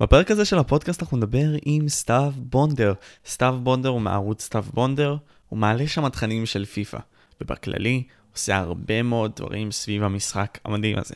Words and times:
בפרק 0.00 0.30
הזה 0.30 0.44
של 0.44 0.58
הפודקאסט 0.58 1.02
אנחנו 1.02 1.16
נדבר 1.16 1.46
עם 1.62 1.88
סתיו 1.88 2.32
בונדר. 2.36 2.92
סתיו 3.26 3.58
בונדר 3.62 3.88
הוא 3.88 4.00
מערוץ 4.00 4.42
סתיו 4.42 4.64
בונדר, 4.74 5.16
הוא 5.48 5.58
מעלה 5.58 5.86
שם 5.86 6.08
תכנים 6.08 6.46
של 6.46 6.64
פיפא, 6.64 6.98
ובכללי 7.40 8.02
עושה 8.32 8.56
הרבה 8.56 9.02
מאוד 9.02 9.32
דברים 9.36 9.72
סביב 9.72 10.02
המשחק 10.02 10.58
המדהים 10.64 10.98
הזה. 10.98 11.14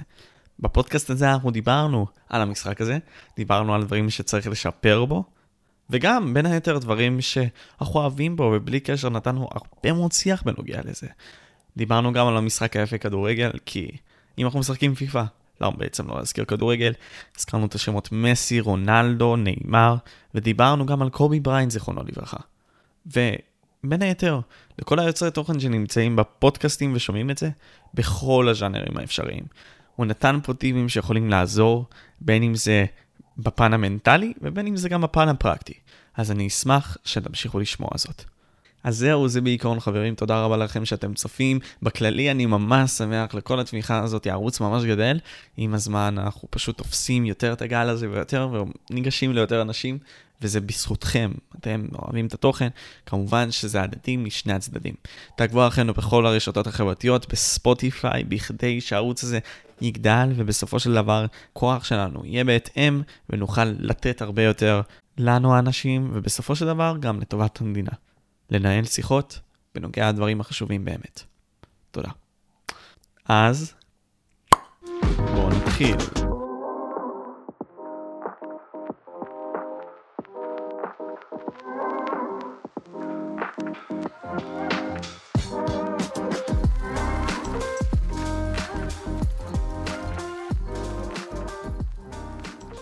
בפודקאסט 0.61 1.11
הזה 1.11 1.33
אנחנו 1.33 1.51
דיברנו 1.51 2.06
על 2.29 2.43
המשחק 2.43 2.80
הזה, 2.80 2.99
דיברנו 3.37 3.75
על 3.75 3.85
דברים 3.85 4.11
שצריך 4.11 4.46
לשפר 4.46 5.05
בו, 5.05 5.25
וגם 5.91 6.35
בין 6.35 6.47
היתר 6.47 6.79
דברים 6.79 7.21
שאנחנו 7.21 8.01
אוהבים 8.01 8.37
בו, 8.37 8.53
ובלי 8.57 8.81
קשר 8.81 9.09
נתנו 9.09 9.49
הרבה 9.53 9.93
מאוד 9.93 10.13
שיח 10.13 10.43
בנוגע 10.43 10.81
לזה. 10.85 11.07
דיברנו 11.77 12.13
גם 12.13 12.27
על 12.27 12.37
המשחק 12.37 12.77
היפה 12.77 12.99
כדורגל, 12.99 13.51
כי 13.67 13.91
אם 14.39 14.47
אנחנו 14.47 14.61
משחקים 14.61 14.95
פיפא, 14.95 15.25
למה 15.61 15.77
בעצם 15.77 16.09
לא 16.09 16.16
להזכיר 16.16 16.45
כדורגל? 16.45 16.93
הזכרנו 17.38 17.66
את 17.66 17.75
השמות 17.75 18.12
מסי, 18.12 18.61
רונלדו, 18.61 19.36
נאמר, 19.36 19.96
ודיברנו 20.34 20.86
גם 20.86 21.03
על 21.03 21.11
קובי 21.11 21.40
בריין, 21.40 21.71
זיכרונו 21.71 22.03
לברכה. 22.03 22.36
ובין 23.07 24.02
היתר, 24.02 24.40
לכל 24.79 24.99
היוצרי 24.99 25.30
תוכן 25.30 25.61
שנמצאים 25.61 26.16
בפודקאסטים 26.16 26.93
ושומעים 26.94 27.30
את 27.30 27.39
זה, 27.39 27.50
בכל 27.94 28.49
הז'אנרים 28.49 28.96
האפשריים. 28.96 29.44
הוא 29.96 30.07
נתן 30.07 30.39
פה 30.43 30.54
טיבים 30.54 30.89
שיכולים 30.89 31.30
לעזור, 31.30 31.86
בין 32.20 32.42
אם 32.42 32.55
זה 32.55 32.84
בפן 33.38 33.75
המנטלי, 33.75 34.33
ובין 34.42 34.66
אם 34.66 34.77
זה 34.77 34.88
גם 34.88 35.00
בפן 35.00 35.28
הפרקטי. 35.28 35.75
אז 36.14 36.30
אני 36.30 36.47
אשמח 36.47 36.97
שתמשיכו 37.05 37.58
לשמוע 37.58 37.91
זאת. 37.94 38.25
אז 38.84 38.97
זהו, 38.97 39.28
זה 39.28 39.41
בעיקרון 39.41 39.81
חברים, 39.81 40.14
תודה 40.14 40.41
רבה 40.41 40.56
לכם 40.56 40.84
שאתם 40.84 41.14
צופים. 41.14 41.59
בכללי 41.83 42.31
אני 42.31 42.47
ממש 42.47 42.91
שמח 42.91 43.34
לכל 43.34 43.61
התמיכה 43.61 44.03
הזאת, 44.03 44.27
הערוץ 44.27 44.61
ממש 44.61 44.84
גדל. 44.84 45.19
עם 45.56 45.75
הזמן 45.75 46.17
אנחנו 46.19 46.48
פשוט 46.50 46.78
תופסים 46.78 47.27
יותר 47.27 47.53
את 47.53 47.62
הגל 47.62 47.89
הזה 47.89 48.11
ויותר, 48.11 48.48
וניגשים 48.91 49.33
ליותר 49.33 49.62
אנשים, 49.62 49.98
וזה 50.42 50.61
בזכותכם. 50.61 51.33
אתם 51.61 51.86
אוהבים 51.98 52.27
את 52.27 52.34
התוכן, 52.34 52.69
כמובן 53.06 53.50
שזה 53.50 53.83
הדדי 53.83 54.17
משני 54.17 54.52
הצדדים. 54.52 54.95
תעקבו 55.36 55.67
אחרינו 55.67 55.95
בכל 55.95 56.27
הרשתות 56.27 56.67
החברתיות, 56.67 57.33
בספוטיפיי, 57.33 58.24
בכדי 58.24 58.80
שהערוץ 58.80 59.24
הזה 59.24 59.39
יגדל, 59.80 60.28
ובסופו 60.36 60.80
של 60.80 60.95
דבר 60.95 61.27
כוח 61.52 61.84
שלנו 61.84 62.22
יהיה 62.24 62.45
בהתאם, 62.45 63.02
ונוכל 63.30 63.64
לתת 63.64 64.22
הרבה 64.22 64.42
יותר 64.42 64.80
לנו 65.19 65.55
האנשים, 65.55 66.11
ובסופו 66.14 66.56
של 66.56 66.67
דבר 66.67 66.97
גם 67.00 67.20
לטובת 67.20 67.61
המדינה. 67.61 67.92
לנהל 68.50 68.84
שיחות 68.84 69.41
בנוגע 69.74 70.08
לדברים 70.08 70.41
החשובים 70.41 70.84
באמת. 70.84 71.22
תודה. 71.91 72.10
אז, 73.24 73.74
בואו 75.16 75.48
נתחיל. 75.48 75.96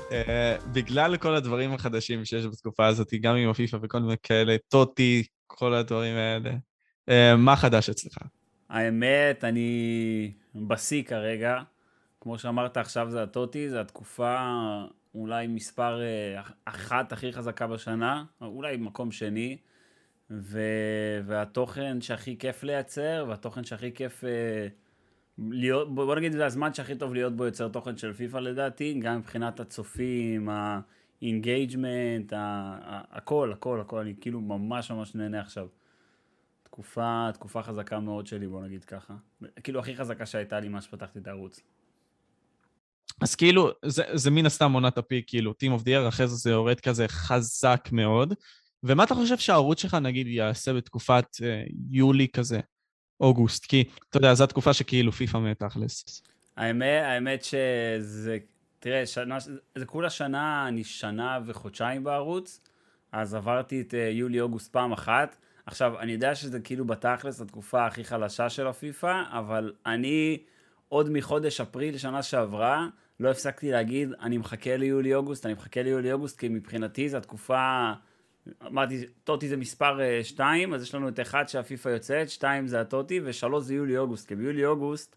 Uh, 0.06 0.66
בגלל 0.72 1.16
כל 1.16 1.34
הדברים 1.34 1.72
החדשים 1.72 2.24
שיש 2.24 2.46
בתקופה 2.46 2.86
הזאת, 2.86 3.14
גם 3.20 3.36
עם 3.36 3.48
הפיפ"א 3.48 3.78
וכל 3.82 3.98
מיני 3.98 4.14
כאלה, 4.22 4.56
טוטי, 4.68 5.26
כל 5.58 5.74
הדברים 5.74 6.16
האלה. 6.16 6.50
Uh, 7.10 7.36
מה 7.36 7.56
חדש 7.56 7.90
אצלך? 7.90 8.18
האמת, 8.68 9.44
אני 9.44 10.32
בשיא 10.54 11.02
כרגע. 11.02 11.60
כמו 12.20 12.38
שאמרת, 12.38 12.76
עכשיו 12.76 13.10
זה 13.10 13.22
הטוטי, 13.22 13.70
זו 13.70 13.78
התקופה 13.78 14.36
אולי 15.14 15.46
מספר 15.46 16.00
uh, 16.00 16.50
אחת 16.64 17.12
הכי 17.12 17.32
חזקה 17.32 17.66
בשנה, 17.66 18.24
אולי 18.40 18.76
מקום 18.76 19.10
שני. 19.10 19.56
ו... 20.30 20.60
והתוכן 21.26 22.00
שהכי 22.00 22.38
כיף 22.38 22.62
לייצר, 22.62 23.24
והתוכן 23.28 23.64
שהכי 23.64 23.92
כיף 23.94 24.24
uh, 24.24 24.26
להיות, 25.50 25.94
בוא 25.94 26.16
נגיד, 26.16 26.32
זה 26.32 26.46
הזמן 26.46 26.74
שהכי 26.74 26.94
טוב 26.94 27.14
להיות 27.14 27.36
בו 27.36 27.44
יוצר 27.44 27.68
תוכן 27.68 27.96
של 27.96 28.12
פיפא 28.12 28.36
לדעתי, 28.36 29.00
גם 29.00 29.18
מבחינת 29.18 29.60
הצופים, 29.60 30.48
engagement, 31.22 32.32
הכל, 33.10 33.52
הכל, 33.52 33.80
הכל, 33.80 33.98
אני 33.98 34.14
כאילו 34.20 34.40
ממש 34.40 34.90
ממש 34.90 35.14
נהנה 35.14 35.40
עכשיו. 35.40 35.66
תקופה, 36.62 37.28
תקופה 37.34 37.62
חזקה 37.62 38.00
מאוד 38.00 38.26
שלי, 38.26 38.48
בוא 38.48 38.62
נגיד 38.62 38.84
ככה. 38.84 39.14
כאילו 39.62 39.80
הכי 39.80 39.96
חזקה 39.96 40.26
שהייתה 40.26 40.60
לי 40.60 40.68
מאז 40.68 40.84
שפתחתי 40.84 41.18
את 41.18 41.26
הערוץ. 41.26 41.60
אז 43.20 43.34
כאילו, 43.34 43.70
זה, 43.84 44.02
זה 44.14 44.30
מן 44.30 44.46
הסתם 44.46 44.72
עונת 44.72 44.98
ה 44.98 45.03
peak, 45.03 45.24
כאילו, 45.28 45.52
Team 45.52 45.80
of 45.80 45.82
the 45.82 45.86
Year, 45.86 46.08
אחרי 46.08 46.28
זה 46.28 46.34
זה 46.34 46.50
יורד 46.50 46.80
כזה 46.80 47.08
חזק 47.08 47.88
מאוד. 47.92 48.34
ומה 48.82 49.04
אתה 49.04 49.14
חושב 49.14 49.38
שהערוץ 49.38 49.82
שלך, 49.82 49.94
נגיד, 49.94 50.26
יעשה 50.26 50.72
בתקופת 50.72 51.26
אה, 51.42 51.62
יולי 51.90 52.28
כזה, 52.28 52.60
אוגוסט? 53.20 53.64
כי, 53.64 53.84
אתה 54.10 54.18
יודע, 54.18 54.34
זו 54.34 54.44
התקופה 54.44 54.72
שכאילו 54.72 55.12
פיפא 55.12 55.38
מתכלס. 55.38 56.22
האמת, 56.56 57.02
האמת 57.04 57.44
שזה 57.44 58.38
תראה, 58.78 59.06
שנה, 59.06 59.38
זה 59.74 59.86
כולה 59.86 60.10
שנה, 60.10 60.68
אני 60.68 60.84
שנה 60.84 61.38
וחודשיים 61.46 62.04
בערוץ, 62.04 62.60
אז 63.12 63.34
עברתי 63.34 63.80
את 63.80 63.94
אה, 63.94 64.08
יולי-אוגוסט 64.12 64.72
פעם 64.72 64.92
אחת. 64.92 65.36
עכשיו, 65.66 66.00
אני 66.00 66.12
יודע 66.12 66.34
שזה 66.34 66.60
כאילו 66.60 66.84
בתכלס 66.84 67.40
התקופה 67.40 67.86
הכי 67.86 68.04
חלשה 68.04 68.50
של 68.50 68.66
הפיפא, 68.66 69.22
אבל 69.30 69.72
אני 69.86 70.38
עוד 70.88 71.10
מחודש 71.10 71.60
אפריל 71.60 71.98
שנה 71.98 72.22
שעברה, 72.22 72.88
לא 73.20 73.30
הפסקתי 73.30 73.70
להגיד, 73.70 74.12
אני 74.20 74.38
מחכה 74.38 74.76
ליולי-אוגוסט, 74.76 75.46
אני 75.46 75.54
מחכה 75.54 75.82
ליולי-אוגוסט, 75.82 76.38
כי 76.38 76.48
מבחינתי 76.48 77.08
זו 77.08 77.16
התקופה, 77.16 77.92
אמרתי, 78.66 79.04
טוטי 79.24 79.48
זה 79.48 79.56
מספר 79.56 79.98
2, 80.22 80.70
אה, 80.70 80.76
אז 80.76 80.82
יש 80.82 80.94
לנו 80.94 81.08
את 81.08 81.20
אחד 81.20 81.48
שהפיפא 81.48 81.88
יוצאת, 81.88 82.30
2 82.30 82.66
זה 82.66 82.80
הטוטי, 82.80 83.20
ו-3 83.20 83.60
זה 83.60 83.74
יולי-אוגוסט, 83.74 84.28
כי 84.28 84.34
ביולי-אוגוסט 84.34 85.16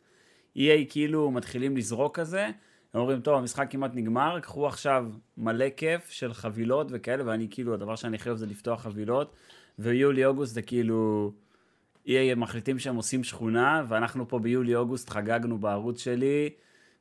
EA 0.58 0.60
כאילו 0.90 1.32
מתחילים 1.32 1.78
לזרוק 1.78 2.20
כזה, 2.20 2.50
הם 2.94 3.00
אומרים, 3.00 3.22
טוב, 3.22 3.38
המשחק 3.38 3.68
כמעט 3.70 3.92
נגמר, 3.94 4.40
קחו 4.40 4.68
עכשיו 4.68 5.06
מלא 5.38 5.70
כיף 5.78 6.10
של 6.10 6.34
חבילות 6.34 6.88
וכאלה, 6.90 7.24
ואני 7.26 7.48
כאילו, 7.52 7.74
הדבר 7.74 7.96
שאני 7.96 8.16
הכי 8.16 8.30
אוהב 8.30 8.38
זה 8.38 8.46
לפתוח 8.46 8.82
חבילות, 8.82 9.34
ויולי-אוגוסט 9.80 10.54
זה 10.54 10.62
כאילו, 10.62 11.32
EA 12.06 12.36
מחליטים 12.36 12.80
שהם 12.80 12.96
עושים 12.96 13.24
שכונה, 13.24 13.84
ואנחנו 13.88 14.28
פה 14.28 14.40
ביולי-אוגוסט 14.40 15.10
חגגנו 15.10 15.58
בערוץ 15.58 16.04
שלי, 16.04 16.50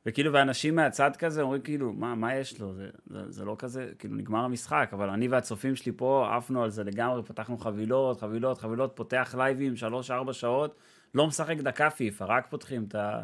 וכאילו, 0.05 0.33
ואנשים 0.33 0.75
מהצד 0.75 1.11
כזה 1.15 1.41
אומרים 1.41 1.61
כאילו, 1.61 1.93
מה, 1.93 2.15
מה 2.15 2.35
יש 2.35 2.59
לו? 2.59 2.73
זה, 2.73 2.89
זה, 3.07 3.31
זה 3.31 3.45
לא 3.45 3.55
כזה, 3.59 3.91
כאילו, 3.99 4.15
נגמר 4.15 4.39
המשחק, 4.39 4.89
אבל 4.93 5.09
אני 5.09 5.27
והצופים 5.27 5.75
שלי 5.75 5.91
פה 5.95 6.29
עפנו 6.37 6.63
על 6.63 6.69
זה 6.69 6.83
לגמרי, 6.83 7.23
פתחנו 7.23 7.57
חבילות, 7.57 8.19
חבילות, 8.19 8.57
חבילות, 8.57 8.91
פותח 8.95 9.35
לייבים, 9.37 9.75
שלוש-ארבע 9.75 10.33
שעות, 10.33 10.75
לא 11.13 11.27
משחק 11.27 11.57
דקה 11.57 11.89
פיפא, 11.89 12.23
רק 12.23 12.47
פותחים 12.49 12.83
את 12.83 12.95
ה... 12.95 13.23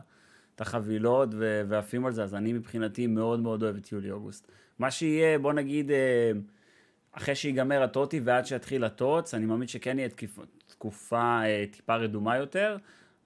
את 0.56 0.62
החבילות 0.62 1.30
ועפים 1.68 2.06
על 2.06 2.12
זה, 2.12 2.24
אז 2.24 2.36
אני 2.36 2.54
מבחינתי 2.54 3.08
מאוד 3.08 3.40
מאוד 3.40 3.64
אוהב 3.64 3.76
את 3.76 3.92
יולי-אוגוסט. 3.92 4.48
מה 4.80 4.92
שיהיה, 4.92 5.40
בוא 5.40 5.54
נגיד, 5.54 5.92
אה, 5.92 6.32
אחרי 7.12 7.36
שיגמר 7.36 7.84
הטוטי 7.84 8.20
ועד 8.24 8.46
שיתחיל 8.46 8.84
הטוץ, 8.84 9.34
אני 9.34 9.46
מאמין 9.46 9.68
שכן 9.68 10.00
יהיה 10.00 10.10
תקופה 10.68 11.42
אה, 11.44 11.66
טיפה 11.72 11.96
רדומה 11.96 12.38
יותר, 12.38 12.78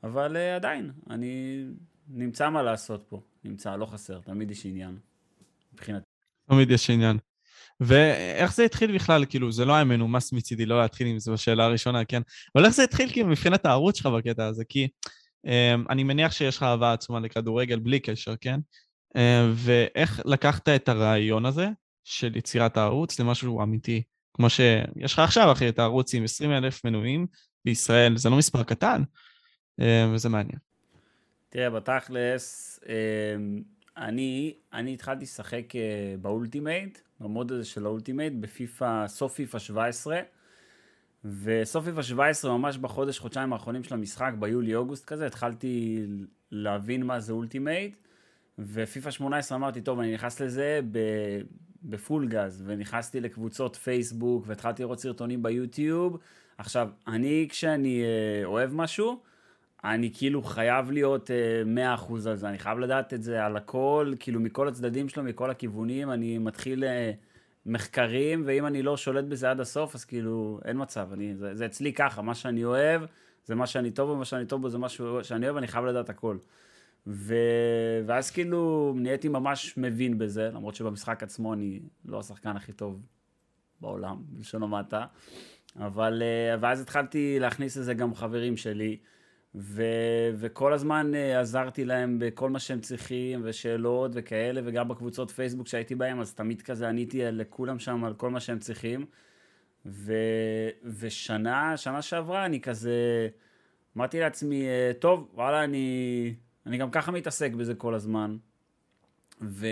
אבל 0.03 0.38
אה, 0.38 0.56
עדיין, 0.56 0.91
אני 1.09 1.63
נמצא 2.09 2.50
מה 2.50 2.63
לעשות 2.63 3.06
פה, 3.09 3.22
נמצא, 3.44 3.75
לא 3.75 3.85
חסר, 3.85 4.19
תמיד 4.19 4.51
יש 4.51 4.66
עניין, 4.66 4.97
מבחינתי. 5.73 6.06
תמיד 6.50 6.72
יש 6.72 6.89
עניין. 6.89 7.18
ואיך 7.79 8.53
זה 8.53 8.63
התחיל 8.63 8.95
בכלל, 8.95 9.25
כאילו, 9.25 9.51
זה 9.51 9.66
לא 9.66 9.73
היה 9.73 9.84
מנומס 9.84 10.34
מצידי 10.34 10.66
לא 10.66 10.81
להתחיל 10.81 11.07
עם 11.07 11.19
זה 11.19 11.31
בשאלה 11.31 11.66
הראשונה, 11.66 12.06
כן? 12.06 12.22
אבל 12.56 12.66
איך 12.66 12.73
זה 12.73 12.84
התחיל 12.84 13.12
כאילו 13.12 13.28
מבחינת 13.28 13.66
הערוץ 13.66 13.97
שלך 13.97 14.06
בקטע 14.06 14.45
הזה? 14.45 14.63
כי 14.69 14.88
אני 15.89 16.03
מניח 16.03 16.31
שיש 16.31 16.57
לך 16.57 16.63
אהבה 16.63 16.94
עצומה 16.94 17.19
לכדורגל 17.19 17.79
בלי 17.79 18.00
קשר, 18.00 18.35
כן? 18.41 18.59
אמ, 19.16 19.22
ואיך 19.53 20.22
לקחת 20.25 20.69
את 20.69 20.89
הרעיון 20.89 21.45
הזה 21.45 21.67
של 22.03 22.38
יצירת 22.38 22.77
הערוץ 22.77 23.19
למשהו 23.19 23.63
אמיתי? 23.63 24.03
כמו 24.33 24.50
שיש 24.50 25.13
לך 25.13 25.19
עכשיו, 25.19 25.51
אחי, 25.51 25.69
את 25.69 25.80
הערוץ 25.80 26.13
עם 26.13 26.24
20 26.24 26.51
אלף 26.51 26.86
מנויים 26.86 27.27
בישראל, 27.65 28.18
זה 28.18 28.30
לא 28.30 28.38
מספר 28.38 28.63
קטן, 28.63 29.03
אמ, 29.80 29.86
וזה 30.13 30.30
מעניין. 30.30 30.59
תראה, 31.50 31.69
בתכלס, 31.69 32.80
אני, 33.97 34.53
אני 34.74 34.94
התחלתי 34.94 35.24
לשחק 35.24 35.75
אה, 35.75 36.15
ב 36.21 36.29
Ultimate, 36.29 37.00
ב 37.19 37.26
mode 37.26 37.51
הזה 37.51 37.65
של 37.65 37.85
ה 37.86 37.90
Ultimate, 37.90 38.33
בפיפא, 38.39 39.07
סוף 39.07 39.33
פיפא 39.33 39.59
17. 39.59 40.19
וסוף 41.25 41.86
פיפ"א 41.86 42.01
17, 42.01 42.57
ממש 42.57 42.77
בחודש, 42.77 43.19
חודשיים 43.19 43.54
האחרונים 43.54 43.83
של 43.83 43.94
המשחק, 43.94 44.31
ביולי-אוגוסט 44.39 45.06
כזה, 45.06 45.25
התחלתי 45.27 46.06
להבין 46.51 47.04
מה 47.04 47.19
זה 47.19 47.33
Ultimate, 47.33 47.95
ופיפ"א 48.60 49.12
18 49.12 49.57
אמרתי, 49.57 49.81
טוב, 49.81 50.00
אני 50.00 50.13
נכנס 50.13 50.39
לזה 50.39 50.80
בפול 51.83 52.27
גז, 52.27 52.63
ונכנסתי 52.66 53.19
לקבוצות 53.19 53.75
פייסבוק, 53.75 54.44
והתחלתי 54.48 54.83
לראות 54.83 55.00
סרטונים 55.00 55.44
ביוטיוב. 55.44 56.18
עכשיו, 56.57 56.89
אני, 57.07 57.48
כשאני 57.50 58.04
אה, 58.04 58.45
אוהב 58.45 58.74
משהו, 58.74 59.19
אני 59.83 60.12
כאילו 60.13 60.44
חייב 60.44 60.92
להיות 60.92 61.30
אה, 61.30 62.00
100% 62.00 62.13
על 62.30 62.36
זה, 62.36 62.50
אני 62.50 62.60
חייב 62.60 62.80
לדעת 62.80 63.13
את 63.13 63.24
זה 63.24 63.45
על 63.45 63.57
הכל, 63.57 64.13
כאילו 64.19 64.39
מכל 64.39 64.68
הצדדים 64.68 65.10
שלו, 65.10 65.24
מכל 65.24 65.50
הכיוונים, 65.50 66.12
אני 66.12 66.38
מתחיל 66.38 66.83
אה, 66.83 66.88
מחקרים, 67.65 68.44
ואם 68.45 68.65
אני 68.65 68.81
לא 68.81 68.97
שולט 68.97 69.25
בזה 69.25 69.50
עד 69.51 69.59
הסוף, 69.59 69.95
אז 69.95 70.06
כאילו, 70.06 70.59
אין 70.65 70.81
מצב, 70.81 71.09
אני, 71.13 71.35
זה, 71.35 71.56
זה 71.56 71.65
אצלי 71.65 71.94
ככה, 71.94 72.21
מה 72.21 72.35
שאני 72.35 72.65
אוהב, 72.65 73.01
זה 73.45 73.56
מה 73.56 73.67
שאני 73.67 73.91
טוב 73.91 74.09
בו, 74.09 74.15
מה 74.15 74.25
שאני 74.25 74.45
טוב 74.45 74.61
בו 74.61 74.69
זה 74.69 74.77
מה 74.77 74.89
שאני 75.23 75.45
אוהב, 75.45 75.57
אני 75.57 75.67
חייב 75.67 75.85
לדעת 75.85 76.09
הכל. 76.09 76.38
ו... 77.07 77.35
ואז 78.06 78.31
כאילו 78.31 78.94
נהייתי 78.97 79.27
ממש 79.27 79.77
מבין 79.77 80.17
בזה, 80.17 80.50
למרות 80.53 80.75
שבמשחק 80.75 81.23
עצמו 81.23 81.53
אני 81.53 81.79
לא 82.06 82.19
השחקן 82.19 82.56
הכי 82.56 82.73
טוב 82.73 83.01
בעולם, 83.81 84.17
בלשון 84.29 84.63
המעטה. 84.63 85.06
אבל, 85.79 86.21
אה, 86.21 86.56
ואז 86.61 86.81
התחלתי 86.81 87.39
להכניס 87.39 87.77
לזה 87.77 87.94
גם 87.94 88.15
חברים 88.15 88.57
שלי, 88.57 88.97
ו, 89.56 89.84
וכל 90.36 90.74
הזמן 90.74 91.16
אה, 91.16 91.40
עזרתי 91.40 91.86
להם 91.86 92.18
בכל 92.19 92.50
מה 92.50 92.60
שהם 92.60 92.80
צריכים, 92.80 93.42
ושאלות 93.44 94.12
וכאלה, 94.13 94.62
וגם 94.63 94.88
בקבוצות 94.88 95.31
פייסבוק 95.31 95.68
שהייתי 95.68 95.96
בהם, 95.96 96.19
אז 96.19 96.34
תמיד 96.34 96.62
כזה 96.62 96.90
עניתי 96.90 97.22
לכולם 97.24 97.80
שם 97.80 98.04
על 98.04 98.13
כל 98.13 98.30
מה 98.30 98.40
שהם 98.40 98.60
צריכים. 98.60 99.06
ו, 99.86 100.13
ושנה, 101.00 101.78
שנה 101.78 102.01
שעברה 102.01 102.46
אני 102.46 102.62
כזה, 102.62 103.28
אמרתי 103.98 104.19
לעצמי, 104.19 104.66
אה, 104.68 104.92
טוב, 105.00 105.31
וואלה, 105.34 105.63
אני, 105.63 106.34
אני 106.66 106.78
גם 106.78 106.92
ככה 106.92 107.12
מתעסק 107.12 107.52
בזה 107.52 107.75
כל 107.75 107.94
הזמן. 107.94 108.38
ו... 109.42 109.68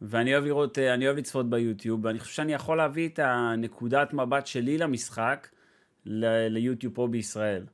ואני 0.00 0.34
אוהב 0.34 0.44
לראות, 0.44 0.78
אה, 0.78 0.94
אני 0.94 1.06
אוהב 1.06 1.16
לצפות 1.16 1.50
ביוטיוב, 1.50 2.04
ואני 2.04 2.18
חושב 2.18 2.34
שאני 2.34 2.52
יכול 2.52 2.76
להביא 2.76 3.08
את 3.08 3.18
הנקודת 3.18 4.12
מבט 4.12 4.46
שלי 4.46 4.78
למשחק 4.78 5.48
ל- 6.06 6.46
ליוטיוב 6.48 6.94
פה 6.94 7.08
בישראל. 7.10 7.66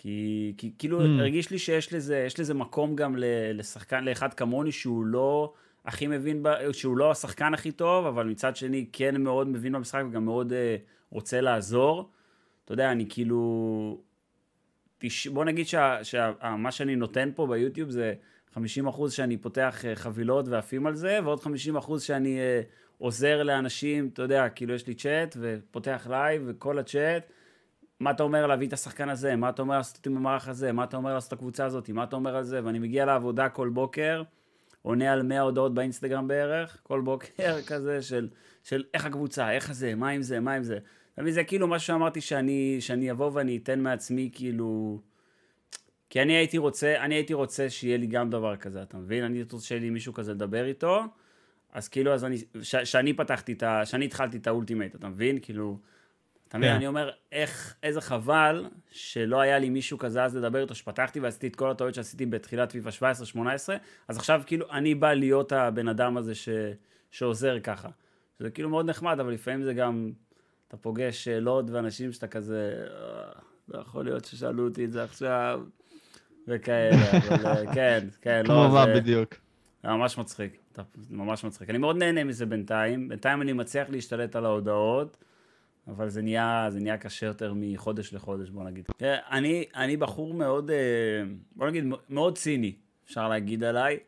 כי, 0.00 0.52
כי 0.56 0.72
כאילו 0.78 1.00
mm. 1.00 1.20
הרגיש 1.20 1.50
לי 1.50 1.58
שיש 1.58 1.92
לזה, 1.92 2.18
יש 2.26 2.40
לזה 2.40 2.54
מקום 2.54 2.96
גם 2.96 3.14
לשחקן, 3.54 4.04
לאחד 4.04 4.34
כמוני 4.34 4.72
שהוא 4.72 5.06
לא 5.06 5.52
הכי 5.84 6.06
מבין, 6.06 6.42
שהוא 6.72 6.96
לא 6.96 7.10
השחקן 7.10 7.54
הכי 7.54 7.72
טוב, 7.72 8.06
אבל 8.06 8.26
מצד 8.26 8.56
שני 8.56 8.86
כן 8.92 9.20
מאוד 9.20 9.48
מבין 9.48 9.72
במשחק 9.72 10.02
וגם 10.10 10.24
מאוד 10.24 10.52
אה, 10.52 10.54
רוצה 11.10 11.40
לעזור. 11.40 12.10
אתה 12.64 12.72
יודע, 12.72 12.92
אני 12.92 13.06
כאילו... 13.08 14.00
תש... 14.98 15.26
בוא 15.26 15.44
נגיד 15.44 15.66
שמה 15.68 15.98
שה... 16.02 16.32
שה... 16.64 16.70
שאני 16.70 16.96
נותן 16.96 17.30
פה 17.34 17.46
ביוטיוב 17.46 17.90
זה 17.90 18.14
50 18.54 18.86
אחוז 18.86 19.12
שאני 19.12 19.36
פותח 19.36 19.84
אה, 19.84 19.96
חבילות 19.96 20.48
ועפים 20.48 20.86
על 20.86 20.94
זה, 20.94 21.18
ועוד 21.24 21.40
50 21.40 21.76
אחוז 21.76 22.02
שאני 22.02 22.38
אה, 22.38 22.66
עוזר 22.98 23.42
לאנשים, 23.42 24.10
אתה 24.12 24.22
יודע, 24.22 24.48
כאילו 24.48 24.74
יש 24.74 24.86
לי 24.86 24.94
צ'אט 24.94 25.36
ופותח 25.40 26.06
לייב 26.10 26.42
וכל 26.46 26.78
הצ'אט, 26.78 27.32
מה 28.00 28.10
אתה 28.10 28.22
אומר 28.22 28.46
להביא 28.46 28.68
את 28.68 28.72
השחקן 28.72 29.08
הזה, 29.08 29.36
מה 29.36 29.48
אתה 29.48 29.62
אומר 29.62 29.76
לעשות 29.76 30.06
עם 30.06 30.16
המערך 30.16 30.48
הזה, 30.48 30.72
מה 30.72 30.84
אתה 30.84 30.96
אומר 30.96 31.14
לעשות 31.14 31.28
את 31.28 31.32
הקבוצה 31.32 31.64
הזאת, 31.64 31.90
מה 31.90 32.04
אתה 32.04 32.16
אומר 32.16 32.36
על 32.36 32.44
זה, 32.44 32.60
ואני 32.64 32.78
מגיע 32.78 33.04
לעבודה 33.04 33.48
כל 33.48 33.68
בוקר, 33.68 34.22
עונה 34.82 35.12
על 35.12 35.22
100 35.22 35.40
הודעות 35.40 35.74
באינסטגרם 35.74 36.28
בערך, 36.28 36.80
כל 36.82 37.00
בוקר 37.00 37.58
כזה 37.68 38.02
של, 38.02 38.28
של 38.64 38.84
איך 38.94 39.06
הקבוצה, 39.06 39.52
איך 39.52 39.72
זה, 39.72 39.94
מה 39.94 40.08
עם 40.08 40.22
זה, 40.22 40.40
מה 40.40 40.54
עם 40.54 40.62
זה. 40.62 40.78
אתה 41.14 41.30
זה 41.30 41.44
כאילו 41.44 41.66
משהו 41.68 41.86
שאמרתי 41.86 42.20
שאני, 42.20 42.76
שאני 42.80 43.10
אבוא 43.10 43.30
ואני 43.34 43.56
אתן 43.56 43.80
מעצמי 43.80 44.30
כאילו... 44.32 45.00
כי 46.10 46.22
אני 46.22 46.32
הייתי 46.32 46.58
רוצה, 46.58 46.94
אני 47.00 47.14
הייתי 47.14 47.34
רוצה 47.34 47.70
שיהיה 47.70 47.96
לי 47.96 48.06
גם 48.06 48.30
דבר 48.30 48.56
כזה, 48.56 48.82
אתה 48.82 48.96
מבין? 48.96 49.24
אני 49.24 49.42
רוצה 49.42 49.66
שיהיה 49.66 49.80
לי 49.80 49.90
מישהו 49.90 50.12
כזה 50.12 50.34
לדבר 50.34 50.64
איתו, 50.64 51.04
אז 51.72 51.88
כאילו, 51.88 52.14
אז 52.14 52.24
אני, 52.24 52.36
שאני 52.62 53.12
פתחתי 53.12 53.52
את 53.52 53.62
ה... 53.62 53.86
שאני 53.86 54.04
התחלתי 54.04 54.36
את 54.36 54.46
ה 54.46 54.51
Ultimate, 54.51 54.94
אתה 54.94 55.08
מבין? 55.08 55.38
כאילו, 55.42 55.78
אתה 56.48 56.58
מבין? 56.58 56.70
כן. 56.70 56.76
אני 56.76 56.86
אומר, 56.86 57.10
איך, 57.32 57.74
איזה 57.82 58.00
חבל 58.00 58.66
שלא 58.90 59.40
היה 59.40 59.58
לי 59.58 59.70
מישהו 59.70 59.98
כזה 59.98 60.24
אז 60.24 60.36
לדבר 60.36 60.62
איתו, 60.62 60.74
שפתחתי 60.74 61.20
ועשיתי 61.20 61.46
את 61.46 61.56
כל 61.56 61.70
הטעויות 61.70 61.94
שעשיתי 61.94 62.26
בתחילת 62.26 62.72
פיפ"א 62.72 63.12
17-18, 63.36 63.38
אז 64.08 64.16
עכשיו 64.16 64.42
כאילו 64.46 64.66
אני 64.72 64.94
בא 64.94 65.12
להיות 65.12 65.52
הבן 65.52 65.88
אדם 65.88 66.16
הזה 66.16 66.34
ש, 66.34 66.48
שעוזר 67.10 67.60
ככה. 67.60 67.88
זה 68.38 68.50
כאילו 68.50 68.68
מאוד 68.68 68.90
נחמד, 68.90 69.20
אבל 69.20 69.32
לפעמים 69.32 69.62
זה 69.62 69.74
גם, 69.74 70.12
אתה 70.68 70.76
פוגש 70.76 71.24
שאלות 71.24 71.70
ואנשים 71.70 72.12
שאתה 72.12 72.26
כזה, 72.26 72.84
אה, 72.90 73.32
לא 73.68 73.80
יכול 73.80 74.04
להיות 74.04 74.24
ששאלו 74.24 74.64
אותי 74.64 74.84
את 74.84 74.92
זה 74.92 75.04
עכשיו. 75.04 75.60
וכאלה, 76.48 77.10
אבל 77.18 77.46
אה, 77.46 77.72
כן, 77.74 78.06
כן, 78.20 78.42
לא, 78.46 78.54
כמו 78.54 78.68
מה 78.68 78.86
בדיוק. 78.86 79.34
זה 79.82 79.88
ממש 79.88 80.18
מצחיק, 80.18 80.58
ממש 81.10 81.44
מצחיק. 81.44 81.70
אני 81.70 81.78
מאוד 81.78 81.96
נהנה 81.96 82.24
מזה 82.24 82.46
בינתיים, 82.46 83.08
בינתיים 83.08 83.42
אני 83.42 83.52
מצליח 83.52 83.90
להשתלט 83.90 84.36
על 84.36 84.44
ההודעות, 84.44 85.16
אבל 85.88 86.08
זה 86.08 86.22
נהיה, 86.22 86.66
זה 86.70 86.80
נהיה 86.80 86.96
קשה 86.96 87.26
יותר 87.26 87.52
מחודש 87.56 88.14
לחודש, 88.14 88.50
בוא 88.50 88.64
נגיד. 88.64 88.84
אני, 89.30 89.64
אני 89.76 89.96
בחור 89.96 90.34
מאוד, 90.34 90.70
אה, 90.70 90.76
בוא 91.56 91.68
נגיד, 91.68 91.84
מאוד 92.08 92.38
ציני, 92.38 92.74
אפשר 93.04 93.28
להגיד 93.28 93.64
עליי, 93.64 93.98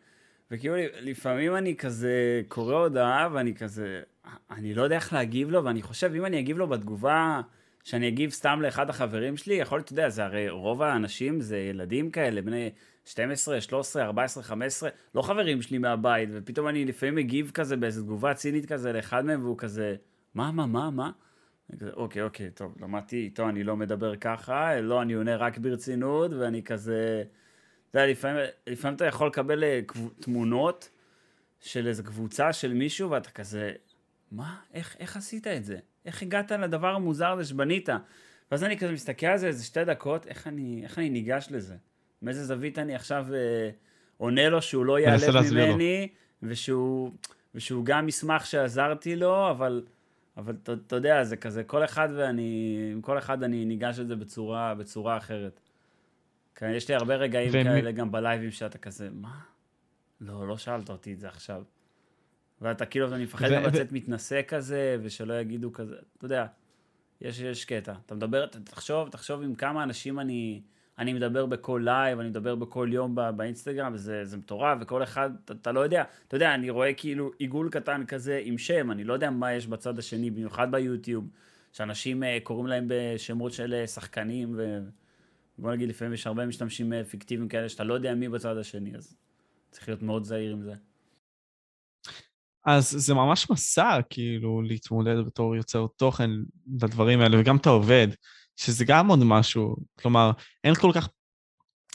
וכאילו 0.50 0.74
לפעמים 1.00 1.56
אני 1.56 1.76
כזה 1.76 2.42
קורא 2.48 2.74
הודעה 2.74 3.28
ואני 3.32 3.54
כזה, 3.54 4.02
אני 4.50 4.74
לא 4.74 4.82
יודע 4.82 4.96
איך 4.96 5.12
להגיב 5.12 5.50
לו, 5.50 5.64
ואני 5.64 5.82
חושב, 5.82 6.12
אם 6.14 6.26
אני 6.26 6.38
אגיב 6.38 6.58
לו 6.58 6.66
בתגובה... 6.66 7.40
שאני 7.84 8.08
אגיב 8.08 8.30
סתם 8.30 8.62
לאחד 8.62 8.90
החברים 8.90 9.36
שלי, 9.36 9.54
יכול 9.54 9.78
להיות, 9.78 9.84
אתה 9.84 9.92
יודע, 9.92 10.08
זה 10.08 10.24
הרי 10.24 10.48
רוב 10.48 10.82
האנשים 10.82 11.40
זה 11.40 11.58
ילדים 11.58 12.10
כאלה, 12.10 12.42
בני 12.42 12.70
12, 13.04 13.60
13, 13.60 14.02
14, 14.02 14.42
15, 14.42 14.90
לא 15.14 15.22
חברים 15.22 15.62
שלי 15.62 15.78
מהבית, 15.78 16.28
ופתאום 16.32 16.68
אני 16.68 16.84
לפעמים 16.84 17.14
מגיב 17.14 17.50
כזה 17.54 17.76
באיזו 17.76 18.02
תגובה 18.02 18.34
צינית 18.34 18.66
כזה 18.72 18.92
לאחד 18.92 19.24
מהם, 19.24 19.44
והוא 19.44 19.58
כזה, 19.58 19.96
מה, 20.34 20.52
מה, 20.52 20.66
מה, 20.66 20.90
מה? 20.90 21.10
אוקיי, 21.92 22.22
אוקיי, 22.22 22.50
טוב, 22.50 22.74
למדתי 22.80 23.16
איתו, 23.16 23.48
אני 23.48 23.64
לא 23.64 23.76
מדבר 23.76 24.16
ככה, 24.16 24.80
לא, 24.80 25.02
אני 25.02 25.12
עונה 25.12 25.36
רק 25.36 25.58
ברצינות, 25.58 26.30
ואני 26.32 26.62
כזה, 26.62 27.22
אתה 27.90 27.98
יודע, 27.98 28.10
לפעמים, 28.10 28.36
לפעמים 28.66 28.96
אתה 28.96 29.04
יכול 29.04 29.26
לקבל 29.26 29.64
אה, 29.64 29.80
תמונות 30.20 30.90
של 31.60 31.86
איזו 31.86 32.04
קבוצה 32.04 32.52
של 32.52 32.72
מישהו, 32.72 33.10
ואתה 33.10 33.30
כזה, 33.30 33.72
מה, 34.32 34.56
איך, 34.74 34.96
איך 34.98 35.16
עשית 35.16 35.46
את 35.46 35.64
זה? 35.64 35.78
איך 36.04 36.22
הגעת 36.22 36.52
לדבר 36.52 36.94
המוזר 36.94 37.28
הזה 37.28 37.44
שבנית? 37.44 37.88
ואז 38.50 38.64
אני 38.64 38.78
כזה 38.78 38.92
מסתכל 38.92 39.26
על 39.26 39.38
זה 39.38 39.46
איזה 39.46 39.64
שתי 39.64 39.84
דקות, 39.84 40.26
איך 40.26 40.46
אני, 40.46 40.80
איך 40.84 40.98
אני 40.98 41.10
ניגש 41.10 41.48
לזה? 41.50 41.74
מאיזה 42.22 42.44
זווית 42.44 42.78
אני 42.78 42.94
עכשיו 42.94 43.26
אה, 43.34 43.70
עונה 44.16 44.48
לו 44.48 44.62
שהוא 44.62 44.84
לא 44.84 44.98
ייעלב 44.98 45.34
ממני, 45.52 46.08
ושהוא, 46.42 47.10
ושהוא 47.54 47.84
גם 47.84 48.08
ישמח 48.08 48.44
שעזרתי 48.44 49.16
לו, 49.16 49.50
אבל, 49.50 49.82
אבל 50.36 50.54
אתה 50.86 50.96
יודע, 50.96 51.24
זה 51.24 51.36
כזה, 51.36 51.64
כל 51.64 51.84
אחד 51.84 52.08
ואני, 52.16 52.78
עם 52.92 53.00
כל 53.00 53.18
אחד 53.18 53.42
אני 53.42 53.64
ניגש 53.64 53.98
לזה 53.98 54.16
בצורה, 54.16 54.74
בצורה 54.74 55.16
אחרת. 55.16 55.60
כן, 56.54 56.70
יש 56.70 56.88
לי 56.88 56.94
הרבה 56.94 57.14
רגעים 57.14 57.50
ומ... 57.52 57.64
כאלה 57.64 57.92
גם 57.92 58.12
בלייבים 58.12 58.50
שאתה 58.50 58.78
כזה, 58.78 59.08
מה? 59.12 59.40
לא, 60.20 60.48
לא 60.48 60.58
שאלת 60.58 60.90
אותי 60.90 61.12
את 61.12 61.20
זה 61.20 61.28
עכשיו. 61.28 61.62
ואתה 62.60 62.86
כאילו, 62.86 63.14
אני 63.14 63.24
מפחד 63.24 63.48
גם 63.52 63.62
לצאת 63.62 63.92
מתנשא 63.92 64.40
כזה, 64.48 64.96
ושלא 65.02 65.40
יגידו 65.40 65.72
כזה, 65.72 65.96
אתה 66.16 66.24
יודע, 66.24 66.46
יש, 67.20 67.40
יש 67.40 67.64
קטע. 67.64 67.94
אתה 68.06 68.14
מדבר, 68.14 68.46
תחשוב, 68.46 69.08
תחשוב 69.08 69.42
עם 69.42 69.54
כמה 69.54 69.82
אנשים 69.82 70.20
אני, 70.20 70.62
אני 71.00 71.12
מדבר 71.12 71.46
בכל 71.46 71.82
לייב, 71.84 72.18
אני 72.18 72.28
מדבר 72.28 72.54
בכל 72.54 72.88
יום 72.92 73.14
בא, 73.14 73.30
באינסטגרם, 73.30 73.92
וזה 73.94 74.36
מטורף, 74.36 74.78
וכל 74.80 75.02
אחד, 75.02 75.30
אתה, 75.44 75.52
אתה 75.52 75.72
לא 75.72 75.80
יודע, 75.80 76.04
אתה 76.28 76.36
יודע, 76.36 76.54
אני 76.54 76.70
רואה 76.70 76.94
כאילו 76.94 77.30
עיגול 77.38 77.70
קטן 77.70 78.06
כזה 78.06 78.40
עם 78.44 78.58
שם, 78.58 78.90
אני 78.90 79.04
לא 79.04 79.12
יודע 79.12 79.30
מה 79.30 79.52
יש 79.52 79.66
בצד 79.66 79.98
השני, 79.98 80.30
במיוחד 80.30 80.70
ביוטיוב, 80.70 81.28
שאנשים 81.72 82.22
uh, 82.22 82.26
קוראים 82.42 82.66
להם 82.66 82.86
בשמות 82.88 83.52
של 83.52 83.82
uh, 83.84 83.86
שחקנים, 83.86 84.60
ובוא 85.58 85.72
נגיד, 85.72 85.88
לפעמים 85.88 86.14
יש 86.14 86.26
הרבה 86.26 86.46
משתמשים 86.46 86.92
uh, 86.92 87.04
פיקטיביים 87.04 87.48
כאלה, 87.48 87.68
שאתה 87.68 87.84
לא 87.84 87.94
יודע 87.94 88.14
מי 88.14 88.28
בצד 88.28 88.56
השני, 88.56 88.96
אז 88.96 89.16
צריך 89.70 89.88
להיות 89.88 90.02
מאוד 90.02 90.24
זהיר 90.24 90.52
עם 90.52 90.62
זה. 90.62 90.74
אז 92.64 92.90
זה 92.90 93.14
ממש 93.14 93.50
מסע, 93.50 93.98
כאילו, 94.10 94.62
להתמודד 94.62 95.16
בתור 95.26 95.56
יוצר 95.56 95.86
תוכן 95.96 96.30
לדברים 96.82 97.20
האלה, 97.20 97.40
וגם 97.40 97.56
אתה 97.56 97.70
עובד, 97.70 98.08
שזה 98.60 98.84
גם 98.84 99.08
עוד 99.08 99.24
משהו. 99.24 99.76
כלומר, 100.00 100.30
אין 100.64 100.74
כל 100.74 100.90
כך, 100.94 101.08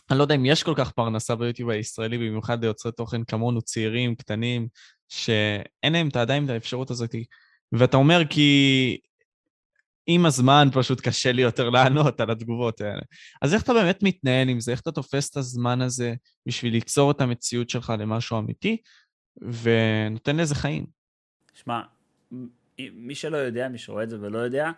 אני 0.10 0.18
לא 0.18 0.24
יודע 0.24 0.36
אם 0.36 0.46
יש 0.46 0.64
כל 0.64 0.74
כך 0.78 0.92
פרנסה 0.92 1.36
ביוטיוב 1.36 1.70
הישראלי, 1.70 2.18
במיוחד 2.18 2.64
ליוצרי 2.64 2.92
תוכן 2.92 3.24
כמונו, 3.24 3.62
צעירים, 3.62 4.16
קטנים, 4.16 4.68
שאין 5.10 5.94
להם 5.94 6.10
עדיין 6.16 6.46
את 6.46 6.50
האפשרות 6.50 6.92
הזאת. 6.92 7.16
ואתה 7.72 7.98
אומר 7.98 8.22
כי 8.30 8.98
עם 10.08 10.26
הזמן 10.26 10.68
פשוט 10.74 11.02
קשה 11.02 11.32
לי 11.32 11.42
יותר 11.42 11.70
לענות 11.70 12.20
על 12.20 12.32
התגובות 12.32 12.82
האלה. 12.82 13.02
אז 13.42 13.54
איך 13.54 13.64
אתה 13.64 13.74
באמת 13.74 14.04
מתנהל 14.04 14.50
עם 14.50 14.60
זה? 14.60 14.72
איך 14.72 14.82
אתה 14.82 14.92
תופס 14.92 15.30
את 15.30 15.38
הזמן 15.38 15.82
הזה 15.82 16.14
בשביל 16.46 16.74
ליצור 16.74 17.12
את 17.12 17.22
המציאות 17.22 17.70
שלך 17.70 17.94
למשהו 18.00 18.40
אמיתי? 18.40 18.78
ונותן 19.42 20.38
לזה 20.38 20.56
חיים. 20.56 20.86
שמע, 21.54 21.82
מי 22.80 23.16
שלא 23.16 23.38
יודע, 23.38 23.70
מי 23.70 23.78
שרואה 23.78 24.04
את 24.04 24.10
זה 24.10 24.22
ולא 24.22 24.40
יודע, 24.40 24.72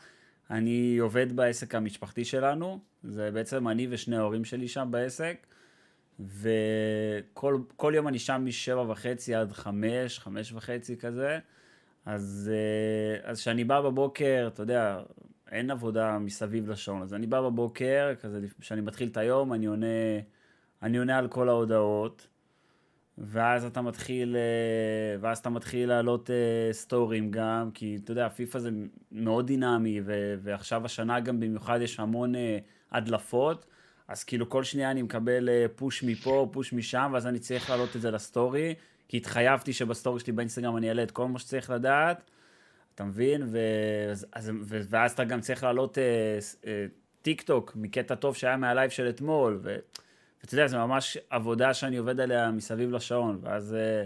אני 0.52 0.98
עובד 0.98 1.36
בעסק 1.36 1.76
המשפחתי 1.76 2.26
שלנו, 2.26 2.80
זה 3.04 3.32
בעצם 3.32 3.68
אני 3.68 3.88
ושני 3.90 4.18
ההורים 4.18 4.46
שלי 4.46 4.68
שם 4.68 4.88
בעסק, 4.92 5.48
וכל 6.20 7.94
יום 7.96 8.08
אני 8.08 8.20
שם 8.20 8.42
משבע 8.46 8.82
וחצי 8.82 9.36
עד 9.36 9.52
חמש, 9.52 10.20
חמש 10.20 10.54
וחצי 10.54 10.98
כזה, 10.98 11.40
אז 12.06 12.52
כשאני 13.34 13.64
בא 13.64 13.82
בבוקר, 13.82 14.50
אתה 14.54 14.62
יודע, 14.62 15.00
אין 15.52 15.72
עבודה 15.72 16.18
מסביב 16.20 16.70
לשעון. 16.70 17.02
אז 17.02 17.14
אני 17.14 17.28
בא 17.28 17.42
בבוקר, 17.42 18.14
כזה, 18.22 18.40
כשאני 18.60 18.82
מתחיל 18.82 19.08
את 19.08 19.18
היום, 19.18 19.54
אני 19.54 19.66
עונה, 19.66 19.86
אני 20.84 20.98
עונה 20.98 21.18
על 21.18 21.28
כל 21.28 21.50
ההודעות, 21.50 22.28
ואז 23.18 23.66
אתה 23.66 23.82
מתחיל, 23.82 24.36
אה, 24.36 25.20
ואז 25.22 25.38
אתה 25.38 25.50
מתחיל 25.50 25.90
להעלות 25.90 26.30
אה, 26.30 26.74
סטורים 26.74 27.32
גם, 27.32 27.70
כי 27.74 27.98
אתה 28.04 28.12
יודע, 28.12 28.30
פיפא 28.30 28.60
זה 28.60 28.70
מאוד 29.12 29.48
דינמי, 29.48 30.02
ו, 30.06 30.36
ועכשיו 30.44 30.86
השנה 30.86 31.20
גם 31.20 31.40
במיוחד 31.40 31.80
יש 31.82 32.00
המון 32.00 32.36
אה, 32.36 32.58
הדלפות, 32.92 33.66
אז 34.08 34.24
כאילו 34.24 34.50
כל 34.50 34.64
שנייה 34.64 34.92
אני 34.92 35.02
מקבל 35.02 35.50
פוש 35.76 36.04
מפה, 36.04 36.50
פוש 36.52 36.74
משם, 36.74 37.10
ואז 37.14 37.28
אני 37.28 37.40
צריך 37.40 37.70
להעלות 37.70 37.96
את 37.96 38.02
זה 38.02 38.12
לסטורי, 38.12 38.76
כי 39.08 39.18
התחייבתי 39.18 39.74
שבסטורי 39.74 40.20
שלי 40.20 40.34
באינסטגרם 40.34 40.78
אני 40.78 40.90
אעלה 40.90 41.04
את 41.04 41.12
כל 41.12 41.28
מה 41.28 41.40
שצריך 41.40 41.70
לדעת. 41.70 42.22
אתה 42.96 43.04
מבין? 43.04 43.44
ו... 43.46 43.60
אז, 44.32 44.52
ו... 44.64 44.82
ואז 44.90 45.12
אתה 45.12 45.24
גם 45.24 45.42
צריך 45.42 45.64
לעלות 45.64 45.98
אה, 45.98 46.86
טיק 47.22 47.42
טוק 47.42 47.72
מקטע 47.76 48.16
טוב 48.16 48.36
שהיה 48.36 48.58
מהלייב 48.58 48.90
של 48.90 49.10
אתמול, 49.10 49.60
ו... 49.64 49.76
ואתה 50.42 50.54
יודע, 50.54 50.68
זה 50.68 50.78
ממש 50.78 51.18
עבודה 51.30 51.74
שאני 51.74 51.98
עובד 51.98 52.20
עליה 52.20 52.52
מסביב 52.52 52.92
לשעון, 52.92 53.40
ואז... 53.42 53.74
אה, 53.74 54.04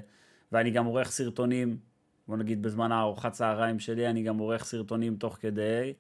ואני 0.52 0.72
גם 0.72 0.86
עורך 0.86 1.12
סרטונים, 1.12 1.78
בוא 2.28 2.38
נגיד 2.38 2.62
בזמן 2.62 2.92
הארוחת 2.92 3.32
צהריים 3.32 3.80
שלי, 3.80 4.08
אני 4.08 4.24
גם 4.24 4.38
עורך 4.38 4.64
סרטונים 4.64 5.16
תוך 5.16 5.38
כדי, 5.42 5.94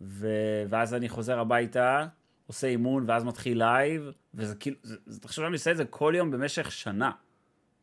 ו... 0.00 0.28
ואז 0.68 0.94
אני 0.94 1.08
חוזר 1.08 1.38
הביתה, 1.38 2.06
עושה 2.46 2.66
אימון, 2.66 3.04
ואז 3.08 3.24
מתחיל 3.24 3.58
לייב, 3.58 4.10
וזה 4.34 4.54
כאילו, 4.54 4.76
תחשוב, 5.20 5.44
אני 5.44 5.52
עושה 5.52 5.70
את 5.70 5.76
זה 5.76 5.84
כל 5.84 6.12
יום 6.16 6.30
במשך 6.30 6.72
שנה, 6.72 7.10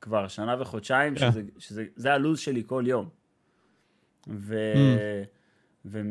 כבר 0.01 0.27
שנה 0.27 0.61
וחודשיים, 0.61 1.15
yeah. 1.15 1.19
כן. 1.19 1.31
שזה, 1.31 1.41
שזה, 1.57 1.85
זה 1.95 2.13
הלו"ז 2.13 2.39
שלי 2.39 2.63
כל 2.65 2.83
יום. 2.87 3.09
ו... 4.27 4.73
אממ. 4.73 5.27
ו... 5.85 6.01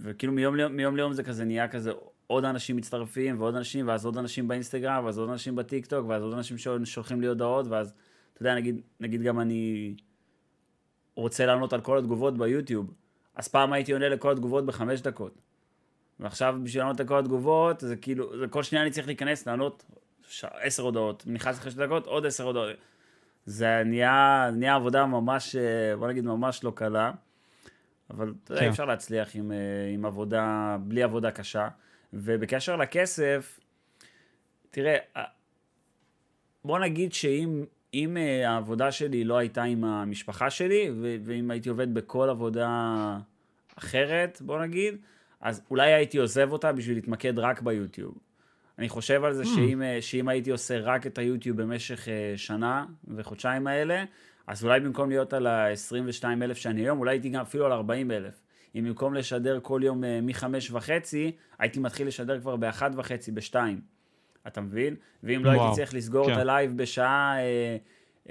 וכאילו 0.00 0.32
מיום 0.32 0.56
ליום, 0.56 0.72
מיום 0.72 0.96
ליום 0.96 1.12
זה 1.12 1.22
כזה 1.22 1.44
נהיה 1.44 1.68
כזה 1.68 1.92
עוד 2.28 2.44
אנשים 2.44 2.76
מצטרפים 2.76 3.40
ועוד 3.40 3.54
אנשים 3.54 3.88
ואז 3.88 4.04
עוד 4.04 4.16
אנשים 4.16 4.48
באינסטגרם 4.48 5.04
ואז 5.04 5.18
עוד 5.18 5.30
אנשים 5.30 5.56
בטיק 5.56 5.86
טוק 5.86 6.06
ואז 6.08 6.22
עוד 6.22 6.32
אנשים 6.32 6.56
שולחים 6.84 7.20
לי 7.20 7.26
הודעות 7.26 7.66
ואז 7.66 7.92
אתה 8.32 8.42
יודע 8.42 8.54
נגיד, 8.54 8.80
נגיד 9.00 9.22
גם 9.22 9.40
אני 9.40 9.94
רוצה 11.14 11.46
לענות 11.46 11.72
על 11.72 11.80
כל 11.80 11.98
התגובות 11.98 12.38
ביוטיוב 12.38 12.94
אז 13.34 13.48
פעם 13.48 13.72
הייתי 13.72 13.92
עונה 13.92 14.08
לכל 14.08 14.32
התגובות 14.32 14.66
בחמש 14.66 15.00
דקות 15.00 15.34
ועכשיו 16.20 16.56
בשביל 16.62 16.82
לענות 16.82 17.00
לכל 17.00 17.18
התגובות 17.18 17.80
זה 17.80 17.96
כאילו 17.96 18.38
זה 18.38 18.48
כל 18.48 18.62
שניה 18.62 18.82
אני 18.82 18.90
צריך 18.90 19.06
להיכנס 19.06 19.46
לענות. 19.46 19.84
עשר 20.42 20.82
הודעות 20.82 21.22
נכנס 21.26 21.58
אחרי 21.58 21.70
שתי 21.70 21.86
דקות 21.86 22.06
עוד 22.06 22.26
עשר 22.26 22.44
הודעות 22.44 22.70
זה 23.46 23.82
נהיה, 23.84 24.50
נהיה 24.52 24.74
עבודה 24.74 25.06
ממש 25.06 25.56
בוא 25.98 26.08
נגיד 26.08 26.24
ממש 26.24 26.64
לא 26.64 26.72
קלה 26.74 27.12
אבל 28.10 28.34
אתה 28.44 28.52
יודע, 28.52 28.62
כן. 28.62 28.68
אפשר 28.68 28.84
להצליח 28.84 29.28
עם, 29.34 29.52
אה, 29.52 29.56
עם 29.94 30.04
עבודה, 30.04 30.76
בלי 30.80 31.02
עבודה 31.02 31.30
קשה. 31.30 31.68
ובקשר 32.12 32.76
לכסף, 32.76 33.60
תראה, 34.70 34.96
בוא 36.64 36.78
נגיד 36.78 37.12
שאם 37.12 37.64
אם 37.94 38.16
אה, 38.16 38.50
העבודה 38.50 38.92
שלי 38.92 39.24
לא 39.24 39.38
הייתה 39.38 39.62
עם 39.62 39.84
המשפחה 39.84 40.50
שלי, 40.50 40.90
ואם 41.24 41.50
הייתי 41.50 41.68
עובד 41.68 41.94
בכל 41.94 42.30
עבודה 42.30 42.68
אחרת, 43.78 44.38
בוא 44.40 44.62
נגיד, 44.62 44.96
אז 45.40 45.62
אולי 45.70 45.92
הייתי 45.92 46.18
עוזב 46.18 46.52
אותה 46.52 46.72
בשביל 46.72 46.96
להתמקד 46.96 47.38
רק 47.38 47.62
ביוטיוב. 47.62 48.18
אני 48.78 48.88
חושב 48.88 49.24
על 49.24 49.34
זה 49.34 49.42
mm. 49.42 49.46
שאם, 49.46 49.82
אה, 49.82 50.02
שאם 50.02 50.28
הייתי 50.28 50.50
עושה 50.50 50.78
רק 50.78 51.06
את 51.06 51.18
היוטיוב 51.18 51.62
במשך 51.62 52.08
שנה 52.36 52.86
וחודשיים 53.08 53.66
האלה, 53.66 54.04
אז 54.46 54.64
אולי 54.64 54.80
במקום 54.80 55.08
להיות 55.08 55.32
על 55.32 55.46
ה-22 55.46 56.24
אלף 56.42 56.56
שאני 56.56 56.80
היום, 56.80 56.98
אולי 56.98 57.10
הייתי 57.10 57.28
גם 57.28 57.40
אפילו 57.40 57.66
על 57.66 57.72
40 57.72 58.10
אלף. 58.10 58.40
אם 58.74 58.84
במקום 58.84 59.14
לשדר 59.14 59.58
כל 59.62 59.80
יום 59.84 60.04
אה, 60.04 60.20
מ-5 60.20 60.44
וחצי, 60.72 61.32
הייתי 61.58 61.80
מתחיל 61.80 62.06
לשדר 62.06 62.40
כבר 62.40 62.56
ב-1 62.56 62.82
וחצי, 62.96 63.32
ב-2. 63.32 63.54
אתה 64.46 64.60
מבין? 64.60 64.96
ואם 65.22 65.44
לא 65.44 65.50
וואו, 65.50 65.62
הייתי 65.62 65.76
צריך 65.76 65.94
לסגור 65.94 66.26
כן. 66.26 66.32
את 66.32 66.38
הלייב 66.38 66.76
בשעה 66.76 67.36
אה, 67.38 67.76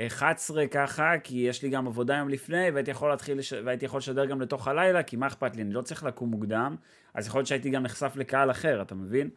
11 0.07 0.67
ככה, 0.67 1.13
כי 1.23 1.37
יש 1.37 1.63
לי 1.63 1.69
גם 1.69 1.87
עבודה 1.87 2.15
יום 2.15 2.29
לפני, 2.29 2.69
והייתי 2.73 2.91
יכול 2.91 3.09
להתחיל, 3.09 3.37
לש... 3.37 3.53
והייתי 3.53 3.85
יכול 3.85 3.97
לשדר 3.97 4.25
גם 4.25 4.41
לתוך 4.41 4.67
הלילה, 4.67 5.03
כי 5.03 5.15
מה 5.15 5.27
אכפת 5.27 5.55
לי? 5.55 5.61
אני 5.61 5.73
לא 5.73 5.81
צריך 5.81 6.03
לקום 6.03 6.29
מוקדם, 6.29 6.75
אז 7.13 7.27
יכול 7.27 7.39
להיות 7.39 7.47
שהייתי 7.47 7.69
גם 7.69 7.83
נחשף 7.83 8.13
לקהל 8.15 8.51
אחר, 8.51 8.81
אתה 8.81 8.95
מבין? 8.95 9.29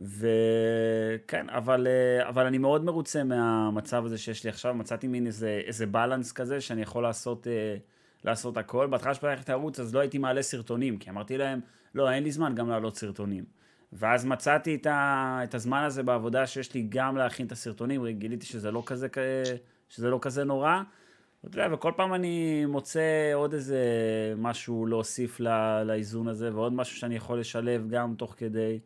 וכן, 0.00 1.46
אבל, 1.48 1.86
אה, 1.86 2.28
אבל 2.28 2.46
אני 2.46 2.58
מאוד 2.58 2.84
מרוצה 2.84 3.24
מהמצב 3.24 4.04
הזה 4.04 4.18
שיש 4.18 4.44
לי 4.44 4.50
עכשיו, 4.50 4.74
מצאתי 4.74 5.06
מין 5.06 5.26
איזה, 5.26 5.60
איזה 5.66 5.86
balance 5.86 6.32
כזה 6.32 6.60
שאני 6.60 6.82
יכול 6.82 7.02
לעשות, 7.02 7.46
אה, 7.46 7.76
לעשות 8.24 8.56
הכל. 8.56 8.86
בהתחלה 8.86 9.14
שפתחתי 9.14 9.42
את 9.42 9.48
הערוץ 9.48 9.80
אז 9.80 9.94
לא 9.94 10.00
הייתי 10.00 10.18
מעלה 10.18 10.42
סרטונים, 10.42 10.98
כי 10.98 11.10
אמרתי 11.10 11.38
להם, 11.38 11.60
לא, 11.94 12.10
אין 12.10 12.22
לי 12.22 12.32
זמן 12.32 12.54
גם 12.54 12.68
להעלות 12.68 12.96
סרטונים. 12.96 13.44
ואז 13.92 14.24
מצאתי 14.24 14.74
את, 14.74 14.86
ה, 14.86 15.40
את 15.44 15.54
הזמן 15.54 15.82
הזה 15.82 16.02
בעבודה 16.02 16.46
שיש 16.46 16.74
לי 16.74 16.86
גם 16.88 17.16
להכין 17.16 17.46
את 17.46 17.52
הסרטונים, 17.52 18.06
גיליתי 18.06 18.46
שזה 18.46 18.70
לא 18.70 18.82
כזה, 18.86 19.08
שזה 19.88 20.10
לא 20.10 20.18
כזה 20.22 20.44
נורא. 20.44 20.82
ואתה 21.44 21.58
יודע, 21.58 21.74
וכל 21.74 21.92
פעם 21.96 22.14
אני 22.14 22.66
מוצא 22.66 23.30
עוד 23.34 23.52
איזה 23.52 23.78
משהו 24.36 24.86
להוסיף 24.86 25.40
לאיזון 25.84 26.28
הזה, 26.28 26.54
ועוד 26.54 26.72
משהו 26.72 26.96
שאני 26.96 27.16
יכול 27.16 27.40
לשלב 27.40 27.88
גם 27.90 28.14
תוך 28.18 28.34
כדי. 28.38 28.78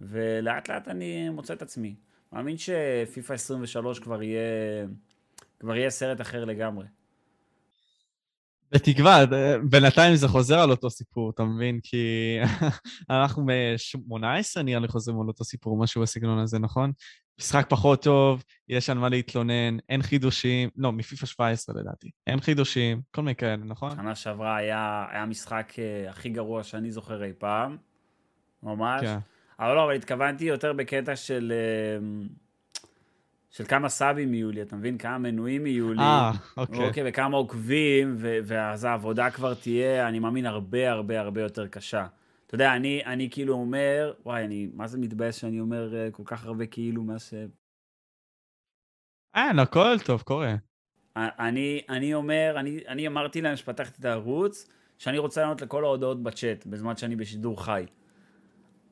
ולאט 0.00 0.70
לאט 0.70 0.88
אני 0.88 1.28
מוצא 1.28 1.54
את 1.54 1.62
עצמי. 1.62 1.94
מאמין 2.32 2.56
שפיפא 2.56 3.32
23 3.32 3.98
כבר 3.98 4.22
יהיה, 4.22 4.86
כבר 5.60 5.76
יהיה 5.76 5.90
סרט 5.90 6.20
אחר 6.20 6.44
לגמרי. 6.44 6.86
בתקווה, 8.72 9.24
בינתיים 9.70 10.14
זה 10.14 10.28
חוזר 10.28 10.58
על 10.58 10.70
אותו 10.70 10.90
סיפור, 10.90 11.30
אתה 11.30 11.44
מבין? 11.44 11.80
כי 11.82 12.36
אנחנו 13.10 13.46
ב-18 13.46 14.62
נראה 14.62 14.80
לי 14.80 14.88
חוזרים 14.88 15.20
על 15.20 15.28
אותו 15.28 15.44
סיפור, 15.44 15.78
משהו 15.78 16.02
בסגנון 16.02 16.38
הזה, 16.38 16.58
נכון? 16.58 16.92
משחק 17.40 17.66
פחות 17.68 18.02
טוב, 18.02 18.44
יש 18.68 18.90
על 18.90 18.98
מה 18.98 19.08
להתלונן, 19.08 19.76
אין 19.88 20.02
חידושים, 20.02 20.68
לא, 20.76 20.92
מפיפ"א 20.92 21.26
17 21.26 21.80
לדעתי, 21.80 22.10
אין 22.26 22.40
חידושים, 22.40 23.00
כל 23.10 23.22
מיני 23.22 23.34
כאלה, 23.34 23.56
נכון? 23.56 23.90
שנה 23.90 24.14
שעברה 24.14 24.56
היה, 24.56 25.06
היה 25.10 25.26
משחק 25.26 25.72
אה, 25.78 26.10
הכי 26.10 26.28
גרוע 26.28 26.62
שאני 26.62 26.92
זוכר 26.92 27.24
אי 27.24 27.32
פעם, 27.38 27.76
ממש. 28.62 29.00
כן. 29.02 29.18
אבל 29.60 29.74
לא, 29.74 29.84
אבל 29.84 29.94
התכוונתי 29.94 30.44
יותר 30.44 30.72
בקטע 30.72 31.16
של... 31.16 31.52
אמ, 31.98 32.28
של 33.50 33.64
כמה 33.64 33.88
סאבים 33.88 34.34
יהיו 34.34 34.50
לי, 34.50 34.62
אתה 34.62 34.76
מבין? 34.76 34.98
כמה 34.98 35.18
מנויים 35.18 35.66
יהיו 35.66 35.92
לי. 35.92 36.00
אה, 36.00 36.32
אוקיי. 36.56 36.88
אוקיי, 36.88 37.02
וכמה 37.06 37.36
עוקבים, 37.36 38.14
ו- 38.18 38.38
ואז 38.44 38.84
העבודה 38.84 39.30
כבר 39.30 39.54
תהיה, 39.54 40.08
אני 40.08 40.18
מאמין, 40.18 40.46
הרבה 40.46 40.90
הרבה 40.90 41.20
הרבה 41.20 41.40
יותר 41.40 41.66
קשה. 41.66 42.06
אתה 42.46 42.54
יודע, 42.54 42.76
אני, 42.76 43.04
אני 43.06 43.30
כאילו 43.30 43.54
אומר, 43.54 44.12
וואי, 44.24 44.44
אני, 44.44 44.68
מה 44.74 44.86
זה 44.86 44.98
מתבאס 44.98 45.36
שאני 45.36 45.60
אומר 45.60 45.92
אה, 45.92 46.12
כל 46.12 46.22
כך 46.26 46.44
הרבה 46.44 46.66
כאילו 46.66 47.02
מה 47.04 47.18
ש... 47.18 47.34
אין, 49.34 49.58
הכל 49.58 49.98
טוב, 50.04 50.22
קורה. 50.22 50.54
אני, 51.16 51.80
אני 51.88 52.14
אומר, 52.14 52.54
אני, 52.56 52.80
אני 52.88 53.06
אמרתי 53.06 53.40
להם 53.40 53.56
שפתחתי 53.56 53.96
את 54.00 54.04
הערוץ, 54.04 54.68
שאני 54.98 55.18
רוצה 55.18 55.40
לענות 55.40 55.62
לכל 55.62 55.84
ההודעות 55.84 56.22
בצ'אט, 56.22 56.66
בזמן 56.66 56.96
שאני 56.96 57.16
בשידור 57.16 57.64
חי. 57.64 57.86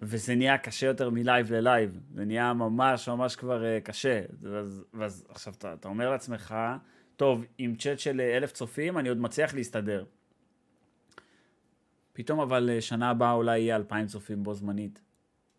וזה 0.03 0.35
נהיה 0.35 0.59
קשה 0.59 0.87
יותר 0.87 1.11
מלייב 1.11 1.53
ללייב, 1.53 2.01
זה 2.15 2.25
נהיה 2.25 2.53
ממש 2.53 3.09
ממש 3.09 3.37
כבר 3.37 3.63
אה, 3.63 3.85
קשה. 3.85 4.23
ואז, 4.41 4.85
ואז 4.95 5.27
עכשיו 5.29 5.55
אתה, 5.59 5.73
אתה 5.73 5.89
אומר 5.89 6.11
לעצמך, 6.11 6.55
טוב, 7.19 7.45
עם 7.59 7.75
צ'אט 7.75 7.99
של 7.99 8.21
אה, 8.21 8.37
אלף 8.37 8.53
צופים 8.53 8.99
אני 8.99 9.09
עוד 9.09 9.19
מצליח 9.19 9.55
להסתדר. 9.55 10.05
פתאום 12.13 12.41
אבל 12.41 12.71
אה, 12.71 12.81
שנה 12.81 13.11
הבאה 13.11 13.33
אולי 13.33 13.59
יהיה 13.59 13.77
אלפיים 13.77 14.07
צופים 14.07 14.43
בו 14.43 14.55
זמנית. 14.55 15.01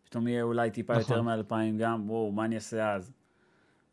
פתאום 0.04 0.28
יהיה 0.28 0.44
אולי 0.44 0.72
טיפה 0.72 0.94
נכון. 0.94 1.04
יותר 1.04 1.22
מאלפיים 1.22 1.78
גם, 1.78 2.10
וואו, 2.10 2.32
מה 2.32 2.46
אני 2.46 2.56
אעשה 2.56 2.94
אז? 2.94 3.12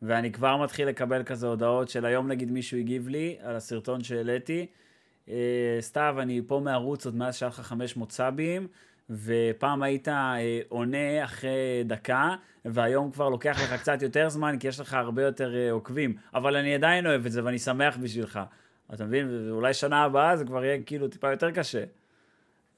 ואני 0.02 0.32
כבר 0.32 0.56
מתחיל 0.56 0.88
לקבל 0.88 1.22
כזה 1.22 1.46
הודעות 1.46 1.88
של 1.88 2.04
היום 2.04 2.28
נגיד 2.28 2.50
מישהו 2.50 2.78
הגיב 2.78 3.08
לי 3.08 3.36
על 3.40 3.56
הסרטון 3.56 4.02
שהעליתי, 4.02 4.66
סתיו, 5.80 6.16
אני 6.18 6.40
פה 6.46 6.60
מערוץ 6.64 7.06
עוד 7.06 7.16
מאז 7.16 7.36
שהיה 7.36 7.48
לך 7.48 7.60
500 7.60 8.12
סאבים, 8.12 8.68
ופעם 9.10 9.82
היית 9.82 10.08
אה, 10.08 10.60
עונה 10.68 11.24
אחרי 11.24 11.84
דקה, 11.84 12.34
והיום 12.64 13.10
כבר 13.10 13.28
לוקח 13.28 13.62
לך 13.62 13.80
קצת 13.80 14.02
יותר 14.02 14.28
זמן, 14.28 14.56
כי 14.60 14.68
יש 14.68 14.80
לך 14.80 14.94
הרבה 14.94 15.22
יותר 15.22 15.56
אה, 15.56 15.70
עוקבים. 15.70 16.16
אבל 16.34 16.56
אני 16.56 16.74
עדיין 16.74 17.06
אוהב 17.06 17.26
את 17.26 17.32
זה, 17.32 17.44
ואני 17.44 17.58
שמח 17.58 17.96
בשבילך. 17.96 18.40
אתה 18.94 19.04
מבין? 19.04 19.28
ואולי 19.48 19.74
שנה 19.74 20.04
הבאה 20.04 20.36
זה 20.36 20.44
כבר 20.44 20.64
יהיה 20.64 20.82
כאילו 20.82 21.08
טיפה 21.08 21.30
יותר 21.30 21.50
קשה. 21.50 21.84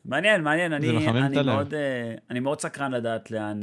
מעניין, 0.04 0.42
מעניין. 0.42 0.73
אני, 0.73 1.08
אני, 1.08 1.42
מאוד, 1.42 1.75
אה, 1.75 2.14
אני 2.30 2.40
מאוד 2.40 2.61
סקרן 2.61 2.92
לדעת 2.92 3.30
לאן, 3.30 3.61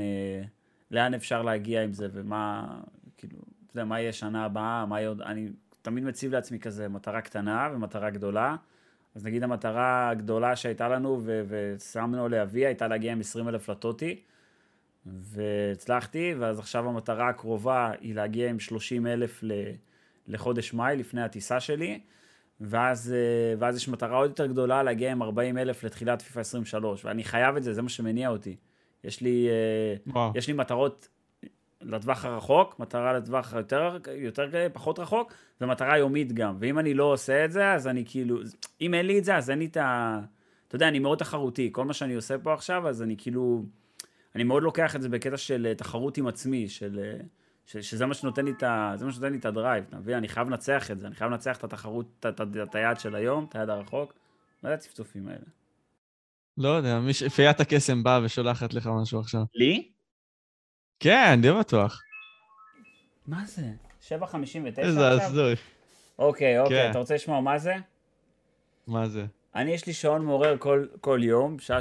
לאן 0.91 1.13
אפשר 1.13 1.41
להגיע 1.41 1.83
עם 1.83 1.93
זה, 1.93 2.07
ומה, 2.13 2.67
כאילו, 3.17 3.37
אתה 3.37 3.71
יודע, 3.71 3.85
מה 3.85 3.99
יהיה 3.99 4.13
שנה 4.13 4.45
הבאה, 4.45 4.85
מה 4.85 4.99
יהיה 4.99 5.09
עוד... 5.09 5.21
אני 5.21 5.49
תמיד 5.81 6.03
מציב 6.03 6.31
לעצמי 6.31 6.59
כזה 6.59 6.89
מטרה 6.89 7.21
קטנה 7.21 7.69
ומטרה 7.73 8.09
גדולה. 8.09 8.55
אז 9.15 9.25
נגיד 9.25 9.43
המטרה 9.43 10.09
הגדולה 10.09 10.55
שהייתה 10.55 10.89
לנו 10.89 11.21
ושמנו 11.25 12.29
להביא 12.29 12.65
הייתה 12.65 12.87
להגיע 12.87 13.11
עם 13.11 13.19
20 13.19 13.47
אלף 13.47 13.69
לטוטי 13.69 14.19
והצלחתי 15.05 16.33
ואז 16.39 16.59
עכשיו 16.59 16.89
המטרה 16.89 17.29
הקרובה 17.29 17.91
היא 18.01 18.15
להגיע 18.15 18.49
עם 18.49 18.59
30 18.59 19.07
אלף 19.07 19.43
לחודש 20.27 20.73
מאי 20.73 20.97
לפני 20.97 21.23
הטיסה 21.23 21.59
שלי 21.59 21.99
ואז, 22.61 23.13
אה, 23.13 23.55
ואז 23.59 23.75
יש 23.75 23.87
מטרה 23.87 24.17
עוד 24.17 24.29
יותר 24.29 24.45
גדולה 24.45 24.83
להגיע 24.83 25.11
עם 25.11 25.21
40 25.23 25.57
אלף 25.57 25.83
לתחילת 25.83 26.21
פיפא 26.21 26.39
23, 26.39 27.05
ואני 27.05 27.23
חייב 27.23 27.55
את 27.55 27.63
זה, 27.63 27.73
זה 27.73 27.81
מה 27.81 27.89
שמניע 27.89 28.29
אותי. 28.29 28.55
יש 29.03 29.21
לי, 29.21 29.47
אה, 29.49 30.11
וואו. 30.13 30.31
יש 30.35 30.47
לי 30.47 30.53
מטרות 30.53 31.07
לטווח 31.85 32.25
הרחוק, 32.25 32.79
מטרה 32.79 33.13
לטווח 33.13 33.53
יותר, 33.53 33.97
יותר 34.15 34.67
פחות 34.73 34.99
רחוק, 34.99 35.33
ומטרה 35.61 35.97
יומית 35.97 36.33
גם. 36.33 36.55
ואם 36.59 36.79
אני 36.79 36.93
לא 36.93 37.03
עושה 37.03 37.45
את 37.45 37.51
זה, 37.51 37.71
אז 37.71 37.87
אני 37.87 38.03
כאילו, 38.05 38.39
אם 38.81 38.93
אין 38.93 39.05
לי 39.05 39.19
את 39.19 39.23
זה, 39.23 39.35
אז 39.35 39.49
אין 39.49 39.59
לי 39.59 39.65
את 39.65 39.77
ה... 39.77 40.19
אתה 40.67 40.75
יודע, 40.75 40.87
אני 40.87 40.99
מאוד 40.99 41.17
תחרותי. 41.17 41.69
כל 41.71 41.85
מה 41.85 41.93
שאני 41.93 42.15
עושה 42.15 42.37
פה 42.37 42.53
עכשיו, 42.53 42.87
אז 42.87 43.01
אני 43.01 43.15
כאילו, 43.17 43.63
אני 44.35 44.43
מאוד 44.43 44.63
לוקח 44.63 44.95
את 44.95 45.01
זה 45.01 45.09
בקטע 45.09 45.37
של 45.37 45.67
אה, 45.69 45.75
תחרות 45.75 46.17
עם 46.17 46.27
עצמי, 46.27 46.69
של... 46.69 46.99
אה, 47.03 47.17
ש, 47.65 47.77
שזה 47.77 48.05
מה 48.05 48.13
שנותן 48.13 48.45
לי 48.45 48.51
את 48.51 48.63
ה... 48.63 48.93
זה 48.95 49.05
מה 49.05 49.11
שנותן 49.11 49.31
לי 49.31 49.37
את 49.37 49.45
הדרייב, 49.45 49.85
אתה 49.89 49.97
מבין? 49.97 50.15
אני 50.15 50.27
חייב 50.27 50.49
לנצח 50.49 50.91
את 50.91 50.99
זה, 50.99 51.07
אני 51.07 51.15
חייב 51.15 51.31
לנצח 51.31 51.57
את 51.57 51.63
התחרות, 51.63 52.05
את, 52.19 52.25
את, 52.25 52.41
את 52.63 52.75
היעד 52.75 52.99
של 52.99 53.15
היום, 53.15 53.45
את 53.49 53.55
היעד 53.55 53.69
הרחוק. 53.69 54.13
מה 54.63 54.69
זה 54.69 54.73
הצפצופים 54.73 55.27
האלה? 55.27 55.45
לא 56.57 56.69
יודע, 56.69 56.99
מי 56.99 57.13
ש- 57.13 57.23
פיית 57.23 57.59
הקסם 57.59 58.03
באה 58.03 58.19
ושולחת 58.23 58.73
לך 58.73 58.89
משהו 59.01 59.19
עכשיו. 59.19 59.43
לי? 59.55 59.91
כן, 60.99 61.39
די 61.41 61.51
בטוח. 61.51 62.01
מה 63.27 63.45
זה? 63.45 63.61
7.59 64.09 64.15
איזה 64.77 65.07
עכשיו? 65.07 65.25
הזוי. 65.25 65.55
אוקיי, 66.19 66.59
אוקיי, 66.59 66.83
כן. 66.83 66.91
אתה 66.91 66.99
רוצה 66.99 67.15
לשמוע 67.15 67.41
מה 67.41 67.57
זה? 67.57 67.75
מה 68.87 69.07
זה? 69.07 69.25
אני, 69.55 69.71
יש 69.71 69.87
לי 69.87 69.93
שעון 69.93 70.25
מעורר 70.25 70.57
כל, 70.57 70.85
כל 71.01 71.19
יום, 71.23 71.57
בשעה 71.57 71.79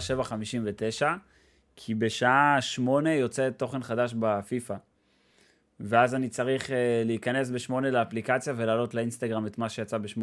7.59, 1.00 1.04
כי 1.76 1.94
בשעה 1.94 2.58
8 2.60 3.14
יוצא 3.14 3.50
תוכן 3.50 3.82
חדש 3.82 4.14
בפיפא. 4.18 4.74
ואז 5.80 6.14
אני 6.14 6.28
צריך 6.28 6.66
uh, 6.66 6.72
להיכנס 7.04 7.50
ב-8 7.50 7.80
לאפליקציה 7.80 8.54
ולהעלות 8.56 8.94
לאינסטגרם 8.94 9.46
את 9.46 9.58
מה 9.58 9.68
שיצא 9.68 9.98
ב-8. 9.98 10.22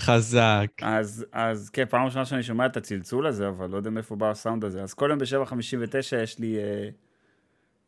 חזק. 0.00 0.66
אז, 0.82 1.26
אז 1.32 1.70
כן, 1.70 1.84
פעם 1.90 2.04
ראשונה 2.04 2.24
שאני 2.24 2.42
שומע 2.42 2.66
את 2.66 2.76
הצלצול 2.76 3.26
הזה, 3.26 3.48
אבל 3.48 3.70
לא 3.70 3.76
יודע 3.76 3.90
מאיפה 3.90 4.16
בא 4.16 4.30
הסאונד 4.30 4.64
הזה. 4.64 4.82
אז 4.82 4.94
כל 4.94 5.06
יום 5.10 5.18
ב-7.59 5.18 6.16
יש 6.22 6.38
לי, 6.38 6.56
uh, 6.56 6.92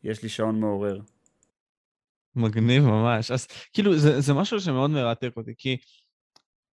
יש 0.03 0.23
לי 0.23 0.29
שעון 0.29 0.59
מעורר. 0.59 0.99
מגניב 2.35 2.83
ממש. 2.83 3.31
אז 3.31 3.47
כאילו, 3.73 3.97
זה, 3.97 4.21
זה 4.21 4.33
משהו 4.33 4.59
שמאוד 4.59 4.91
מרתק 4.91 5.31
אותי, 5.37 5.51
כי 5.57 5.77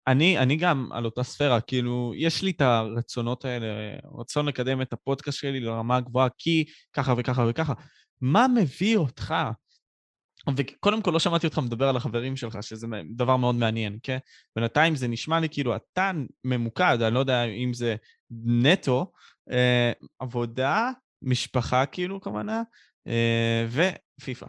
אני, 0.06 0.38
אני 0.38 0.56
גם 0.56 0.88
על 0.92 1.04
אותה 1.04 1.22
ספירה, 1.22 1.60
כאילו, 1.60 2.12
יש 2.16 2.42
לי 2.42 2.50
את 2.50 2.60
הרצונות 2.60 3.44
האלה, 3.44 3.66
רצון 4.18 4.46
לקדם 4.46 4.82
את 4.82 4.92
הפודקאסט 4.92 5.38
שלי 5.38 5.60
לרמה 5.60 6.00
גבוהה, 6.00 6.28
כי 6.38 6.64
ככה 6.92 7.14
וככה 7.18 7.46
וככה. 7.48 7.72
מה 8.20 8.46
מביא 8.48 8.96
אותך? 8.96 9.34
וקודם 10.56 11.02
כל 11.02 11.10
לא 11.10 11.18
שמעתי 11.18 11.46
אותך 11.46 11.58
מדבר 11.58 11.88
על 11.88 11.96
החברים 11.96 12.36
שלך, 12.36 12.58
שזה 12.60 12.86
דבר 13.16 13.36
מאוד 13.36 13.54
מעניין, 13.54 13.98
כן? 14.02 14.18
בינתיים 14.56 14.96
זה 14.96 15.08
נשמע 15.08 15.40
לי 15.40 15.48
כאילו 15.48 15.76
אתה 15.76 16.10
ממוקד, 16.44 16.98
אני 17.02 17.14
לא 17.14 17.18
יודע 17.18 17.44
אם 17.44 17.74
זה 17.74 17.96
נטו, 18.30 19.12
אה, 19.50 19.92
עבודה, 20.18 20.90
משפחה 21.22 21.86
כאילו 21.86 22.20
אה, 22.48 22.62
ופיפא. 23.68 24.46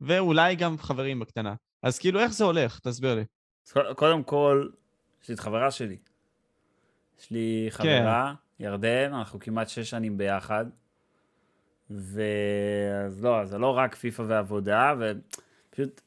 ואולי 0.00 0.56
גם 0.56 0.78
חברים 0.78 1.20
בקטנה. 1.20 1.54
אז 1.82 1.98
כאילו, 1.98 2.20
איך 2.20 2.32
זה 2.32 2.44
הולך? 2.44 2.78
תסביר 2.78 3.14
לי. 3.14 3.24
קודם 3.96 4.22
כל, 4.22 4.68
יש 5.22 5.28
לי 5.28 5.34
את 5.34 5.40
חברה 5.40 5.70
שלי. 5.70 5.96
יש 7.20 7.30
לי 7.30 7.66
חברה, 7.70 8.34
ירדן, 8.60 9.14
אנחנו 9.14 9.40
כמעט 9.40 9.68
שש 9.68 9.90
שנים 9.90 10.18
ביחד. 10.18 10.66
ואז 11.90 13.24
לא, 13.24 13.44
זה 13.44 13.58
לא 13.58 13.76
רק 13.76 13.94
פיפא 13.94 14.22
ועבודה, 14.28 14.94
ופשוט 14.98 16.00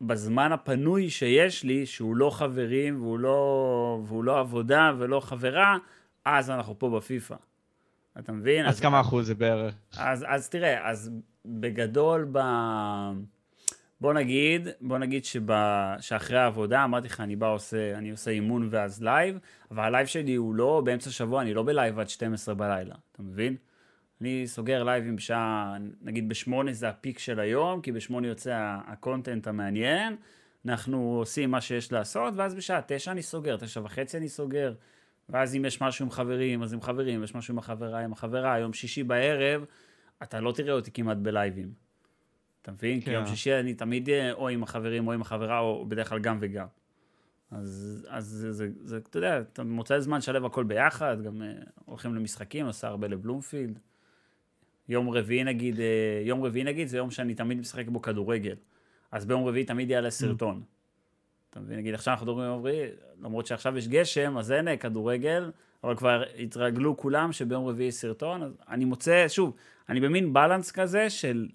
בזמן 0.00 0.52
הפנוי 0.52 1.10
שיש 1.10 1.64
לי, 1.64 1.86
שהוא 1.86 2.16
לא 2.16 2.30
חברים 2.30 3.02
והוא 3.02 3.18
לא, 3.18 4.02
והוא 4.06 4.24
לא 4.24 4.40
עבודה 4.40 4.92
ולא 4.98 5.20
חברה, 5.20 5.76
אז 6.24 6.50
אנחנו 6.50 6.78
פה 6.78 6.90
בפיפא. 6.90 7.36
אתה 8.18 8.32
מבין? 8.32 8.66
אז 8.66 8.80
כמה 8.80 9.00
אחוז 9.00 9.26
זה 9.26 9.34
בערך? 9.34 9.74
אז, 9.96 10.24
אז 10.28 10.48
תראה, 10.48 10.90
אז 10.90 11.10
בגדול, 11.44 12.28
ב... 12.32 12.38
בוא 14.00 14.12
נגיד, 14.12 14.68
בוא 14.80 14.98
נגיד 14.98 15.24
שב... 15.24 15.46
שאחרי 16.00 16.38
העבודה, 16.38 16.84
אמרתי 16.84 17.06
לך, 17.06 17.20
אני 17.20 17.36
בא 17.36 17.46
עושה, 17.46 17.98
אני 17.98 18.10
עושה 18.10 18.30
אימון 18.30 18.68
ואז 18.70 19.02
לייב, 19.02 19.38
אבל 19.70 19.84
הלייב 19.84 20.06
שלי 20.06 20.34
הוא 20.34 20.54
לא 20.54 20.82
באמצע 20.84 21.10
השבוע, 21.10 21.42
אני 21.42 21.54
לא 21.54 21.62
בלייב 21.62 21.98
עד 21.98 22.08
12 22.08 22.54
בלילה, 22.54 22.94
אתה 23.12 23.22
מבין? 23.22 23.56
אני 24.20 24.42
סוגר 24.46 24.84
לייבים 24.84 25.16
בשעה, 25.16 25.76
נגיד 26.02 26.28
בשמונה 26.28 26.72
זה 26.72 26.88
ה 26.88 26.94
peak 26.94 27.18
של 27.18 27.40
היום, 27.40 27.80
כי 27.80 27.92
בשמונה 27.92 28.26
יוצא 28.26 28.76
ה 28.86 28.94
content 28.94 29.46
המעניין, 29.46 30.16
אנחנו 30.66 31.16
עושים 31.18 31.50
מה 31.50 31.60
שיש 31.60 31.92
לעשות, 31.92 32.34
ואז 32.36 32.54
בשעה 32.54 32.80
תשע 32.86 33.12
אני 33.12 33.22
סוגר, 33.22 33.56
תשע 33.56 33.80
וחצי 33.84 34.16
אני 34.16 34.28
סוגר, 34.28 34.74
ואז 35.30 35.56
אם 35.56 35.64
יש 35.64 35.82
משהו 35.82 36.04
עם 36.04 36.10
חברים, 36.10 36.62
אז 36.62 36.72
עם 36.72 36.82
חברים, 36.82 37.24
יש 37.24 37.34
משהו 37.34 37.54
עם 37.54 37.58
החברה, 37.58 38.00
עם 38.00 38.12
החברה, 38.12 38.58
יום 38.58 38.72
שישי 38.72 39.02
בערב, 39.02 39.64
אתה 40.22 40.40
לא 40.40 40.52
תראה 40.52 40.72
אותי 40.72 40.90
כמעט 40.90 41.16
בלייבים. 41.16 41.72
אתה 42.62 42.72
מבין? 42.72 43.00
כי 43.00 43.06
כן. 43.06 43.12
יום 43.12 43.26
שישי 43.26 43.54
אני 43.54 43.74
תמיד 43.74 44.08
אהיה 44.08 44.32
או 44.32 44.48
עם 44.48 44.62
החברים 44.62 45.06
או 45.06 45.12
עם 45.12 45.20
החברה, 45.20 45.58
או 45.58 45.86
בדרך 45.88 46.08
כלל 46.08 46.18
גם 46.18 46.38
וגם. 46.40 46.66
אז, 47.50 48.06
אז 48.08 48.26
זה, 48.26 48.52
זה, 48.52 48.68
זה, 48.84 48.96
אתה 48.96 49.18
יודע, 49.18 49.40
אתה 49.40 49.64
מוצא 49.64 50.00
זמן 50.00 50.18
לשלב 50.18 50.44
הכל 50.44 50.64
ביחד, 50.64 51.22
גם 51.22 51.42
אה, 51.42 51.52
הולכים 51.84 52.14
למשחקים, 52.14 52.66
עושה 52.66 52.88
הרבה 52.88 53.08
לבלומפילד. 53.08 53.78
יום 54.88 55.10
רביעי 55.10 55.44
נגיד, 55.44 55.80
אה, 55.80 56.22
יום 56.24 56.44
רביעי 56.44 56.64
נגיד, 56.64 56.88
זה 56.88 56.96
יום 56.96 57.10
שאני 57.10 57.34
תמיד 57.34 57.58
משחק 57.58 57.88
בו 57.88 58.02
כדורגל. 58.02 58.54
אז 59.12 59.26
ביום 59.26 59.46
רביעי 59.46 59.64
תמיד 59.64 59.90
יעלה 59.90 60.10
סרטון. 60.10 60.62
אתה 61.50 61.60
מבין? 61.60 61.78
נגיד 61.78 61.94
עכשיו 61.94 62.14
אנחנו 62.14 62.26
מדברים 62.26 62.46
ביום 62.46 62.58
רביעי, 62.58 62.88
למרות 63.22 63.46
שעכשיו 63.46 63.78
יש 63.78 63.88
גשם, 63.88 64.38
אז 64.38 64.52
אין 64.52 64.76
כדורגל, 64.76 65.50
אבל 65.84 65.96
כבר 65.96 66.22
התרגלו 66.38 66.96
כולם 66.96 67.32
שביום 67.32 67.66
רביעי 67.66 67.88
יש 67.88 67.94
סרטון, 67.94 68.42
אז 68.42 68.52
אני 68.68 68.84
מוצא, 68.84 69.28
שוב, 69.28 69.56
אני 69.88 70.00
במין 70.00 70.32
בלנס 70.32 70.70
כזה 70.70 71.10
של, 71.10 71.48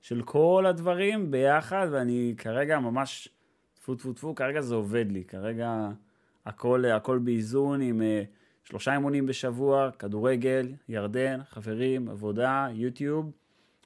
של 0.00 0.22
כל 0.22 0.64
הדברים 0.68 1.30
ביחד, 1.30 1.86
ואני 1.90 2.34
כרגע 2.38 2.78
ממש, 2.78 3.28
טפו 3.74 3.94
טפו 3.94 4.12
טפו, 4.12 4.34
כרגע 4.34 4.60
זה 4.60 4.74
עובד 4.74 5.12
לי, 5.12 5.24
כרגע 5.24 5.88
הכל, 6.46 6.84
הכל 6.84 7.18
באיזון 7.18 7.80
עם 7.80 8.02
אה, 8.02 8.22
שלושה 8.64 8.92
אימונים 8.92 9.26
בשבוע, 9.26 9.90
כדורגל, 9.98 10.72
ירדן, 10.88 11.40
חברים, 11.50 12.08
עבודה, 12.08 12.68
יוטיוב, 12.72 13.30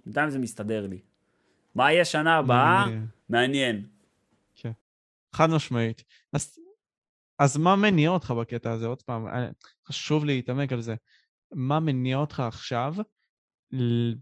בינתיים 0.06 0.30
זה 0.30 0.38
מסתדר 0.38 0.86
לי. 0.86 0.98
מה 1.74 1.92
יהיה 1.92 2.04
שנה 2.04 2.36
הבאה? 2.36 2.84
מעניין. 3.28 3.93
חד 5.34 5.50
משמעית. 5.50 6.02
אז, 6.32 6.58
אז 7.38 7.56
מה 7.56 7.76
מניע 7.76 8.10
אותך 8.10 8.30
בקטע 8.30 8.72
הזה? 8.72 8.86
עוד 8.86 9.02
פעם, 9.02 9.26
אה, 9.26 9.48
חשוב 9.88 10.24
להתעמק 10.24 10.72
על 10.72 10.80
זה. 10.80 10.94
מה 11.52 11.80
מניע 11.80 12.16
אותך 12.16 12.40
עכשיו, 12.40 12.94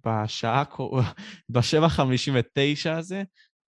בשעה, 0.07 0.65
ב-7.59 1.53 2.91
הזה, 2.91 3.23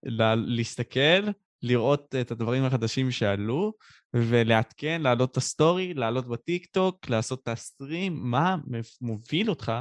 ל- 0.06 0.56
להסתכל, 0.56 1.28
לראות 1.62 2.14
את 2.20 2.30
הדברים 2.30 2.64
החדשים 2.64 3.10
שעלו, 3.10 3.72
ולעדכן, 4.14 5.02
להעלות 5.02 5.30
את 5.30 5.36
הסטורי, 5.36 5.94
לעלות 5.94 6.28
בטיקטוק, 6.28 7.08
לעשות 7.08 7.42
את 7.42 7.48
ה 7.48 7.58
stream, 7.58 8.30
מה 8.30 8.56
מוביל 9.00 9.50
אותך 9.50 9.72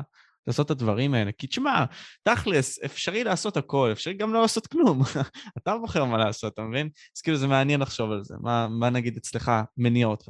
לעשות 0.47 0.65
את 0.65 0.71
הדברים 0.71 1.13
האלה? 1.13 1.31
כי 1.31 1.47
תשמע, 1.47 1.85
תכלס, 2.23 2.83
אפשרי 2.83 3.23
לעשות 3.23 3.57
הכל, 3.57 3.89
אפשרי 3.91 4.13
גם 4.13 4.33
לא 4.33 4.41
לעשות 4.41 4.67
כלום. 4.67 5.01
אתה 5.57 5.77
בוחר 5.77 6.05
מה 6.05 6.17
לעשות, 6.17 6.53
אתה 6.53 6.61
מבין? 6.61 6.89
אז 7.17 7.21
כאילו 7.21 7.37
זה 7.37 7.47
מעניין 7.47 7.79
לחשוב 7.79 8.11
על 8.11 8.23
זה. 8.23 8.35
מה, 8.39 8.67
מה 8.67 8.89
נגיד 8.89 9.17
אצלך 9.17 9.51
מניע 9.77 10.07
אותך? 10.07 10.29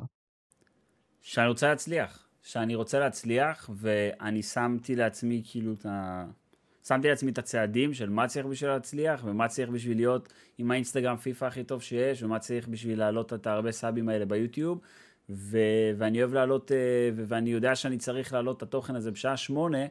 שאני 1.21 1.47
רוצה 1.47 1.67
להצליח. 1.67 2.27
שאני 2.43 2.75
רוצה 2.75 2.99
להצליח, 2.99 3.69
ואני 3.75 4.43
שמתי 4.43 4.95
לעצמי 4.95 5.41
כאילו 5.45 5.73
את 5.73 5.85
ה... 5.85 6.25
שמתי 6.87 7.09
לעצמי 7.09 7.31
את 7.31 7.37
הצעדים 7.37 7.93
של 7.93 8.09
מה 8.09 8.27
צריך 8.27 8.45
בשביל 8.45 8.69
להצליח, 8.69 9.21
ומה 9.25 9.47
צריך 9.47 9.69
בשביל 9.69 9.97
להיות 9.97 10.33
עם 10.57 10.71
האינסטגרם 10.71 11.17
פיפא 11.17 11.45
הכי 11.45 11.63
טוב 11.63 11.81
שיש, 11.81 12.23
ומה 12.23 12.39
צריך 12.39 12.67
בשביל 12.67 12.99
להעלות 12.99 13.33
את 13.33 13.47
הרבה 13.47 13.71
סאבים 13.71 14.09
האלה 14.09 14.25
ביוטיוב. 14.25 14.79
ו... 15.33 15.57
ואני 15.97 16.19
אוהב 16.19 16.33
להעלות, 16.33 16.71
אה, 16.71 16.77
ו- 17.15 17.23
ואני 17.27 17.49
יודע 17.49 17.75
שאני 17.75 17.97
צריך 17.97 18.33
להעלות 18.33 18.57
את 18.57 18.63
התוכן 18.63 18.95
הזה 18.95 19.11
בשעה 19.11 19.37
שמונה, 19.37 19.85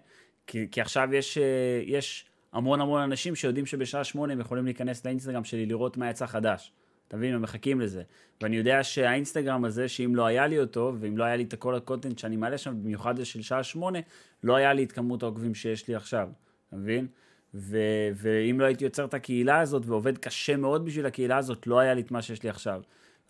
כי, 0.46 0.66
כי 0.70 0.81
עכשיו 0.81 1.14
יש, 1.14 1.38
אה, 1.38 1.83
יש 1.85 2.26
המון 2.52 2.81
המון 2.81 3.02
אנשים 3.02 3.35
שיודעים 3.35 3.66
שבשעה 3.66 4.05
שמונה 4.05 4.33
הם 4.33 4.40
יכולים 4.40 4.64
להיכנס 4.64 5.07
לאינסטגרם 5.07 5.44
שלי 5.44 5.66
לראות 5.66 5.96
מה 5.96 6.11
יצא 6.11 6.26
חדש. 6.26 6.72
אתה 7.09 7.16
מבין? 7.16 7.35
הם 7.35 7.42
מחכים 7.42 7.81
לזה. 7.81 8.02
ואני 8.40 8.57
יודע 8.57 8.83
שהאינסטגרם 8.83 9.64
הזה, 9.64 9.88
שאם 9.88 10.14
לא 10.14 10.26
היה 10.26 10.46
לי 10.46 10.59
אותו, 10.59 10.94
ואם 11.00 11.18
לא 11.18 11.24
היה 11.24 11.37
לי 11.37 11.42
את 11.42 11.55
כל 11.55 11.74
הקונטנט 11.74 12.18
שאני 12.18 12.37
מעלה 12.37 12.59
שם, 12.59 12.83
במיוחד 12.83 13.16
זה 13.16 13.24
של 13.24 13.42
שעה 13.42 13.62
שמונה, 13.62 13.98
לא 14.42 14.57
היה 14.57 14.72
לי 14.72 14.85
את 14.85 14.92
כמות 14.92 15.22
העוקבים 15.22 15.55
שיש 15.55 15.88
לי 15.88 15.94
עכשיו. 15.94 16.28
אתה 16.68 16.76
מבין? 16.76 17.07
ו- 17.55 18.09
ואם 18.14 18.61
לא 18.61 18.64
הייתי 18.64 18.85
יוצר 18.85 19.05
את 19.05 19.14
הקהילה 19.14 19.61
הזאת 19.61 19.83
ועובד 19.87 20.18
קשה 20.18 20.57
מאוד 20.57 20.85
בשביל 20.85 21.07
הקהילה 21.07 21.37
הזאת, 21.37 21.66
לא 21.66 21.78
היה 21.78 21.94
לי 21.94 22.00
את 22.00 22.11
מה 22.11 22.22
שיש 22.22 22.42
לי 22.42 22.48
עכשיו. 22.48 22.83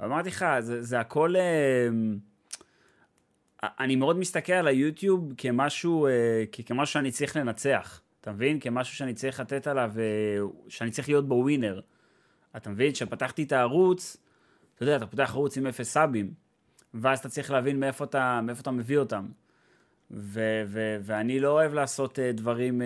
ואמרתי 0.02 0.28
לך, 0.28 0.46
זה, 0.60 0.82
זה 0.82 1.00
הכל... 1.00 1.34
אה, 1.36 1.88
אני 3.62 3.96
מאוד 3.96 4.16
מסתכל 4.18 4.52
על 4.52 4.66
היוטיוב 4.66 5.34
כמשהו, 5.36 6.06
אה, 6.06 6.44
כמשהו 6.66 6.92
שאני 6.92 7.10
צריך 7.10 7.36
לנצח. 7.36 8.00
אתה 8.20 8.32
מבין? 8.32 8.60
כמשהו 8.60 8.96
שאני 8.96 9.14
צריך 9.14 9.40
לתת 9.40 9.66
עליו, 9.66 9.92
אה, 9.98 10.44
שאני 10.68 10.90
צריך 10.90 11.08
להיות 11.08 11.28
בו 11.28 11.34
ווינר. 11.34 11.80
אתה 12.56 12.70
מבין? 12.70 12.92
כשפתחתי 12.92 13.42
את 13.42 13.52
הערוץ, 13.52 14.16
אתה 14.74 14.82
יודע, 14.82 14.96
אתה 14.96 15.06
פותח 15.06 15.30
ערוץ 15.34 15.56
עם 15.56 15.66
אפס 15.66 15.92
סאבים, 15.92 16.34
ואז 16.94 17.18
אתה 17.18 17.28
צריך 17.28 17.50
להבין 17.50 17.80
מאיפה 17.80 18.04
אתה, 18.04 18.40
מאיפה 18.42 18.60
אתה 18.60 18.70
מביא 18.70 18.98
אותם. 18.98 19.26
ו- 20.10 20.62
ו- 20.66 20.96
ואני 21.02 21.40
לא 21.40 21.48
אוהב 21.48 21.74
לעשות 21.74 22.18
uh, 22.18 22.22
דברים 22.36 22.82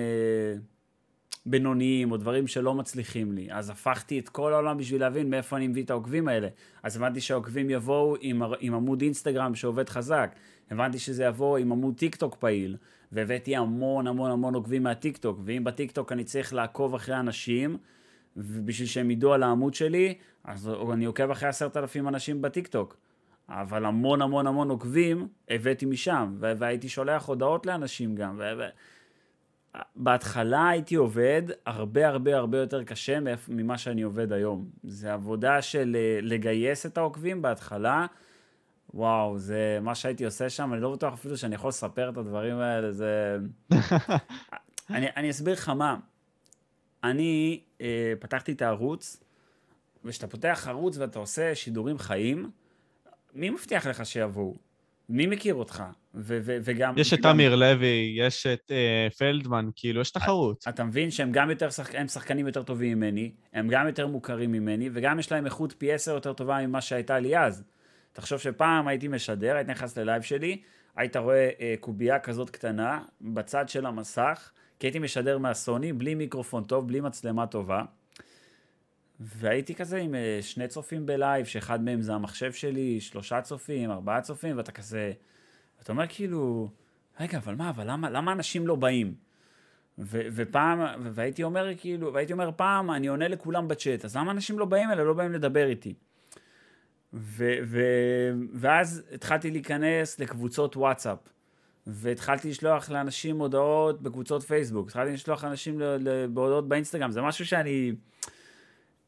בינוניים, 1.46 2.12
או 2.12 2.16
דברים 2.16 2.46
שלא 2.46 2.74
מצליחים 2.74 3.32
לי. 3.32 3.48
אז 3.50 3.70
הפכתי 3.70 4.18
את 4.18 4.28
כל 4.28 4.52
העולם 4.52 4.78
בשביל 4.78 5.00
להבין 5.00 5.30
מאיפה 5.30 5.56
אני 5.56 5.68
מביא 5.68 5.84
את 5.84 5.90
העוקבים 5.90 6.28
האלה. 6.28 6.48
אז 6.82 6.96
הבנתי 6.96 7.20
שהעוקבים 7.20 7.70
יבואו 7.70 8.16
עם, 8.20 8.42
עם 8.60 8.74
עמוד 8.74 9.02
אינסטגרם 9.02 9.54
שעובד 9.54 9.88
חזק. 9.88 10.34
הבנתי 10.70 10.98
שזה 10.98 11.24
יבוא 11.24 11.58
עם 11.58 11.72
עמוד 11.72 11.94
טיק 11.96 12.16
טוק 12.16 12.34
פעיל. 12.34 12.76
והבאתי 13.12 13.56
המון 13.56 14.06
המון 14.06 14.30
המון 14.30 14.54
עוקבים 14.54 14.82
מהטיק 14.82 15.16
טוק. 15.16 15.40
ואם 15.44 15.64
בטיק 15.64 15.92
טוק 15.92 16.12
אני 16.12 16.24
צריך 16.24 16.54
לעקוב 16.54 16.94
אחרי 16.94 17.20
אנשים, 17.20 17.76
ובשביל 18.36 18.88
שהם 18.88 19.10
ידעו 19.10 19.32
על 19.32 19.42
העמוד 19.42 19.74
שלי, 19.74 20.14
אז 20.44 20.70
אני 20.92 21.04
עוקב 21.04 21.30
אחרי 21.30 21.48
עשרת 21.48 21.76
אלפים 21.76 22.08
אנשים 22.08 22.42
בטיק 22.42 22.66
טוק. 22.66 22.96
אבל 23.48 23.84
המון 23.84 24.22
המון 24.22 24.46
המון 24.46 24.70
עוקבים 24.70 25.28
הבאתי 25.48 25.86
משם, 25.86 26.36
והייתי 26.40 26.88
שולח 26.88 27.26
הודעות 27.26 27.66
לאנשים 27.66 28.14
גם. 28.14 28.40
בהתחלה 29.96 30.68
הייתי 30.68 30.94
עובד 30.94 31.42
הרבה 31.66 32.08
הרבה 32.08 32.36
הרבה 32.36 32.58
יותר 32.58 32.84
קשה 32.84 33.18
ממה 33.48 33.78
שאני 33.78 34.02
עובד 34.02 34.32
היום. 34.32 34.70
זה 34.82 35.12
עבודה 35.12 35.62
של 35.62 35.96
אה, 35.98 36.18
לגייס 36.22 36.86
את 36.86 36.98
העוקבים 36.98 37.42
בהתחלה. 37.42 38.06
וואו, 38.94 39.38
זה 39.38 39.78
מה 39.82 39.94
שהייתי 39.94 40.24
עושה 40.24 40.50
שם, 40.50 40.72
אני 40.72 40.82
לא 40.82 40.92
בטוח 40.92 41.12
אפילו 41.12 41.36
שאני 41.36 41.54
יכול 41.54 41.68
לספר 41.68 42.10
את 42.10 42.16
הדברים 42.16 42.58
האלה, 42.58 42.92
זה... 42.92 43.36
אני, 44.90 45.06
אני 45.16 45.30
אסביר 45.30 45.54
לך 45.54 45.68
מה. 45.68 45.96
אני 47.04 47.60
אה, 47.80 48.12
פתחתי 48.20 48.52
את 48.52 48.62
הערוץ, 48.62 49.22
וכשאתה 50.04 50.26
פותח 50.26 50.66
ערוץ 50.68 50.98
ואתה 50.98 51.18
עושה 51.18 51.54
שידורים 51.54 51.98
חיים, 51.98 52.50
מי 53.34 53.50
מבטיח 53.50 53.86
לך 53.86 54.06
שיבואו? 54.06 54.65
מי 55.08 55.26
מכיר 55.26 55.54
אותך? 55.54 55.82
ו- 56.14 56.38
ו- 56.42 56.56
וגם... 56.62 56.94
יש 56.96 57.14
את 57.14 57.26
אמיר 57.26 57.56
לוי, 57.56 58.14
יש 58.16 58.46
את 58.46 58.70
uh, 58.70 59.14
פלדמן, 59.16 59.68
כאילו, 59.76 60.00
יש 60.00 60.10
תחרות. 60.10 60.64
אתה 60.68 60.84
מבין 60.84 61.10
שהם 61.10 61.32
גם 61.32 61.50
יותר, 61.50 61.70
שחק... 61.70 61.94
הם 61.94 62.08
שחקנים 62.08 62.46
יותר 62.46 62.62
טובים 62.62 62.98
ממני, 62.98 63.32
הם 63.52 63.68
גם 63.68 63.86
יותר 63.86 64.06
מוכרים 64.06 64.52
ממני, 64.52 64.90
וגם 64.92 65.18
יש 65.18 65.32
להם 65.32 65.44
איכות 65.44 65.74
פי 65.78 65.92
עשר 65.92 66.14
יותר 66.14 66.32
טובה 66.32 66.66
ממה 66.66 66.80
שהייתה 66.80 67.18
לי 67.18 67.38
אז. 67.38 67.64
תחשוב 68.12 68.38
שפעם 68.38 68.88
הייתי 68.88 69.08
משדר, 69.08 69.56
הייתי 69.56 69.70
נכנס 69.70 69.98
ללייב 69.98 70.22
שלי, 70.22 70.60
היית 70.96 71.16
רואה 71.16 71.50
uh, 71.56 71.80
קובייה 71.80 72.18
כזאת 72.18 72.50
קטנה, 72.50 73.00
בצד 73.20 73.68
של 73.68 73.86
המסך, 73.86 74.50
כי 74.78 74.86
הייתי 74.86 74.98
משדר 74.98 75.38
מהסוני, 75.38 75.92
בלי 75.92 76.14
מיקרופון 76.14 76.64
טוב, 76.64 76.88
בלי 76.88 77.00
מצלמה 77.00 77.46
טובה. 77.46 77.82
והייתי 79.20 79.74
כזה 79.74 79.96
עם 79.96 80.14
אה, 80.14 80.38
שני 80.42 80.68
צופים 80.68 81.06
בלייב, 81.06 81.46
שאחד 81.46 81.82
מהם 81.82 82.02
זה 82.02 82.14
המחשב 82.14 82.52
שלי, 82.52 83.00
שלושה 83.00 83.40
צופים, 83.40 83.90
ארבעה 83.90 84.20
צופים, 84.20 84.56
ואתה 84.56 84.72
כזה, 84.72 85.12
אתה 85.82 85.92
אומר 85.92 86.04
כאילו, 86.08 86.68
רגע, 87.20 87.38
אבל 87.38 87.54
מה, 87.54 87.70
אבל 87.70 87.90
למה, 87.90 88.10
למה 88.10 88.32
אנשים 88.32 88.66
לא 88.66 88.76
באים? 88.76 89.14
ו- 89.98 90.26
ופעם, 90.32 90.80
והייתי 91.12 91.42
אומר 91.42 91.76
כאילו, 91.76 92.12
והייתי 92.12 92.32
אומר 92.32 92.50
פעם, 92.56 92.90
אני 92.90 93.06
עונה 93.06 93.28
לכולם 93.28 93.68
בצ'אט, 93.68 94.04
אז 94.04 94.16
למה 94.16 94.30
אנשים 94.30 94.58
לא 94.58 94.64
באים 94.64 94.90
אליי, 94.90 95.04
לא 95.04 95.12
באים 95.12 95.32
לדבר 95.32 95.66
איתי? 95.66 95.94
ו- 97.12 97.58
ו- 97.64 98.32
ואז 98.52 99.02
התחלתי 99.12 99.50
להיכנס 99.50 100.20
לקבוצות 100.20 100.76
וואטסאפ, 100.76 101.18
והתחלתי 101.86 102.50
לשלוח 102.50 102.90
לאנשים 102.90 103.38
הודעות 103.38 104.02
בקבוצות 104.02 104.42
פייסבוק, 104.42 104.88
התחלתי 104.88 105.12
לשלוח 105.12 105.44
לאנשים 105.44 105.82
בהודעות 106.32 106.68
באינסטגרם, 106.68 107.10
זה 107.10 107.22
משהו 107.22 107.46
שאני... 107.46 107.92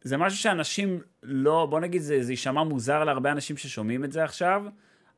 זה 0.03 0.17
משהו 0.17 0.39
שאנשים 0.39 1.01
לא, 1.23 1.67
בוא 1.71 1.81
נגיד, 1.81 2.03
זה, 2.03 2.23
זה 2.23 2.33
יישמע 2.33 2.63
מוזר 2.63 3.05
להרבה 3.05 3.33
אנשים 3.33 3.57
ששומעים 3.57 4.05
את 4.05 4.13
זה 4.13 4.25
עכשיו, 4.25 4.65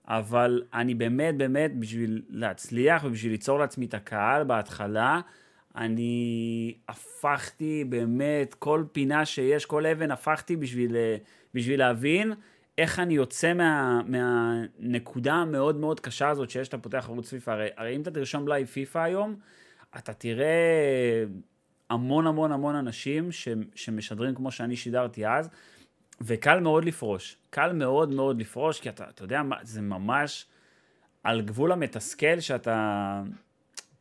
אבל 0.08 0.62
אני 0.74 0.94
באמת, 0.94 1.36
באמת, 1.36 1.78
בשביל 1.78 2.22
להצליח 2.28 3.04
ובשביל 3.04 3.32
ליצור 3.32 3.58
לעצמי 3.58 3.86
את 3.86 3.94
הקהל 3.94 4.44
בהתחלה, 4.44 5.20
אני 5.76 6.74
הפכתי 6.88 7.84
באמת, 7.84 8.54
כל 8.54 8.84
פינה 8.92 9.26
שיש, 9.26 9.66
כל 9.66 9.86
אבן 9.86 10.10
הפכתי 10.10 10.56
בשביל, 10.56 10.96
בשביל 11.54 11.78
להבין 11.78 12.32
איך 12.78 12.98
אני 12.98 13.14
יוצא 13.14 13.52
מה, 13.52 14.00
מהנקודה 14.06 15.34
המאוד 15.34 15.76
מאוד 15.76 16.00
קשה 16.00 16.28
הזאת 16.28 16.50
שיש, 16.50 16.68
אתה 16.68 16.78
פותח 16.78 17.06
ערוץ 17.08 17.30
פיפא. 17.30 17.50
הרי, 17.50 17.68
הרי 17.76 17.96
אם 17.96 18.02
אתה 18.02 18.10
תרשום 18.10 18.48
לייב 18.48 18.66
פיפא 18.66 18.98
היום, 18.98 19.36
אתה 19.98 20.12
תראה 20.12 21.24
המון 21.90 22.26
המון 22.26 22.52
המון 22.52 22.74
אנשים 22.74 23.32
ש, 23.32 23.48
שמשדרים 23.74 24.34
כמו 24.34 24.50
שאני 24.50 24.76
שידרתי 24.76 25.26
אז, 25.26 25.48
וקל 26.20 26.60
מאוד 26.60 26.84
לפרוש. 26.84 27.36
קל 27.50 27.72
מאוד 27.72 28.10
מאוד 28.10 28.40
לפרוש, 28.40 28.80
כי 28.80 28.88
אתה, 28.88 29.04
אתה 29.08 29.24
יודע, 29.24 29.42
זה 29.62 29.80
ממש 29.80 30.46
על 31.24 31.40
גבול 31.40 31.72
המתסכל 31.72 32.40
שאתה... 32.40 33.22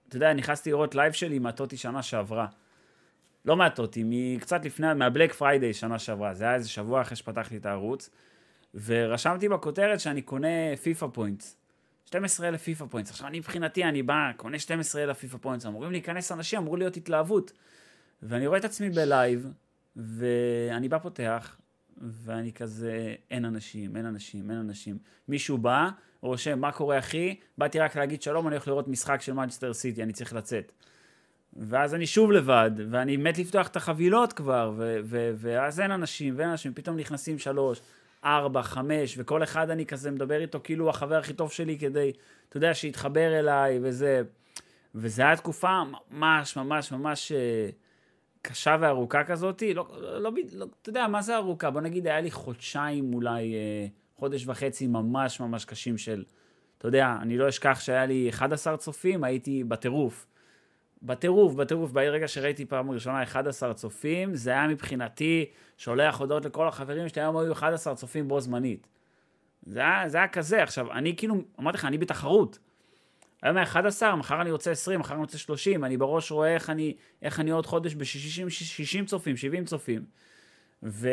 אתה 0.08 0.17
יודע, 0.17 0.34
נכנסתי 0.34 0.69
לראות 0.71 0.95
לייב 0.95 1.13
שלי 1.13 1.39
מה- 1.39 1.56
TOTY 1.56 1.78
שנה 1.78 2.04
שעברה. 2.04 2.47
לא 3.45 3.58
מה- 3.58 3.75
TOTY, 3.75 4.04
מקצת 4.06 4.65
לפני, 4.65 4.93
מה 4.93 5.05
Black 5.05 5.34
Friday 5.34 5.73
שנה 5.73 5.99
שעברה. 5.99 6.34
זה 6.34 6.43
היה 6.43 6.56
איזה 6.56 6.69
שבוע 6.69 7.02
אחרי 7.02 7.15
שפתחתי 7.15 7.58
את 7.58 7.65
הערוץ. 7.65 8.10
ורשמתי 8.86 9.49
בכותרת 9.49 9.99
שאני 9.99 10.21
קונה 10.21 10.75
פיפא 10.84 11.08
points. 11.13 11.58
12,000 12.06 12.62
פיפא 12.62 12.86
points. 12.89 13.12
עכשיו, 13.12 13.28
אני 13.28 13.39
מבחינתי, 13.39 13.84
אני 13.84 14.04
בא, 14.04 14.32
קונה 14.38 14.60
12,000 14.60 15.17
פיפא 15.17 15.38
points, 15.38 15.65
אמורים 15.65 15.91
להיכנס 15.91 16.32
אנשים, 16.32 16.60
אמור 16.60 16.78
להיות 16.78 16.97
התלהבות. 16.97 17.52
ואני 18.23 18.47
רואה 18.47 18.60
את 18.60 18.65
עצמי 18.65 18.89
בלייב, 18.89 19.53
ואני 19.95 20.89
בא 20.89 20.97
פותח, 20.97 21.58
ואני 22.01 22.53
כזה, 22.53 23.15
אין 23.32 23.45
אנשים, 23.45 23.97
אין 23.97 24.05
אנשים, 24.05 24.51
אין 24.51 24.60
אנשים. 24.60 24.97
מישהו 25.27 25.58
בא, 25.58 25.89
רושם, 26.21 26.60
מה 26.60 26.71
קורה 26.71 26.99
אחי? 26.99 27.36
באתי 27.58 27.79
רק 27.79 27.95
להגיד 27.95 28.21
שלום, 28.21 28.47
אני 28.47 28.55
הולך 28.55 28.67
לראות 28.67 28.88
משחק 28.88 29.21
של 29.21 29.34
מנצ'סטר 29.34 29.73
סיטי, 29.73 30.03
אני 30.03 30.13
צריך 30.13 30.34
לצאת. 30.34 30.71
ואז 31.53 31.95
אני 31.95 32.08
שוב 32.08 32.32
לבד, 32.32 32.71
ואני 32.89 33.17
מת 33.17 33.38
לפתוח 33.38 33.67
את 33.67 33.75
החבילות 33.75 34.34
כבר, 34.34 34.73
ו- 34.77 34.99
ו- 35.03 35.32
ואז 35.38 35.79
אין 35.79 35.91
אנשים, 35.91 36.34
ואין 36.38 36.49
אנשים, 36.49 36.73
פתאום 36.73 36.97
נכנסים 36.97 37.39
שלוש, 37.39 37.82
ארבע, 38.23 38.63
חמש, 38.63 39.15
וכל 39.17 39.43
אחד 39.43 39.69
אני 39.69 39.86
כזה 39.86 40.12
מדבר 40.12 40.41
איתו 40.41 40.60
כאילו 40.63 40.86
הוא 40.86 40.89
החבר 40.89 41.15
הכי 41.15 41.34
טוב 41.34 41.51
שלי 41.51 41.79
כדי, 41.79 42.12
אתה 42.49 42.58
יודע, 42.58 42.73
שיתחבר 42.73 43.39
אליי, 43.39 43.79
וזה... 43.82 44.21
וזה 44.95 45.21
היה 45.21 45.36
תקופה 45.36 45.84
ממש, 46.12 46.58
ממש, 46.58 46.91
ממש... 46.91 47.32
אה, 47.32 47.69
קשה 48.41 48.78
וארוכה 48.80 49.23
כזאתי, 49.23 49.73
לא, 49.73 49.88
לא, 50.02 50.21
לא, 50.21 50.32
לא, 50.54 50.65
אתה 50.82 50.89
יודע, 50.89 51.08
מה 51.08 51.21
זה 51.21 51.36
ארוכה? 51.36 51.69
בוא 51.69 51.82
נגיד, 51.82 52.08
היה 52.08 52.21
לי 52.21 52.32
חודשיים 52.32 53.13
אולי, 53.13 53.54
אה, 53.54 53.88
חודש 54.15 54.47
וחצי 54.47 54.88
ממש 54.88 55.39
ממש 55.39 55.65
קשים 55.65 55.97
של, 55.97 56.23
אתה 56.78 56.88
יודע, 56.88 57.15
אני 57.21 57.38
לא 57.38 57.49
אשכח 57.49 57.80
שהיה 57.80 58.06
לי 58.06 58.30
11 58.30 58.78
צופים, 58.78 59.23
הייתי 59.23 59.63
בטירוף. 59.63 60.28
בטירוף, 61.04 61.54
בטירוף, 61.54 61.91
ברגע 61.91 62.28
שראיתי 62.28 62.65
פעם 62.65 62.91
ראשונה 62.91 63.23
11 63.23 63.73
צופים, 63.73 64.36
זה 64.36 64.49
היה 64.52 64.67
מבחינתי 64.67 65.45
שולח 65.78 66.19
הודעות 66.19 66.45
לכל 66.45 66.67
החברים 66.67 67.10
שלי, 67.10 67.21
היום 67.21 67.38
היו 67.38 67.54
11 67.54 67.95
צופים 67.95 68.28
בו 68.28 68.39
זמנית. 68.39 68.88
זה 69.65 69.80
היה, 69.80 70.10
זה 70.10 70.17
היה 70.17 70.28
כזה, 70.28 70.63
עכשיו, 70.63 70.91
אני 70.91 71.15
כאילו, 71.15 71.36
אמרתי 71.60 71.78
לך, 71.78 71.86
אני 71.86 71.97
בתחרות. 71.97 72.60
היום 73.43 73.58
היה 73.58 73.63
11, 73.63 74.15
מחר 74.15 74.41
אני 74.41 74.52
רוצה 74.52 74.71
20, 74.71 74.99
מחר 74.99 75.13
אני 75.13 75.21
רוצה 75.21 75.38
30, 75.38 75.84
אני 75.84 75.97
בראש 75.97 76.32
רואה 76.32 76.54
איך 76.54 76.69
אני, 76.69 76.93
איך 77.21 77.39
אני 77.39 77.52
עוד 77.52 77.65
חודש 77.65 77.95
ב-60 77.95 79.06
צופים, 79.06 79.38
70 79.38 79.65
צופים. 79.65 80.06
ו... 80.84 81.10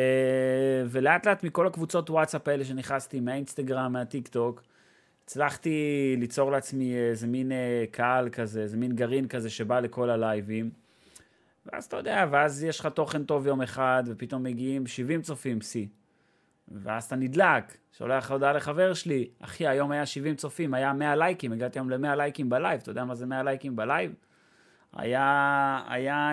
ולאט 0.89 1.27
לאט 1.27 1.45
מכל 1.45 1.67
הקבוצות 1.67 2.11
וואטסאפ 2.11 2.49
האלה 2.49 2.65
שנכנסתי, 2.65 3.21
מהאינסטגרם, 3.21 3.93
מהטיק 3.93 4.29
טוק, 4.29 4.62
הצלחתי 5.25 6.15
ליצור 6.19 6.51
לעצמי 6.51 6.97
איזה 6.97 7.27
מין 7.27 7.53
אה, 7.53 7.85
קהל 7.91 8.29
כזה, 8.29 8.62
איזה 8.62 8.77
מין 8.77 8.97
גרעין 8.97 9.29
כזה 9.29 9.51
שבא 9.51 9.81
לכל 9.81 10.11
הלייבים. 10.11 10.71
ואז 11.67 11.85
אתה 11.85 11.97
יודע, 11.97 12.27
ואז 12.31 12.65
יש 12.65 12.81
לך 12.81 12.87
תוכן 12.87 13.25
טוב 13.25 13.47
יום 13.47 13.62
אחד, 13.62 14.05
ופתאום 14.07 14.43
מגיעים 14.43 14.87
70 14.87 15.23
צופים 15.23 15.61
שיא. 15.61 15.87
ואז 16.69 17.05
אתה 17.05 17.17
נדלק, 17.17 17.77
שולח 17.99 18.31
הודעה 18.31 18.53
לחבר 18.53 18.95
שלי, 18.95 19.29
אחי, 19.41 19.67
היום 19.67 19.91
היה 19.91 20.07
70 20.07 20.35
צופים, 20.35 20.75
היה 20.75 20.93
100 20.93 21.17
לייקים, 21.17 21.53
הגעתי 21.53 21.79
היום 21.79 21.91
ל-100 21.91 22.15
לייקים 22.17 22.49
בלייב, 22.49 22.81
אתה 22.81 22.91
יודע 22.91 23.05
מה 23.05 23.15
זה 23.15 23.27
100 23.27 23.43
לייקים 23.43 23.77
בלייב? 23.77 24.13
היה, 24.97 25.81
היה 25.89 26.31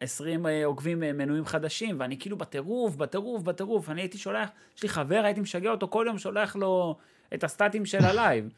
20 0.00 0.46
אה, 0.46 0.50
אה, 0.50 0.64
עוקבים 0.64 1.02
אה, 1.02 1.12
מנויים 1.12 1.44
חדשים, 1.44 2.00
ואני 2.00 2.18
כאילו 2.18 2.36
בטירוף, 2.36 2.96
בטירוף, 2.96 3.42
בטירוף, 3.42 3.90
אני 3.90 4.00
הייתי 4.00 4.18
שולח, 4.18 4.48
יש 4.76 4.82
לי 4.82 4.88
חבר, 4.88 5.20
הייתי 5.24 5.40
משגע 5.40 5.70
אותו 5.70 5.88
כל 5.88 6.04
יום, 6.08 6.18
שולח 6.18 6.56
לו 6.56 6.96
את 7.34 7.44
ה 7.44 7.51
stats 7.51 7.86
של 7.86 8.04
הלייב. 8.04 8.48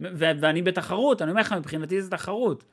ואני 0.00 0.62
בתחרות, 0.62 1.22
אני 1.22 1.30
אומר 1.30 1.40
לך, 1.40 1.52
מבחינתי 1.52 2.02
זה 2.02 2.10
תחרות. 2.10 2.64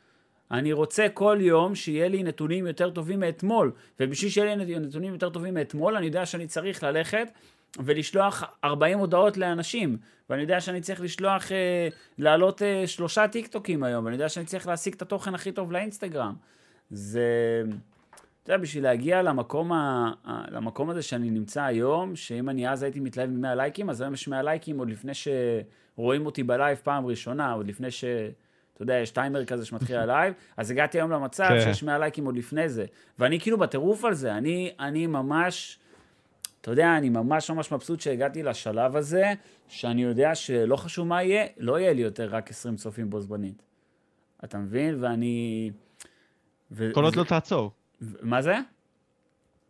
אני 0.52 0.74
רוצה 0.74 1.08
כל 1.14 1.38
יום 1.42 1.76
שיהיה 1.76 2.08
לי 2.08 2.24
נתונים 2.24 2.68
יותר 2.68 2.90
טובים 2.90 3.20
מאתמול, 3.20 3.72
ובשביל 4.00 4.32
שיהיה 4.32 4.56
לי 4.56 4.80
נתונים 4.80 5.14
יותר 5.14 5.30
טובים 5.30 5.54
מאתמול, 5.54 5.96
אני 5.96 6.06
יודע 6.06 6.26
שאני 6.26 6.48
צריך 6.48 6.84
ללכת 6.84 7.28
ולשלוח 7.80 8.44
40 8.64 9.00
הודעות 9.00 9.38
לאנשים, 9.38 9.98
ואני 10.30 10.42
יודע 10.42 10.62
שאני 10.62 10.82
צריך 10.82 11.02
לשלוח, 11.02 11.52
אה, 11.52 11.88
להעלות 12.18 12.62
אה, 12.62 12.88
שלושה 12.88 13.28
טיקטוקים 13.28 13.84
היום, 13.84 14.06
ואני 14.06 14.16
יודע 14.16 14.30
שאני 14.30 14.46
צריך 14.46 14.68
להשיג 14.68 14.94
את 14.94 15.02
התוכן 15.02 15.36
הכי 15.36 15.52
טוב 15.52 15.72
לאינסטגרם. 15.72 16.34
זה, 16.90 17.64
אתה 18.44 18.54
יודע, 18.54 18.64
בשביל 18.64 18.84
להגיע 18.84 19.22
למקום, 19.22 19.74
ה, 19.74 20.12
למקום 20.52 20.90
הזה 20.90 21.02
שאני 21.02 21.30
נמצא 21.30 21.64
היום, 21.64 22.16
שאם 22.16 22.50
אני 22.50 22.70
אז 22.70 22.84
הייתי 22.84 23.00
מתלהב 23.00 23.30
מ-100 23.30 23.56
לייקים, 23.56 23.90
אז 23.90 24.02
היום 24.02 24.14
יש 24.14 24.28
100 24.28 24.44
לייקים 24.44 24.80
עוד 24.80 24.90
לפני 24.90 25.12
שרואים 25.14 26.26
אותי 26.26 26.44
בלייב 26.44 26.80
פעם 26.84 27.06
ראשונה, 27.06 27.52
עוד 27.52 27.68
לפני 27.68 27.92
ש... 27.92 28.04
אתה 28.74 28.84
יודע, 28.84 28.94
יש 28.94 29.12
טיימר 29.12 29.46
כזה 29.46 29.66
שמתחיל 29.66 29.96
הלייב, 30.04 30.34
אז 30.58 30.72
הגעתי 30.72 30.98
היום 30.98 31.12
למצב 31.12 31.48
כן. 31.50 31.62
שיש 31.62 31.84
100 31.84 32.00
לייקים 32.00 32.26
עוד 32.26 32.38
לפני 32.38 32.70
זה. 32.70 32.86
ואני 33.20 33.40
כאילו 33.40 33.58
בטירוף 33.58 34.06
על 34.06 34.14
זה, 34.14 34.34
אני, 34.34 34.72
אני 34.80 35.08
ממש, 35.08 35.80
אתה 36.62 36.72
יודע, 36.72 36.98
אני 36.98 37.10
ממש 37.10 37.52
ממש 37.52 37.72
מבסוט 37.72 38.00
שהגעתי 38.02 38.44
לשלב 38.44 38.96
הזה, 38.96 39.34
שאני 39.68 40.04
יודע 40.04 40.36
שלא 40.36 40.76
חשוב 40.76 41.08
מה 41.08 41.24
יהיה, 41.24 41.46
לא 41.58 41.80
יהיה 41.80 41.94
לי 41.94 42.02
יותר 42.02 42.30
רק 42.30 42.50
20 42.50 42.76
צופים 42.76 43.10
בו 43.10 43.22
זמנית. 43.22 43.64
אתה 44.44 44.58
מבין? 44.58 45.04
ואני... 45.04 45.72
ו... 46.72 46.94
כל 46.94 47.04
עוד 47.04 47.16
לא 47.16 47.24
תעצור. 47.24 47.72
מה 48.22 48.42
זה? 48.42 48.56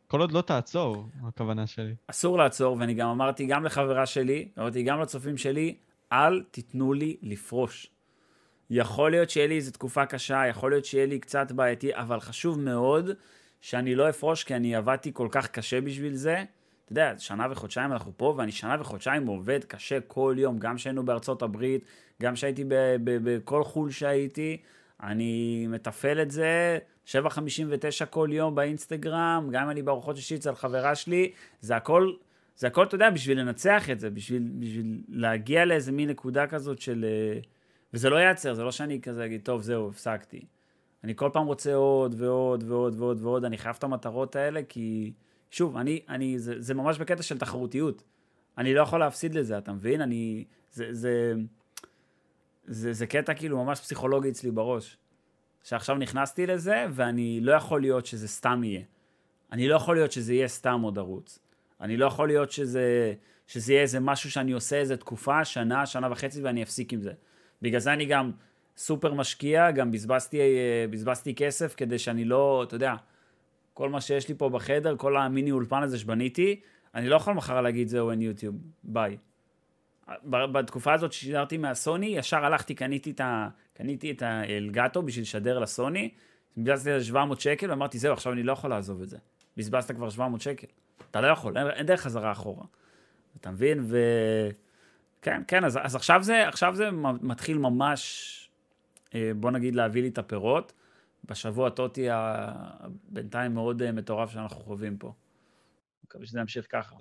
כל 0.08 0.21
עוד 0.21 0.32
לא 0.32 0.41
תעצור, 0.41 1.06
הכוונה 1.27 1.67
שלי. 1.67 1.95
אסור 2.08 2.38
לעצור, 2.38 2.77
ואני 2.80 2.93
גם 2.93 3.10
אמרתי 3.10 3.45
גם 3.45 3.65
לחברה 3.65 4.06
שלי, 4.06 4.47
אמרתי 4.60 4.84
גם 4.84 5.01
לצופים 5.01 5.38
שלי, 5.38 5.75
אל 6.12 6.43
תיתנו 6.51 6.93
לי 6.93 7.17
לפרוש. 7.21 7.88
יכול 8.69 9.12
להיות 9.12 9.30
שיהיה 9.30 9.47
לי 9.47 9.56
איזו 9.56 9.71
תקופה 9.71 10.06
קשה, 10.06 10.47
יכול 10.49 10.71
להיות 10.71 10.86
שיהיה 10.86 11.06
לי 11.06 11.19
קצת 11.19 11.51
בעייתי, 11.51 11.95
אבל 11.95 12.19
חשוב 12.19 12.60
מאוד 12.60 13.10
שאני 13.62 13.95
לא 13.95 14.10
אפרוש, 14.10 14.43
כי 14.43 14.56
אני 14.56 14.75
עבדתי 14.75 15.12
כל 15.13 15.27
כך 15.32 15.47
קשה 15.47 15.82
בשביל 15.82 16.15
זה. 16.15 16.43
אתה 16.91 16.99
יודע, 16.99 17.13
שנה 17.17 17.47
וחודשיים 17.51 17.91
אנחנו 17.91 18.12
פה, 18.17 18.34
ואני 18.38 18.51
שנה 18.51 18.75
וחודשיים 18.80 19.27
עובד 19.27 19.63
קשה 19.63 19.99
כל 20.08 20.36
יום, 20.38 20.60
גם 20.60 20.75
כשהיינו 20.75 21.06
בארצות 21.06 21.41
הברית, 21.41 21.86
גם 22.21 22.34
כשהייתי 22.34 22.63
בכל 23.04 23.63
חו"ל 23.63 23.91
שהייתי, 23.91 24.58
אני 25.04 25.65
מתפעל 25.69 26.21
את 26.21 26.32
זה, 26.32 26.77
7.59 27.06 28.06
כל 28.10 28.30
יום 28.32 28.56
באינסטגרם, 28.56 29.49
גם 29.51 29.63
אם 29.63 29.69
אני 29.69 29.82
בארוחות 29.82 30.15
שישי 30.15 30.36
אצל 30.36 30.56
חברה 30.56 30.95
שלי, 30.95 31.32
זה 31.62 31.75
הכל, 31.75 32.13
זה 32.56 32.67
הכל, 32.67 32.84
אתה 32.84 32.95
יודע, 32.95 33.10
בשביל 33.10 33.39
לנצח 33.39 33.89
את 33.89 33.99
זה, 33.99 34.10
בשביל, 34.10 34.51
בשביל 34.60 35.01
להגיע 35.10 35.65
לאיזה 35.65 35.91
מין 35.91 36.10
נקודה 36.10 36.47
כזאת 36.47 36.82
של... 36.82 37.06
אה, 37.08 37.39
וזה 37.93 38.10
לא 38.10 38.15
ייעצר, 38.15 38.54
זה 38.54 38.63
לא 38.63 38.71
שאני 38.71 39.01
כזה 39.01 39.25
אגיד, 39.25 39.41
טוב, 39.43 39.62
זהו, 39.62 39.89
הפסקתי. 39.89 40.45
אני 41.04 41.15
כל 41.15 41.30
פעם 41.34 41.45
רוצה 41.45 41.75
עוד 41.75 42.15
ועוד 42.17 42.63
ועוד 42.67 42.95
ועוד 42.99 43.21
ועוד, 43.21 43.45
אני 43.45 43.58
חייב 43.58 43.75
את 43.80 43.84
המטרות 43.84 44.36
האלה, 44.36 44.62
כי, 44.69 45.12
שוב, 45.51 45.77
אני, 45.77 45.99
אני, 46.09 46.39
זה, 46.39 46.53
זה 46.57 46.73
ממש 46.73 46.97
בקטע 46.97 47.23
של 47.23 47.37
תחרותיות. 47.37 48.03
אני 48.57 48.73
לא 48.73 48.81
יכול 48.81 48.99
להפסיד 48.99 49.35
לזה, 49.35 49.57
אתה 49.57 49.71
מבין? 49.71 50.01
אני, 50.01 50.45
זה, 50.71 50.87
זה, 50.91 51.33
זה, 52.65 52.93
זה 52.93 53.07
קטע 53.07 53.33
כאילו 53.33 53.63
ממש 53.63 53.79
פסיכולוגי 53.79 54.29
אצלי 54.29 54.51
בראש. 54.51 54.97
שעכשיו 55.63 55.95
נכנסתי 55.95 56.45
לזה, 56.45 56.85
ואני 56.91 57.39
לא 57.41 57.51
יכול 57.51 57.81
להיות 57.81 58.05
שזה 58.05 58.27
סתם 58.27 58.63
יהיה. 58.63 58.81
אני 59.51 59.67
לא 59.67 59.75
יכול 59.75 59.95
להיות 59.95 60.11
שזה 60.11 60.33
יהיה 60.33 60.47
סתם 60.47 60.81
עוד 60.81 60.97
ערוץ. 60.97 61.39
אני 61.81 61.97
לא 61.97 62.05
יכול 62.05 62.27
להיות 62.27 62.51
שזה, 62.51 63.13
שזה 63.47 63.73
יהיה 63.73 63.81
איזה 63.81 63.99
משהו 63.99 64.31
שאני 64.31 64.51
עושה 64.51 64.75
איזה 64.75 64.97
תקופה, 64.97 65.45
שנה, 65.45 65.85
שנה 65.85 66.11
וחצי, 66.11 66.41
ואני 66.41 66.63
אפסיק 66.63 66.93
עם 66.93 67.01
זה. 67.01 67.13
בגלל 67.61 67.79
זה 67.79 67.93
אני 67.93 68.05
גם 68.05 68.31
סופר 68.77 69.13
משקיע, 69.13 69.71
גם 69.71 69.91
בזבזתי, 69.91 70.39
אה, 70.39 70.85
בזבזתי 70.89 71.35
כסף 71.35 71.73
כדי 71.77 71.99
שאני 71.99 72.25
לא, 72.25 72.63
אתה 72.67 72.75
יודע, 72.75 72.95
כל 73.82 73.89
מה 73.89 74.02
שיש 74.02 74.30
לי 74.30 74.36
פה 74.36 74.50
בחדר, 74.50 74.96
כל 74.98 75.17
המיני 75.17 75.52
אולפן 75.52 75.84
הזה 75.84 76.00
שבניתי, 76.00 76.60
אני 76.96 77.10
לא 77.10 77.15
יכול 77.15 77.34
מחר 77.34 77.62
להגיד 77.62 77.88
זהו, 77.88 78.12
אין 78.12 78.22
יוטיוב, 78.22 78.56
ביי. 78.84 79.17
בתקופה 80.30 80.94
הזאת 80.94 81.13
ששידרתי 81.13 81.58
מהסוני, 81.58 82.06
ישר 82.06 82.46
הלכתי, 82.46 82.76
קניתי 82.76 83.12
את, 83.12 83.20
ה, 83.20 83.48
קניתי 83.74 84.12
את 84.12 84.22
האלגטו 84.22 85.02
בשביל 85.02 85.24
לשדר 85.24 85.60
לסוני, 85.60 86.10
בזבזתי 86.58 86.91
על 86.91 87.04
700 87.04 87.41
שקל, 87.41 87.70
ואמרתי, 87.70 87.98
זהו, 87.98 88.13
עכשיו 88.13 88.34
אני 88.34 88.44
לא 88.44 88.52
יכול 88.52 88.70
לעזוב 88.70 89.02
את 89.02 89.10
זה. 89.10 89.17
בזבזת 89.58 89.91
כבר 89.91 90.10
700 90.10 90.41
שקל. 90.41 90.67
אתה 91.12 91.22
לא 91.22 91.28
יכול, 91.28 91.58
אין, 91.58 91.67
אין 91.67 91.86
דרך 91.86 92.02
חזרה 92.02 92.32
אחורה. 92.32 92.65
אתה 93.39 93.52
מבין? 93.52 93.80
ו... 93.84 93.98
כן, 95.22 95.41
כן, 95.48 95.63
אז, 95.63 95.80
אז 95.82 95.96
עכשיו, 95.96 96.24
זה, 96.24 96.48
עכשיו 96.48 96.76
זה 96.76 96.89
מתחיל 97.22 97.58
ממש, 97.58 98.50
אה, 99.15 99.32
בוא 99.36 99.52
נגיד, 99.52 99.76
להביא 99.76 100.02
לי 100.02 100.08
את 100.08 100.17
הפירות. 100.17 100.74
בשבוע 101.25 101.69
טוטי 101.69 102.07
הבינתיים 102.10 103.53
מאוד 103.53 103.81
אה, 103.81 103.91
מטורף 103.91 104.31
שאנחנו 104.31 104.62
חווים 104.62 104.97
פה. 104.97 105.13
מקווה 106.05 106.25
שזה 106.25 106.39
ימשיך 106.39 106.65
ככה. 106.69 106.95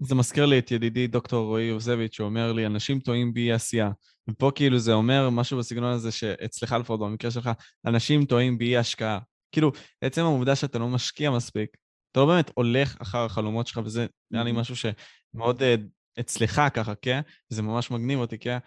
זה 0.00 0.14
מזכיר 0.14 0.46
לי 0.46 0.58
את 0.58 0.70
ידידי 0.70 1.06
דוקטור 1.06 1.46
רועי 1.46 1.64
יוזביץ', 1.64 2.16
שאומר 2.16 2.52
לי, 2.52 2.66
אנשים 2.66 3.00
טועים 3.00 3.34
באי 3.34 3.52
עשייה. 3.52 3.90
ופה 4.28 4.50
כאילו 4.54 4.78
זה 4.78 4.92
אומר 4.92 5.30
משהו 5.30 5.58
בסגנון 5.58 5.92
הזה 5.92 6.12
שאצלך 6.12 6.72
לפחות, 6.72 7.00
במקרה 7.00 7.30
שלך, 7.30 7.50
אנשים 7.86 8.24
טועים 8.24 8.58
באי 8.58 8.76
השקעה. 8.76 9.18
כאילו, 9.52 9.72
עצם 10.00 10.22
העובדה 10.22 10.56
שאתה 10.56 10.78
לא 10.78 10.88
משקיע 10.88 11.30
מספיק, 11.30 11.76
אתה 12.12 12.20
לא 12.20 12.26
באמת 12.26 12.50
הולך 12.54 12.96
אחר 13.02 13.24
החלומות 13.24 13.66
שלך, 13.66 13.80
וזה 13.84 14.06
נראה 14.30 14.44
לי 14.44 14.52
משהו 14.52 14.76
שמאוד 14.76 15.62
uh, 15.62 16.20
אצלך 16.20 16.62
ככה, 16.74 16.94
כן? 16.94 17.20
זה 17.48 17.62
ממש 17.62 17.90
מגניב 17.90 18.18
אותי, 18.18 18.38
כן? 18.38 18.58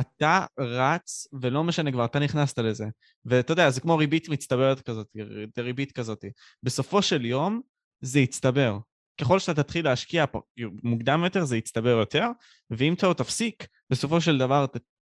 אתה 0.00 0.46
רץ, 0.60 1.26
ולא 1.42 1.64
משנה 1.64 1.92
כבר, 1.92 2.04
אתה 2.04 2.18
נכנסת 2.18 2.58
לזה. 2.58 2.86
ואתה 3.24 3.52
יודע, 3.52 3.70
זה 3.70 3.80
כמו 3.80 3.96
ריבית 3.96 4.28
מצטברת 4.28 4.80
כזאת, 4.80 5.06
ריבית 5.58 5.92
כזאת. 5.92 6.24
בסופו 6.62 7.02
של 7.02 7.24
יום, 7.24 7.60
זה 8.00 8.20
יצטבר. 8.20 8.78
ככל 9.20 9.38
שאתה 9.38 9.62
תתחיל 9.62 9.84
להשקיע 9.84 10.24
מוקדם 10.82 11.24
יותר, 11.24 11.44
זה 11.44 11.56
יצטבר 11.56 11.88
יותר, 11.88 12.26
ואם 12.70 12.94
אתה 12.94 13.08
לא 13.08 13.14
תפסיק, 13.14 13.66
בסופו 13.90 14.20
של 14.20 14.38
דבר, 14.38 14.66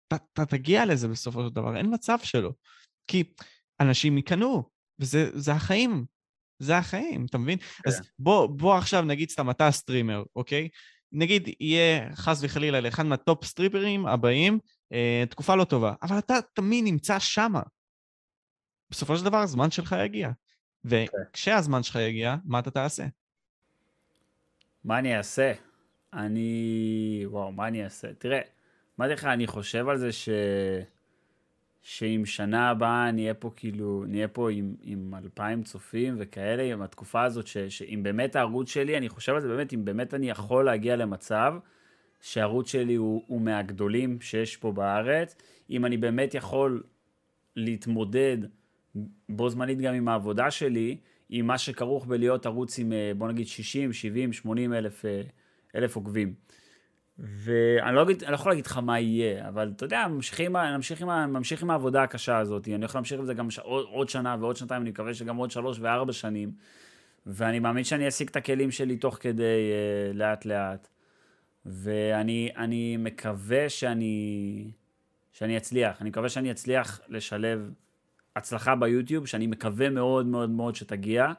אתה 0.07 0.45
תגיע 0.45 0.85
לזה 0.85 1.07
בסופו 1.07 1.43
של 1.47 1.53
דבר, 1.53 1.77
אין 1.77 1.93
מצב 1.93 2.17
שלא. 2.23 2.51
כי 3.07 3.23
אנשים 3.79 4.17
יקנו, 4.17 4.63
וזה 4.99 5.51
החיים, 5.53 6.05
זה 6.59 6.77
החיים, 6.77 7.25
אתה 7.25 7.37
מבין? 7.37 7.57
כן. 7.57 7.89
אז 7.89 8.01
בוא, 8.19 8.47
בוא 8.47 8.75
עכשיו 8.75 9.01
נגיד 9.01 9.29
סתם 9.29 9.49
אתה 9.49 9.71
סטרימר, 9.71 10.23
אוקיי? 10.35 10.69
נגיד 11.13 11.49
יהיה 11.59 12.15
חס 12.15 12.39
וחלילה 12.43 12.81
לאחד 12.81 13.05
מהטופ 13.05 13.45
סטריפרים 13.45 14.05
הבאים, 14.07 14.59
אה, 14.93 15.23
תקופה 15.29 15.55
לא 15.55 15.63
טובה, 15.63 15.93
אבל 16.01 16.17
אתה 16.17 16.35
תמיד 16.53 16.83
נמצא 16.83 17.19
שמה. 17.19 17.61
בסופו 18.89 19.17
של 19.17 19.25
דבר 19.25 19.37
הזמן 19.37 19.71
שלך 19.71 19.95
יגיע. 20.05 20.27
כן. 20.27 20.89
וכשהזמן 20.89 21.83
שלך 21.83 21.95
יגיע, 21.95 22.35
מה 22.45 22.59
אתה 22.59 22.71
תעשה? 22.71 23.05
מה 24.83 24.99
אני 24.99 25.17
אעשה? 25.17 25.53
אני... 26.13 27.23
וואו, 27.25 27.51
מה 27.51 27.67
אני 27.67 27.83
אעשה? 27.83 28.13
תראה, 28.13 28.41
אמרתי 28.99 29.13
לך, 29.13 29.25
אני 29.25 29.47
חושב 29.47 29.87
על 29.87 29.97
זה 29.97 30.11
ש... 30.11 30.29
שאם 31.83 32.21
שנה 32.25 32.69
הבאה 32.69 33.11
נהיה 33.11 33.33
פה 33.33 33.51
כאילו, 33.55 34.03
נהיה 34.07 34.27
פה 34.27 34.51
עם, 34.51 34.75
עם 34.83 35.13
אלפיים 35.23 35.63
צופים 35.63 36.15
וכאלה, 36.17 36.63
עם 36.63 36.81
התקופה 36.81 37.23
הזאת, 37.23 37.47
ש, 37.47 37.57
שאם 37.57 37.99
באמת 38.03 38.35
הערוץ 38.35 38.69
שלי, 38.69 38.97
אני 38.97 39.09
חושב 39.09 39.33
על 39.33 39.41
זה 39.41 39.47
באמת, 39.47 39.73
אם 39.73 39.85
באמת 39.85 40.13
אני 40.13 40.29
יכול 40.29 40.65
להגיע 40.65 40.95
למצב 40.95 41.53
שהערוץ 42.21 42.71
שלי 42.71 42.95
הוא, 42.95 43.23
הוא 43.27 43.41
מהגדולים 43.41 44.21
שיש 44.21 44.57
פה 44.57 44.71
בארץ, 44.71 45.35
אם 45.69 45.85
אני 45.85 45.97
באמת 45.97 46.33
יכול 46.33 46.83
להתמודד 47.55 48.37
בו 49.29 49.49
זמנית 49.49 49.79
גם 49.79 49.93
עם 49.93 50.07
העבודה 50.07 50.51
שלי, 50.51 50.97
עם 51.29 51.47
מה 51.47 51.57
שכרוך 51.57 52.05
בלהיות 52.05 52.45
ערוץ 52.45 52.79
עם, 52.79 52.93
אה, 52.93 53.11
בוא 53.17 53.27
נגיד, 53.27 53.47
60, 53.47 53.93
70, 53.93 54.33
80 54.33 54.73
אלף, 54.73 55.05
אה, 55.05 55.21
אלף 55.75 55.95
עוקבים. 55.95 56.33
ואני 57.19 57.95
לא, 57.95 58.01
אני 58.01 58.31
לא 58.31 58.35
יכול 58.35 58.51
להגיד 58.51 58.65
לך 58.65 58.77
מה 58.77 58.99
יהיה, 58.99 59.47
אבל 59.47 59.73
אתה 59.75 59.85
יודע, 59.85 60.07
ממשיכים, 60.07 60.57
נמשיך, 60.57 61.01
עם, 61.01 61.33
ממשיך 61.33 61.63
עם 61.63 61.69
העבודה 61.69 62.03
הקשה 62.03 62.37
הזאת, 62.37 62.67
אני 62.67 62.85
יכול 62.85 62.99
להמשיך 62.99 63.19
עם 63.19 63.25
זה 63.25 63.33
גם 63.33 63.51
ש... 63.51 63.59
עוד, 63.59 63.85
עוד 63.89 64.09
שנה 64.09 64.35
ועוד 64.39 64.55
שנתיים, 64.55 64.81
אני 64.81 64.89
מקווה 64.89 65.13
שגם 65.13 65.35
עוד 65.35 65.51
שלוש 65.51 65.77
וארבע 65.81 66.13
שנים, 66.13 66.51
ואני 67.25 67.59
מאמין 67.59 67.83
שאני 67.83 68.07
אשיג 68.07 68.27
את 68.27 68.35
הכלים 68.35 68.71
שלי 68.71 68.97
תוך 68.97 69.17
כדי 69.21 69.43
uh, 69.43 70.17
לאט 70.17 70.45
לאט, 70.45 70.87
ואני 71.65 72.97
מקווה 72.99 73.69
שאני, 73.69 74.71
שאני 75.31 75.57
אצליח, 75.57 76.01
אני 76.01 76.09
מקווה 76.09 76.29
שאני 76.29 76.51
אצליח 76.51 77.01
לשלב 77.07 77.71
הצלחה 78.35 78.75
ביוטיוב, 78.75 79.25
שאני 79.25 79.47
מקווה 79.47 79.89
מאוד 79.89 80.25
מאוד 80.25 80.49
מאוד 80.49 80.75
שתגיע, 80.75 81.31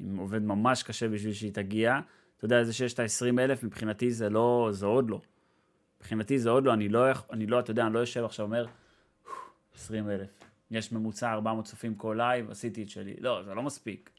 אני 0.00 0.18
עובד 0.18 0.42
ממש 0.42 0.82
קשה 0.82 1.08
בשביל 1.08 1.32
שהיא 1.32 1.52
תגיע, 1.52 2.00
אתה 2.38 2.44
יודע, 2.44 2.64
זה 2.64 2.72
שיש 2.72 2.94
את 2.94 3.00
ה-20 3.00 3.40
אלף, 3.40 3.64
מבחינתי 3.64 4.10
זה 4.10 4.28
לא, 4.28 4.68
זה 4.72 4.86
עוד 4.86 5.10
לא. 5.10 5.20
מבחינתי 6.00 6.38
זה 6.38 6.50
עוד 6.50 6.64
לא, 6.64 6.72
אני 6.72 6.88
לא, 6.88 7.04
אני 7.30 7.46
לא, 7.46 7.60
אתה 7.60 7.70
יודע, 7.70 7.86
אני 7.86 7.94
לא 7.94 7.98
יושב 7.98 8.24
עכשיו 8.24 8.46
ואומר, 8.46 8.66
20 9.74 10.10
אלף. 10.10 10.28
יש 10.70 10.92
ממוצע 10.92 11.32
400 11.32 11.64
צופים 11.64 11.94
כל 11.94 12.14
לייב, 12.18 12.50
עשיתי 12.50 12.82
את 12.82 12.88
שלי. 12.88 13.14
לא, 13.20 13.42
זה 13.42 13.54
לא 13.54 13.62
מספיק. 13.62 14.10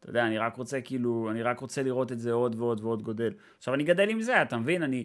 אתה 0.00 0.10
יודע, 0.10 0.26
אני 0.26 0.38
רק 0.38 0.56
רוצה 0.56 0.80
כאילו, 0.80 1.30
אני 1.30 1.42
רק 1.42 1.60
רוצה 1.60 1.82
לראות 1.82 2.12
את 2.12 2.20
זה 2.20 2.32
עוד 2.32 2.54
ועוד 2.58 2.80
ועוד 2.80 3.02
גודל. 3.02 3.32
עכשיו, 3.58 3.74
אני 3.74 3.84
גדל 3.84 4.10
עם 4.10 4.22
זה, 4.22 4.42
אתה 4.42 4.56
מבין? 4.56 4.82
אני... 4.82 5.04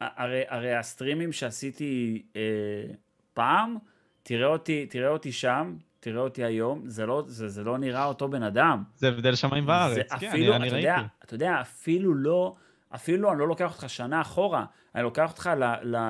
הרי, 0.00 0.42
הרי 0.48 0.74
ה 0.74 0.80
streamים 0.80 1.32
שעשיתי 1.32 2.22
אה, 2.36 2.94
פעם, 3.34 3.76
תראה 4.22 4.46
אותי, 4.46 4.86
תראה 4.86 5.08
אותי 5.08 5.32
שם, 5.32 5.76
תראה 6.04 6.20
אותי 6.20 6.44
היום, 6.44 6.82
זה 6.86 7.06
לא, 7.06 7.24
זה, 7.26 7.48
זה 7.48 7.64
לא 7.64 7.78
נראה 7.78 8.04
אותו 8.04 8.28
בן 8.28 8.42
אדם. 8.42 8.82
זה 8.96 9.08
הבדל 9.08 9.34
שמיים 9.34 9.68
וארץ, 9.68 10.12
כן, 10.20 10.28
אפילו, 10.28 10.54
אני, 10.54 10.56
אני 10.56 10.70
ראיתי. 10.70 10.76
יודע, 10.76 11.02
אתה 11.24 11.34
יודע, 11.34 11.60
אפילו 11.60 12.14
לא, 12.14 12.54
אפילו 12.94 13.32
אני 13.32 13.38
לא 13.38 13.48
לוקח 13.48 13.72
אותך 13.72 13.90
שנה 13.90 14.20
אחורה, 14.20 14.64
אני 14.94 15.02
לוקח 15.02 15.30
אותך 15.30 15.50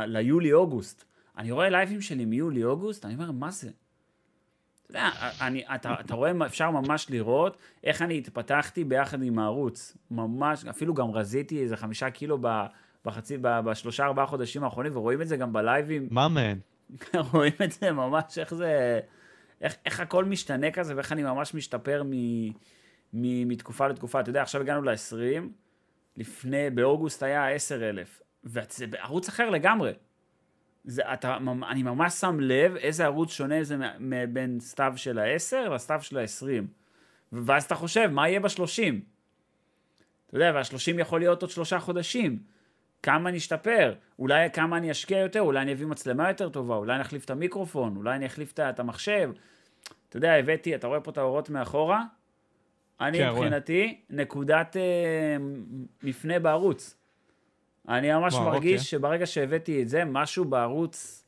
ליולי-אוגוסט. 0.07 1.05
אני 1.39 1.51
רואה 1.51 1.69
לייבים 1.69 2.01
שלי 2.01 2.25
מיולי-אוגוסט, 2.25 3.05
אני 3.05 3.15
אומר, 3.15 3.33
מה 3.33 3.51
זה? 3.51 3.69
אתה 3.69 4.91
יודע, 4.91 5.11
אני, 5.41 5.65
אתה, 5.75 5.95
אתה 6.01 6.15
רואה, 6.15 6.33
אפשר 6.47 6.71
ממש 6.71 7.11
לראות 7.11 7.57
איך 7.85 8.03
אני 8.03 8.19
התפתחתי 8.19 8.85
ביחד 8.85 9.23
עם 9.23 9.39
הערוץ. 9.39 9.97
ממש, 10.11 10.65
אפילו 10.65 10.95
גם 10.95 11.11
רזיתי 11.11 11.63
איזה 11.63 11.77
חמישה 11.77 12.11
קילו 12.11 12.39
בחצי, 13.05 13.37
בשלושה 13.41 14.05
ארבעה 14.05 14.27
חודשים 14.27 14.65
האחרונים, 14.65 14.97
ורואים 14.97 15.23
את 15.23 15.29
זה 15.29 15.37
גם 15.37 15.53
בלייבים. 15.53 16.09
מה 16.11 16.29
מן? 16.29 16.59
רואים 17.33 17.53
את 17.65 17.73
זה 17.73 17.93
ממש, 17.93 18.39
איך 18.39 18.55
זה, 18.55 19.01
איך, 19.61 19.77
איך 19.85 20.01
הכל 20.01 20.25
משתנה 20.25 20.71
כזה, 20.71 20.97
ואיך 20.97 21.12
אני 21.12 21.23
ממש 21.23 21.55
משתפר 21.55 22.03
מ, 22.07 22.11
מ, 23.12 23.49
מתקופה 23.49 23.88
לתקופה. 23.88 24.21
אתה 24.21 24.31
יודע, 24.31 24.43
עכשיו 24.43 24.61
הגענו 24.61 24.83
ל-20, 24.83 25.43
לפני, 26.17 26.71
באוגוסט 26.71 27.23
היה 27.23 27.51
10,000, 27.51 28.21
וזה 28.45 28.87
בערוץ 28.87 29.29
אחר 29.29 29.51
לגמרי. 29.51 29.93
זה, 30.85 31.03
אתה, 31.12 31.37
אני 31.71 31.83
ממש 31.83 32.14
שם 32.14 32.40
לב 32.40 32.77
איזה 32.77 33.05
ערוץ 33.05 33.33
שונה 33.33 33.64
זה 33.64 33.77
בין 34.33 34.61
סתיו 34.61 34.93
של 34.97 35.19
ה-10 35.19 35.69
לסתיו 35.69 36.03
של 36.03 36.19
ה-20. 36.19 36.64
ואז 37.33 37.64
אתה 37.64 37.75
חושב, 37.75 38.07
מה 38.12 38.29
יהיה 38.29 38.40
ב-30? 38.40 38.95
אתה 40.27 40.37
יודע, 40.37 40.53
וה-30 40.55 41.01
יכול 41.01 41.21
להיות 41.21 41.43
עוד 41.43 41.51
שלושה 41.51 41.79
חודשים. 41.79 42.38
כמה 43.05 43.31
נשתפר? 43.31 43.95
אולי 44.19 44.51
כמה 44.51 44.77
אני 44.77 44.90
אשקיע 44.90 45.19
יותר? 45.19 45.40
אולי 45.40 45.61
אני 45.61 45.73
אביא 45.73 45.87
מצלמה 45.87 46.29
יותר 46.29 46.49
טובה? 46.49 46.77
אולי 46.77 46.95
אני 46.95 47.03
אחליף 47.03 47.25
את 47.25 47.31
המיקרופון? 47.31 47.97
אולי 47.97 48.14
אני 48.14 48.27
אחליף 48.27 48.53
את 48.53 48.81
המחשב? 48.81 49.31
אתה 50.09 50.17
יודע, 50.17 50.33
הבאתי, 50.33 50.75
אתה 50.75 50.87
רואה 50.87 51.01
פה 51.01 51.11
את 51.11 51.19
האורות 51.19 51.51
מאחורה? 51.51 52.03
אני 53.01 53.19
כן, 53.19 53.31
מבחינתי, 53.31 53.83
רואה. 53.83 54.23
נקודת 54.23 54.77
אה, 54.77 55.37
מפנה 56.03 56.38
בערוץ. 56.38 56.97
אני 57.88 58.12
ממש 58.12 58.35
וואו, 58.35 58.45
מרגיש 58.45 58.81
אוקיי. 58.81 58.85
שברגע 58.85 59.27
שהבאתי 59.27 59.83
את 59.83 59.88
זה, 59.88 60.05
משהו 60.05 60.45
בערוץ, 60.45 61.25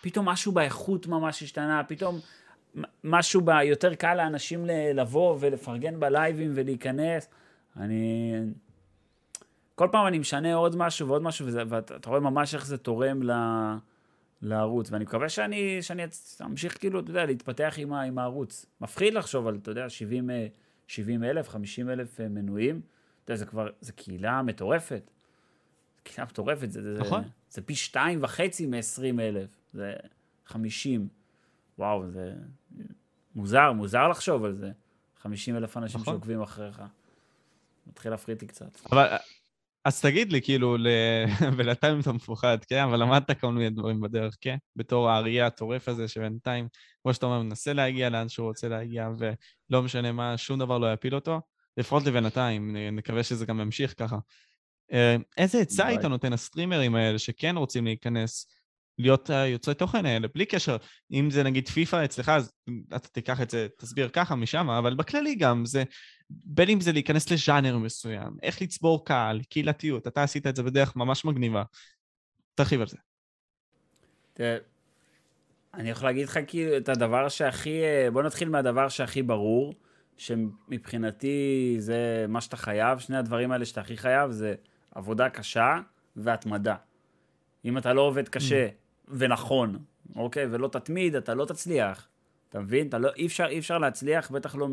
פתאום 0.00 0.28
משהו 0.28 0.52
באיכות 0.52 1.06
ממש 1.06 1.42
השתנה, 1.42 1.82
פתאום 1.88 2.18
משהו 3.04 3.40
ב... 3.40 3.50
יותר 3.64 3.94
קל 3.94 4.14
לאנשים 4.14 4.66
לבוא 4.94 5.36
ולפרגן 5.40 6.00
בלייבים 6.00 6.52
ולהיכנס. 6.54 7.28
אני... 7.76 8.32
כל 9.80 9.88
פעם 9.92 10.06
אני 10.06 10.18
משנה 10.18 10.54
עוד 10.54 10.76
משהו 10.76 11.08
ועוד 11.08 11.22
משהו, 11.22 11.46
וזה, 11.46 11.62
ואתה 11.68 12.10
רואה 12.10 12.20
ממש 12.20 12.54
איך 12.54 12.66
זה 12.66 12.78
תורם 12.78 13.22
ל... 13.22 13.30
לערוץ, 14.42 14.92
ואני 14.92 15.04
מקווה 15.04 15.28
שאני, 15.28 15.82
שאני 15.82 16.02
אמשיך 16.44 16.78
כאילו, 16.78 17.00
אתה 17.00 17.10
יודע, 17.10 17.26
להתפתח 17.26 17.74
עם, 17.76 17.92
ה, 17.92 18.02
עם 18.02 18.18
הערוץ. 18.18 18.66
מפחיד 18.80 19.14
לחשוב 19.14 19.46
על, 19.46 19.58
אתה 19.62 19.70
יודע, 19.70 19.88
70, 19.88 20.30
70 20.86 21.24
אלף, 21.24 21.48
50 21.48 21.90
אלף 21.90 22.20
מנויים. 22.20 22.80
אתה 23.24 23.32
יודע, 23.32 23.38
זה 23.38 23.46
כבר, 23.46 23.68
זה 23.80 23.92
קהילה 23.92 24.42
מטורפת. 24.42 25.10
קהילה 26.02 26.24
מטורפת, 26.24 26.70
זה, 26.70 26.96
נכון. 26.98 27.22
זה, 27.22 27.28
זה 27.50 27.62
פי 27.62 27.74
שתיים 27.74 28.18
וחצי 28.22 28.66
מ-20 28.66 29.20
אלף, 29.20 29.50
זה 29.72 29.94
50. 30.46 31.08
וואו, 31.78 32.10
זה 32.10 32.32
מוזר, 33.34 33.72
מוזר 33.72 34.08
לחשוב 34.08 34.44
על 34.44 34.54
זה. 34.54 34.72
50 35.22 35.56
אלף 35.56 35.76
אנשים 35.76 36.00
נכון. 36.00 36.14
שעוקבים 36.14 36.42
אחריך. 36.42 36.82
מתחיל 37.86 38.10
להפחיד 38.10 38.34
אותי 38.34 38.46
קצת. 38.46 38.78
אבל 38.92 39.16
אז 39.84 40.00
תגיד 40.00 40.32
לי, 40.32 40.42
כאילו, 40.42 40.76
ל... 40.76 40.86
ולתיים 41.56 42.00
אתה 42.00 42.12
מפוחד, 42.12 42.58
כן? 42.64 42.82
אבל 42.82 43.02
למדת 43.02 43.40
כל 43.40 43.52
מיני 43.52 43.70
דברים 43.70 44.00
בדרך, 44.00 44.36
כן? 44.40 44.56
בתור 44.76 45.10
האריה 45.10 45.46
הטורף 45.46 45.88
הזה, 45.88 46.08
שבינתיים, 46.08 46.68
כמו 47.02 47.14
שאתה 47.14 47.26
אומר, 47.26 47.42
מנסה 47.42 47.72
להגיע 47.72 48.10
לאן 48.10 48.28
שהוא 48.28 48.48
רוצה 48.48 48.68
להגיע, 48.68 49.08
ולא 49.18 49.82
משנה 49.82 50.12
מה, 50.12 50.36
שום 50.36 50.58
דבר 50.58 50.78
לא 50.78 50.92
יפיל 50.92 51.14
אותו. 51.14 51.40
לפחות 51.76 52.06
לבינתיים, 52.06 52.76
נקווה 52.92 53.22
שזה 53.22 53.46
גם 53.46 53.60
ימשיך 53.60 53.94
ככה. 53.98 54.16
אה, 54.92 55.16
איזה 55.36 55.58
עצה 55.58 55.86
היית 55.86 56.04
נותן 56.04 56.32
לסטרימרים 56.32 56.94
האלה 56.94 57.18
שכן 57.18 57.56
רוצים 57.56 57.84
להיכנס, 57.84 58.46
להיות 58.98 59.30
יוצרי 59.52 59.74
תוכן 59.74 60.06
האלה, 60.06 60.28
בלי 60.34 60.46
קשר, 60.46 60.76
אם 61.12 61.30
זה 61.30 61.42
נגיד 61.42 61.68
פיפא 61.68 62.04
אצלך, 62.04 62.28
אז 62.28 62.52
אתה 62.96 63.08
תיקח 63.08 63.40
את 63.40 63.50
זה, 63.50 63.66
תסביר 63.78 64.08
ככה 64.08 64.34
משם, 64.34 64.70
אבל 64.70 64.94
בכללי 64.94 65.34
גם, 65.34 65.64
זה, 65.66 65.84
בין 66.30 66.68
אם 66.68 66.80
זה 66.80 66.92
להיכנס 66.92 67.30
לז'אנר 67.30 67.78
מסוים, 67.78 68.36
איך 68.42 68.62
לצבור 68.62 69.04
קהל, 69.04 69.40
קהילתיות, 69.42 70.06
אתה 70.06 70.22
עשית 70.22 70.46
את 70.46 70.56
זה 70.56 70.62
בדרך 70.62 70.96
ממש 70.96 71.24
מגניבה. 71.24 71.62
תרחיב 72.54 72.80
על 72.80 72.86
זה. 72.86 72.96
תראה, 74.32 74.56
אני 75.74 75.90
יכול 75.90 76.08
להגיד 76.08 76.28
לך 76.28 76.38
כאילו 76.46 76.76
את 76.76 76.88
הדבר 76.88 77.28
שהכי, 77.28 77.82
בוא 78.12 78.22
נתחיל 78.22 78.48
מהדבר 78.48 78.88
שהכי 78.88 79.22
ברור, 79.22 79.74
שמבחינתי 80.16 81.76
זה 81.78 82.26
מה 82.28 82.40
שאתה 82.40 82.56
חייב, 82.56 82.98
שני 82.98 83.16
הדברים 83.16 83.52
האלה 83.52 83.64
שאתה 83.64 83.80
הכי 83.80 83.96
חייב 83.96 84.30
זה 84.30 84.54
עבודה 84.94 85.30
קשה 85.30 85.80
והתמדה. 86.16 86.76
אם 87.64 87.78
אתה 87.78 87.92
לא 87.92 88.00
עובד 88.00 88.28
קשה 88.28 88.68
mm. 88.68 88.70
ונכון, 89.08 89.84
אוקיי, 90.16 90.46
ולא 90.50 90.68
תתמיד, 90.68 91.14
אתה 91.14 91.34
לא 91.34 91.44
תצליח. 91.44 92.09
אתה 92.50 92.60
מבין? 92.60 92.88
אתה 92.88 92.98
לא, 92.98 93.10
אי, 93.16 93.26
אפשר, 93.26 93.46
אי 93.46 93.58
אפשר 93.58 93.78
להצליח, 93.78 94.30
בטח 94.30 94.54
לא 94.54 94.68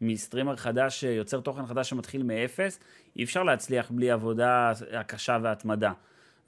מסטרימר 0.00 0.56
חדש, 0.56 1.02
יוצר 1.02 1.40
תוכן 1.40 1.66
חדש 1.66 1.90
שמתחיל 1.90 2.22
מאפס, 2.22 2.80
אי 3.16 3.24
אפשר 3.24 3.42
להצליח 3.42 3.90
בלי 3.90 4.10
עבודה 4.10 4.72
הקשה 4.92 5.38
והתמדה. 5.42 5.92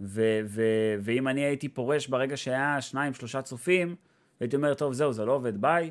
ו, 0.00 0.40
ו, 0.46 0.62
ואם 1.00 1.28
אני 1.28 1.40
הייתי 1.40 1.68
פורש 1.68 2.06
ברגע 2.06 2.36
שהיה 2.36 2.80
שניים, 2.80 3.14
שלושה 3.14 3.42
צופים, 3.42 3.96
הייתי 4.40 4.56
אומר, 4.56 4.74
טוב, 4.74 4.92
זהו, 4.92 5.12
זה 5.12 5.24
לא 5.24 5.32
עובד, 5.32 5.60
ביי, 5.60 5.90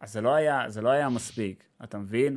אז 0.00 0.12
זה 0.12 0.20
לא 0.20 0.34
היה, 0.34 0.64
זה 0.68 0.80
לא 0.80 0.88
היה 0.88 1.08
מספיק, 1.08 1.64
אתה 1.84 1.98
מבין? 1.98 2.36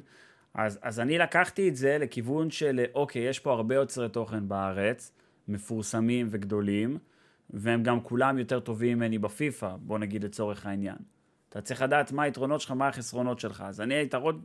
אז, 0.53 0.79
אז 0.81 0.99
אני 0.99 1.17
לקחתי 1.17 1.69
את 1.69 1.75
זה 1.75 1.97
לכיוון 1.99 2.51
של, 2.51 2.85
אוקיי, 2.93 3.21
יש 3.21 3.39
פה 3.39 3.53
הרבה 3.53 3.75
יוצרי 3.75 4.09
תוכן 4.09 4.47
בארץ, 4.47 5.11
מפורסמים 5.47 6.27
וגדולים, 6.29 6.97
והם 7.49 7.83
גם 7.83 8.01
כולם 8.01 8.37
יותר 8.37 8.59
טובים 8.59 8.97
ממני 8.97 9.17
בפיפא, 9.17 9.75
בוא 9.79 9.99
נגיד 9.99 10.23
לצורך 10.23 10.65
העניין. 10.65 11.14
אתה 11.55 11.63
צריך 11.63 11.81
לדעת 11.81 12.11
מה 12.11 12.23
היתרונות 12.23 12.61
שלך, 12.61 12.71
מה 12.71 12.87
החסרונות 12.87 13.39
שלך. 13.39 13.63
אז 13.67 13.81
אני 13.81 13.93
היתרון, 13.93 14.41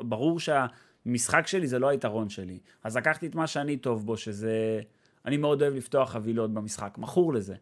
ברור 0.00 0.40
שהמשחק 0.40 1.46
שלי 1.46 1.66
זה 1.66 1.78
לא 1.78 1.88
היתרון 1.88 2.28
שלי. 2.28 2.58
אז 2.84 2.96
לקחתי 2.96 3.26
את 3.26 3.34
מה 3.34 3.46
שאני 3.46 3.76
טוב 3.76 4.06
בו, 4.06 4.16
שזה... 4.16 4.80
אני 5.26 5.36
מאוד 5.36 5.62
אוהב 5.62 5.74
לפתוח 5.74 6.10
חבילות 6.10 6.54
במשחק, 6.54 6.98
מכור 6.98 7.34
לזה. 7.34 7.54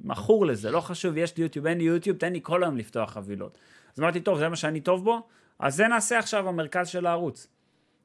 מכור 0.00 0.46
לזה, 0.46 0.70
לא 0.70 0.80
חשוב, 0.80 1.16
יש 1.16 1.36
לי 1.36 1.42
יוטיוב, 1.42 1.66
אין 1.66 1.78
לי 1.78 1.84
יוטיוב, 1.84 2.16
תן 2.16 2.32
לי 2.32 2.40
כל 2.42 2.64
היום 2.64 2.76
לפתוח 2.76 3.10
חבילות. 3.10 3.58
אז 3.94 4.00
אמרתי, 4.00 4.20
טוב, 4.20 4.38
זה 4.38 4.48
מה 4.48 4.56
שאני 4.56 4.80
טוב 4.80 5.04
בו, 5.04 5.26
אז 5.58 5.76
זה 5.76 5.88
נעשה 5.88 6.18
עכשיו 6.18 6.48
המרכז 6.48 6.88
של 6.88 7.06
הערוץ. 7.06 7.46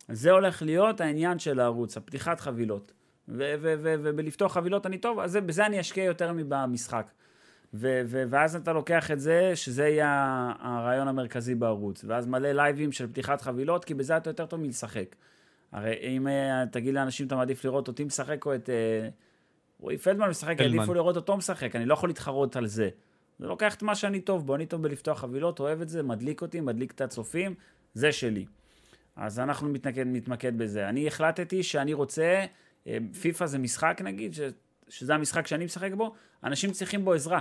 זה 0.10 0.32
הולך 0.32 0.62
להיות 0.62 1.02
העניין 1.02 1.40
של 1.40 1.60
הערוץ, 1.60 1.98
הפתיחת 1.98 2.40
חבילות. 2.40 2.92
ובלפתוח 3.28 4.54
חבילות 4.54 4.86
אני 4.86 4.98
טוב, 4.98 5.20
אז 5.20 5.36
בזה 5.36 5.66
אני 5.66 5.80
אשקיע 5.80 6.04
יותר 6.04 6.34
מבמשחק. 6.34 7.12
ו- 7.74 8.02
ו- 8.06 8.24
ואז 8.30 8.56
אתה 8.56 8.74
לוקח 8.74 9.12
את 9.12 9.20
זה, 9.20 9.52
שזה 9.56 9.88
יהיה 9.88 10.54
הרעיון 10.60 11.08
המרכזי 11.08 11.56
בערוץ. 11.56 12.06
ואז 12.08 12.28
מלא 12.28 12.52
לייבים 12.52 12.92
של 12.92 13.08
פתיחת 13.08 13.42
חבילות, 13.42 13.86
כי 13.86 13.94
בזה 13.94 14.18
אתה 14.18 14.30
יותר 14.30 14.46
טוב 14.46 14.60
מלשחק. 14.60 15.16
הרי 15.72 15.94
אם 16.02 16.28
uh, 16.28 16.70
תגיד 16.72 16.94
לאנשים, 16.94 17.28
אתה 17.28 17.36
מעדיף 17.36 17.66
לראות 17.66 17.88
אותי 17.88 18.04
משחק 18.04 18.46
או 18.46 18.56
את 18.56 18.70
uh, 18.70 19.12
רועי 19.80 19.98
פלדמן 19.98 20.30
משחק, 20.30 20.56
יעדיפו 20.60 20.94
לראות 20.94 21.16
אותו 21.16 21.38
משחק, 21.38 21.76
אני 21.76 21.86
לא 21.86 21.94
יכול 21.94 22.10
להתחרות 22.10 22.56
על 22.56 22.68
זה. 22.68 22.90
זה 23.40 23.48
לוקח 23.48 23.76
את 23.76 23.84
מה 23.84 23.96
שאני 23.96 24.22
טוב 24.22 24.46
בו, 24.46 24.56
אני 24.56 24.66
טוב 24.66 24.84
בלפתוח 24.84 25.20
חבילות, 25.20 25.60
אוהב 25.60 25.82
את 25.82 25.90
זה, 25.90 26.04
מדליק 26.04 26.42
אותי, 26.42 26.60
מדליק 26.60 26.92
את 26.92 27.02
הצופים, 27.02 27.56
זה 27.94 28.12
שלי. 28.12 28.46
אז 29.16 29.40
אנחנו 29.40 29.70
מתנקד, 29.70 30.06
נתמקד 30.08 30.58
בזה. 30.58 30.90
אני 30.90 31.08
החלטתי 31.08 31.64
שאני 31.64 31.94
רוצה, 31.94 32.46
אה, 32.88 32.98
פיפא 33.22 33.46
זה 33.46 33.58
משחק 33.58 34.02
נגיד, 34.04 34.34
ש, 34.34 34.40
שזה 34.88 35.16
המשחק 35.16 35.48
שאני 35.48 35.66
משחק 35.66 35.92
בו, 35.94 36.14
אנשים 36.44 36.72
צריכים 36.72 37.06
בו 37.06 37.14
עזרה. 37.14 37.40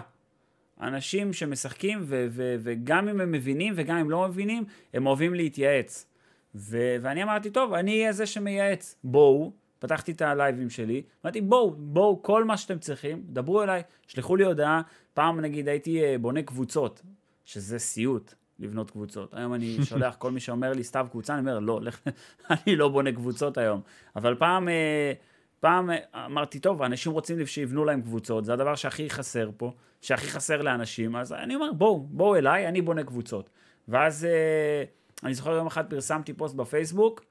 אנשים 0.81 1.33
שמשחקים, 1.33 1.99
ו- 2.03 2.27
ו- 2.31 2.57
וגם 2.61 3.09
אם 3.09 3.21
הם 3.21 3.33
מבינים 3.33 3.75
וגם 3.77 3.97
אם 3.97 4.11
לא 4.11 4.29
מבינים, 4.29 4.65
הם 4.95 5.07
אוהבים 5.07 5.35
להתייעץ. 5.35 6.07
ו- 6.55 6.97
ואני 7.03 7.23
אמרתי, 7.23 7.51
טוב, 7.51 7.73
אני 7.73 7.99
אהיה 8.01 8.13
זה 8.13 8.27
שמייעץ. 8.27 8.97
בואו, 9.05 9.53
פתחתי 9.79 10.13
את 10.13 10.23
הלייבים 10.23 10.71
שלי, 10.71 11.03
אמרתי, 11.25 11.41
בואו, 11.41 11.75
בואו, 11.79 12.23
כל 12.23 12.45
מה 12.45 12.57
שאתם 12.57 12.79
צריכים, 12.79 13.23
דברו 13.29 13.63
אליי, 13.63 13.83
שלחו 14.07 14.37
לי 14.37 14.45
הודעה. 14.45 14.83
פעם, 15.15 15.41
נגיד, 15.41 15.69
הייתי 15.69 16.03
אה, 16.03 16.17
בונה 16.21 16.43
קבוצות, 16.43 17.03
שזה 17.45 17.79
סיוט. 17.79 18.35
לבנות 18.61 18.91
קבוצות. 18.91 19.35
היום 19.35 19.55
אני 19.55 19.77
שולח 19.89 20.17
כל 20.19 20.31
מי 20.31 20.41
שאומר 20.41 20.73
לי 20.73 20.85
סתיו 20.85 21.07
קבוצה, 21.11 21.33
אני 21.33 21.41
אומר, 21.41 21.59
לא, 21.59 21.81
לך, 21.83 22.01
אני 22.51 22.77
לא 22.77 22.89
בונה 22.89 23.13
קבוצות 23.13 23.59
היום. 23.59 23.81
אבל 24.17 24.35
פעם, 24.35 24.69
אה, 24.69 25.13
פעם 25.61 25.91
אמרתי, 26.15 26.59
טוב, 26.59 26.83
אנשים 26.83 27.13
רוצים 27.13 27.47
שיבנו 27.47 27.85
להם 27.85 28.03
קבוצות, 28.03 28.45
זה 28.45 28.53
הדבר 28.53 28.75
שהכי 28.75 29.11
חסר 29.11 29.51
פה, 29.57 29.73
שהכי 30.01 30.27
חסר 30.27 30.63
לאנשים, 30.63 31.17
אז 31.17 31.33
אני 31.33 31.55
אומר, 31.55 31.73
בואו, 31.73 32.01
בואו 32.01 32.37
אליי, 32.37 32.69
אני 32.69 32.83
בונה 32.83 33.05
קבוצות. 33.05 33.51
ואז 33.89 34.25
אה, 34.25 34.85
אני 35.25 35.35
זוכר 35.35 35.51
יום 35.51 35.67
אחד 35.67 35.91
פרסמתי 35.91 36.33
פוסט 36.33 36.55
בפייסבוק, 36.55 37.25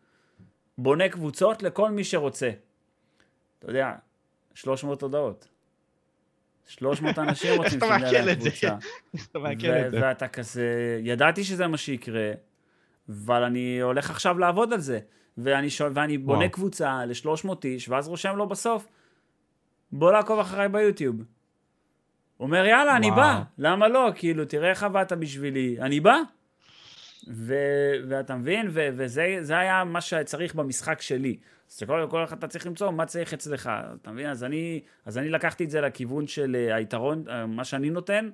בונה 0.78 1.10
קבוצות 1.10 1.64
לכל 1.64 1.92
מי 1.92 2.04
שרוצה. 2.04 2.50
אתה 3.60 3.70
יודע, 3.70 3.94
300 4.54 5.02
הודעות. 5.02 5.48
300 6.68 7.20
אנשים 7.20 7.50
רוצים 7.62 7.80
שנהיה 7.80 8.26
להם 8.26 8.36
קבוצה. 8.40 8.76
ואתה 10.02 10.28
כזה, 10.28 11.00
ידעתי 11.04 11.44
שזה 11.44 11.68
מה 11.68 11.78
שיקרה, 11.78 12.32
אבל 13.10 13.44
אני 13.44 13.80
הולך 13.80 14.10
עכשיו 14.10 14.40
לעבוד 14.40 14.74
על 14.74 14.80
זה. 14.80 15.00
ואני, 15.38 15.70
שואל, 15.70 15.92
ואני 15.96 16.18
בונה 16.18 16.40
וואו. 16.40 16.52
קבוצה 16.52 17.06
ל-300 17.06 17.50
איש, 17.66 17.90
ואז 17.90 18.08
רושם 18.08 18.36
לו 18.36 18.48
בסוף, 18.48 18.88
בוא 19.92 20.12
לעקוב 20.12 20.40
אחריי 20.40 20.70
ביוטיוב. 20.70 21.16
הוא 21.16 21.26
אומר, 22.48 22.66
יאללה, 22.66 22.98
אני 22.98 23.08
וואו. 23.08 23.18
בא, 23.18 23.42
למה 23.58 23.88
לא? 23.88 24.12
כאילו, 24.16 24.46
תראה 24.46 24.70
איך 24.70 24.84
עבדת 24.84 25.14
בשבילי, 25.14 25.78
אני 25.82 26.00
בא. 26.00 26.18
ו- 27.34 27.94
ואתה 28.10 28.36
מבין? 28.36 28.68
ו- 28.70 28.88
וזה 28.98 29.38
זה 29.42 29.58
היה 29.58 29.84
מה 29.84 30.02
שצריך 30.02 30.56
במשחק 30.56 31.02
שלי. 31.02 31.38
אז 31.72 31.84
כל, 32.10 32.24
אחד 32.24 32.38
אתה 32.38 32.48
צריך 32.48 32.68
למצוא 32.68 32.92
מה 32.92 33.06
צריך 33.06 33.34
אצלך, 33.34 33.70
אתה 34.02 34.12
מבין? 34.12 34.30
אז 34.30 34.44
אני, 34.44 34.82
אז 35.06 35.18
אני 35.18 35.30
לקחתי 35.30 35.64
את 35.64 35.70
זה 35.70 35.82
לכיוון 35.82 36.28
של 36.28 36.56
אה, 36.56 36.76
היתרון, 36.76 37.24
אה, 37.30 37.46
מה 37.46 37.64
שאני 37.64 37.90
נותן, 37.90 38.30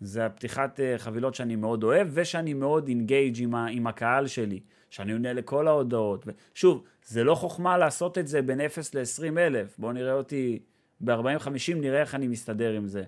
זה 0.00 0.26
הפתיחת 0.26 0.80
אה, 0.80 0.94
חבילות 0.98 1.34
שאני 1.34 1.56
מאוד 1.56 1.84
אוהב, 1.84 2.08
ושאני 2.10 2.54
מאוד 2.54 2.88
אינגייג' 2.88 3.42
עם, 3.42 3.54
ה- 3.54 3.66
עם 3.70 3.86
הקהל 3.86 4.26
שלי, 4.26 4.60
שאני 4.94 5.12
עונה 5.12 5.32
לכל 5.32 5.68
ההודעות. 5.68 6.26
ושוב, 6.54 6.84
זה 7.04 7.24
לא 7.24 7.34
חוכמה 7.34 7.78
לעשות 7.78 8.18
את 8.18 8.28
זה 8.28 8.42
בין 8.42 8.60
0 8.60 8.94
ל-20 8.94 9.38
אלף, 9.38 9.78
בואו 9.78 9.92
נראה 9.92 10.12
אותי 10.12 10.58
ב-40-50, 11.00 11.74
נראה 11.76 12.00
איך 12.00 12.14
אני 12.14 12.28
מסתדר 12.28 12.72
עם 12.72 12.86
זה. 12.86 13.04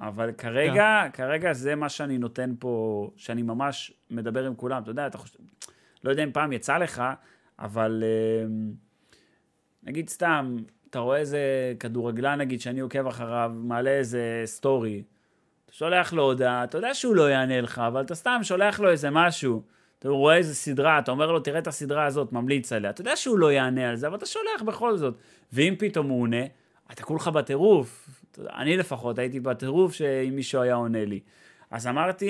אבל 0.00 0.32
כרגע, 0.32 1.02
כן. 1.04 1.10
כרגע 1.10 1.52
זה 1.52 1.74
מה 1.74 1.88
שאני 1.88 2.18
נותן 2.18 2.54
פה, 2.58 3.10
שאני 3.16 3.42
ממש 3.42 3.92
מדבר 4.10 4.46
עם 4.46 4.54
כולם. 4.54 4.82
אתה 4.82 4.90
יודע, 4.90 5.06
אתה 5.06 5.18
חושב, 5.18 5.38
לא 6.04 6.10
יודע 6.10 6.24
אם 6.24 6.32
פעם 6.32 6.52
יצא 6.52 6.78
לך, 6.78 7.02
אבל 7.58 8.02
אה, 8.06 8.46
נגיד 9.82 10.08
סתם, 10.08 10.56
אתה 10.90 10.98
רואה 10.98 11.18
איזה 11.18 11.74
כדורגלן, 11.80 12.40
נגיד, 12.40 12.60
שאני 12.60 12.80
עוקב 12.80 13.06
אחריו, 13.06 13.52
מעלה 13.54 13.90
איזה 13.90 14.42
סטורי, 14.44 15.02
אתה 15.66 15.74
שולח 15.74 16.12
לו 16.12 16.22
הודעה, 16.22 16.64
אתה 16.64 16.78
יודע 16.78 16.94
שהוא 16.94 17.16
לא 17.16 17.30
יענה 17.30 17.60
לך, 17.60 17.78
אבל 17.78 18.00
אתה 18.00 18.14
סתם 18.14 18.40
שולח 18.42 18.80
לו 18.80 18.90
איזה 18.90 19.10
משהו. 19.10 19.62
אתה 20.00 20.08
רואה 20.08 20.36
איזה 20.36 20.54
סדרה, 20.54 20.98
אתה 20.98 21.10
אומר 21.10 21.32
לו, 21.32 21.40
תראה 21.40 21.58
את 21.58 21.66
הסדרה 21.66 22.06
הזאת, 22.06 22.32
ממליץ 22.32 22.72
עליה. 22.72 22.90
אתה 22.90 23.00
יודע 23.00 23.16
שהוא 23.16 23.38
לא 23.38 23.52
יענה 23.52 23.90
על 23.90 23.96
זה, 23.96 24.06
אבל 24.06 24.16
אתה 24.16 24.26
שולח 24.26 24.62
בכל 24.66 24.96
זאת. 24.96 25.14
ואם 25.52 25.74
פתאום 25.78 26.08
הוא 26.08 26.22
עונה, 26.22 26.44
אתה 26.92 27.02
כולך 27.02 27.28
בטירוף. 27.28 28.08
אני 28.38 28.76
לפחות 28.76 29.18
הייתי 29.18 29.40
בטירוף 29.40 29.92
שאם 29.92 30.36
מישהו 30.36 30.62
היה 30.62 30.74
עונה 30.74 31.04
לי. 31.04 31.20
אז 31.70 31.86
אמרתי, 31.86 32.28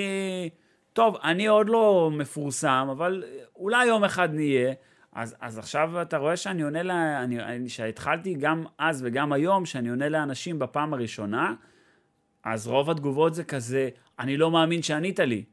טוב, 0.93 1.17
אני 1.23 1.47
עוד 1.47 1.69
לא 1.69 2.09
מפורסם, 2.13 2.87
אבל 2.91 3.23
אולי 3.55 3.85
יום 3.85 4.03
אחד 4.03 4.33
נהיה. 4.33 4.73
אז, 5.13 5.35
אז 5.41 5.57
עכשיו 5.57 6.01
אתה 6.01 6.17
רואה 6.17 6.37
שאני 6.37 6.61
עונה, 6.61 6.83
לה, 6.83 7.23
אני, 7.23 7.69
שהתחלתי 7.69 8.33
גם 8.33 8.63
אז 8.77 9.01
וגם 9.05 9.33
היום, 9.33 9.65
שאני 9.65 9.89
עונה 9.89 10.09
לאנשים 10.09 10.59
בפעם 10.59 10.93
הראשונה, 10.93 11.53
אז 12.43 12.67
רוב 12.67 12.89
התגובות 12.89 13.33
זה 13.33 13.43
כזה, 13.43 13.89
אני 14.19 14.37
לא 14.37 14.51
מאמין 14.51 14.81
שענית 14.81 15.19
לי. 15.19 15.43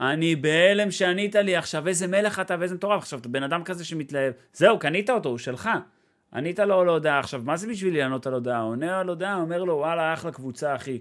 אני 0.00 0.36
בהלם 0.36 0.90
שענית 0.90 1.34
לי, 1.34 1.56
עכשיו 1.56 1.88
איזה 1.88 2.06
מלך 2.06 2.40
אתה 2.40 2.56
ואיזה 2.58 2.74
מטורף. 2.74 3.02
עכשיו, 3.02 3.18
אתה 3.18 3.28
בן 3.28 3.42
אדם 3.42 3.64
כזה 3.64 3.84
שמתלהב, 3.84 4.32
זהו, 4.52 4.78
קנית 4.78 5.10
אותו, 5.10 5.28
הוא 5.28 5.38
שלך. 5.38 5.70
ענית 6.34 6.58
לו 6.58 6.80
על 6.80 6.88
הודעה, 6.88 7.18
עכשיו, 7.18 7.42
מה 7.44 7.56
זה 7.56 7.68
בשבילי 7.68 7.98
לענות 7.98 8.26
על 8.26 8.34
הודעה? 8.34 8.60
עונה 8.60 9.00
על 9.00 9.08
הודעה, 9.08 9.36
אומר 9.36 9.64
לו, 9.64 9.74
וואלה, 9.74 10.14
אחלה 10.14 10.32
קבוצה, 10.32 10.74
אחי. 10.74 10.98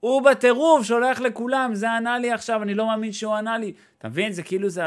הוא 0.00 0.22
בטירוף, 0.22 0.86
שולח 0.86 1.20
לכולם, 1.20 1.70
זה 1.74 1.92
ענה 1.92 2.18
לי 2.18 2.32
עכשיו, 2.32 2.62
אני 2.62 2.74
לא 2.74 2.86
מאמין 2.86 3.12
שהוא 3.12 3.34
ענה 3.34 3.58
לי. 3.58 3.72
אתה 3.98 4.08
מבין? 4.08 4.32
זה 4.32 4.42
כאילו, 4.42 4.68
זה... 4.68 4.82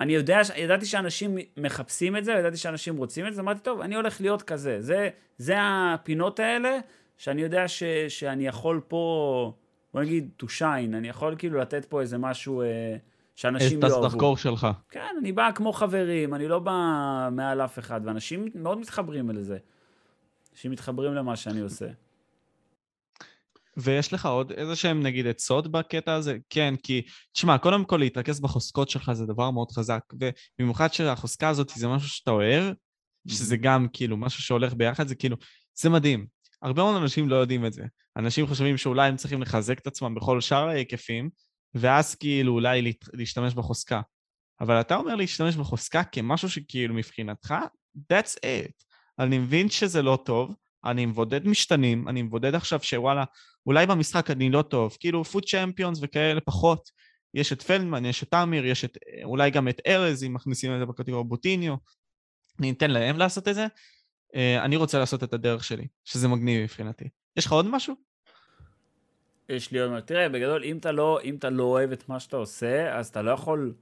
אני 0.00 0.14
יודע, 0.14 0.40
ידעתי 0.56 0.86
שאנשים 0.86 1.38
מחפשים 1.56 2.16
את 2.16 2.24
זה, 2.24 2.32
ידעתי 2.32 2.56
שאנשים 2.56 2.96
רוצים 2.96 3.26
את 3.26 3.34
זה, 3.34 3.40
אמרתי, 3.40 3.60
טוב, 3.60 3.80
אני 3.80 3.94
הולך 3.94 4.20
להיות 4.20 4.42
כזה. 4.42 4.80
זה, 4.80 5.08
זה 5.38 5.54
הפינות 5.58 6.40
האלה, 6.40 6.78
שאני 7.18 7.42
יודע 7.42 7.68
ש, 7.68 7.82
שאני 8.08 8.46
יכול 8.46 8.80
פה, 8.88 9.52
בוא 9.94 10.02
נגיד, 10.02 10.30
to 10.42 10.46
shine, 10.46 10.96
אני 10.96 11.08
יכול 11.08 11.34
כאילו 11.38 11.58
לתת 11.58 11.84
פה 11.84 12.00
איזה 12.00 12.18
משהו 12.18 12.62
אה, 12.62 12.96
שאנשים 13.34 13.78
את 13.78 13.84
יאהבו. 13.84 14.06
הסדחקור 14.06 14.36
שלך. 14.36 14.66
כן, 14.90 15.14
אני 15.20 15.32
בא 15.32 15.50
כמו 15.54 15.72
חברים, 15.72 16.34
אני 16.34 16.48
לא 16.48 16.58
בא 16.58 16.72
מעל 17.32 17.60
אף 17.60 17.78
אחד, 17.78 18.00
ואנשים 18.04 18.48
מאוד 18.54 18.78
מתחברים 18.78 19.30
לזה. 19.30 19.58
אנשים 20.52 20.70
מתחברים 20.70 21.14
למה 21.14 21.36
שאני 21.36 21.60
עושה. 21.60 21.86
ויש 23.76 24.12
לך 24.12 24.26
עוד 24.26 24.52
איזה 24.52 24.76
שהם 24.76 25.02
נגיד 25.02 25.26
עצות 25.26 25.68
בקטע 25.72 26.14
הזה? 26.14 26.36
כן, 26.50 26.74
כי, 26.82 27.02
תשמע, 27.32 27.58
קודם 27.58 27.84
כל 27.84 27.96
להתרכז 27.96 28.40
בחוזקות 28.40 28.90
שלך 28.90 29.12
זה 29.12 29.26
דבר 29.26 29.50
מאוד 29.50 29.70
חזק, 29.70 30.00
ובמיוחד 30.58 30.92
שהחוזקה 30.92 31.48
הזאת 31.48 31.72
זה 31.76 31.88
משהו 31.88 32.08
שאתה 32.08 32.30
אוהב, 32.30 32.74
שזה 33.28 33.56
גם 33.56 33.86
כאילו 33.92 34.16
משהו 34.16 34.42
שהולך 34.42 34.74
ביחד, 34.74 35.08
זה 35.08 35.14
כאילו, 35.14 35.36
זה 35.74 35.90
מדהים. 35.90 36.26
הרבה 36.62 36.82
מאוד 36.82 36.96
אנשים 36.96 37.28
לא 37.28 37.36
יודעים 37.36 37.66
את 37.66 37.72
זה. 37.72 37.84
אנשים 38.16 38.46
חושבים 38.46 38.76
שאולי 38.76 39.08
הם 39.08 39.16
צריכים 39.16 39.42
לחזק 39.42 39.78
את 39.78 39.86
עצמם 39.86 40.14
בכל 40.14 40.40
שאר 40.40 40.68
ההיקפים, 40.68 41.30
ואז 41.74 42.14
כאילו 42.14 42.52
אולי 42.52 42.92
להשתמש 43.12 43.54
בחוזקה. 43.54 44.00
אבל 44.60 44.80
אתה 44.80 44.96
אומר 44.96 45.14
להשתמש 45.14 45.56
בחוזקה 45.56 46.04
כמשהו 46.04 46.50
שכאילו 46.50 46.94
מבחינתך, 46.94 47.54
that's 47.96 48.36
it. 48.36 48.84
אני 49.18 49.38
מבין 49.38 49.68
שזה 49.68 50.02
לא 50.02 50.18
טוב, 50.24 50.54
אני 50.84 51.06
מבודד 51.06 51.46
משתנים, 51.46 52.08
אני 52.08 52.22
מבודד 52.22 52.54
עכשיו 52.54 52.82
שוואלה, 52.82 53.24
אולי 53.66 53.86
במשחק 53.86 54.30
אני 54.30 54.50
לא 54.50 54.62
טוב, 54.62 54.96
כאילו 55.00 55.24
פוד 55.24 55.44
צ'מפיונס 55.44 55.98
וכאלה 56.02 56.40
פחות. 56.40 56.90
יש 57.34 57.52
את 57.52 57.62
פלדמן, 57.62 58.04
יש 58.04 58.22
את 58.22 58.30
תמיר, 58.30 58.66
יש 58.66 58.84
את, 58.84 58.98
אולי 59.24 59.50
גם 59.50 59.68
את 59.68 59.80
ארז, 59.86 60.24
אם 60.24 60.34
מכניסים 60.34 60.74
את 60.74 60.78
זה 60.78 60.86
בקטגוריה 60.86 61.24
בוטיניו. 61.24 61.74
אני 62.60 62.70
אתן 62.70 62.90
להם 62.90 63.18
לעשות 63.18 63.48
את 63.48 63.54
זה. 63.54 63.66
אה, 64.34 64.64
אני 64.64 64.76
רוצה 64.76 64.98
לעשות 64.98 65.24
את 65.24 65.32
הדרך 65.32 65.64
שלי, 65.64 65.86
שזה 66.04 66.28
מגניב 66.28 66.62
מבחינתי. 66.62 67.08
יש 67.36 67.46
לך 67.46 67.52
עוד 67.52 67.66
משהו? 67.70 67.94
יש 69.48 69.72
לי 69.72 69.80
עוד 69.80 69.90
מה, 69.90 70.00
תראה, 70.00 70.28
בגדול, 70.28 70.64
אם 70.64 70.76
אתה, 70.78 70.92
לא, 70.92 71.20
אם 71.24 71.34
אתה 71.34 71.50
לא 71.50 71.64
אוהב 71.64 71.92
את 71.92 72.08
מה 72.08 72.20
שאתה 72.20 72.36
עושה, 72.36 72.98
אז 72.98 73.08
אתה 73.08 73.22
לא 73.22 73.30
יכול, 73.30 73.74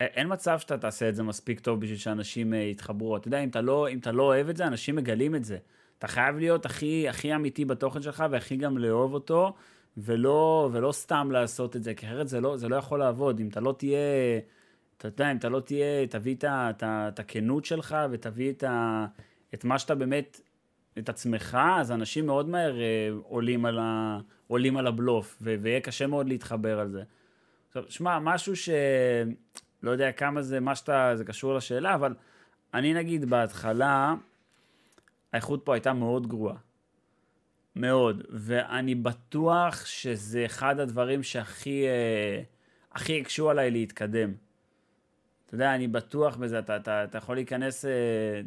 אין 0.00 0.32
מצב 0.32 0.58
שאתה 0.58 0.78
תעשה 0.78 1.08
את 1.08 1.14
זה 1.14 1.22
מספיק 1.22 1.60
טוב 1.60 1.80
בשביל 1.80 1.98
שאנשים 1.98 2.54
אה, 2.54 2.58
יתחברו. 2.58 3.16
אתה 3.16 3.28
יודע, 3.28 3.44
אם 3.44 3.48
אתה, 3.48 3.60
לא, 3.60 3.88
אם 3.88 3.98
אתה 3.98 4.12
לא 4.12 4.22
אוהב 4.22 4.48
את 4.48 4.56
זה, 4.56 4.66
אנשים 4.66 4.96
מגלים 4.96 5.34
את 5.34 5.44
זה. 5.44 5.58
אתה 5.98 6.08
חייב 6.08 6.38
להיות 6.38 6.66
הכי, 6.66 7.08
הכי 7.08 7.34
אמיתי 7.34 7.64
בתוכן 7.64 8.02
שלך, 8.02 8.24
והכי 8.30 8.56
גם 8.56 8.78
לאהוב 8.78 9.14
אותו, 9.14 9.54
ולא, 9.96 10.70
ולא 10.72 10.92
סתם 10.92 11.30
לעשות 11.32 11.76
את 11.76 11.82
זה, 11.82 11.94
כי 11.94 12.06
אחרת 12.06 12.28
זה 12.28 12.40
לא, 12.40 12.56
זה 12.56 12.68
לא 12.68 12.76
יכול 12.76 12.98
לעבוד. 12.98 13.40
אם 13.40 13.48
אתה 13.48 13.60
לא 13.60 13.74
תהיה, 13.78 13.98
אתה 14.96 15.08
יודע, 15.08 15.32
אם 15.32 15.36
אתה 15.36 15.48
לא 15.48 15.60
תהיה, 15.60 16.06
תביא 16.06 16.36
את 16.42 17.18
הכנות 17.18 17.64
שלך, 17.64 17.96
ותביא 18.10 18.52
את, 18.52 18.62
ה, 18.62 19.06
את 19.54 19.64
מה 19.64 19.78
שאתה 19.78 19.94
באמת, 19.94 20.40
את 20.98 21.08
עצמך, 21.08 21.58
אז 21.80 21.92
אנשים 21.92 22.26
מאוד 22.26 22.48
מהר 22.48 22.80
אה, 22.80 23.08
עולים 23.22 23.64
על, 23.64 23.78
ה, 23.78 24.18
עולים 24.46 24.76
על 24.76 24.86
הבלוף, 24.86 25.38
ו- 25.42 25.54
ויהיה 25.60 25.80
קשה 25.80 26.06
מאוד 26.06 26.28
להתחבר 26.28 26.80
על 26.80 26.90
זה. 26.90 27.02
עכשיו, 27.68 27.84
שמע, 27.88 28.18
משהו 28.18 28.56
ש... 28.56 28.68
לא 29.82 29.90
יודע 29.90 30.12
כמה 30.12 30.42
זה, 30.42 30.60
מה 30.60 30.74
שאתה, 30.74 31.10
זה 31.14 31.24
קשור 31.24 31.54
לשאלה, 31.54 31.94
אבל 31.94 32.14
אני 32.74 32.94
נגיד 32.94 33.24
בהתחלה, 33.24 34.14
האיכות 35.32 35.64
פה 35.64 35.74
הייתה 35.74 35.92
מאוד 35.92 36.26
גרועה. 36.26 36.56
מאוד. 37.76 38.22
ואני 38.30 38.94
בטוח 38.94 39.86
שזה 39.86 40.46
אחד 40.46 40.80
הדברים 40.80 41.22
שהכי 41.22 41.86
אה, 41.86 42.42
הכי 42.92 43.20
הקשו 43.20 43.50
עליי 43.50 43.70
להתקדם. 43.70 44.32
אתה 45.48 45.54
יודע, 45.54 45.74
אני 45.74 45.88
בטוח 45.88 46.36
בזה, 46.36 46.58
אתה, 46.58 46.76
אתה, 46.76 47.04
אתה 47.04 47.18
יכול 47.18 47.36
להיכנס, 47.36 47.84
אה, 47.84 47.90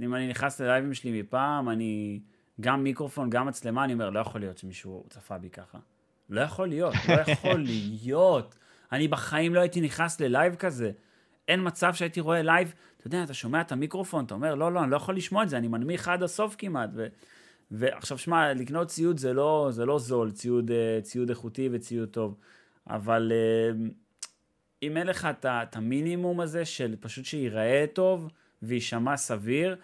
אם 0.05 0.15
אני 0.15 0.27
נכנס 0.27 0.61
ללייבים 0.61 0.93
שלי 0.93 1.21
מפעם, 1.21 1.69
אני 1.69 2.19
גם 2.61 2.83
מיקרופון, 2.83 3.29
גם 3.29 3.47
מצלמה, 3.47 3.83
אני 3.83 3.93
אומר, 3.93 4.09
לא 4.09 4.19
יכול 4.19 4.41
להיות 4.41 4.57
שמישהו 4.57 5.05
צפה 5.09 5.37
בי 5.37 5.49
ככה. 5.49 5.77
לא 6.29 6.41
יכול 6.41 6.67
להיות, 6.67 6.93
לא 7.09 7.31
יכול 7.31 7.65
להיות. 7.71 8.55
אני 8.91 9.07
בחיים 9.07 9.55
לא 9.55 9.59
הייתי 9.59 9.81
נכנס 9.81 10.21
ללייב 10.21 10.55
כזה. 10.55 10.91
אין 11.47 11.59
מצב 11.67 11.93
שהייתי 11.93 12.19
רואה 12.19 12.41
לייב, 12.41 12.73
אתה 12.97 13.07
יודע, 13.07 13.23
אתה 13.23 13.33
שומע 13.33 13.61
את 13.61 13.71
המיקרופון, 13.71 14.25
אתה 14.25 14.33
אומר, 14.33 14.55
לא, 14.55 14.71
לא, 14.71 14.83
אני 14.83 14.91
לא 14.91 14.95
יכול 14.95 15.15
לשמוע 15.15 15.43
את 15.43 15.49
זה, 15.49 15.57
אני 15.57 15.67
מנמיך 15.67 16.07
עד 16.07 16.23
הסוף 16.23 16.55
כמעט. 16.57 16.89
ו... 16.95 17.07
ועכשיו, 17.71 18.17
שמע, 18.17 18.53
לקנות 18.53 18.87
ציוד 18.87 19.17
זה 19.17 19.33
לא, 19.33 19.67
זה 19.71 19.85
לא 19.85 19.99
זול, 19.99 20.31
ציוד, 20.31 20.71
אה, 20.71 20.99
ציוד 21.01 21.29
איכותי 21.29 21.69
וציוד 21.71 22.09
טוב. 22.09 22.37
אבל 22.87 23.31
אה, 23.31 23.87
אם 24.83 24.97
אין 24.97 25.07
לך 25.07 25.27
את 25.45 25.75
המינימום 25.75 26.39
הזה 26.39 26.65
של 26.65 26.95
פשוט 26.99 27.25
שייראה 27.25 27.85
טוב 27.93 28.29
ויישמע 28.61 29.17
סביר, 29.17 29.75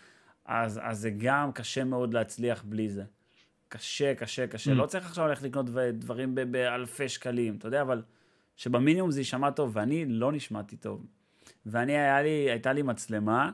אז, 0.45 0.80
אז 0.84 1.00
זה 1.00 1.10
גם 1.18 1.52
קשה 1.52 1.84
מאוד 1.84 2.14
להצליח 2.14 2.64
בלי 2.64 2.89
זה. 2.89 3.04
קשה, 3.70 4.16
קשה, 4.16 4.48
קשה. 4.48 4.72
Mm. 4.72 4.76
לא 4.76 4.86
צריך 4.86 5.06
עכשיו 5.06 5.28
ללכת 5.28 5.43
לקנות 5.43 5.66
דב- 5.70 5.91
דברים 5.91 6.36
באלפי 6.52 7.10
שקלים, 7.10 7.56
אתה 7.56 7.68
יודע, 7.68 7.82
אבל 7.82 8.02
שבמינימום 8.56 9.12
זה 9.12 9.20
יישמע 9.20 9.52
טוב, 9.52 9.72
ואני 9.76 10.06
לא 10.06 10.32
נשמעתי 10.32 10.78
טוב. 10.78 11.06
ואני, 11.66 11.93
לי, 12.24 12.30
הייתה 12.52 12.74
לי 12.74 12.82
מצלמה 12.82 13.52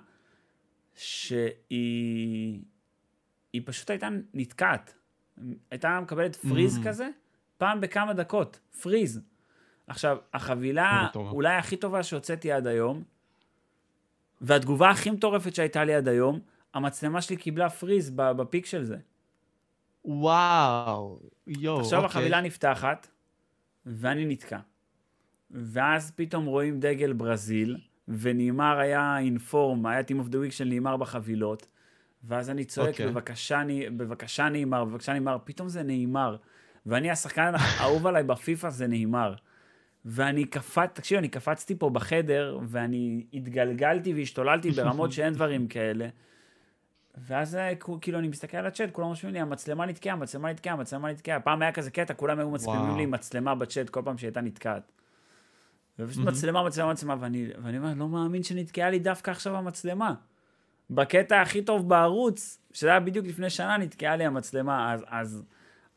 שהיא 0.96 2.62
היא 3.54 3.62
פשוט 3.66 3.90
הייתה 3.90 4.08
נתקעת. 4.34 4.94
הייתה 5.72 6.00
מקבלת 6.02 6.36
פריז 6.36 6.78
Mm. 6.78 6.88
כזה, 6.88 7.10
פעם 7.58 7.82
בכמה 7.82 8.14
דקות, 8.14 8.60
פריז. 8.82 9.22
עכשיו, 9.88 10.18
החבילה 10.34 11.06
מטורף. 11.10 11.34
אולי 11.34 11.56
הכי 11.56 11.78
טובה 11.78 12.04
שהוצאתי 12.04 12.52
עד 12.52 12.68
היום, 12.68 13.04
והתגובה 14.42 14.90
הכי 14.90 15.10
מטורפת 15.10 15.56
שהייתה 15.56 15.84
לי 15.84 15.94
עד 15.94 16.08
היום, 16.08 16.40
המצלמה 16.74 17.22
שלי 17.22 17.38
קיבלה 17.38 17.70
פריז 17.70 18.10
בפיק 18.16 18.66
של 18.66 18.84
זה. 18.84 18.98
וואו, 20.06 21.20
יואו, 21.48 21.80
עכשיו 21.80 22.04
אוקיי. 22.04 22.06
החבילה 22.20 22.42
נפתחת, 22.42 23.08
ואני 23.86 24.26
נתקע. 24.26 24.60
ואז 25.52 26.12
פתאום 26.16 26.46
רואים 26.46 26.80
דגל 26.80 27.14
ברזיל, 27.14 27.78
ונאמר 28.08 28.78
היה 28.80 29.18
אינפורם, 29.20 29.86
היה 29.86 30.02
Team 30.02 30.28
of 30.28 30.30
the 30.30 30.48
Week 30.48 30.52
של 30.52 30.66
נאמר 30.66 30.98
בחבילות, 30.98 31.68
ואז 32.24 32.50
אני 32.50 32.66
צועק, 32.66 32.90
אוקיי. 32.90 33.08
בבקשה, 33.08 33.64
נ- 33.64 33.98
בבקשה 33.98 34.50
נאמר, 34.50 34.86
בבקשה 34.86 35.14
נאמר, 35.14 35.38
פתאום 35.44 35.70
זה 35.70 35.84
נאמר. 35.84 36.38
ואני, 36.86 37.12
השחקן 37.12 37.54
האהוב 37.58 38.08
עליי 38.08 38.24
בפיפא 38.24 38.70
זה 38.70 38.88
נאמר. 38.88 39.36
ואני 40.06 40.46
קפץ, 40.46 40.90
תקשיב, 40.94 41.18
אני 41.18 41.28
קפצתי 41.28 41.76
פה 41.76 41.90
בחדר, 41.90 42.60
ואני 42.68 43.26
התגלגלתי 43.34 44.14
והשתוללתי 44.14 44.72
ברמות 44.78 45.12
שאין 45.12 45.34
דברים 45.34 45.68
כאלה. 45.68 46.08
ואז 47.18 47.58
כאילו 48.02 48.20
אני 48.20 48.28
מסתכל 48.28 48.58
על 48.58 48.66
הצ'אט, 48.66 48.90
כולם 48.92 49.08
רושמים 49.08 49.34
לי, 49.34 49.40
המצלמה 49.40 49.86
נתקעה, 49.86 50.14
המצלמה 50.14 50.52
נתקעה, 50.52 50.74
המצלמה 50.74 51.12
נתקעה. 51.12 51.40
פעם 51.40 51.62
היה 51.62 51.72
כזה 51.72 51.92
קטע, 51.92 52.14
כולם 52.14 52.40
היו 52.40 52.50
מצלמים 52.50 52.98
לי 52.98 53.06
מצלמה 53.06 53.56
בצ'אט 53.56 53.90
כל 53.90 54.02
פעם 54.06 54.18
שהייתה 54.18 54.42
נתקעת. 54.42 54.92
ופשוט 56.00 56.26
מצלמה, 56.26 56.64
מצלמה, 56.64 56.92
מצלמה, 56.92 57.16
ואני, 57.20 57.48
ואני 57.64 57.78
אומר, 57.78 57.94
לא 57.96 58.08
מאמין 58.08 58.44
שנתקעה 58.44 58.90
לי 58.90 59.00
דווקא 59.00 59.32
עכשיו 59.32 59.56
המצלמה. 59.56 60.14
בקטע 60.90 61.42
הכי 61.42 61.62
טוב 61.62 61.90
בערוץ, 61.90 62.60
שזה 62.74 62.90
היה 62.90 63.00
בדיוק 63.00 63.26
לפני 63.26 63.50
שנה, 63.50 63.78
נתקעה 63.78 64.16
לי 64.16 64.26
המצלמה, 64.26 64.94
אז, 64.94 65.06
אז, 65.08 65.44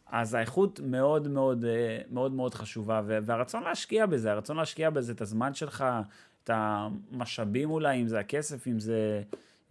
אז 0.07 0.35
האיכות 0.35 0.81
מאוד 0.81 1.29
מאוד 1.29 1.65
אה, 1.65 1.99
מאוד 2.11 2.33
מאוד 2.33 2.55
חשובה, 2.55 3.03
והרצון 3.05 3.63
להשקיע 3.63 4.07
בזה, 4.07 4.33
הרצון 4.33 4.57
להשקיע 4.57 4.91
בזה 4.91 5.13
את 5.13 5.21
הזמן 5.21 5.55
שלך, 5.55 5.85
את 6.45 6.51
המשאבים 6.53 7.71
אולי, 7.71 8.03
אם 8.03 8.09
זה 8.09 8.19
הכסף, 8.19 8.67
אם 8.67 8.79
זה, 8.79 9.23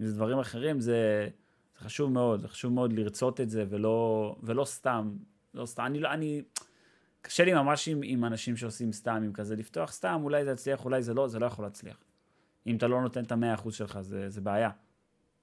אם 0.02 0.06
זה 0.06 0.14
דברים 0.14 0.40
אחרים, 0.40 0.80
זה, 0.80 1.28
זה 1.80 1.86
חשוב 1.86 2.12
מאוד, 2.12 2.42
זה 2.42 2.48
חשוב 2.48 2.74
מאוד 2.74 2.94
לרצות 2.94 3.42
את 3.42 3.50
זה, 3.50 3.66
ולא, 3.70 4.36
ולא 4.44 4.66
סתם, 4.66 5.12
לא 5.54 5.66
סתם, 5.66 5.86
אני, 5.86 6.00
לא, 6.00 6.10
אני, 6.10 6.42
קשה 7.22 7.46
לי 7.46 7.54
ממש 7.54 7.88
עם, 7.88 8.02
עם 8.04 8.26
אנשים 8.26 8.58
שעושים 8.58 8.92
סתם, 8.92 9.22
עם 9.26 9.34
כזה 9.34 9.56
לפתוח 9.56 9.92
סתם, 9.92 10.22
אולי 10.24 10.46
זה 10.46 10.52
יצליח, 10.52 10.86
אולי 10.86 11.04
זה 11.04 11.14
לא, 11.14 11.28
זה 11.28 11.40
לא 11.40 11.46
יכול 11.46 11.66
להצליח. 11.66 11.98
אם 12.68 12.76
אתה 12.76 12.88
לא 12.88 13.02
נותן 13.02 13.24
את 13.24 13.32
המאה 13.32 13.54
אחוז 13.54 13.76
שלך, 13.76 14.02
זה, 14.02 14.30
זה 14.30 14.42
בעיה. 14.42 14.70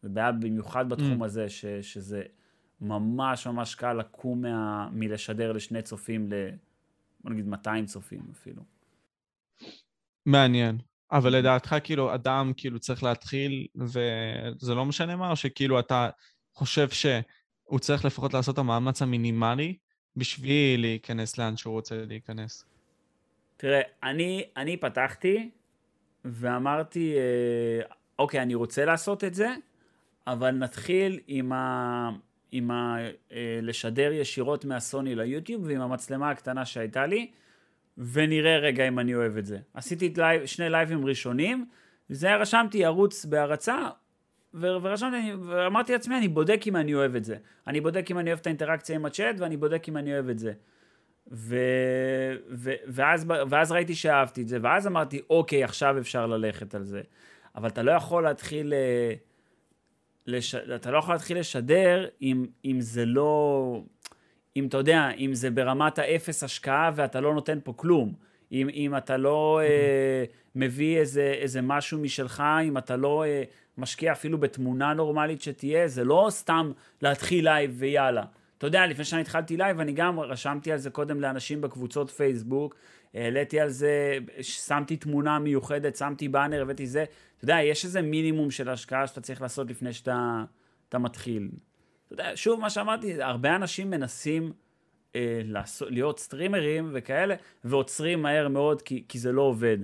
זה 0.03 0.09
בעיה 0.09 0.33
במיוחד 0.33 0.89
בתחום 0.89 1.23
mm. 1.23 1.25
הזה, 1.25 1.49
ש, 1.49 1.67
שזה 1.67 2.23
ממש 2.83 3.47
ממש 3.47 3.75
קל 3.75 3.93
לקום 3.93 4.43
מה, 4.43 4.89
מלשדר 4.93 5.53
לשני 5.53 5.83
צופים 5.83 6.33
ל... 6.33 6.35
בוא 7.21 7.31
נגיד 7.31 7.47
200 7.47 7.87
צופים 7.87 8.23
אפילו. 8.33 8.63
מעניין. 10.27 10.79
אבל 11.13 11.37
לדעתך, 11.37 11.77
כאילו, 11.85 12.15
אדם 12.15 12.53
כאילו 12.57 12.79
צריך 12.79 13.03
להתחיל, 13.03 13.67
וזה 13.77 14.75
לא 14.75 14.85
משנה 14.85 15.17
מה, 15.17 15.31
או 15.31 15.37
שכאילו 15.37 15.79
אתה 15.79 16.11
חושב 16.55 16.89
שהוא 16.89 17.79
צריך 17.81 18.05
לפחות 18.05 18.35
לעשות 18.35 18.55
את 18.55 18.59
המאמץ 18.59 19.03
המינימלי 19.03 19.77
בשביל 20.17 20.81
להיכנס 20.81 21.39
לאן 21.39 21.57
שהוא 21.57 21.73
רוצה 21.75 22.05
להיכנס? 22.09 22.65
תראה, 23.57 23.81
אני, 24.03 24.45
אני 24.57 24.77
פתחתי 24.77 25.51
ואמרתי, 26.25 27.15
אה, 27.17 27.95
אוקיי, 28.19 28.43
אני 28.43 28.55
רוצה 28.55 28.85
לעשות 28.85 29.25
את 29.25 29.35
זה, 29.35 29.55
אבל 30.27 30.51
נתחיל 30.51 31.21
עם 31.27 31.53
ה... 31.53 32.11
עם 32.53 32.71
ה... 32.71 32.97
אה, 33.33 33.59
לשדר 33.63 34.13
ישירות 34.13 34.65
מהסוני 34.65 35.15
ליוטיוב 35.15 35.63
ועם 35.67 35.81
המצלמה 35.81 36.31
הקטנה 36.31 36.65
שהייתה 36.65 37.07
לי, 37.07 37.31
ונראה 37.99 38.59
רגע 38.59 38.89
אם 38.89 38.99
אני 38.99 39.15
אוהב 39.15 39.37
את 39.37 39.47
זה. 39.47 39.59
עשיתי 39.75 40.13
לייב, 40.17 40.47
שני 40.47 40.71
לייבים 40.71 41.07
ראשונים, 41.07 41.67
וזה 42.11 42.37
רשמתי 42.37 42.85
ערוץ 42.85 43.25
בהרצה, 43.25 43.89
ורשמתי, 44.55 45.33
ואמרתי 45.47 45.93
לעצמי, 45.93 46.19
אני 46.19 46.29
בודק 46.29 46.61
אם 46.67 46.77
אני 46.77 46.95
אוהב 46.95 47.17
את 47.17 47.25
זה. 47.25 47.37
אני 47.67 47.81
בודק 47.81 48.11
אם 48.11 48.19
אני 48.19 48.31
אוהב 48.31 48.39
את 48.39 48.47
האינטראקציה 48.47 48.97
עם 48.97 49.05
הצ'אט, 49.05 49.41
ואני 49.41 49.57
בודק 49.57 49.89
אם 49.89 49.97
אני 49.97 50.15
אוהב 50.15 50.29
את 50.29 50.39
זה. 50.39 50.53
ו... 51.33 51.57
ו... 52.51 52.73
ואז, 52.87 53.27
ואז 53.49 53.73
ראיתי 53.73 53.95
שאהבתי 53.95 54.43
את 54.43 54.49
זה, 54.49 54.59
ואז 54.63 54.87
אמרתי, 54.87 55.21
אוקיי, 55.31 55.65
עכשיו 55.65 55.99
אפשר 55.99 56.27
ללכת 56.27 56.75
על 56.75 56.85
זה. 56.85 57.01
אבל 57.57 57.69
אתה 57.69 57.83
לא 57.83 57.93
יכול 57.93 58.23
להתחיל... 58.23 58.73
אה, 58.73 59.15
לש... 60.27 60.55
אתה 60.55 60.91
לא 60.91 60.99
יכול 60.99 61.15
להתחיל 61.15 61.39
לשדר 61.39 62.07
אם, 62.23 62.47
אם 62.65 62.81
זה 62.81 63.05
לא... 63.05 63.83
אם 64.57 64.67
אתה 64.67 64.77
יודע, 64.77 65.11
אם 65.19 65.35
זה 65.35 65.51
ברמת 65.51 65.99
האפס 65.99 66.43
השקעה 66.43 66.91
ואתה 66.95 67.21
לא 67.21 67.35
נותן 67.35 67.59
פה 67.65 67.73
כלום. 67.77 68.13
אם, 68.53 68.69
אם 68.75 68.97
אתה 68.97 69.17
לא 69.17 69.61
אה, 69.65 70.25
מביא 70.55 70.99
איזה, 70.99 71.35
איזה 71.39 71.63
משהו 71.63 71.99
משלך, 71.99 72.43
אם 72.65 72.79
אתה 72.79 72.97
לא 72.97 73.25
אה, 73.25 73.43
משקיע 73.79 74.13
אפילו 74.13 74.39
בתמונה 74.39 74.95
נורמלית 74.95 75.43
שתהיה, 75.43 75.89
זה 75.89 76.05
לא 76.05 76.27
סתם 76.31 76.73
להתחיל 77.03 77.45
לייב 77.45 77.75
ויאללה. 77.79 78.25
אתה 78.63 78.69
יודע, 78.69 78.87
לפני 78.87 79.05
שאני 79.05 79.21
התחלתי 79.21 79.57
לייב, 79.57 79.81
אני 79.81 79.93
גם 79.93 80.21
רשמתי 80.21 80.73
על 80.73 80.79
זה 80.79 80.91
קודם 80.91 81.21
לאנשים 81.21 81.61
בקבוצות 81.61 82.11
פייסבוק, 82.11 82.77
העליתי 83.15 83.61
על 83.61 83.69
זה, 83.69 84.19
שמתי 84.43 84.97
תמונה 84.97 85.39
מיוחדת, 85.39 85.97
שמתי 85.97 86.29
באנר, 86.29 86.63
הבאתי 86.63 86.87
זה. 86.87 87.05
אתה 87.37 87.45
יודע, 87.45 87.57
יש 87.63 87.85
איזה 87.85 88.03
מינימום 88.03 88.51
של 88.51 88.69
השקעה 88.69 89.07
שאתה 89.07 89.21
צריך 89.21 89.43
לעשות 89.43 89.71
לפני 89.71 89.93
שאתה 89.93 90.45
מתחיל. 90.95 91.51
אתה 92.07 92.15
יודע, 92.15 92.33
שוב, 92.35 92.61
מה 92.61 92.71
שאמרתי, 92.71 93.23
הרבה 93.23 93.57
אנשים 93.57 93.91
מנסים 93.91 94.53
אה, 95.17 95.41
לעשות, 95.45 95.89
להיות 95.91 96.19
סטרימרים 96.19 96.91
וכאלה, 96.95 97.35
ועוצרים 97.65 98.23
מהר 98.23 98.49
מאוד 98.49 98.83
כי, 98.83 99.05
כי 99.09 99.19
זה 99.19 99.33
לא 99.33 99.43
עובד. 99.43 99.79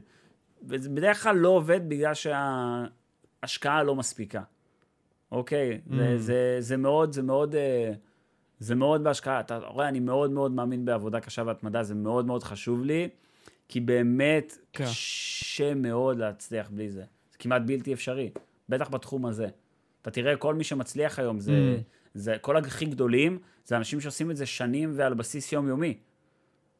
וזה 0.68 0.88
בדרך 0.88 1.22
כלל 1.22 1.36
לא 1.36 1.48
עובד 1.48 1.88
בגלל 1.88 2.12
שההשקעה 2.14 3.82
לא 3.82 3.94
מספיקה. 3.94 4.42
אוקיי? 5.32 5.80
Mm. 5.86 5.94
זה, 5.94 6.18
זה, 6.18 6.56
זה 6.58 6.76
מאוד, 6.76 7.12
זה 7.12 7.22
מאוד... 7.22 7.54
אה, 7.54 7.92
זה 8.58 8.74
מאוד 8.74 9.04
בהשקעה. 9.04 9.40
אתה 9.40 9.58
רואה, 9.58 9.88
אני 9.88 10.00
מאוד 10.00 10.30
מאוד 10.30 10.52
מאמין 10.52 10.84
בעבודה 10.84 11.20
קשה 11.20 11.42
והתמדה, 11.46 11.82
זה 11.82 11.94
מאוד 11.94 12.26
מאוד 12.26 12.42
חשוב 12.42 12.84
לי, 12.84 13.08
כי 13.68 13.80
באמת 13.80 14.58
כן. 14.72 14.84
קשה 14.84 15.74
מאוד 15.74 16.18
להצליח 16.18 16.70
בלי 16.70 16.90
זה. 16.90 17.04
זה 17.32 17.38
כמעט 17.38 17.62
בלתי 17.66 17.92
אפשרי, 17.92 18.30
בטח 18.68 18.88
בתחום 18.88 19.26
הזה. 19.26 19.48
אתה 20.02 20.10
תראה, 20.10 20.36
כל 20.36 20.54
מי 20.54 20.64
שמצליח 20.64 21.18
היום, 21.18 21.40
זה, 21.40 21.52
mm. 21.52 21.82
זה 22.14 22.36
כל 22.40 22.56
הכי 22.56 22.84
גדולים, 22.84 23.38
זה 23.64 23.76
אנשים 23.76 24.00
שעושים 24.00 24.30
את 24.30 24.36
זה 24.36 24.46
שנים 24.46 24.92
ועל 24.96 25.14
בסיס 25.14 25.52
יומיומי. 25.52 25.98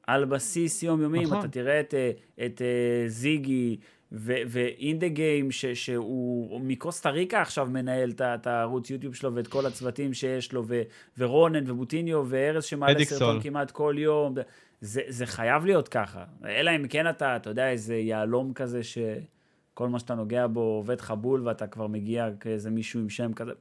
על 0.07 0.25
בסיס 0.25 0.83
יומיומי, 0.83 1.25
נכון. 1.25 1.37
אם 1.37 1.41
אתה 1.41 1.49
תראה 1.49 1.81
את, 1.81 1.95
אה, 1.95 2.11
את, 2.35 2.41
את 2.45 2.63
אה, 2.63 3.09
זיגי 3.09 3.77
ואינדה 4.13 5.09
גיים, 5.09 5.51
שהוא 5.51 6.61
מקוסטה 6.61 7.11
ריקה 7.11 7.43
עכשיו 7.43 7.67
מנהל 7.67 8.13
את 8.21 8.47
הערוץ 8.47 8.91
יוטיוב 8.91 9.15
שלו 9.15 9.35
ואת 9.35 9.47
כל 9.47 9.67
הצוותים 9.67 10.15
שיש 10.15 10.53
לו, 10.53 10.65
ו, 10.67 10.83
ורונן 11.19 11.71
ובוטיניו 11.71 12.25
וארז 12.29 12.65
שמעלה 12.65 13.05
סרטון 13.05 13.41
כמעט 13.41 13.71
כל 13.71 13.95
יום. 13.99 14.35
זה, 14.81 15.01
זה 15.09 15.27
חייב 15.27 15.65
להיות 15.65 15.89
ככה. 15.89 16.25
אלא 16.45 16.71
אם 16.77 16.89
כן 16.89 17.11
אתה, 17.11 17.37
אתה 17.37 17.51
יודע, 17.51 17.71
איזה 17.71 17.97
יהלום 17.97 18.53
כזה 18.53 18.81
שכל 18.83 19.89
מה 19.89 19.99
שאתה 19.99 20.15
נוגע 20.15 20.47
בו 20.47 20.61
עובד 20.61 21.01
לך 21.01 21.11
בול 21.11 21.49
ואתה 21.49 21.67
כבר 21.67 21.87
מגיע 21.87 22.29
כאיזה 22.41 22.71
מישהו 22.71 23.01
עם 23.01 23.09
שם 23.09 23.33
כזה. 23.33 23.53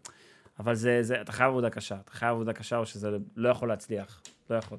אבל 0.60 0.76
זה, 0.76 1.04
זה, 1.04 1.22
אתה 1.22 1.32
חייב 1.32 1.50
עבודה 1.50 1.70
קשה, 1.70 1.96
אתה 2.04 2.12
חייב 2.12 2.32
עבודה 2.32 2.54
קשה 2.54 2.78
או 2.78 2.86
שזה 2.86 3.10
לא 3.36 3.50
יכול 3.50 3.70
להצליח, 3.70 4.22
לא 4.50 4.56
יכול. 4.56 4.78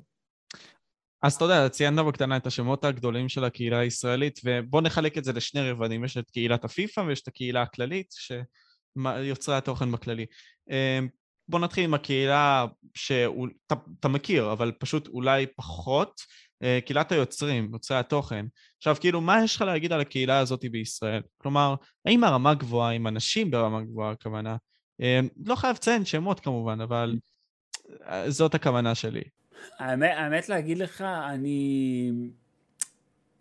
אז 1.23 1.35
אתה 1.35 1.45
יודע, 1.45 1.69
ציינת 1.69 2.07
בקטנה 2.07 2.37
את 2.37 2.47
השמות 2.47 2.85
הגדולים 2.85 3.29
של 3.29 3.45
הקהילה 3.45 3.79
הישראלית, 3.79 4.41
ובוא 4.45 4.81
נחלק 4.81 5.19
את 5.19 5.25
זה 5.25 5.33
לשני 5.33 5.71
רבדים, 5.71 6.05
יש 6.05 6.16
את 6.16 6.31
קהילת 6.31 6.64
הפיפ"א 6.64 7.01
ויש 7.01 7.23
את 7.23 7.29
הקהילה 7.29 7.62
הכללית, 7.62 8.14
שיוצרי 8.99 9.57
התוכן 9.57 9.93
בכללי. 9.93 10.27
אמ, 10.71 11.09
בוא 11.49 11.61
נתחיל 11.61 11.85
עם 11.85 11.95
הקהילה 11.95 12.66
שאתה 12.95 14.09
מכיר, 14.09 14.53
אבל 14.53 14.73
פשוט 14.79 15.09
אולי 15.09 15.47
פחות, 15.57 16.21
אה, 16.62 16.79
קהילת 16.85 17.12
היוצרים, 17.12 17.71
יוצרי 17.73 17.97
התוכן. 17.97 18.47
עכשיו, 18.79 18.97
כאילו, 19.01 19.21
מה 19.21 19.45
יש 19.45 19.57
לך 19.57 19.62
להגיד 19.62 19.93
על 19.93 20.01
הקהילה 20.01 20.39
הזאת 20.39 20.64
בישראל? 20.71 21.23
כלומר, 21.39 21.75
האם 22.07 22.25
הרמה 22.25 22.55
גבוהה, 22.55 22.93
עם 22.93 23.07
אנשים 23.07 23.51
ברמה 23.51 23.83
גבוהה, 23.83 24.11
הכוונה? 24.11 24.57
אמ, 25.01 25.29
לא 25.47 25.55
חייב 25.55 25.77
לציין 25.77 26.05
שמות 26.05 26.41
כמובן, 26.41 26.81
אבל 26.81 27.19
אה, 28.09 28.31
זאת 28.31 28.55
הכוונה 28.55 28.95
שלי. 28.95 29.38
האמת, 29.79 30.11
האמת 30.17 30.49
להגיד 30.49 30.79
לך, 30.79 31.01
אני... 31.03 32.11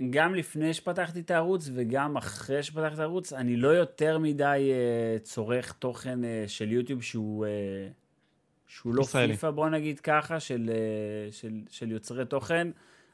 גם 0.10 0.36
לפני 0.36 0.74
שפתחתי 0.74 1.20
את 1.20 1.32
הערוץ 1.32 1.70
וגם 1.74 2.18
אחרי 2.18 2.64
שפתחתי 2.64 2.94
את 2.94 3.00
הערוץ, 3.00 3.34
אני 3.34 3.56
לא 3.56 3.68
יותר 3.68 4.18
מדי 4.18 4.72
uh, 4.72 5.24
צורך 5.24 5.72
תוכן 5.72 6.20
uh, 6.24 6.26
של 6.48 6.72
יוטיוב 6.72 7.02
שהוא, 7.02 7.46
uh, 7.46 7.50
שהוא 8.68 8.96
לא 8.96 9.02
ישראלי. 9.02 9.34
פיפא, 9.34 9.52
בוא 9.52 9.70
נגיד 9.70 10.00
ככה, 10.00 10.40
של, 10.40 10.70
uh, 10.70 11.34
של, 11.34 11.62
של 11.70 11.92
יוצרי 11.92 12.26
תוכן, 12.26 12.68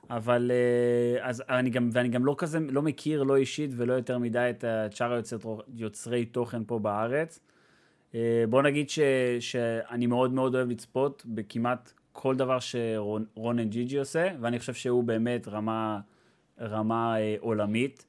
אבל 0.09 0.51
uh, 0.51 1.23
אז 1.23 1.43
אני 1.49 1.69
גם, 1.69 1.89
ואני 1.93 2.09
גם 2.09 2.25
לא 2.25 2.35
כזה, 2.37 2.59
לא 2.59 2.81
מכיר, 2.81 3.23
לא 3.23 3.35
אישית 3.35 3.71
ולא 3.77 3.93
יותר 3.93 4.17
מדי 4.17 4.49
את 4.49 4.95
שאר 4.95 5.13
היוצרי, 5.13 5.39
יוצרי 5.75 6.25
תוכן 6.25 6.63
פה 6.67 6.79
בארץ. 6.79 7.39
Uh, 8.11 8.15
בוא 8.49 8.61
נגיד 8.61 8.89
ש, 8.89 8.99
שאני 9.39 10.07
מאוד 10.07 10.33
מאוד 10.33 10.55
אוהב 10.55 10.69
לצפות 10.69 11.23
בכמעט 11.25 11.93
כל 12.13 12.35
דבר 12.35 12.57
שרונן 12.59 13.69
ג'יג'י 13.69 13.97
עושה, 13.97 14.27
ואני 14.41 14.59
חושב 14.59 14.73
שהוא 14.73 15.03
באמת 15.03 15.47
רמה, 15.47 15.99
רמה 16.61 17.19
אה, 17.19 17.35
עולמית, 17.39 18.05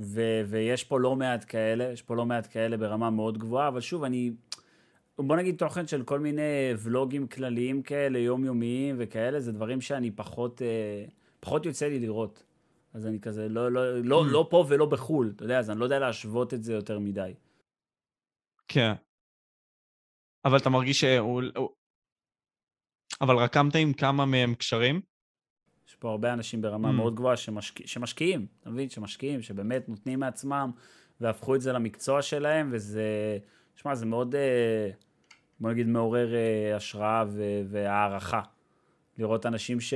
ו, 0.00 0.42
ויש 0.46 0.84
פה 0.84 1.00
לא 1.00 1.16
מעט 1.16 1.44
כאלה, 1.48 1.84
יש 1.84 2.02
פה 2.02 2.16
לא 2.16 2.26
מעט 2.26 2.48
כאלה 2.50 2.76
ברמה 2.76 3.10
מאוד 3.10 3.38
גבוהה, 3.38 3.68
אבל 3.68 3.80
שוב, 3.80 4.04
אני, 4.04 4.30
בוא 5.18 5.36
נגיד 5.36 5.56
תוכן 5.56 5.86
של 5.86 6.02
כל 6.02 6.20
מיני 6.20 6.72
ולוגים 6.78 7.26
כלליים 7.26 7.82
כאלה, 7.82 8.18
יומיומיים 8.18 8.96
וכאלה, 8.98 9.40
זה 9.40 9.52
דברים 9.52 9.80
שאני 9.80 10.10
פחות, 10.10 10.62
אה, 10.62 11.04
פחות 11.40 11.66
יוצא 11.66 11.86
לי 11.86 11.98
לראות. 11.98 12.44
אז 12.94 13.06
אני 13.06 13.20
כזה, 13.20 13.48
לא, 13.48 13.72
לא, 13.72 14.00
לא, 14.02 14.22
mm. 14.22 14.32
לא 14.32 14.46
פה 14.50 14.64
ולא 14.68 14.86
בחו"ל, 14.86 15.32
אתה 15.36 15.44
יודע, 15.44 15.58
אז 15.58 15.70
אני 15.70 15.80
לא 15.80 15.84
יודע 15.84 15.98
להשוות 15.98 16.54
את 16.54 16.62
זה 16.62 16.72
יותר 16.72 16.98
מדי. 16.98 17.34
כן. 18.68 18.92
אבל 20.44 20.58
אתה 20.58 20.70
מרגיש 20.70 21.00
שהוא 21.00 21.42
אבל 23.24 23.36
רקמת 23.36 23.76
עם 23.76 23.92
כמה 23.92 24.24
מהם 24.26 24.54
קשרים? 24.54 25.00
פה 25.98 26.10
הרבה 26.10 26.32
אנשים 26.32 26.62
ברמה 26.62 26.88
Mm. 26.88 26.92
מאוד 26.92 27.14
גבוהה 27.14 27.36
שמשק... 27.36 27.86
שמשקיעים, 27.86 28.46
אתה 28.60 28.70
מבין? 28.70 28.88
שמשקיעים, 28.90 29.42
שבאמת 29.42 29.88
נותנים 29.88 30.20
מעצמם 30.20 30.70
והפכו 31.20 31.54
את 31.54 31.60
זה 31.60 31.72
למקצוע 31.72 32.22
שלהם, 32.22 32.68
וזה, 32.72 33.38
שמע, 33.76 33.94
זה 33.94 34.06
מאוד, 34.06 34.34
אה, 34.34 34.90
בוא 35.60 35.70
נגיד, 35.70 35.86
מעורר 35.86 36.34
אה, 36.34 36.76
השראה 36.76 37.24
ו... 37.28 37.42
והערכה. 37.68 38.40
לראות 39.18 39.46
אנשים 39.46 39.80
ש... 39.80 39.94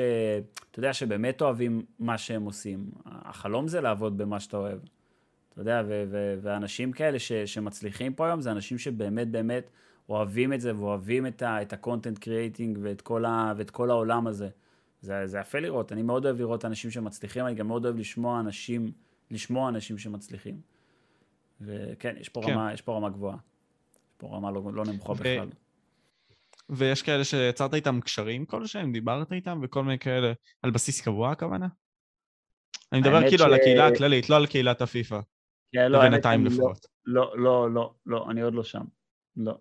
אתה 0.70 0.78
יודע, 0.78 0.92
שבאמת 0.92 1.42
אוהבים 1.42 1.82
מה 1.98 2.18
שהם 2.18 2.42
עושים. 2.44 2.90
החלום 3.06 3.68
זה 3.68 3.80
לעבוד 3.80 4.18
במה 4.18 4.40
שאתה 4.40 4.56
אוהב. 4.56 4.78
אתה 5.52 5.60
יודע, 5.60 5.82
ו- 5.88 6.04
ו- 6.10 6.34
ואנשים 6.42 6.92
כאלה 6.92 7.18
ש- 7.18 7.32
שמצליחים 7.32 8.14
פה 8.14 8.26
היום, 8.26 8.40
זה 8.40 8.50
אנשים 8.50 8.78
שבאמת 8.78 9.28
באמת 9.28 9.70
אוהבים 10.08 10.52
את 10.52 10.60
זה, 10.60 10.76
ואוהבים 10.76 11.26
את 11.26 11.42
ה- 11.42 11.62
את 11.62 11.72
ה-content 11.72 12.18
creating 12.18 12.78
ואת 12.82 13.00
כל, 13.00 13.24
ה- 13.24 13.52
ואת 13.56 13.70
כל 13.70 13.90
העולם 13.90 14.26
הזה. 14.26 14.48
זה, 15.00 15.26
זה 15.26 15.38
יפה 15.38 15.58
לראות, 15.58 15.92
אני 15.92 16.02
מאוד 16.02 16.24
אוהב 16.24 16.38
לראות 16.38 16.64
אנשים 16.64 16.90
שמצליחים, 16.90 17.46
אני 17.46 17.54
גם 17.54 17.66
מאוד 17.66 17.84
אוהב 17.84 17.96
לשמוע 17.96 18.40
אנשים, 18.40 18.92
לשמוע 19.30 19.68
אנשים 19.68 19.98
שמצליחים. 19.98 20.60
וכן, 21.60 22.14
יש 22.20 22.28
פה, 22.28 22.40
כן. 22.46 22.52
רמה, 22.52 22.72
יש 22.72 22.82
פה 22.82 22.96
רמה 22.96 23.08
גבוהה. 23.10 23.36
יש 23.94 24.14
פה 24.16 24.36
רמה 24.36 24.50
לא, 24.50 24.62
לא 24.74 24.84
נמוכה 24.84 25.12
ו- 25.12 25.14
בכלל. 25.14 25.48
ויש 26.70 27.02
כאלה 27.02 27.24
שיצרת 27.24 27.74
איתם 27.74 28.00
קשרים 28.00 28.46
כלשהם, 28.46 28.92
דיברת 28.92 29.32
איתם 29.32 29.60
וכל 29.62 29.82
מיני 29.84 29.98
כאלה, 29.98 30.32
על 30.62 30.70
בסיס 30.70 31.00
קבוע 31.00 31.30
הכוונה? 31.30 31.66
אני 32.92 33.00
מדבר 33.00 33.28
כאילו 33.28 33.44
על 33.44 33.50
ש- 33.56 33.60
הקהילה 33.60 33.86
הכללית, 33.86 34.30
לא 34.30 34.36
על 34.36 34.46
קהילת 34.46 34.82
הפיפ"א, 34.82 35.20
כן, 35.72 35.92
לא, 35.92 36.00
בינתיים 36.00 36.44
לא- 36.44 36.50
לפחות. 36.50 36.86
לא, 37.06 37.38
לא, 37.38 37.70
לא, 37.70 37.94
לא, 38.06 38.30
אני 38.30 38.40
עוד 38.40 38.54
לא 38.54 38.64
שם. 38.64 38.84
לא. 39.36 39.58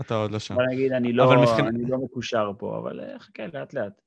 אתה 0.00 0.14
עוד 0.14 0.30
לא 0.30 0.38
שם. 0.38 0.54
בוא 0.54 0.62
נגיד, 0.72 0.92
אני 0.92 1.12
לא, 1.12 1.24
אבל 1.24 1.36
מבחינת- 1.36 1.68
אני 1.68 1.90
לא 1.90 1.98
מקושר 1.98 2.50
פה, 2.58 2.78
אבל 2.78 3.00
אה, 3.00 3.18
חכה, 3.18 3.42
לאט 3.54 3.74
לאט. 3.74 4.00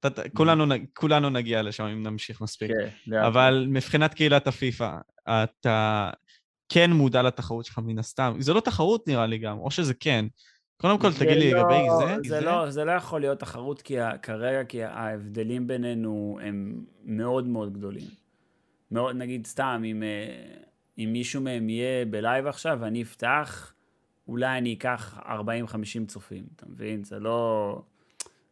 אתה- 0.00 0.08
אתה- 0.08 0.28
כולנו 0.28 0.66
נ- 0.66 0.86
כולנו 0.94 1.30
נגיע 1.30 1.62
לשם 1.62 1.84
אם 1.84 2.02
נמשיך 2.02 2.40
מספיק. 2.40 2.70
כן, 2.70 2.88
לאט. 3.06 3.24
אבל 3.26 3.66
מבחינת 3.68 4.14
קהילת 4.14 4.46
הפיפ"א, 4.46 4.98
אתה 5.28 6.10
כן 6.72 6.90
מודע 6.92 7.22
לתחרות 7.22 7.64
שלך 7.64 7.78
מן 7.78 7.98
הסתם. 7.98 8.34
זה 8.38 8.52
לא 8.54 8.60
תחרות 8.60 9.08
נראה 9.08 9.26
לי 9.26 9.38
גם, 9.38 9.58
או 9.58 9.70
שזה 9.70 9.94
כן. 9.94 10.24
קודם 10.80 10.98
כל, 10.98 11.10
זה 11.10 11.18
תגיד 11.18 11.36
לי 11.36 11.50
לא- 11.52 11.58
לגבי 11.60 11.78
זה, 11.98 12.28
זה 12.28 12.40
לא, 12.40 12.70
זה 12.70 12.84
לא 12.84 12.92
יכול 12.92 13.20
להיות 13.20 13.38
תחרות 13.40 13.82
כי 13.82 13.94
כרגע, 14.22 14.64
כי 14.64 14.82
ההבדלים 14.84 15.66
בינינו 15.66 16.38
הם 16.42 16.84
מאוד 17.04 17.46
מאוד 17.46 17.72
גדולים. 17.72 18.06
מאוד, 18.90 19.16
נגיד 19.16 19.46
סתם, 19.46 19.82
אם, 19.86 20.02
אה, 20.02 20.54
אם 20.98 21.08
מישהו 21.12 21.42
מהם 21.42 21.68
יהיה 21.68 22.04
בלייב 22.04 22.46
עכשיו 22.46 22.78
ואני 22.80 23.02
אפתח, 23.02 23.72
אולי 24.28 24.58
אני 24.58 24.74
אקח 24.74 25.18
40-50 25.18 26.06
צופים, 26.06 26.46
אתה 26.56 26.66
מבין? 26.68 27.04
זה 27.04 27.18
לא, 27.18 27.82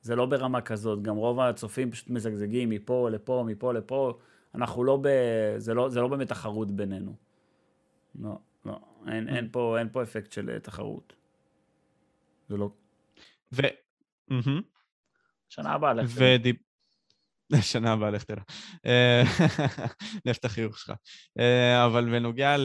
זה 0.01 0.17
לא 0.17 0.27
ברמה 0.27 0.61
כזאת. 0.61 1.03
גם 1.03 1.17
רוב 1.17 1.41
הצופים 1.41 1.91
פשוט 1.91 2.11
מזגזגים 2.11 2.71
מפה 2.71 3.09
לפה, 3.11 3.45
מפה 3.47 3.73
לפה. 3.73 4.19
אנחנו 4.55 4.85
לא 4.85 4.99
ב... 5.03 5.09
זה 5.59 5.75
לא, 5.75 5.89
זה 5.89 6.01
לא 6.01 6.09
באמת 6.09 6.29
תחרות 6.29 6.71
בינינו. 6.71 7.17
לא, 8.21 8.39
לא. 8.67 8.81
אין, 9.09 9.29
אין, 9.29 9.49
פה, 9.53 9.79
אין 9.79 9.89
פה 9.93 10.03
אפקט 10.03 10.33
של 10.33 10.51
אה, 10.51 10.61
תחרות. 10.61 11.13
זה 12.49 12.57
לא... 12.57 12.71
ו... 13.53 13.63
שנה 15.49 15.73
הבאה 15.73 15.95
לך. 15.95 16.11
ודיב... 16.15 16.57
שנה 17.61 17.93
הבאה, 17.93 18.11
לך 18.11 18.25
תדע. 18.25 18.43
אה, 18.87 19.23
נפת 20.27 20.45
החיוך 20.45 20.79
שלך. 20.79 20.93
אה, 21.39 21.87
אבל 21.87 22.05
בנוגע 22.11 22.57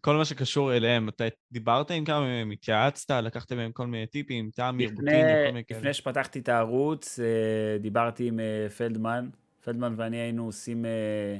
לכל 0.00 0.16
מה 0.16 0.24
שקשור 0.24 0.76
אליהם, 0.76 1.08
אתה 1.08 1.24
דיברת 1.52 1.90
עם 1.90 2.04
כמה 2.04 2.20
מהם, 2.20 2.50
התייעצת, 2.50 3.10
לקחת 3.10 3.52
מהם 3.52 3.72
כל 3.72 3.86
מיני 3.86 4.06
טיפים, 4.06 4.50
טעם 4.50 4.76
וכל 4.76 4.84
לפני, 4.84 5.22
מיני 5.46 5.64
כאלה. 5.64 5.80
לפני 5.80 5.94
שפתחתי 5.94 6.38
את 6.38 6.48
הערוץ, 6.48 7.18
אה, 7.20 7.78
דיברתי 7.78 8.28
עם 8.28 8.40
אה, 8.40 8.68
פלדמן. 8.76 9.28
פלדמן 9.64 9.94
ואני 9.96 10.16
היינו 10.16 10.46
עושים, 10.46 10.84
אה, 10.84 11.38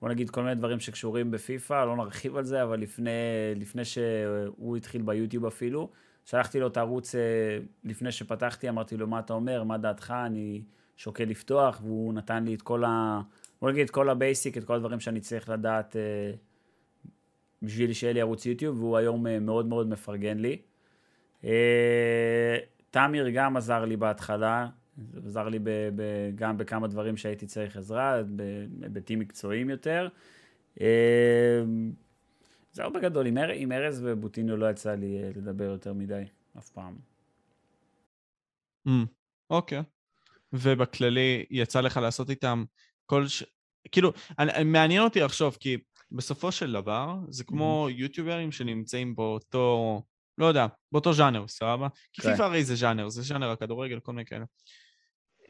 בוא 0.00 0.08
נגיד, 0.08 0.30
כל 0.30 0.42
מיני 0.42 0.54
דברים 0.54 0.80
שקשורים 0.80 1.30
בפיפא, 1.30 1.84
לא 1.84 1.96
נרחיב 1.96 2.36
על 2.36 2.44
זה, 2.44 2.62
אבל 2.62 2.80
לפני, 2.80 3.10
לפני 3.56 3.84
שהוא 3.84 4.76
התחיל 4.76 5.02
ביוטיוב 5.02 5.46
אפילו, 5.46 5.90
שלחתי 6.24 6.60
לו 6.60 6.66
את 6.66 6.76
הערוץ 6.76 7.14
לפני 7.84 8.12
שפתחתי, 8.12 8.68
אמרתי 8.68 8.96
לו, 8.96 9.06
מה 9.06 9.18
אתה 9.18 9.32
אומר, 9.32 9.62
מה 9.62 9.78
דעתך, 9.78 10.14
אני 10.26 10.62
שוקל 10.96 11.24
לפתוח, 11.24 11.80
והוא 11.82 12.14
נתן 12.14 12.44
לי 12.44 12.54
את 12.54 12.62
כל 12.62 12.84
ה... 12.84 13.20
בוא 13.60 13.70
נגיד, 13.70 13.84
את 13.84 13.90
כל 13.90 14.08
ה 14.08 14.15
basic, 14.15 14.58
את 14.58 14.64
כל 14.64 14.74
הדברים 14.74 15.00
שאני 15.00 15.20
צריך 15.20 15.48
לדעת 15.48 15.96
בשביל 17.62 17.92
שיהיה 17.92 18.12
לי 18.12 18.20
ערוץ 18.20 18.46
יוטיוב, 18.46 18.78
והוא 18.78 18.96
היום 18.96 19.26
אה, 19.26 19.38
מאוד 19.38 19.66
מאוד 19.66 19.88
מפרגן 19.88 20.38
לי. 20.38 20.62
אה, 21.44 22.58
תמיר 22.90 23.28
גם 23.28 23.56
עזר 23.56 23.84
לי 23.84 23.96
בהתחלה, 23.96 24.68
עזר 25.26 25.48
לי 25.48 25.58
ב, 25.58 25.68
ב, 25.96 26.02
גם 26.34 26.58
בכמה 26.58 26.88
דברים 26.88 27.16
שהייתי 27.16 27.46
צריך 27.46 27.76
עזרה, 27.76 28.22
בהיבטים 28.22 29.18
מקצועיים 29.18 29.70
יותר. 29.70 30.08
אה, 30.80 31.62
זהו 32.72 32.92
בגדול, 32.92 33.26
עם, 33.26 33.38
אר- 33.38 33.52
עם 33.54 33.72
ארז 33.72 34.02
ובוטיניו 34.04 34.56
לא 34.56 34.70
יצא 34.70 34.94
לי 34.94 35.22
לדבר 35.36 35.64
יותר 35.64 35.92
מדי, 35.92 36.22
אף 36.58 36.68
פעם. 36.68 36.96
אמ, 38.86 39.04
אוקיי. 39.50 39.82
ובכללי, 40.52 41.44
יצא 41.50 41.80
לך 41.80 41.96
לעשות 41.96 42.30
איתם 42.30 42.64
כל 43.06 43.26
ש... 43.26 43.44
כאילו, 43.92 44.12
מעניין 44.64 45.02
אותי 45.02 45.20
לחשוב, 45.20 45.56
כי 45.60 45.78
בסופו 46.16 46.52
של 46.52 46.72
דבר, 46.72 47.14
זה 47.28 47.44
כמו 47.44 47.88
יוטיוברים 47.90 48.52
שנמצאים 48.52 49.16
באותו, 49.16 50.02
לא 50.38 50.46
יודע, 50.46 50.66
באותו 50.92 51.12
ז'אנר, 51.12 51.48
סבבה? 51.48 51.88
כי 52.12 52.22
כן. 52.22 52.30
פיפ"א 52.30 52.42
הרי 52.42 52.64
זה 52.64 52.74
ז'אנר, 52.74 53.08
זה 53.08 53.22
ז'אנר 53.22 53.50
הכדורגל, 53.50 54.00
כל 54.00 54.12
מיני 54.12 54.24
כאלה. 54.24 54.44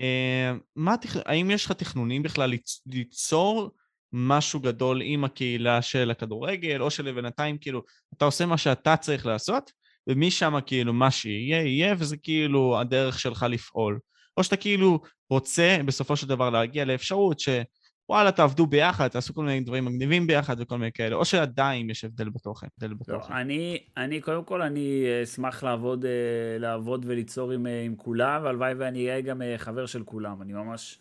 אה, 0.00 0.52
מה. 0.76 0.94
האם 1.24 1.50
יש 1.50 1.64
לך 1.64 1.72
תכנונים 1.72 2.22
בכלל 2.22 2.50
ליצ... 2.50 2.82
ליצור 2.86 3.70
משהו 4.12 4.60
גדול 4.60 5.00
עם 5.04 5.24
הקהילה 5.24 5.82
של 5.82 6.10
הכדורגל, 6.10 6.82
או 6.82 6.90
שלבינתיים, 6.90 7.58
כאילו, 7.58 7.82
אתה 8.14 8.24
עושה 8.24 8.46
מה 8.46 8.58
שאתה 8.58 8.96
צריך 8.96 9.26
לעשות, 9.26 9.70
ומשם 10.06 10.54
כאילו 10.66 10.92
מה 10.92 11.10
שיהיה, 11.10 11.62
יהיה, 11.62 11.94
וזה 11.98 12.16
כאילו 12.16 12.80
הדרך 12.80 13.20
שלך 13.20 13.46
לפעול. 13.48 13.98
או 14.36 14.44
שאתה 14.44 14.56
כאילו 14.56 15.00
רוצה 15.30 15.76
בסופו 15.86 16.16
של 16.16 16.26
דבר 16.26 16.50
להגיע 16.50 16.84
לאפשרות 16.84 17.40
שוואלה, 18.12 18.32
תעבדו 18.32 18.66
ביחד, 18.66 19.08
תעשו 19.08 19.34
כל 19.34 19.44
מיני 19.44 19.60
דברים 19.60 19.84
מגניבים 19.84 20.26
ביחד 20.26 20.56
וכל 20.60 20.78
מיני 20.78 20.92
כאלה, 20.92 21.16
או 21.16 21.24
שעדיין 21.24 21.90
יש 21.90 22.04
הבדל 22.04 22.28
בתוכן, 22.28 22.66
הבדל 22.76 22.94
לא, 22.94 23.00
בתוכן. 23.00 23.34
אני, 23.34 23.78
אני, 23.96 24.20
קודם 24.20 24.44
כל, 24.44 24.62
אני 24.62 25.04
אה, 25.06 25.22
אשמח 25.22 25.62
לעבוד, 25.62 26.04
אה, 26.04 26.58
לעבוד 26.58 27.04
וליצור 27.08 27.52
עם, 27.52 27.66
אה, 27.66 27.82
עם 27.82 27.96
כולם, 27.96 28.40
והלוואי 28.44 28.74
ואני 28.74 29.08
אהיה 29.08 29.20
גם 29.20 29.42
חבר 29.56 29.86
של 29.86 30.02
כולם. 30.04 30.42
אני 30.42 30.52
ממש, 30.52 30.98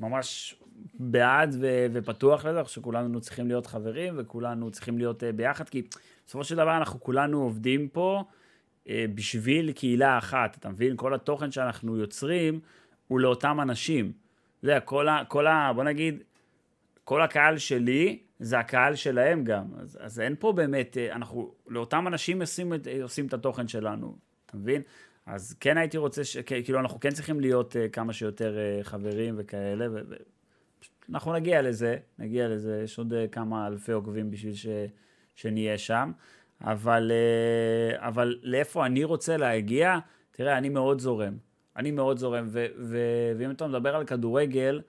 ממש 0.00 0.54
בעד 0.94 1.56
ו, 1.60 1.86
ופתוח 1.92 2.44
לזה, 2.44 2.60
שכולנו 2.66 3.20
צריכים 3.20 3.48
להיות 3.48 3.66
חברים, 3.66 4.14
וכולנו 4.16 4.70
צריכים 4.70 4.98
להיות 4.98 5.22
ביחד, 5.36 5.68
כי 5.68 5.82
בסופו 6.26 6.44
של 6.44 6.56
דבר 6.56 6.76
אנחנו 6.76 7.00
כולנו 7.00 7.42
עובדים 7.42 7.88
פה 7.88 8.24
בשביל 8.90 9.72
קהילה 9.72 10.18
אחת, 10.18 10.56
אתה 10.56 10.68
מבין? 10.68 10.96
כל 10.96 11.14
התוכן 11.14 11.50
שאנחנו 11.50 11.96
יוצרים 11.96 12.60
הוא 13.08 13.20
לאותם 13.20 13.60
אנשים. 13.60 14.12
אתה 14.58 14.66
יודע, 14.66 14.80
כל 14.80 15.08
ה... 15.08 15.22
כל 15.28 15.46
ה 15.46 15.72
בוא 15.74 15.84
נגיד, 15.84 16.22
כל 17.04 17.22
הקהל 17.22 17.58
שלי 17.58 18.18
זה 18.38 18.58
הקהל 18.58 18.94
שלהם 18.94 19.44
גם. 19.44 19.64
אז, 19.80 19.98
אז 20.00 20.20
אין 20.20 20.34
פה 20.38 20.52
באמת, 20.52 20.96
אה, 20.96 21.12
אנחנו, 21.12 21.54
לאותם 21.66 22.06
אנשים 22.06 22.40
עושים, 22.40 22.74
את- 22.74 22.86
עושים 23.02 23.26
את 23.26 23.34
התוכן 23.34 23.68
שלנו, 23.68 24.16
אתה 24.46 24.56
מבין? 24.56 24.82
אז 25.26 25.56
כן 25.60 25.78
הייתי 25.78 25.98
רוצה, 25.98 26.24
ש, 26.24 26.36
כאילו 26.36 26.80
אנחנו 26.80 27.00
כן 27.00 27.10
צריכים 27.10 27.40
להיות 27.40 27.72
uh, 27.76 27.90
כמה 27.92 28.12
שיותר 28.12 28.56
חברים 28.82 29.34
וכאלה, 29.38 29.86
ו, 29.90 29.94
ו, 30.08 30.14
אנחנו 31.10 31.32
נגיע 31.32 31.62
לזה, 31.62 31.96
נגיע 32.18 32.48
לזה, 32.48 32.80
יש 32.84 32.98
עוד 32.98 33.12
כמה 33.32 33.66
אלפי 33.66 33.92
עוקבים 33.92 34.30
בשביל 34.30 34.54
ש, 34.54 34.66
שנהיה 35.34 35.78
שם, 35.78 36.12
אבל, 36.60 37.12
אבל 37.96 38.38
לאיפה 38.42 38.86
אני 38.86 39.04
רוצה 39.04 39.36
להגיע, 39.36 39.98
תראה, 40.30 40.58
אני 40.58 40.68
מאוד 40.68 41.00
זורם, 41.00 41.36
אני 41.76 41.90
מאוד 41.90 42.18
זורם, 42.18 42.46
ו, 42.48 42.66
ו, 42.78 42.98
ואם 43.38 43.50
אתה 43.50 43.66
מדבר 43.66 43.96
על 43.96 44.04
כדורגל, 44.04 44.80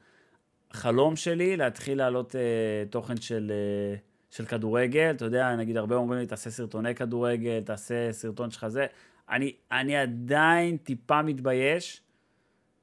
חלום 0.71 1.15
שלי 1.15 1.57
להתחיל 1.57 1.97
להעלות 1.97 2.35
uh, 2.35 2.89
תוכן 2.89 3.17
של, 3.17 3.51
uh, 3.51 4.35
של 4.35 4.45
כדורגל, 4.45 5.11
אתה 5.15 5.25
יודע, 5.25 5.55
נגיד 5.55 5.77
הרבה 5.77 5.95
אומרים 5.95 6.19
לי, 6.19 6.25
תעשה 6.25 6.49
סרטוני 6.49 6.95
כדורגל, 6.95 7.61
תעשה 7.61 8.11
סרטון 8.11 8.51
שלך 8.51 8.67
זה, 8.67 8.85
אני, 9.29 9.55
אני 9.71 9.97
עדיין 9.97 10.77
טיפה 10.77 11.21
מתבייש. 11.21 12.01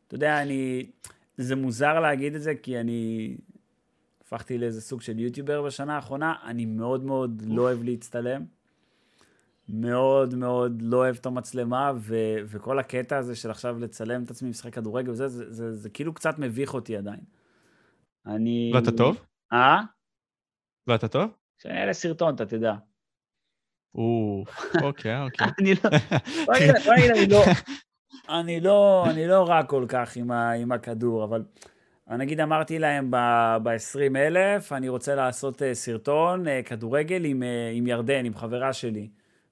אתה 0.07 0.14
יודע, 0.14 0.43
אני... 0.43 0.87
זה 1.37 1.57
מוזר 1.57 2.01
להגיד 2.01 2.35
את 2.35 2.43
זה, 2.43 2.55
כי 2.55 2.80
אני 2.80 3.37
הפכתי 4.24 4.59
לאיזה 4.59 4.80
סוג 4.80 5.03
של 5.03 5.18
יוטיובר 5.18 5.62
בשנה 5.62 5.95
האחרונה. 5.95 6.35
אני 6.45 6.66
מאוד 6.66 7.05
מאוד 7.05 7.43
לא 7.47 7.62
אוהב 7.62 7.83
להצטלם. 7.83 8.45
מאוד 9.68 10.35
מאוד 10.35 10.83
לא 10.83 10.97
אוהב 10.97 11.16
את 11.20 11.26
המצלמה, 11.26 11.93
ו- 11.97 12.37
וכל 12.47 12.78
הקטע 12.78 13.18
הזה 13.18 13.37
של 13.37 13.51
עכשיו 13.51 13.78
לצלם 13.78 14.22
את 14.22 14.30
עצמי 14.30 14.51
משחק 14.51 14.74
כדורגל 14.74 15.11
וזה, 15.11 15.28
זה, 15.28 15.45
זה, 15.45 15.53
זה, 15.53 15.76
זה 15.76 15.91
כאילו 15.91 16.14
קצת 16.14 16.39
מביך 16.39 16.74
אותי 16.74 16.97
עדיין. 16.97 17.20
אני... 18.27 18.73
ואתה 18.75 18.91
טוב? 18.93 19.25
אה? 19.53 19.81
ואתה 20.87 21.09
טוב? 21.09 21.31
כשאני 21.59 21.81
אעלה 21.81 21.93
סרטון, 21.93 22.35
אתה 22.35 22.47
תדע. 22.47 22.75
או, 23.95 24.45
אוקיי, 24.83 25.23
אוקיי. 25.23 25.47
אני 25.61 25.75
לא... 25.75 25.91
בוא 26.47 26.55
נגיד, 26.95 27.11
אני 27.11 27.27
לא... 27.29 27.43
אני 28.29 28.61
לא, 28.61 29.05
אני 29.11 29.27
לא 29.27 29.45
רע 29.49 29.62
כל 29.62 29.85
כך 29.89 30.16
עם, 30.16 30.31
ה, 30.31 30.51
עם 30.53 30.73
הכדור, 30.73 31.25
אבל 31.25 31.43
נגיד 32.09 32.41
אמרתי 32.41 32.79
להם 32.79 33.11
ב-20 33.11 34.16
אלף, 34.16 34.73
אני 34.73 34.89
רוצה 34.89 35.14
לעשות 35.14 35.62
אה, 35.62 35.75
סרטון 35.75 36.49
אה, 36.49 36.62
כדורגל 36.62 37.25
עם, 37.25 37.43
אה, 37.43 37.70
עם 37.75 37.87
ירדן, 37.87 38.25
עם 38.25 38.35
חברה 38.35 38.73
שלי. 38.73 39.09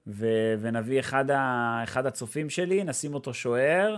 ו- 0.07 0.53
ונביא 0.61 0.99
אחד, 0.99 1.31
ה- 1.31 1.79
אחד 1.83 2.05
הצופים 2.05 2.49
שלי, 2.49 2.83
נשים 2.83 3.13
אותו 3.13 3.33
שוער. 3.33 3.97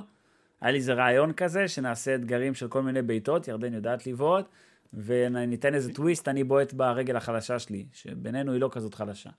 היה 0.64 0.72
לי 0.72 0.78
איזה 0.78 0.94
רעיון 0.94 1.34
כזה, 1.34 1.68
שנעשה 1.68 2.16
אתגרים 2.16 2.54
של 2.54 2.68
כל 2.68 2.82
מיני 2.82 3.02
בעיטות, 3.02 3.48
ירדן 3.48 3.74
יודעת 3.74 4.08
לבעוט, 4.08 4.46
וניתן 4.94 5.74
איזה 5.74 5.94
טוויסט, 5.94 6.28
אני 6.28 6.44
בועט 6.44 6.74
ברגל 6.74 7.16
החלשה 7.16 7.60
שלי, 7.60 7.86
שבינינו 7.94 8.52
היא 8.52 8.62
לא 8.62 8.70
כזאת 8.72 8.94
חלשה. 8.94 9.30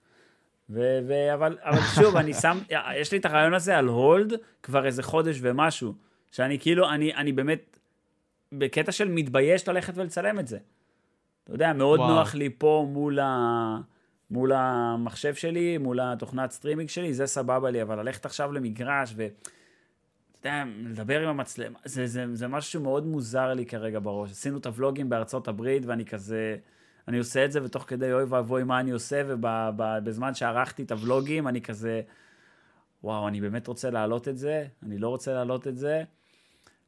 ו- 0.70 0.98
ו- 1.08 1.34
אבל, 1.34 1.58
אבל 1.62 1.80
שוב, 1.94 2.16
אני 2.16 2.34
שם, 2.34 2.58
יש 3.00 3.12
לי 3.12 3.18
את 3.18 3.24
הרעיון 3.24 3.54
הזה 3.54 3.78
על 3.78 3.86
hold 3.86 4.32
כבר 4.62 4.86
איזה 4.86 5.02
חודש 5.02 5.38
ומשהו, 5.40 5.94
שאני 6.30 6.58
כאילו, 6.58 6.90
אני, 6.90 7.14
אני 7.14 7.32
באמת 7.32 7.78
בקטע 8.52 8.92
של 8.92 9.08
מתבייש 9.08 9.68
ללכת 9.68 9.92
ולצלם 9.96 10.38
את 10.38 10.48
זה. 10.48 10.58
אתה 11.44 11.52
יודע, 11.52 11.72
מאוד 11.72 12.00
וואו. 12.00 12.14
נוח 12.14 12.34
לי 12.34 12.50
פה 12.58 12.86
מול, 12.90 13.18
ה... 13.20 13.76
מול 14.30 14.52
המחשב 14.54 15.34
שלי, 15.34 15.78
מול 15.78 16.00
התוכנת 16.00 16.50
סטרימינג 16.50 16.88
שלי, 16.88 17.14
זה 17.14 17.26
סבבה 17.26 17.70
לי, 17.70 17.82
אבל 17.82 17.98
ללכת 17.98 18.26
עכשיו 18.26 18.52
למגרש 18.52 19.14
ו... 19.16 19.26
יודע, 20.48 20.64
לדבר 20.76 21.20
עם 21.20 21.28
המצלמה, 21.28 21.78
זה, 21.84 22.06
זה, 22.06 22.24
זה 22.34 22.48
משהו 22.48 22.82
מאוד 22.82 23.06
מוזר 23.06 23.54
לי 23.54 23.66
כרגע 23.66 23.98
בראש. 24.02 24.30
עשינו 24.30 24.58
את 24.58 24.66
הוולוגים 24.66 25.08
בארצות 25.08 25.48
הברית, 25.48 25.86
ואני 25.86 26.04
כזה, 26.04 26.56
אני 27.08 27.18
עושה 27.18 27.44
את 27.44 27.52
זה, 27.52 27.64
ותוך 27.64 27.84
כדי 27.88 28.12
אוי 28.12 28.24
ואבוי 28.24 28.64
מה 28.64 28.80
אני 28.80 28.90
עושה, 28.90 29.22
ובזמן 29.26 30.34
שערכתי 30.34 30.82
את 30.82 30.92
הוולוגים, 30.92 31.48
אני 31.48 31.60
כזה, 31.60 32.02
וואו, 33.04 33.28
אני 33.28 33.40
באמת 33.40 33.66
רוצה 33.66 33.90
להעלות 33.90 34.28
את 34.28 34.38
זה, 34.38 34.66
אני 34.82 34.98
לא 34.98 35.08
רוצה 35.08 35.32
להעלות 35.32 35.68
את 35.68 35.76
זה. 35.76 36.04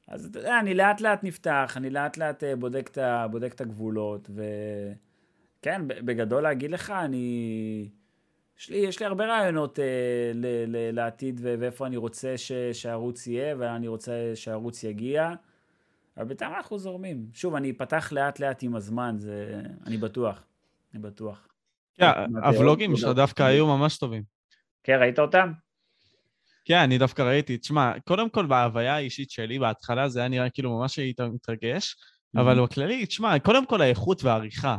אז 0.08 0.26
אתה 0.26 0.38
יודע, 0.38 0.60
אני 0.60 0.74
לאט 0.74 1.00
לאט 1.00 1.24
נפתח, 1.24 1.74
אני 1.76 1.90
לאט 1.90 2.16
לאט 2.16 2.44
אה, 2.44 2.56
בודק 2.56 2.88
את, 2.92 2.98
בודק 3.30 3.52
את 3.54 3.60
הגבולות, 3.60 4.30
וכן, 4.30 5.82
בגדול 5.86 6.42
להגיד 6.42 6.70
לך, 6.70 6.90
אני... 6.90 7.88
יש 8.58 8.70
לי, 8.70 8.76
יש 8.76 9.00
לי 9.00 9.06
הרבה 9.06 9.26
רעיונות 9.26 9.78
אה, 9.78 9.84
ל, 10.34 10.46
ל, 10.66 10.94
לעתיד 10.94 11.40
ואיפה 11.42 11.86
אני 11.86 11.96
רוצה 11.96 12.38
ש- 12.38 12.52
שהערוץ 12.72 13.26
יהיה 13.26 13.54
ואני 13.58 13.88
רוצה 13.88 14.32
שהערוץ 14.34 14.84
יגיע. 14.84 15.32
אבל 16.16 16.24
בינתיים 16.24 16.52
אנחנו 16.54 16.78
זורמים. 16.78 17.26
שוב, 17.32 17.54
אני 17.54 17.70
אפתח 17.70 18.12
לאט 18.12 18.40
לאט 18.40 18.62
עם 18.62 18.76
הזמן, 18.76 19.14
זה... 19.18 19.60
אני 19.86 19.96
בטוח. 19.96 20.42
אני 20.94 21.02
בטוח. 21.02 21.48
כן, 21.94 22.06
הוולוגים 22.44 22.96
שלך 22.96 23.10
דווקא 23.16 23.42
היו 23.42 23.66
ממש 23.66 23.98
טובים. 23.98 24.22
כן, 24.84 24.98
ראית 25.00 25.18
אותם? 25.18 25.52
כן, 26.64 26.78
אני 26.78 26.98
דווקא 26.98 27.22
ראיתי. 27.22 27.58
תשמע, 27.58 27.92
קודם 28.04 28.30
כל 28.30 28.46
בהוויה 28.46 28.94
האישית 28.94 29.30
שלי 29.30 29.58
בהתחלה 29.58 30.08
זה 30.08 30.18
היה 30.18 30.28
נראה 30.28 30.50
כאילו 30.50 30.78
ממש 30.78 30.96
היית 30.96 31.20
מתרגש, 31.20 31.92
mm-hmm. 31.92 32.40
אבל 32.40 32.62
בכללי, 32.62 33.06
תשמע, 33.06 33.38
קודם 33.38 33.66
כל 33.66 33.80
האיכות 33.80 34.24
והעריכה. 34.24 34.76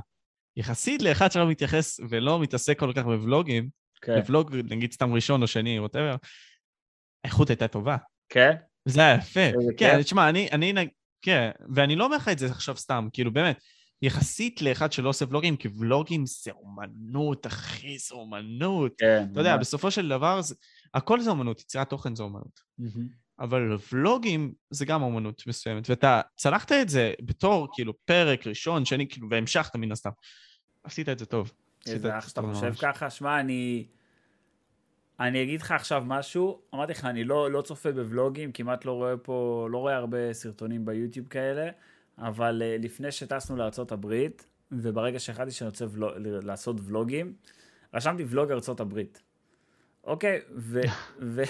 יחסית 0.58 1.02
לאחד 1.02 1.32
שלא 1.32 1.48
מתייחס 1.48 2.00
ולא 2.10 2.40
מתעסק 2.40 2.80
כל 2.80 2.94
כך 2.96 3.04
בוולוגים, 3.04 3.70
כן. 4.02 4.20
בוולוג 4.20 4.56
נגיד 4.56 4.92
סתם 4.92 5.14
ראשון 5.14 5.42
או 5.42 5.48
שני, 5.48 5.80
ווטאבר, 5.80 6.16
האיכות 7.24 7.50
הייתה 7.50 7.68
טובה. 7.68 7.98
כן? 8.30 8.56
זה 8.86 9.02
היה 9.02 9.16
יפה. 9.16 9.50
כן, 9.78 10.02
תשמע, 10.02 10.30
אני, 10.30 10.50
אני, 10.52 10.88
כן, 11.22 11.50
ואני 11.76 11.96
לא 11.96 12.06
אומר 12.06 12.16
לך 12.16 12.28
את 12.28 12.40
זה 12.40 12.46
עכשיו 12.46 12.78
סתם, 12.78 13.08
כאילו 13.14 13.32
באמת, 13.32 13.60
יחסית 14.02 14.62
לאחד 14.62 14.92
שלא 14.92 15.10
עושה 15.10 15.26
ולוגים, 15.30 15.58
כי 15.58 15.68
ולוגים 15.80 16.26
זה 16.26 16.52
אומנות, 16.52 17.48
אחי, 17.48 17.98
זה 17.98 18.16
אומנות. 18.16 18.94
כן. 18.98 19.26
אתה 19.32 19.40
יודע, 19.40 19.58
בסופו 19.58 19.92
של 19.92 20.10
דבר, 20.10 20.42
זה, 20.42 20.56
הכל 20.94 21.22
זה 21.22 21.30
אומנות, 21.30 21.62
יצירת 21.62 21.90
תוכן 21.90 22.16
זה 22.16 22.24
אומנות. 22.24 22.60
Mm-hmm. 22.82 23.18
אבל 23.40 23.78
ולוגים 23.92 24.54
זה 24.70 24.86
גם 24.86 25.02
אומנות 25.02 25.44
מסוימת, 25.48 25.90
ואתה 25.90 26.22
צלחת 26.36 26.72
את 26.72 26.90
זה 26.90 27.14
בתור, 27.22 27.68
כאילו, 27.74 27.94
פרק 28.06 28.48
ראשון, 28.48 28.86
שני, 28.86 29.08
כאילו, 29.10 29.28
והמשכת 29.32 29.76
מן 29.76 29.92
הסתם. 29.92 30.10
עשית 30.88 31.10
את 31.10 31.20
זה 31.20 31.26
טוב. 31.26 31.52
איזה 31.88 32.18
אח 32.18 32.28
שאתה 32.28 32.42
חושב 32.42 32.74
ככה, 32.82 33.10
שמע, 33.10 33.40
אני... 33.40 33.86
אני 35.20 35.44
אגיד 35.44 35.62
לך 35.62 35.72
עכשיו 35.72 36.04
משהו, 36.06 36.62
אמרתי 36.74 36.92
לך, 36.92 37.06
אני 37.06 37.24
לא, 37.24 37.52
לא 37.52 37.62
צופה 37.62 37.92
בוולוגים, 37.92 38.52
כמעט 38.52 38.86
לא 38.86 38.92
רואה 38.92 39.18
פה, 39.18 39.68
לא 39.72 39.78
רואה 39.78 39.96
הרבה 39.96 40.34
סרטונים 40.34 40.86
ביוטיוב 40.86 41.28
כאלה, 41.28 41.70
אבל 42.18 42.62
uh, 42.62 42.84
לפני 42.84 43.12
שטסנו 43.12 43.56
לארה"ב, 43.56 44.16
וברגע 44.72 45.20
שהחלטתי 45.20 45.52
שאני 45.52 45.70
רוצה 45.70 45.86
ולוג, 45.92 46.12
לעשות 46.18 46.76
ולוגים, 46.84 47.34
רשמתי 47.94 48.24
ולוג 48.28 48.52
ארצות 48.52 48.80
הברית. 48.80 49.22
אוקיי, 50.04 50.42
ו, 50.56 50.82
ו, 51.34 51.42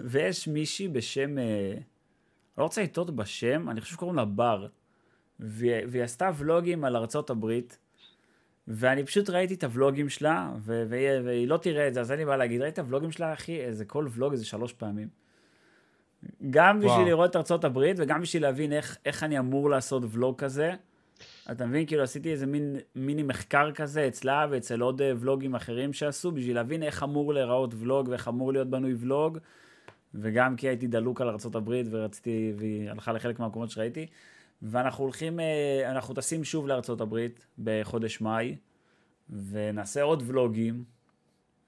ויש 0.00 0.48
מישהי 0.48 0.88
בשם, 0.88 1.38
אה, 1.38 1.74
לא 2.58 2.62
רוצה 2.62 2.82
לטעות 2.82 3.16
בשם, 3.16 3.70
אני 3.70 3.80
חושב 3.80 3.94
שקוראים 3.94 4.16
לה 4.16 4.24
בר, 4.24 4.66
והיא 5.40 6.02
עשתה 6.02 6.30
ולוגים 6.36 6.84
על 6.84 6.96
ארצות 6.96 7.30
הברית, 7.30 7.78
ואני 8.70 9.04
פשוט 9.04 9.30
ראיתי 9.30 9.54
את 9.54 9.64
הוולוגים 9.64 10.08
שלה, 10.08 10.50
ו- 10.58 10.84
והיא, 10.88 11.08
והיא 11.24 11.48
לא 11.48 11.56
תראה 11.56 11.88
את 11.88 11.94
זה, 11.94 12.00
אז 12.00 12.10
אין 12.10 12.18
לי 12.18 12.24
מה 12.24 12.36
להגיד, 12.36 12.60
ראיתי 12.60 12.74
את 12.74 12.78
הוולוגים 12.78 13.12
שלה, 13.12 13.32
אחי, 13.32 13.60
איזה 13.60 13.84
כל 13.84 14.06
ולוג 14.10 14.32
איזה 14.32 14.44
שלוש 14.44 14.72
פעמים. 14.72 15.08
גם 16.50 16.78
בשביל 16.78 16.92
וואו. 16.92 17.06
לראות 17.06 17.30
את 17.30 17.36
ארצות 17.36 17.64
הברית, 17.64 17.96
וגם 18.00 18.20
בשביל 18.20 18.42
להבין 18.42 18.72
איך, 18.72 18.96
איך 19.04 19.22
אני 19.22 19.38
אמור 19.38 19.70
לעשות 19.70 20.02
ולוג 20.10 20.38
כזה. 20.38 20.72
אתה 21.50 21.66
מבין? 21.66 21.86
כאילו 21.86 22.02
עשיתי 22.02 22.32
איזה 22.32 22.46
מין, 22.46 22.76
מיני 22.94 23.22
מחקר 23.22 23.72
כזה 23.72 24.08
אצלה 24.08 24.46
ואצל 24.50 24.80
עוד 24.80 25.02
אה, 25.02 25.12
ולוגים 25.18 25.54
אחרים 25.54 25.92
שעשו, 25.92 26.32
בשביל 26.32 26.56
להבין 26.56 26.82
איך 26.82 27.02
אמור 27.02 27.34
להיראות 27.34 27.74
ולוג 27.78 28.08
ואיך 28.08 28.28
אמור 28.28 28.52
להיות 28.52 28.70
בנוי 28.70 28.94
ולוג. 28.98 29.38
וגם 30.14 30.56
כי 30.56 30.68
הייתי 30.68 30.86
דלוק 30.86 31.20
על 31.20 31.28
ארה"ב 31.28 31.70
ורציתי, 31.90 32.52
והיא 32.56 32.90
הלכה 32.90 33.12
לחלק 33.12 33.38
מהמקומות 33.38 33.70
שראיתי. 33.70 34.06
ואנחנו 34.62 35.04
הולכים, 35.04 35.40
אה, 35.40 35.90
אנחנו 35.90 36.14
טסים 36.14 36.44
שוב 36.44 36.66
לארה"ב 36.66 37.26
בחודש 37.58 38.20
מאי, 38.20 38.56
ונעשה 39.50 40.02
עוד 40.02 40.22
ולוגים, 40.26 40.84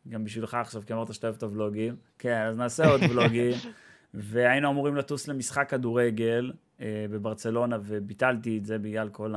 גם 0.09 0.25
בשבילך 0.25 0.55
עכשיו, 0.55 0.83
כי 0.87 0.93
אמרת 0.93 1.15
שאתה 1.15 1.27
אוהב 1.27 1.37
את 1.37 1.43
הוולוגים. 1.43 1.97
כן, 2.19 2.43
אז 2.43 2.57
נעשה 2.57 2.91
עוד 2.91 3.01
ולוגים. 3.11 3.53
והיינו 4.15 4.71
אמורים 4.71 4.97
לטוס 4.97 5.29
למשחק 5.29 5.71
כדורגל 5.71 6.53
אה, 6.81 7.07
בברצלונה, 7.11 7.79
וביטלתי 7.83 8.59
את 8.59 8.65
זה 8.65 8.79
בגלל 8.79 9.09
כל 9.09 9.35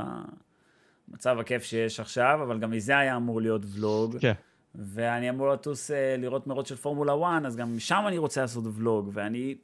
המצב 1.08 1.38
הכיף 1.38 1.62
שיש 1.62 2.00
עכשיו, 2.00 2.40
אבל 2.42 2.58
גם 2.58 2.70
מזה 2.70 2.98
היה 2.98 3.16
אמור 3.16 3.40
להיות 3.40 3.62
ולוג. 3.74 4.18
כן. 4.20 4.32
ואני 4.74 5.30
אמור 5.30 5.52
לטוס 5.52 5.90
אה, 5.90 6.16
לראות 6.18 6.46
מרוץ 6.46 6.68
של 6.68 6.76
פורמולה 6.76 7.12
1, 7.38 7.44
אז 7.46 7.56
גם 7.56 7.76
משם 7.76 8.04
אני 8.06 8.18
רוצה 8.18 8.40
לעשות 8.40 8.64
ולוג, 8.76 9.10
ואני... 9.12 9.54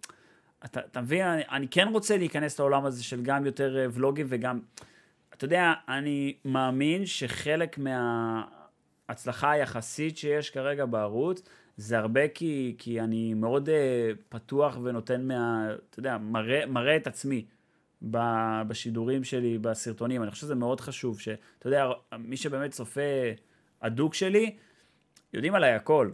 אתה, 0.64 0.80
אתה 0.80 1.00
מבין, 1.00 1.26
אני, 1.26 1.42
אני 1.50 1.68
כן 1.68 1.88
רוצה 1.92 2.16
להיכנס 2.16 2.58
לעולם 2.58 2.84
הזה 2.84 3.04
של 3.04 3.22
גם 3.22 3.46
יותר 3.46 3.78
אה, 3.78 3.86
ולוגים 3.92 4.26
וגם... 4.28 4.60
אתה 5.34 5.44
יודע, 5.44 5.72
אני 5.88 6.34
מאמין 6.44 7.06
שחלק 7.06 7.78
מההצלחה 7.78 9.50
היחסית 9.50 10.18
שיש 10.18 10.50
כרגע 10.50 10.86
בערוץ, 10.86 11.42
זה 11.76 11.98
הרבה 11.98 12.28
כי, 12.28 12.74
כי 12.78 13.00
אני 13.00 13.34
מאוד 13.34 13.68
uh, 13.68 13.72
פתוח 14.28 14.78
ונותן 14.82 15.28
מה... 15.28 15.68
אתה 15.90 15.98
יודע, 15.98 16.18
מראה, 16.18 16.66
מראה 16.66 16.96
את 16.96 17.06
עצמי 17.06 17.44
בשידורים 18.02 19.24
שלי, 19.24 19.58
בסרטונים. 19.58 20.22
אני 20.22 20.30
חושב 20.30 20.42
שזה 20.42 20.54
מאוד 20.54 20.80
חשוב, 20.80 21.20
שאתה 21.20 21.66
יודע, 21.68 21.86
מי 22.18 22.36
שבאמת 22.36 22.70
צופה 22.70 23.00
הדוק 23.82 24.14
שלי, 24.14 24.56
יודעים 25.32 25.54
עליי 25.54 25.72
הכל. 25.72 26.10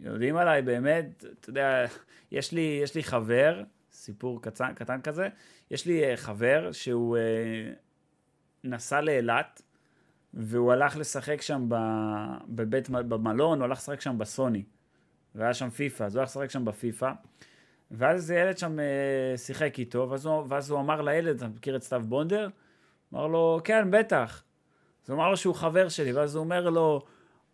יודעים 0.00 0.36
עליי 0.36 0.62
באמת, 0.62 1.24
אתה 1.40 1.50
יודע, 1.50 1.86
יש 2.32 2.52
לי, 2.52 2.80
יש 2.82 2.94
לי 2.94 3.02
חבר, 3.02 3.62
סיפור 3.92 4.42
קצן, 4.42 4.72
קטן 4.74 5.00
כזה, 5.00 5.28
יש 5.70 5.86
לי 5.86 6.14
uh, 6.14 6.16
חבר 6.16 6.72
שהוא 6.72 7.16
uh, 7.16 7.74
נסע 8.64 9.00
לאילת, 9.00 9.62
והוא 10.34 10.72
הלך 10.72 10.96
לשחק 10.96 11.42
שם 11.42 11.66
בבית, 12.48 12.90
במלון, 12.90 13.58
הוא 13.58 13.64
הלך 13.64 13.78
לשחק 13.78 14.00
שם 14.00 14.18
בסוני. 14.18 14.62
והיה 15.34 15.54
שם 15.54 15.70
פיפא, 15.70 16.04
אז 16.04 16.16
הוא 16.16 16.20
הלך 16.20 16.30
לשחק 16.30 16.50
שם 16.50 16.64
בפיפא. 16.64 17.12
ואז 17.90 18.20
איזה 18.20 18.34
ילד 18.34 18.58
שם 18.58 18.80
אה, 18.80 19.36
שיחק 19.36 19.78
איתו, 19.78 20.06
ואז 20.10 20.26
הוא, 20.26 20.44
ואז 20.48 20.70
הוא 20.70 20.80
אמר 20.80 21.02
לילד, 21.02 21.36
אתה 21.36 21.48
מכיר 21.48 21.76
את 21.76 21.82
סתיו 21.82 22.02
בונדר? 22.08 22.48
אמר 23.14 23.26
לו, 23.26 23.60
כן, 23.64 23.90
בטח. 23.90 24.42
אז 25.04 25.10
הוא 25.10 25.16
אמר 25.16 25.30
לו 25.30 25.36
שהוא 25.36 25.54
חבר 25.54 25.88
שלי, 25.88 26.12
ואז 26.12 26.34
הוא 26.34 26.44
אומר 26.44 26.70
לו, 26.70 27.04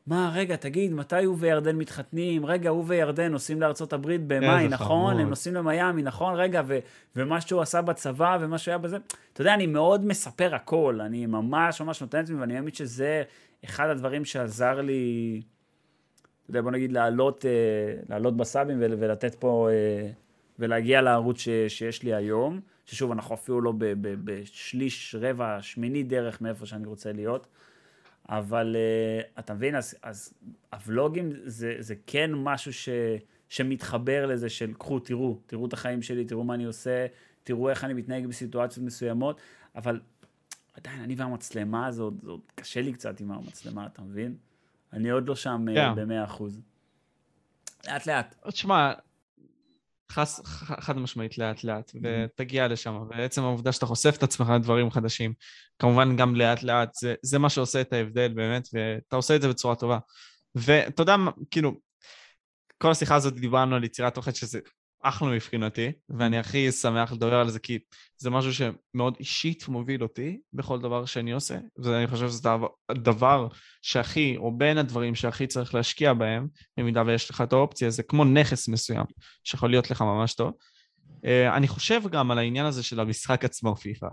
מה, 0.06 0.32
רגע, 0.34 0.56
תגיד, 0.56 0.92
מתי 0.92 1.24
הוא 1.24 1.36
וירדן 1.38 1.76
מתחתנים? 1.76 2.46
רגע, 2.46 2.70
הוא 2.70 2.84
וירדן 2.86 3.32
נוסעים 3.32 3.60
לארצות 3.60 3.92
הברית 3.92 4.20
במאי, 4.26 4.68
נכון? 4.68 5.10
חמוד. 5.10 5.20
הם 5.20 5.28
נוסעים 5.28 5.54
למיאמי, 5.54 6.02
נכון? 6.02 6.34
רגע, 6.34 6.62
ו- 6.66 6.78
ומה 7.16 7.40
שהוא 7.40 7.60
עשה 7.60 7.82
בצבא 7.82 8.38
ומה 8.40 8.58
שהוא 8.58 8.72
היה 8.72 8.78
בזה. 8.78 8.98
אתה 9.32 9.40
יודע, 9.40 9.54
אני 9.54 9.66
מאוד 9.66 10.04
מספר 10.04 10.54
הכל, 10.54 11.00
אני 11.00 11.26
ממש 11.26 11.80
ממש 11.80 12.00
נותן 12.00 12.18
את 12.18 12.24
עצמי, 12.24 12.40
ואני 12.40 12.54
מאמין 12.54 12.74
שזה 12.74 13.22
אחד 13.64 13.88
הדברים 13.88 14.24
שעזר 14.24 14.80
לי... 14.80 15.42
אתה 16.42 16.50
יודע, 16.50 16.62
בוא 16.62 16.70
נגיד, 16.70 16.92
לעלות, 16.92 17.44
אה, 17.44 17.50
לעלות 18.08 18.36
בסאבים 18.36 18.76
ולתת 18.80 19.34
פה, 19.34 19.68
אה, 19.70 20.10
ולהגיע 20.58 21.02
לערוץ 21.02 21.38
ש, 21.38 21.48
שיש 21.68 22.02
לי 22.02 22.14
היום, 22.14 22.60
ששוב, 22.86 23.12
אנחנו 23.12 23.34
אפילו 23.34 23.60
לא 23.60 23.72
בשליש, 24.00 25.14
רבע, 25.18 25.58
שמיני 25.60 26.02
דרך 26.02 26.40
מאיפה 26.40 26.66
שאני 26.66 26.86
רוצה 26.86 27.12
להיות, 27.12 27.46
אבל 28.30 28.76
uh, 28.76 29.40
אתה 29.40 29.54
מבין, 29.54 29.76
אז, 29.76 29.94
אז 30.02 30.34
הוולוגים 30.72 31.32
זה, 31.44 31.76
זה 31.78 31.94
כן 32.06 32.30
משהו 32.34 32.72
ש, 32.72 32.88
שמתחבר 33.48 34.26
לזה 34.26 34.48
של 34.48 34.74
קחו, 34.74 34.98
תראו, 34.98 35.40
תראו 35.46 35.66
את 35.66 35.72
החיים 35.72 36.02
שלי, 36.02 36.24
תראו 36.24 36.44
מה 36.44 36.54
אני 36.54 36.64
עושה, 36.64 37.06
תראו 37.42 37.70
איך 37.70 37.84
אני 37.84 37.94
מתנהג 37.94 38.26
בסיטואציות 38.26 38.86
מסוימות, 38.86 39.40
אבל 39.74 40.00
עדיין, 40.74 41.02
אני 41.02 41.14
והמצלמה, 41.14 41.90
זה 41.90 42.02
עוד, 42.02 42.20
זה 42.22 42.30
עוד 42.30 42.40
קשה 42.54 42.82
לי 42.82 42.92
קצת 42.92 43.20
עם 43.20 43.32
המצלמה, 43.32 43.86
אתה 43.86 44.02
מבין? 44.02 44.36
אני 44.92 45.10
עוד 45.10 45.28
לא 45.28 45.36
שם 45.36 45.66
אה, 45.68 45.74
כן. 45.74 45.94
במאה 45.94 46.24
אחוז. 46.24 46.60
לאט 47.86 48.06
לאט. 48.06 48.34
תשמע, 48.48 48.92
חס, 50.12 50.40
חד 50.84 50.98
משמעית 50.98 51.38
לאט 51.38 51.64
לאט, 51.64 51.92
ותגיע 52.02 52.68
לשם, 52.68 53.02
ועצם 53.08 53.42
העובדה 53.42 53.72
שאתה 53.72 53.86
חושף 53.86 54.14
את 54.18 54.22
עצמך 54.22 54.48
לדברים 54.48 54.90
חדשים, 54.90 55.34
כמובן 55.80 56.16
גם 56.16 56.36
לאט 56.36 56.62
לאט, 56.62 56.94
זה, 56.94 57.14
זה 57.22 57.38
מה 57.38 57.50
שעושה 57.50 57.80
את 57.80 57.92
ההבדל 57.92 58.28
באמת, 58.28 58.68
ואתה 58.72 59.16
עושה 59.16 59.36
את 59.36 59.42
זה 59.42 59.48
בצורה 59.48 59.74
טובה. 59.74 59.98
ואתה 60.54 61.02
יודע, 61.02 61.16
כאילו, 61.50 61.72
כל 62.78 62.90
השיחה 62.90 63.14
הזאת 63.14 63.34
דיברנו 63.34 63.76
על 63.76 63.84
יצירת 63.84 64.14
תוכן 64.14 64.34
שזה 64.34 64.60
אחלה 65.02 65.28
מבחינתי, 65.28 65.92
ואני 66.08 66.38
הכי 66.38 66.72
שמח 66.72 67.12
לדבר 67.12 67.40
על 67.40 67.50
זה, 67.50 67.58
כי 67.58 67.78
זה 68.18 68.30
משהו 68.30 68.52
שמאוד 68.54 69.16
אישית 69.20 69.68
מוביל 69.68 70.02
אותי 70.02 70.40
בכל 70.52 70.80
דבר 70.80 71.04
שאני 71.04 71.32
עושה, 71.32 71.58
ואני 71.78 72.06
חושב 72.06 72.28
שזה 72.28 72.42
דבר, 72.42 72.66
הדבר 72.88 73.48
שהכי, 73.82 74.36
או 74.36 74.58
בין 74.58 74.78
הדברים 74.78 75.14
שהכי 75.14 75.46
צריך 75.46 75.74
להשקיע 75.74 76.12
בהם, 76.12 76.48
במידה 76.76 77.02
ויש 77.06 77.30
לך 77.30 77.40
את 77.40 77.52
האופציה, 77.52 77.90
זה 77.90 78.02
כמו 78.02 78.24
נכס 78.24 78.68
מסוים, 78.68 79.04
שיכול 79.44 79.70
להיות 79.70 79.90
לך 79.90 80.02
ממש 80.02 80.34
טוב. 80.34 80.52
Uh, 81.20 81.56
אני 81.56 81.68
חושב 81.68 82.00
גם 82.10 82.30
על 82.30 82.38
העניין 82.38 82.66
הזה 82.66 82.82
של 82.82 83.00
המשחק 83.00 83.44
עצמו, 83.44 83.76
פיפא, 83.76 84.08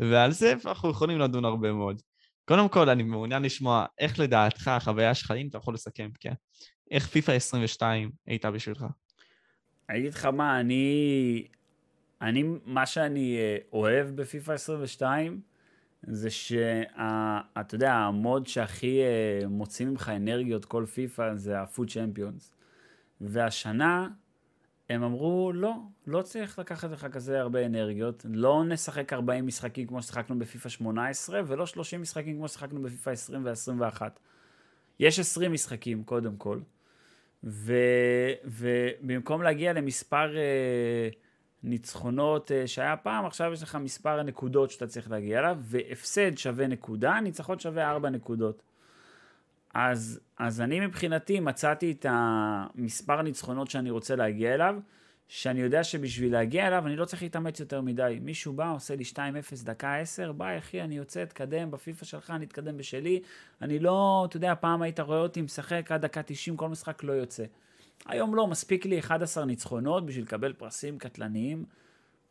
ועל 0.00 0.32
זה 0.32 0.54
אנחנו 0.64 0.90
יכולים 0.90 1.18
לדון 1.18 1.44
הרבה 1.44 1.72
מאוד. 1.72 2.02
קודם 2.44 2.68
כל, 2.68 2.88
אני 2.88 3.02
מעוניין 3.02 3.42
לשמוע 3.42 3.86
איך 3.98 4.18
לדעתך 4.18 4.68
החוויה 4.68 5.14
שלך, 5.14 5.30
אם 5.30 5.48
אתה 5.48 5.58
יכול 5.58 5.74
לסכם, 5.74 6.10
כן? 6.20 6.32
איך 6.90 7.06
פיפא 7.06 7.32
22 7.32 8.10
הייתה 8.26 8.50
בשבילך? 8.50 8.84
אני 9.90 9.98
אגיד 9.98 10.14
לך 10.14 10.24
מה, 10.24 10.60
אני... 10.60 11.44
אני, 12.22 12.44
מה 12.64 12.86
שאני 12.86 13.36
אה, 13.36 13.56
אוהב 13.72 14.06
בפיפא 14.08 14.52
22, 14.52 15.40
זה 16.02 16.30
שאתה 16.30 17.74
יודע, 17.74 17.92
ה-mode 17.92 18.46
שהכי 18.46 19.00
אה, 19.00 19.48
מוציא 19.48 19.86
ממך 19.86 20.12
אנרגיות 20.16 20.64
כל 20.64 20.86
פיפא 20.94 21.34
זה 21.34 21.60
ה-FUT 21.60 21.90
Champions. 21.90 22.52
והשנה 23.20 24.08
הם 24.90 25.02
אמרו, 25.02 25.52
לא, 25.54 25.74
לא 26.06 26.22
צריך 26.22 26.58
לקחת 26.58 26.90
לך 26.90 27.06
כזה 27.12 27.40
הרבה 27.40 27.66
אנרגיות, 27.66 28.26
לא 28.28 28.64
נשחק 28.64 29.12
40 29.12 29.46
משחקים 29.46 29.86
כמו 29.86 30.02
ששיחקנו 30.02 30.38
בפיפא 30.38 30.68
18, 30.68 31.40
ולא 31.46 31.66
30 31.66 32.02
משחקים 32.02 32.36
כמו 32.36 32.48
ששיחקנו 32.48 32.82
בפיפא 32.82 33.10
20 33.10 33.44
ו-21. 33.44 34.02
יש 35.00 35.18
20 35.18 35.52
משחקים, 35.52 36.04
קודם 36.04 36.36
כל. 36.36 36.60
ו, 37.44 37.74
ובמקום 38.44 39.42
להגיע 39.42 39.72
למספר 39.72 40.36
אה, 40.36 41.08
ניצחונות 41.62 42.52
אה, 42.52 42.66
שהיה 42.66 42.96
פעם, 42.96 43.26
עכשיו 43.26 43.52
יש 43.52 43.62
לך 43.62 43.74
מספר 43.74 44.18
הנקודות 44.18 44.70
שאתה 44.70 44.86
צריך 44.86 45.10
להגיע 45.10 45.38
אליו, 45.38 45.58
והפסד 45.62 46.38
שווה 46.38 46.66
נקודה, 46.66 47.20
ניצחון 47.20 47.58
שווה 47.58 47.90
ארבע 47.90 48.10
נקודות. 48.10 48.62
אז, 49.74 50.20
אז 50.38 50.60
אני 50.60 50.80
מבחינתי 50.80 51.40
מצאתי 51.40 51.92
את 51.92 52.06
המספר 52.08 53.18
הניצחונות 53.18 53.70
שאני 53.70 53.90
רוצה 53.90 54.16
להגיע 54.16 54.54
אליו, 54.54 54.76
שאני 55.28 55.60
יודע 55.60 55.84
שבשביל 55.84 56.32
להגיע 56.32 56.66
אליו 56.66 56.86
אני 56.86 56.96
לא 56.96 57.04
צריך 57.04 57.22
להתאמץ 57.22 57.60
יותר 57.60 57.80
מדי. 57.80 58.18
מישהו 58.22 58.52
בא, 58.52 58.72
עושה 58.72 58.96
לי 58.96 59.04
2-0 59.12 59.16
דקה 59.64 59.96
10, 59.96 60.32
ביי 60.32 60.58
אחי, 60.58 60.82
אני 60.82 60.96
יוצא, 60.96 61.24
תקדם 61.24 61.70
בפיפא 61.70 62.04
שלך, 62.04 62.30
אני 62.30 62.44
אתקדם 62.44 62.76
בשלי. 62.76 63.20
אני 63.62 63.78
לא, 63.78 64.24
אתה 64.28 64.36
יודע, 64.36 64.54
פעם 64.60 64.82
היית 64.82 65.00
רואה 65.00 65.18
אותי 65.18 65.42
משחק 65.42 65.92
עד 65.92 66.00
דקה 66.00 66.22
90, 66.22 66.56
כל 66.56 66.68
משחק 66.68 67.04
לא 67.04 67.12
יוצא. 67.12 67.44
היום 68.06 68.34
לא, 68.34 68.46
מספיק 68.46 68.86
לי 68.86 68.98
11 68.98 69.44
ניצחונות 69.44 70.06
בשביל 70.06 70.24
לקבל 70.24 70.52
פרסים 70.52 70.98
קטלניים. 70.98 71.64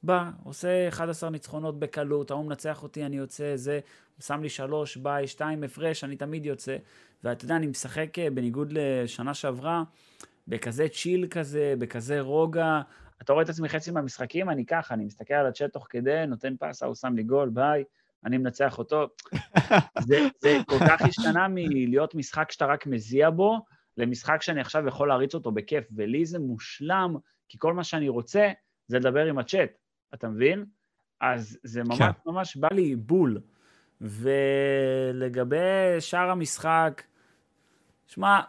בא, 0.03 0.29
עושה 0.43 0.87
11 0.87 1.29
ניצחונות 1.29 1.79
בקלות, 1.79 2.31
ההוא 2.31 2.45
מנצח 2.45 2.83
אותי, 2.83 3.05
אני 3.05 3.17
יוצא, 3.17 3.55
זה, 3.55 3.79
שם 4.19 4.41
לי 4.41 4.49
3, 4.49 4.97
ביי, 4.97 5.27
2 5.27 5.63
הפרש, 5.63 6.03
אני 6.03 6.15
תמיד 6.15 6.45
יוצא. 6.45 6.77
ואתה 7.23 7.45
יודע, 7.45 7.55
אני 7.55 7.67
משחק 7.67 8.19
אה, 8.19 8.29
בניגוד 8.29 8.73
לשנה 8.73 9.33
שעברה, 9.33 9.83
בכזה 10.47 10.87
צ'יל 10.89 11.27
כזה, 11.27 11.73
בכזה 11.79 12.21
רוגע. 12.21 12.81
אתה 13.21 13.33
רואה 13.33 13.43
את 13.43 13.49
עצמי 13.49 13.69
חצי 13.69 13.91
מהמשחקים, 13.91 14.49
אני 14.49 14.65
ככה, 14.65 14.93
אני 14.93 15.05
מסתכל 15.05 15.33
על 15.33 15.47
הצ'אט 15.47 15.73
תוך 15.73 15.87
כדי, 15.89 16.25
נותן 16.27 16.53
פסה, 16.59 16.85
הוא 16.85 16.95
שם 16.95 17.15
לי 17.15 17.23
גול, 17.23 17.49
ביי, 17.49 17.83
אני 18.25 18.37
מנצח 18.37 18.77
אותו. 18.77 19.07
זה, 20.07 20.27
זה 20.41 20.57
כל 20.67 20.79
כך 20.87 21.01
השתנה 21.01 21.47
מלהיות 21.49 22.15
משחק 22.15 22.51
שאתה 22.51 22.65
רק 22.65 22.87
מזיע 22.87 23.29
בו, 23.29 23.59
למשחק 23.97 24.41
שאני 24.41 24.61
עכשיו 24.61 24.87
יכול 24.87 25.07
להריץ 25.07 25.35
אותו 25.35 25.51
בכיף, 25.51 25.87
ולי 25.95 26.25
זה 26.25 26.39
מושלם, 26.39 27.15
כי 27.49 27.57
כל 27.59 27.73
מה 27.73 27.83
שאני 27.83 28.09
רוצה 28.09 28.51
זה 28.87 28.99
לדבר 28.99 29.25
עם 29.25 29.37
הצ'אט, 29.37 29.69
אתה 30.13 30.29
מבין? 30.29 30.65
אז 31.21 31.57
זה 31.63 31.83
ממש 31.83 31.97
כן. 31.97 32.11
ממש 32.25 32.57
בא 32.57 32.67
לי 32.71 32.95
בול. 32.95 33.39
ולגבי 34.01 35.57
שאר 35.99 36.29
המשחק, 36.29 37.03
שמע, 38.07 38.39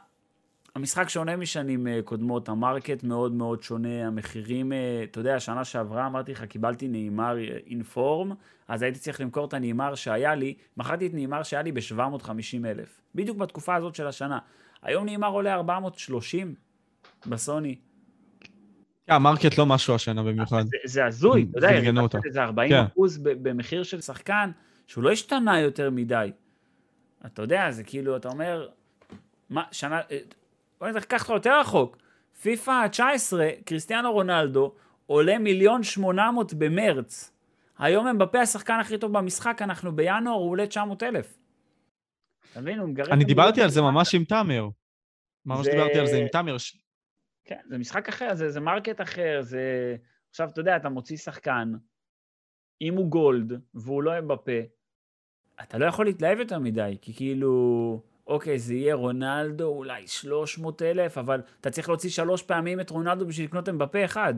המשחק 0.74 1.08
שונה 1.08 1.36
משנים 1.36 1.86
אה, 1.86 2.00
קודמות, 2.04 2.48
המרקט 2.48 3.02
מאוד 3.02 3.32
מאוד 3.32 3.62
שונה, 3.62 4.06
המחירים, 4.06 4.72
אה, 4.72 5.00
אתה 5.04 5.20
יודע, 5.20 5.40
שנה 5.40 5.64
שעברה 5.64 6.06
אמרתי 6.06 6.32
לך, 6.32 6.44
קיבלתי 6.44 6.88
נעימר 6.88 7.36
אינפורם, 7.66 8.32
אז 8.68 8.82
הייתי 8.82 8.98
צריך 8.98 9.20
למכור 9.20 9.44
את 9.44 9.54
הנעימר 9.54 9.94
שהיה 9.94 10.34
לי, 10.34 10.54
מכרתי 10.76 11.06
את 11.06 11.14
נעימר 11.14 11.42
שהיה 11.42 11.62
לי 11.62 11.72
ב-750 11.72 12.66
אלף, 12.66 13.00
בדיוק 13.14 13.36
בתקופה 13.36 13.74
הזאת 13.74 13.94
של 13.94 14.06
השנה. 14.06 14.38
היום 14.82 15.04
נעימר 15.04 15.28
עולה 15.28 15.54
430 15.54 16.54
בסוני. 17.26 17.78
כן, 19.08 19.14
המרקט 19.14 19.58
לא 19.58 19.66
משהו 19.66 19.94
השנה 19.94 20.22
במיוחד. 20.22 20.64
זה, 20.84 21.06
הזוי, 21.06 21.46
אתה 21.50 21.58
יודע. 21.58 22.10
זה 22.30 22.42
40 22.42 22.70
כן. 22.70 22.82
אחוז 22.92 23.18
במחיר 23.18 23.82
של 23.82 24.00
שחקן, 24.00 24.50
שהוא 24.86 25.04
לא 25.04 25.10
השתנה 25.10 25.60
יותר 25.60 25.90
מדי. 25.90 26.32
אתה 27.26 27.42
יודע, 27.42 27.70
זה 27.70 27.84
כאילו, 27.84 28.16
אתה 28.16 28.28
אומר, 28.28 28.68
מה, 29.50 29.62
שנה, 29.72 30.00
אה, 30.10 30.18
בוא 30.80 30.88
נלך, 30.88 31.04
קח 31.04 31.22
אותך 31.22 31.30
יותר 31.30 31.60
רחוק. 31.60 31.96
פיפא 32.42 32.88
19, 32.88 33.48
קריסטיאנו 33.64 34.12
רונלדו, 34.12 34.72
עולה 35.06 35.38
מיליון 35.38 35.82
שמונה 35.82 36.30
מאות 36.30 36.54
במרץ. 36.54 37.32
היום 37.78 38.06
אמבפה 38.06 38.40
השחקן 38.40 38.78
הכי 38.80 38.98
טוב 38.98 39.12
במשחק, 39.18 39.62
אנחנו 39.62 39.96
בינואר, 39.96 40.34
הוא 40.34 40.50
עולה 40.50 40.66
900 40.66 41.02
אלף. 41.02 41.38
אתה 42.52 42.60
מבין? 42.60 42.78
הוא 42.78 42.88
מגרד... 42.88 43.08
אני 43.08 43.24
דיברתי 43.24 43.62
על 43.62 43.70
זה 43.70 43.82
ממש 43.82 44.14
עם 44.14 44.24
תאמר. 44.24 44.68
ממש 45.46 45.66
דיברתי 45.66 45.98
על 45.98 46.06
זה 46.06 46.16
עם 46.16 46.28
תאמר. 46.28 46.56
כן, 47.48 47.60
זה 47.68 47.78
משחק 47.78 48.08
אחר, 48.08 48.34
זה, 48.34 48.50
זה 48.50 48.60
market 48.60 49.00
אחר, 49.00 49.38
זה... 49.42 49.96
עכשיו, 50.30 50.48
אתה 50.48 50.60
יודע, 50.60 50.76
אתה 50.76 50.88
מוציא 50.88 51.16
שחקן, 51.16 51.72
אם 52.80 52.96
הוא 52.96 53.10
gold 53.10 53.52
והוא 53.74 54.02
לא 54.02 54.18
אמבפה, 54.18 54.60
אתה 55.62 55.78
לא 55.78 55.86
יכול 55.86 56.06
להתלהב 56.06 56.38
יותר 56.38 56.58
מדי, 56.58 56.96
כי 57.00 57.14
כאילו, 57.14 58.02
אוקיי, 58.26 58.58
זה 58.58 58.74
יהיה 58.74 58.94
רונלדו, 58.94 59.66
אולי 59.68 60.06
300 60.06 60.82
אלף, 60.82 61.18
אבל 61.18 61.42
אתה 61.60 61.70
צריך 61.70 61.88
להוציא 61.88 62.10
שלוש 62.10 62.42
פעמים 62.42 62.80
את 62.80 62.90
רונלדו 62.90 63.26
בשביל 63.26 63.46
לקנות 63.46 63.68
אמבפה 63.68 64.04
אחד. 64.04 64.34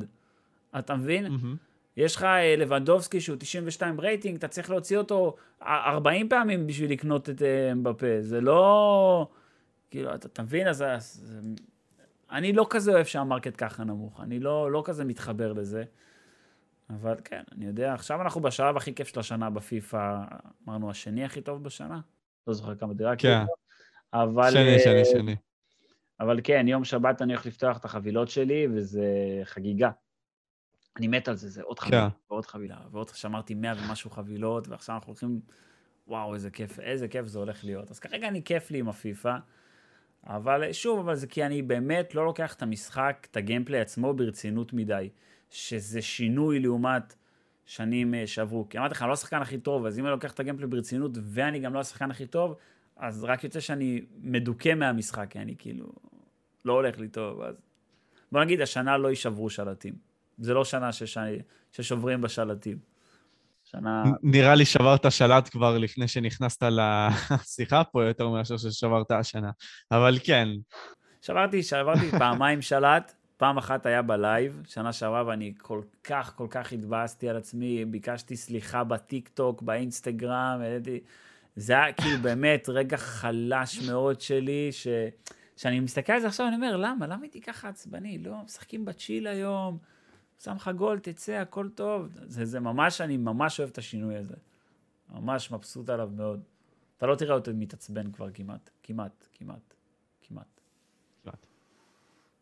אתה 0.79 0.95
מבין? 0.95 1.25
מהמם. 1.25 1.57
יש 1.97 2.17
לך 2.17 2.25
אה, 2.25 2.57
לבנדובסקי 2.57 3.21
שהוא 3.21 3.37
92 3.37 4.01
רייטינג, 4.01 4.37
אתה 4.37 4.49
צריך 4.49 4.71
להוציא 4.71 4.99
אותו 4.99 5.37
א- 5.61 5.91
40 5.91 6.29
פעמים 6.29 6.67
בשביל 6.67 6.93
לקנות 6.93 7.31
את 7.31 7.43
אה, 7.43 7.73
אמבפה. 7.73 8.07
זה 8.21 8.41
לא... 8.41 9.29
כאילו, 9.91 10.15
אתה, 10.15 10.29
אתה 10.29 10.43
מבין? 10.43 10.69
אז, 10.69 10.83
אז 10.83 11.31
אני 12.33 12.53
לא 12.53 12.67
כזה 12.71 12.93
אוהב 12.93 13.07
שהמרקט 13.07 13.55
ככה 13.59 13.85
נמוך, 13.85 14.21
אני 14.21 14.41
לא, 14.41 14.73
לא 14.73 14.83
כזה 14.87 15.05
מתחבר 15.05 15.53
לזה. 15.53 15.85
אבל 16.91 17.17
כן, 17.25 17.43
אני 17.53 17.67
יודע, 17.67 17.95
עכשיו 17.95 18.23
אנחנו 18.23 18.41
בשלב 18.41 18.77
הכי 18.77 18.95
כיף 18.95 19.09
של 19.09 19.21
השנה 19.21 19.51
בפיפא, 19.51 20.19
אמרנו 20.69 20.91
השני 20.91 21.25
הכי 21.25 21.41
טוב 21.41 21.65
בשנה? 21.65 22.01
לא 22.47 22.55
זוכר 22.55 22.75
כמה 22.75 22.95
דירה. 22.95 23.17
כן. 23.17 23.39
אבל... 24.13 24.51
שני, 24.51 24.75
אה, 24.75 24.79
שני, 24.79 25.05
שני. 25.05 25.37
אבל 26.21 26.41
כן, 26.45 26.69
יום 26.69 26.85
שבת 26.85 27.23
אני 27.23 27.33
הולך 27.33 27.47
לפתוח 27.47 27.79
את 27.79 27.85
החבילות 27.85 28.29
שלי, 28.29 28.67
וזה 28.75 29.05
חגיגה. 29.45 29.91
אני 30.97 31.09
מת 31.09 31.29
על 31.29 31.35
זה, 31.35 31.49
זה 31.49 31.63
עוד 31.63 31.79
חבילה, 31.79 32.09
ועוד 32.31 32.47
חבילה, 32.47 32.77
ועוד 32.91 33.09
שמרתי 33.09 33.55
100 33.55 33.73
ומשהו 33.73 34.11
חבילות, 34.11 34.69
ועכשיו 34.69 34.95
אנחנו 34.95 35.09
הולכים, 35.09 35.41
וואו, 36.07 36.35
איזה 36.35 36.51
כיף, 36.51 36.81
איזה 36.81 37.09
כיף 37.09 37.27
זה 37.27 37.39
הולך 37.39 37.65
להיות. 37.65 37.91
אז 37.91 37.99
כרגע 37.99 38.29
אני 38.29 38.45
כיף 38.45 38.71
לי 38.71 38.79
עם 38.79 38.89
הפיפא, 38.89 39.37
אבל 40.27 40.73
שוב, 40.73 40.99
אבל 40.99 41.15
זה 41.15 41.27
כי 41.27 41.45
אני 41.45 41.63
באמת 41.63 42.15
לא 42.15 42.25
לוקח 42.25 42.55
את 42.55 42.63
המשחק, 42.63 43.27
את 43.31 43.37
הגיימפליי 43.37 43.81
עצמו 43.81 44.15
ברצינות 44.15 44.73
מדי, 44.73 45.09
שזה 45.51 46.03
שינוי 46.03 46.61
לעומת 46.61 47.17
שנים 47.67 48.15
אה, 48.15 48.27
שעברו. 48.27 48.69
כי 48.69 48.79
אמרתי 48.79 48.95
לך, 48.95 49.03
אני 49.03 49.09
לא 49.09 49.13
השחקן 49.13 49.43
הכי 49.43 49.59
טוב, 49.59 49.87
אז 49.87 49.99
אם 49.99 50.05
אני 50.05 50.13
לוקח 50.13 50.33
את 50.33 50.41
הגיימפליי 50.41 50.69
ברצינות, 50.69 51.13
ואני 51.23 51.59
גם 51.59 51.75
לא 51.75 51.81
השחקן 51.81 52.11
הכי 52.11 52.27
טוב, 52.27 52.57
אז 52.97 53.25
רק 53.25 53.45
יוצא 53.45 53.61
שאני 53.61 54.01
מדוכא 54.23 54.75
מהמשחק, 54.75 55.27
כי 55.31 55.39
אני 55.39 55.55
כאילו 55.59 55.93
לא 56.65 56.73
הולך 56.73 56.99
לי 56.99 57.09
טוב, 57.09 57.41
אז... 57.41 57.55
בוא 58.33 58.45
נגיד, 58.45 58.61
השנה 58.61 58.97
לא 58.97 59.09
יישברו 59.09 59.51
שלטים. 59.51 59.95
זה 60.39 60.55
לא 60.55 60.65
שנה 60.65 60.93
שש... 60.93 61.19
ששוברים 61.73 62.21
בשלטים. 62.21 62.90
שנה... 63.71 64.05
נראה 64.23 64.55
לי 64.55 64.65
שברת 64.65 65.13
שלט 65.13 65.49
כבר 65.49 65.79
לפני 65.79 66.09
שנכנסת 66.09 66.63
לשיחה 66.63 67.85
פה, 67.85 68.05
יותר 68.05 68.29
מאשר 68.29 68.57
ששברת 68.57 69.11
השנה. 69.11 69.51
אבל 69.93 70.19
כן, 70.25 70.49
שברתי, 71.23 71.63
שברתי 71.63 72.11
פעמיים 72.19 72.63
שלט, 72.63 73.15
פעם 73.37 73.59
אחת 73.59 73.87
היה 73.87 74.03
ב-live, 74.03 74.63
שנה 74.69 74.93
שעברה, 74.93 75.27
ואני 75.27 75.55
כל 75.59 75.81
כך, 76.05 76.33
כל 76.37 76.47
כך 76.51 76.73
התבאסתי 76.73 77.29
על 77.29 77.37
עצמי, 77.37 77.85
ביקשתי 77.85 78.37
סליחה 78.37 78.85
בטיק 78.85 79.29
טוק, 79.29 79.63
באינסטגרם, 79.63 80.59
העליתי... 80.63 81.01
זה 81.57 81.73
היה 81.73 81.93
כאילו 81.93 82.23
באמת 82.23 82.69
רגע 82.69 82.97
חלש 82.97 83.89
מאוד 83.89 84.21
שלי, 84.21 84.69
ש... 84.73 84.87
שאני 85.57 85.81
מסתכל 85.81 86.13
על 86.13 86.21
זה 86.21 86.27
עכשיו, 86.27 86.47
אני 86.47 86.57
אומר, 86.57 86.77
למה? 86.77 87.07
למה 87.07 87.23
הייתי 87.23 87.41
ככה 87.41 87.69
עצבני? 87.69 88.19
לא, 88.19 88.35
משחקים 88.45 88.85
ב-chill 88.85 89.27
היום, 89.27 89.79
שם 90.45 90.57
לך 90.57 90.71
גול, 90.77 90.99
תצא, 90.99 91.33
הכל 91.33 91.69
טוב. 91.75 92.09
זה, 92.27 92.45
זה 92.45 92.61
ממש, 92.61 93.01
אני 93.01 93.17
ממש 93.17 93.61
אוהב 93.61 93.71
את 93.71 93.79
השינוי 93.79 94.17
הזה. 94.17 94.35
ממש 95.09 95.51
מבסוט 95.51 95.89
עליו 95.89 96.11
מאוד. 96.17 96.43
אתה 96.97 97.07
לא 97.07 97.15
תראה 97.15 97.35
אותי 97.35 97.51
מתעצבן 97.55 98.13
כבר 98.13 98.31
כמעט, 98.31 98.71
כמעט, 98.83 99.27
כמעט, 99.33 99.75
כמעט. 100.23 100.61
כמעט. 101.23 101.47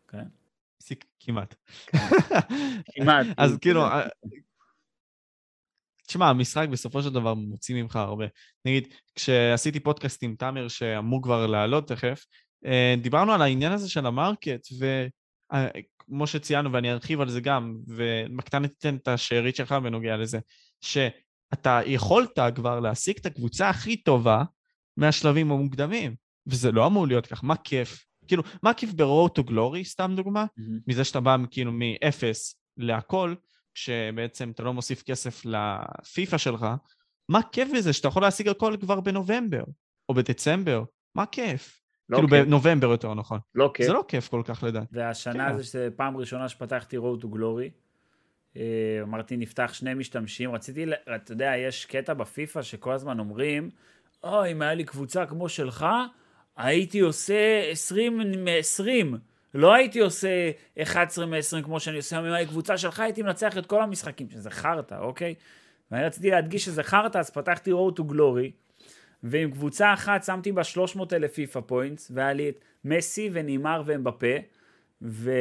כן? 0.09 0.25
פסיק, 0.79 1.05
כמעט. 1.21 1.55
כמעט. 2.95 3.27
אז 3.37 3.59
כאילו, 3.61 3.85
אה, 3.85 4.09
תשמע, 6.07 6.29
המשחק 6.29 6.69
בסופו 6.69 7.03
של 7.03 7.11
דבר 7.11 7.35
מוציא 7.35 7.83
ממך 7.83 7.97
הרבה. 7.97 8.25
נגיד, 8.65 8.95
כשעשיתי 9.15 9.81
פודקאסט 9.81 10.23
עם 10.23 10.35
תאמר 10.39 10.69
שאמור 10.69 11.23
כבר 11.23 11.47
לעלות 11.47 11.89
תכף, 11.89 12.27
אה, 12.65 12.95
דיברנו 13.03 13.33
על 13.33 13.43
העניין 13.43 13.73
הזה 13.73 13.91
של 13.91 14.07
המרקט, 14.07 14.67
וכמו 16.09 16.27
שציינו, 16.27 16.73
ואני 16.73 16.93
ארחיב 16.93 17.21
על 17.21 17.29
זה 17.29 17.41
גם, 17.41 17.77
ומקטן 17.87 18.67
תיתן 18.67 18.97
את 18.97 19.09
השארית 19.09 19.57
שלך 19.57 19.73
בנוגע 19.73 20.17
לזה, 20.17 20.39
שאתה 20.81 21.81
יכולת 21.87 22.39
כבר 22.55 22.81
להשיג 22.81 23.17
את 23.21 23.27
הקבוצה 23.27 23.69
הכי 23.69 23.97
טובה 23.97 24.43
מהשלבים 24.97 25.53
המוקדמים, 25.53 26.15
וזה 26.47 26.73
לא 26.73 26.87
אמור 26.87 27.07
להיות 27.07 27.27
כך, 27.27 27.45
מה 27.45 27.57
כיף? 27.57 28.05
כאילו, 28.27 28.43
מה 28.63 28.75
כיף 28.75 28.93
ב-Road 28.93 29.41
to 29.41 29.51
Glory, 29.51 29.85
סתם 29.85 30.13
דוגמה? 30.17 30.45
מהמם. 30.57 30.79
מזה 30.87 31.05
שאתה 31.05 31.21
בא 31.21 31.37
כאילו 31.51 31.73
מ-0 31.73 32.23
להכל, 32.77 33.35
כשבעצם 33.75 34.51
אתה 34.51 34.63
לא 34.63 34.75
מוסיף 34.75 35.03
כסף 35.03 35.43
לפיפא 35.45 36.39
שלך, 36.39 36.67
מה 37.29 37.41
כיף 37.53 37.69
בזה 37.77 37.93
שאתה 37.93 38.09
יכול 38.09 38.23
להשיג 38.23 38.49
הכל 38.49 38.77
כבר 38.81 39.01
בנובמבר, 39.01 39.65
או 40.09 40.15
בדצמבר? 40.15 40.83
מה 41.15 41.27
כיף? 41.27 41.81
לא 42.09 42.17
כאילו 42.17 42.29
כיף. 42.29 42.47
בנובמבר 42.47 42.89
יותר 42.89 43.15
נכון. 43.15 43.41
לא 43.55 43.71
כיף. 43.75 43.87
זה 43.87 43.93
לא 43.93 44.05
כיף 44.09 44.29
כל 44.29 44.43
כך 44.45 44.63
לדעת. 44.63 44.89
והשנה 44.93 45.51
כן. 45.51 45.57
זה 45.57 45.65
שזה 45.65 45.89
פעם 45.97 46.17
ראשונה 46.17 46.49
שפתחתי 46.49 46.97
Road 46.97 47.23
to 47.23 47.27
Glory. 47.27 47.71
אה, 48.57 48.63
אמרתי, 49.03 49.37
נפתח 49.37 49.71
שני 49.73 49.95
משתמשים. 49.95 50.55
רציתי, 50.55 50.87
אתה 51.17 51.33
יודע, 51.33 51.53
יש 51.57 51.85
קטע 51.85 52.15
בפיפא 52.15 52.63
שכל 52.63 52.93
הזמן 52.93 53.19
אומרים, 53.19 53.71
אוי, 54.25 54.53
אם 54.53 54.63
היה 54.63 54.75
לי 54.75 54.85
קבוצה 54.85 55.27
כמו 55.27 55.49
שלך, 55.49 55.87
הייתי 56.57 57.01
עושה 57.01 57.71
20 57.71 58.19
מ-20. 58.19 59.17
לא 59.55 59.75
הייתי 59.75 60.01
עושה 60.01 60.51
11 60.83 61.27
מ-20 61.27 61.65
כמו 61.65 61.81
שאני 61.81 61.97
עושה, 61.97 62.19
אם 62.19 62.25
היה 62.25 62.41
לי 62.41 62.47
קבוצה 62.47 62.77
שלך, 62.77 63.01
הייתי 63.01 63.23
מנצח 63.23 63.59
את 63.59 63.67
כל 63.67 63.83
המשחקים, 63.83 64.31
שזה 64.31 64.51
חרטא, 64.51 64.99
אוקיי? 65.01 65.35
ואני 65.91 66.05
רציתי 66.05 66.31
להדגיש 66.31 66.65
שזה 66.65 66.83
חרטא, 66.83 67.19
אז 67.19 67.31
פתחתי 67.31 67.73
Road 67.73 68.01
to 68.01 68.03
Glory, 68.13 68.51
ועם 69.23 69.51
קבוצה 69.51 69.93
אחת 69.95 70.25
שמתי 70.25 70.53
בה 70.53 70.65
300 70.65 71.13
אלף 71.13 71.33
FIFA 71.33 71.61
Points, 71.61 72.13
והיה 72.15 72.33
לי 72.33 72.49
את 72.49 72.55
מסי 72.85 73.31
ונימר 73.33 73.83
ואמבפה, 73.87 74.37
ו... 75.03 75.33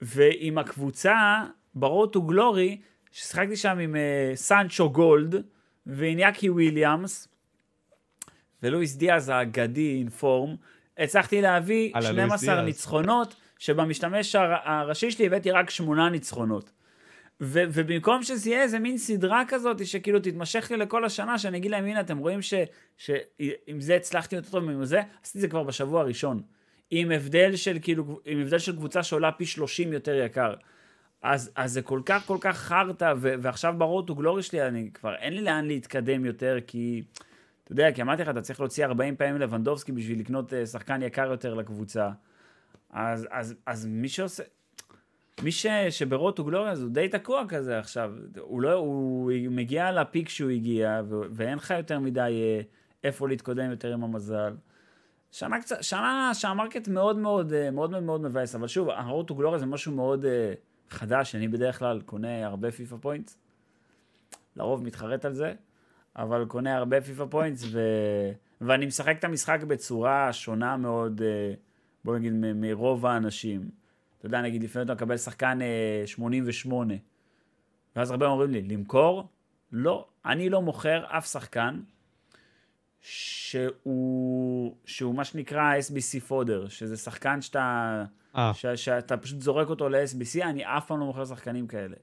ועם 0.00 0.58
הקבוצה, 0.58 1.42
ב-Road 1.74 2.16
to 2.16 2.18
Glory, 2.30 2.76
ששיחקתי 3.12 3.56
שם 3.56 3.78
עם 3.78 3.94
אה, 3.94 3.98
סנצ'ו 4.36 4.90
gold, 4.90 5.34
ואיניאקי 5.86 6.50
וויליאמס, 6.50 7.28
ולואיס 8.62 8.96
דיאז 8.96 9.28
האגדי 9.28 9.94
in-form, 9.98 10.56
הצלחתי 10.98 11.42
להביא 11.42 11.90
על 11.94 12.06
הלואיס 12.06 12.26
12 12.26 12.54
דיאז. 12.54 12.64
ניצחונות, 12.66 13.36
שבמשתמש 13.58 14.34
הר- 14.34 14.56
הראשי 14.64 15.10
שלי 15.10 15.26
הבאתי 15.26 15.50
רק 15.50 15.70
8 15.70 16.10
ניצחונות. 16.10 16.70
ו- 17.40 17.62
ובמקום 17.72 18.22
שזה 18.22 18.50
יהיה 18.50 18.62
איזה 18.62 18.78
מין 18.78 18.98
סדרה 18.98 19.42
כזאת, 19.48 19.86
שכאילו 19.86 20.20
תתמשך 20.20 20.70
לי 20.70 20.76
לכל 20.76 21.04
השנה, 21.04 21.38
שאני 21.38 21.58
אגיד 21.58 21.70
להם, 21.70 21.84
הנה, 21.84 22.00
אתם 22.00 22.18
רואים 22.18 22.42
ש- 22.42 22.54
שעם 22.96 23.80
זה 23.80 23.96
הצלחתי 23.96 24.36
יותר 24.36 24.50
טוב 24.50 24.64
ועם 24.64 24.84
זה, 24.84 25.00
עשיתי 25.22 25.38
את 25.38 25.42
זה 25.42 25.48
כבר 25.48 25.62
בשבוע 25.62 26.00
הראשון. 26.00 26.42
עם 26.90 27.10
הבדל 27.10 27.56
של 27.56 27.78
כאילו, 27.82 28.20
עם 28.24 28.40
הבדל 28.40 28.58
של 28.58 28.76
קבוצה 28.76 29.02
שעולה 29.02 29.32
פי 29.32 29.46
30 29.46 29.92
יותר 29.92 30.14
יקר. 30.14 30.54
אז, 31.22 31.50
אז 31.56 31.72
זה 31.72 31.82
כל 31.82 32.00
כך 32.06 32.26
כל 32.26 32.38
כך 32.40 32.56
חרטא, 32.56 33.14
ו- 33.16 33.34
ועכשיו 33.40 33.74
ברור 33.78 34.06
טו 34.06 34.14
גלורי 34.14 34.42
שלי, 34.42 34.68
אני 34.68 34.90
כבר, 34.94 35.14
אין 35.14 35.32
לי 35.32 35.40
לאן 35.40 35.64
להתקדם 35.66 36.24
יותר, 36.24 36.58
כי, 36.66 37.02
אתה 37.64 37.72
יודע, 37.72 37.92
כי 37.92 38.02
אמרתי 38.02 38.22
לך, 38.22 38.28
אתה 38.28 38.40
צריך 38.40 38.60
להוציא 38.60 38.84
40 38.84 39.16
פעמים 39.16 39.40
לבנדובסקי 39.40 39.92
בשביל 39.92 40.20
לקנות 40.20 40.52
אה, 40.52 40.66
שחקן 40.66 41.02
יקר 41.02 41.30
יותר 41.30 41.54
לקבוצה. 41.54 42.10
אז, 42.90 43.26
אז, 43.30 43.54
אז 43.66 43.86
מי 43.86 44.08
שעושה, 44.08 44.42
מי 45.42 45.52
ש, 45.52 45.66
שברוטו 45.90 46.44
גלוריה 46.44 46.72
הוא 46.72 46.88
די 46.90 47.08
תקוע 47.08 47.44
כזה 47.48 47.78
עכשיו, 47.78 48.12
הוא 48.40 48.60
לא, 48.62 48.72
הוא 48.72 49.32
מגיע 49.50 49.92
ל-peak 49.92 50.28
שהוא 50.28 50.50
הגיע, 50.50 51.02
ו, 51.08 51.20
ואין 51.30 51.58
לך 51.58 51.70
יותר 51.70 51.98
מדי 51.98 52.20
אה, 52.20 52.60
איפה 53.04 53.28
להתקדם 53.28 53.70
יותר 53.70 53.92
עם 53.92 54.04
המזל. 54.04 54.54
שנה 55.32 55.60
קצת, 55.60 55.82
שנה 55.82 56.30
שה-market 56.34 56.88
מאוד 56.88 57.16
מאוד 57.16 57.52
אה, 57.52 57.70
מאוד 57.70 57.90
מאוד 57.90 58.02
מאוד 58.02 58.20
מבאס, 58.20 58.54
אבל 58.54 58.68
שוב, 58.68 58.90
הרוטו 58.90 59.34
גלוריה 59.34 59.58
זה 59.58 59.66
משהו 59.66 59.92
מאוד 59.92 60.24
אה, 60.24 60.52
חדש, 60.90 61.34
אני 61.34 61.48
בדרך 61.48 61.78
כלל 61.78 62.00
קונה 62.00 62.46
הרבה 62.46 62.70
FIFA 62.70 62.96
Points, 63.00 63.38
לרוב 64.56 64.84
מתחרט 64.84 65.24
על 65.24 65.32
זה, 65.32 65.54
אבל 66.16 66.44
קונה 66.44 66.76
הרבה 66.76 67.00
FIFA 67.00 67.24
Points, 67.30 67.64
ו... 67.72 67.80
ואני 68.60 68.86
משחק 68.86 69.18
את 69.18 69.24
המשחק 69.24 69.62
בצורה 69.62 70.32
שונה 70.32 70.76
מאוד, 70.76 71.22
אה, 71.22 71.54
בוא 72.04 72.18
נגיד, 72.18 72.32
מ- 72.32 72.60
מרוב 72.60 73.06
האנשים. 73.06 73.85
אתה 74.26 74.36
יודע, 74.36 74.46
נגיד, 74.46 74.64
לפעמים 74.64 74.86
אתה 74.86 74.94
מקבל 74.94 75.16
שחקן 75.16 75.58
אה, 75.62 76.06
88, 76.06 76.94
ואז 77.96 78.10
הרבה 78.10 78.26
אומרים 78.26 78.50
לי, 78.50 78.62
למכור? 78.62 79.28
לא, 79.72 80.06
אני 80.24 80.50
לא 80.50 80.62
מוכר 80.62 81.04
אף 81.08 81.26
שחקן 81.26 81.80
שהוא, 83.00 84.76
שהוא 84.84 85.14
מה 85.14 85.24
שנקרא 85.24 85.72
SBC 85.78 86.20
פודר, 86.20 86.68
שזה 86.68 86.96
שחקן 86.96 87.40
שאתה, 87.40 88.04
אה, 88.36 88.54
ש, 88.54 88.66
שאתה 88.66 89.16
פשוט 89.16 89.40
זורק 89.40 89.68
אותו 89.68 89.88
ל-SBC, 89.88 90.44
אני 90.44 90.64
אף 90.64 90.86
פעם 90.86 91.00
לא 91.00 91.06
מוכר 91.06 91.24
שחקנים 91.24 91.66
כאלה. 91.66 91.96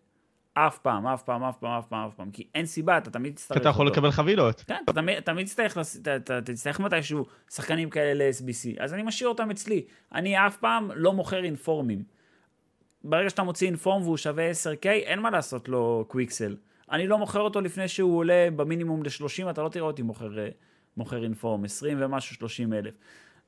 אף 0.53 0.77
פעם, 0.77 1.07
אף 1.07 1.23
פעם, 1.23 1.43
אף 1.43 1.57
פעם, 1.57 1.79
אף 1.79 1.87
פעם, 1.87 2.07
אף 2.07 2.15
פעם, 2.15 2.31
כי 2.31 2.47
אין 2.55 2.65
סיבה, 2.65 2.97
אתה 2.97 3.11
תמיד 3.11 3.35
תצטרך 3.35 3.57
אתה 3.57 3.69
יכול 3.69 3.87
אותו. 3.87 3.99
לקבל 3.99 4.11
חבילות. 4.11 4.63
כן, 4.67 4.81
אתה 4.83 4.93
תמיד, 4.93 5.19
תמיד 5.19 5.45
תצטרך, 5.45 5.77
אתה 6.15 6.41
תצטרך 6.41 6.79
מתישהו 6.79 7.25
שחקנים 7.49 7.89
כאלה 7.89 8.13
ל-SBC, 8.13 8.83
אז 8.83 8.93
אני 8.93 9.03
משאיר 9.03 9.29
אותם 9.29 9.51
אצלי. 9.51 9.85
אני 10.13 10.47
אף 10.47 10.57
פעם 10.57 10.91
לא 10.95 11.13
מוכר 11.13 11.43
אינפורמים. 11.43 12.03
ברגע 13.03 13.29
שאתה 13.29 13.43
מוציא 13.43 13.67
אינפורם 13.67 14.01
והוא 14.01 14.17
שווה 14.17 14.51
10K, 14.51 14.85
אין 14.85 15.19
מה 15.19 15.29
לעשות 15.29 15.69
לו 15.69 16.05
קוויקסל. 16.07 16.55
אני 16.91 17.07
לא 17.07 17.17
מוכר 17.17 17.39
אותו 17.39 17.61
לפני 17.61 17.87
שהוא 17.87 18.17
עולה 18.17 18.47
במינימום 18.55 19.03
ל-30, 19.03 19.49
אתה 19.49 19.61
לא 19.61 19.69
תראה 19.69 19.85
אותי 19.85 20.01
מוכר, 20.01 20.39
אה, 20.39 20.49
מוכר 20.97 21.23
אינפורם, 21.23 21.65
20 21.65 21.97
ומשהו, 22.01 22.35
30 22.35 22.73
אלף. 22.73 22.93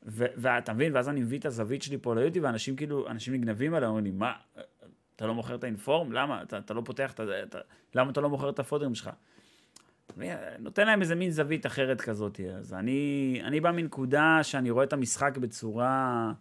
ואתה 0.05 0.73
מבין, 0.73 0.95
ואז 0.95 1.09
אני 1.09 1.21
מביא 1.21 1.39
את 1.39 1.45
הזווית 1.45 1.81
שלי 1.81 1.97
פה 2.01 2.15
ליוטיוב, 2.15 2.45
ואנשים 2.45 2.75
כאילו, 2.75 3.07
אנשים 3.07 3.33
נגנבים 3.33 3.73
עליי, 3.73 3.87
אומרים 3.87 4.05
לי, 4.05 4.11
מה, 4.11 4.33
אתה 5.15 5.27
לא 5.27 5.33
מוכר 5.33 5.55
את 5.55 5.63
האינפורם? 5.63 6.11
למה? 6.11 6.41
אתה, 6.41 6.57
אתה 6.57 6.73
לא 6.73 6.81
פותח 6.85 7.13
את 7.13 7.19
ה... 7.55 7.59
למה 7.95 8.11
אתה 8.11 8.21
לא 8.21 8.29
מוכר 8.29 8.49
את 8.49 8.59
הפודרים 8.59 8.95
שלך? 8.95 9.09
נותן 10.59 10.87
להם 10.87 11.01
איזה 11.01 11.15
מין 11.15 11.31
זווית 11.31 11.65
אחרת 11.65 12.01
כזאת. 12.01 12.39
אז 12.57 12.73
אני, 12.73 13.41
אני 13.43 13.59
בא 13.59 13.71
מנקודה 13.71 14.39
שאני 14.43 14.69
רואה 14.69 14.83
את 14.83 14.93
המשחק 14.93 15.37
בצורה, 15.37 16.31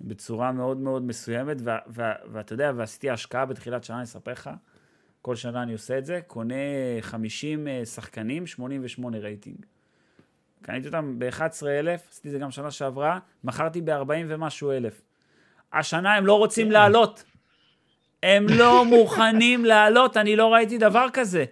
בצורה 0.00 0.52
מאוד 0.52 0.76
מאוד 0.76 1.02
מסוימת, 1.02 1.56
ואתה 2.32 2.52
יודע, 2.54 2.72
ועשיתי 2.76 3.10
השקעה 3.10 3.46
בתחילת 3.46 3.84
שנה, 3.84 3.96
אני 3.96 4.04
אספר 4.04 4.32
לך, 4.32 4.50
כל 5.22 5.36
שנה 5.36 5.62
אני 5.62 5.72
עושה 5.72 5.98
את 5.98 6.04
זה, 6.04 6.20
קונה 6.26 6.54
50 7.00 7.68
אה, 7.68 7.84
שחקנים, 7.84 8.46
88 8.46 9.18
רייטינג. 9.18 9.56
קניתי 10.62 10.86
אותם 10.86 11.18
ב-11,000, 11.18 12.10
עשיתי 12.10 12.28
את 12.28 12.32
זה 12.32 12.38
גם 12.38 12.50
שנה 12.50 12.70
שעברה, 12.70 13.18
מכרתי 13.44 13.80
ב-40 13.80 14.24
ומשהו 14.28 14.70
אלף. 14.70 15.02
השנה 15.72 16.14
הם 16.14 16.26
לא 16.26 16.38
רוצים 16.38 16.70
לעלות. 16.70 17.24
הם 18.22 18.46
לא 18.48 18.84
מוכנים 18.94 19.64
לעלות, 19.64 20.16
אני 20.16 20.36
לא 20.36 20.52
ראיתי 20.52 20.78
דבר 20.78 21.06
כזה. 21.12 21.44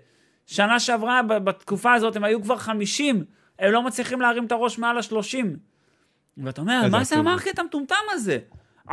שנה 0.46 0.80
שעברה, 0.80 1.22
בתקופה 1.22 1.92
הזאת, 1.92 2.16
הם 2.16 2.24
היו 2.24 2.42
כבר 2.42 2.56
50, 2.56 3.24
הם 3.58 3.72
לא 3.72 3.82
מצליחים 3.82 4.20
להרים 4.20 4.46
את 4.46 4.52
הראש 4.52 4.78
מעל 4.78 4.96
ה-30. 4.96 5.46
ואתה 6.38 6.60
אומר, 6.60 6.88
מה 6.90 7.04
זה. 7.04 7.16
ה-market 7.16 7.58
המטומטם 7.58 7.94
הזה? 8.10 8.38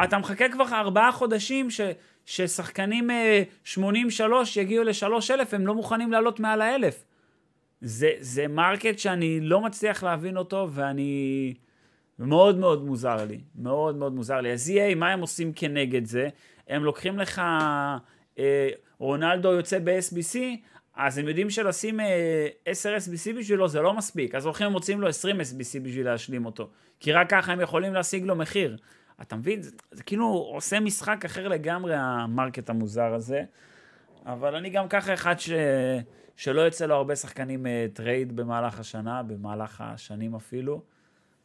אתה 0.04 0.18
מחכה 0.18 0.50
כבר 0.50 0.66
ארבעה 0.72 1.12
חודשים 1.12 1.72
ש, 1.72 1.82
ששחקנים 2.26 3.12
אה, 3.12 3.44
83 3.64 4.58
יגיעו 4.58 4.84
ל-3,000, 4.84 5.56
הם 5.56 5.68
לא 5.68 5.76
מוכנים 5.76 6.12
לעלות 6.12 6.40
מעל 6.40 6.62
האלף. 6.62 7.04
זה, 7.82 8.10
זה 8.20 8.48
market 8.48 9.00
שאני 9.00 9.40
לא 9.42 9.62
מצליח 9.62 10.04
להבין 10.04 10.38
אותו, 10.38 10.68
ואני... 10.72 11.54
מאוד 12.20 12.58
מאוד 12.58 12.86
מוזר 12.86 13.26
לי, 13.26 13.40
מאוד 13.56 13.96
מאוד 13.96 14.14
מוזר 14.14 14.42
לי. 14.42 14.54
אז 14.54 14.70
EA, 14.70 14.96
מה 14.96 15.10
הם 15.10 15.22
עושים 15.22 15.54
כנגד 15.54 16.06
זה? 16.06 16.30
הם 16.68 16.84
לוקחים 16.84 17.20
לך, 17.20 17.42
אה, 18.40 18.70
רונלדו 19.00 19.52
יוצא 19.52 19.80
ב-SBC, 19.84 20.38
אז 21.02 21.18
הם 21.18 21.28
יודעים 21.28 21.50
שלשים 21.50 22.00
אה, 22.00 22.48
10 22.66 22.96
SBC 22.98 23.38
בשבילו 23.38 23.68
זה 23.68 23.82
לא 23.82 23.94
מספיק, 23.94 24.36
אז 24.36 24.46
הולכים 24.46 24.68
ומוציאים 24.68 25.02
לו 25.02 25.08
20 25.08 25.42
SBC 25.42 25.80
בשביל 25.84 26.06
להשלים 26.06 26.46
אותו. 26.46 26.70
כי 27.00 27.12
רק 27.12 27.30
ככה 27.30 27.52
הם 27.52 27.62
יכולים 27.62 27.94
להשיג 27.94 28.24
לו 28.24 28.36
מחיר. 28.36 28.78
אתה 29.22 29.36
מבין? 29.36 29.62
זה, 29.62 29.72
זה 29.92 30.04
כאילו 30.04 30.26
עושה 30.26 30.80
משחק 30.80 31.26
אחר 31.26 31.48
לגמרי, 31.48 31.96
ה-market 31.96 32.70
המוזר 32.70 33.14
הזה. 33.14 33.44
אבל 34.26 34.56
אני 34.56 34.70
גם 34.70 34.88
ככה 34.88 35.14
אחד 35.14 35.40
ש... 35.40 35.50
שלא 36.36 36.62
יוצא 36.62 36.86
לו 36.86 36.96
הרבה 36.96 37.16
שחקנים 37.16 37.66
אה, 37.66 37.96
trade 37.96 38.36
במהלך 38.36 38.80
השנה, 38.80 39.24
במהלך 39.24 39.82
השנים 39.82 40.36
אפילו. 40.36 40.82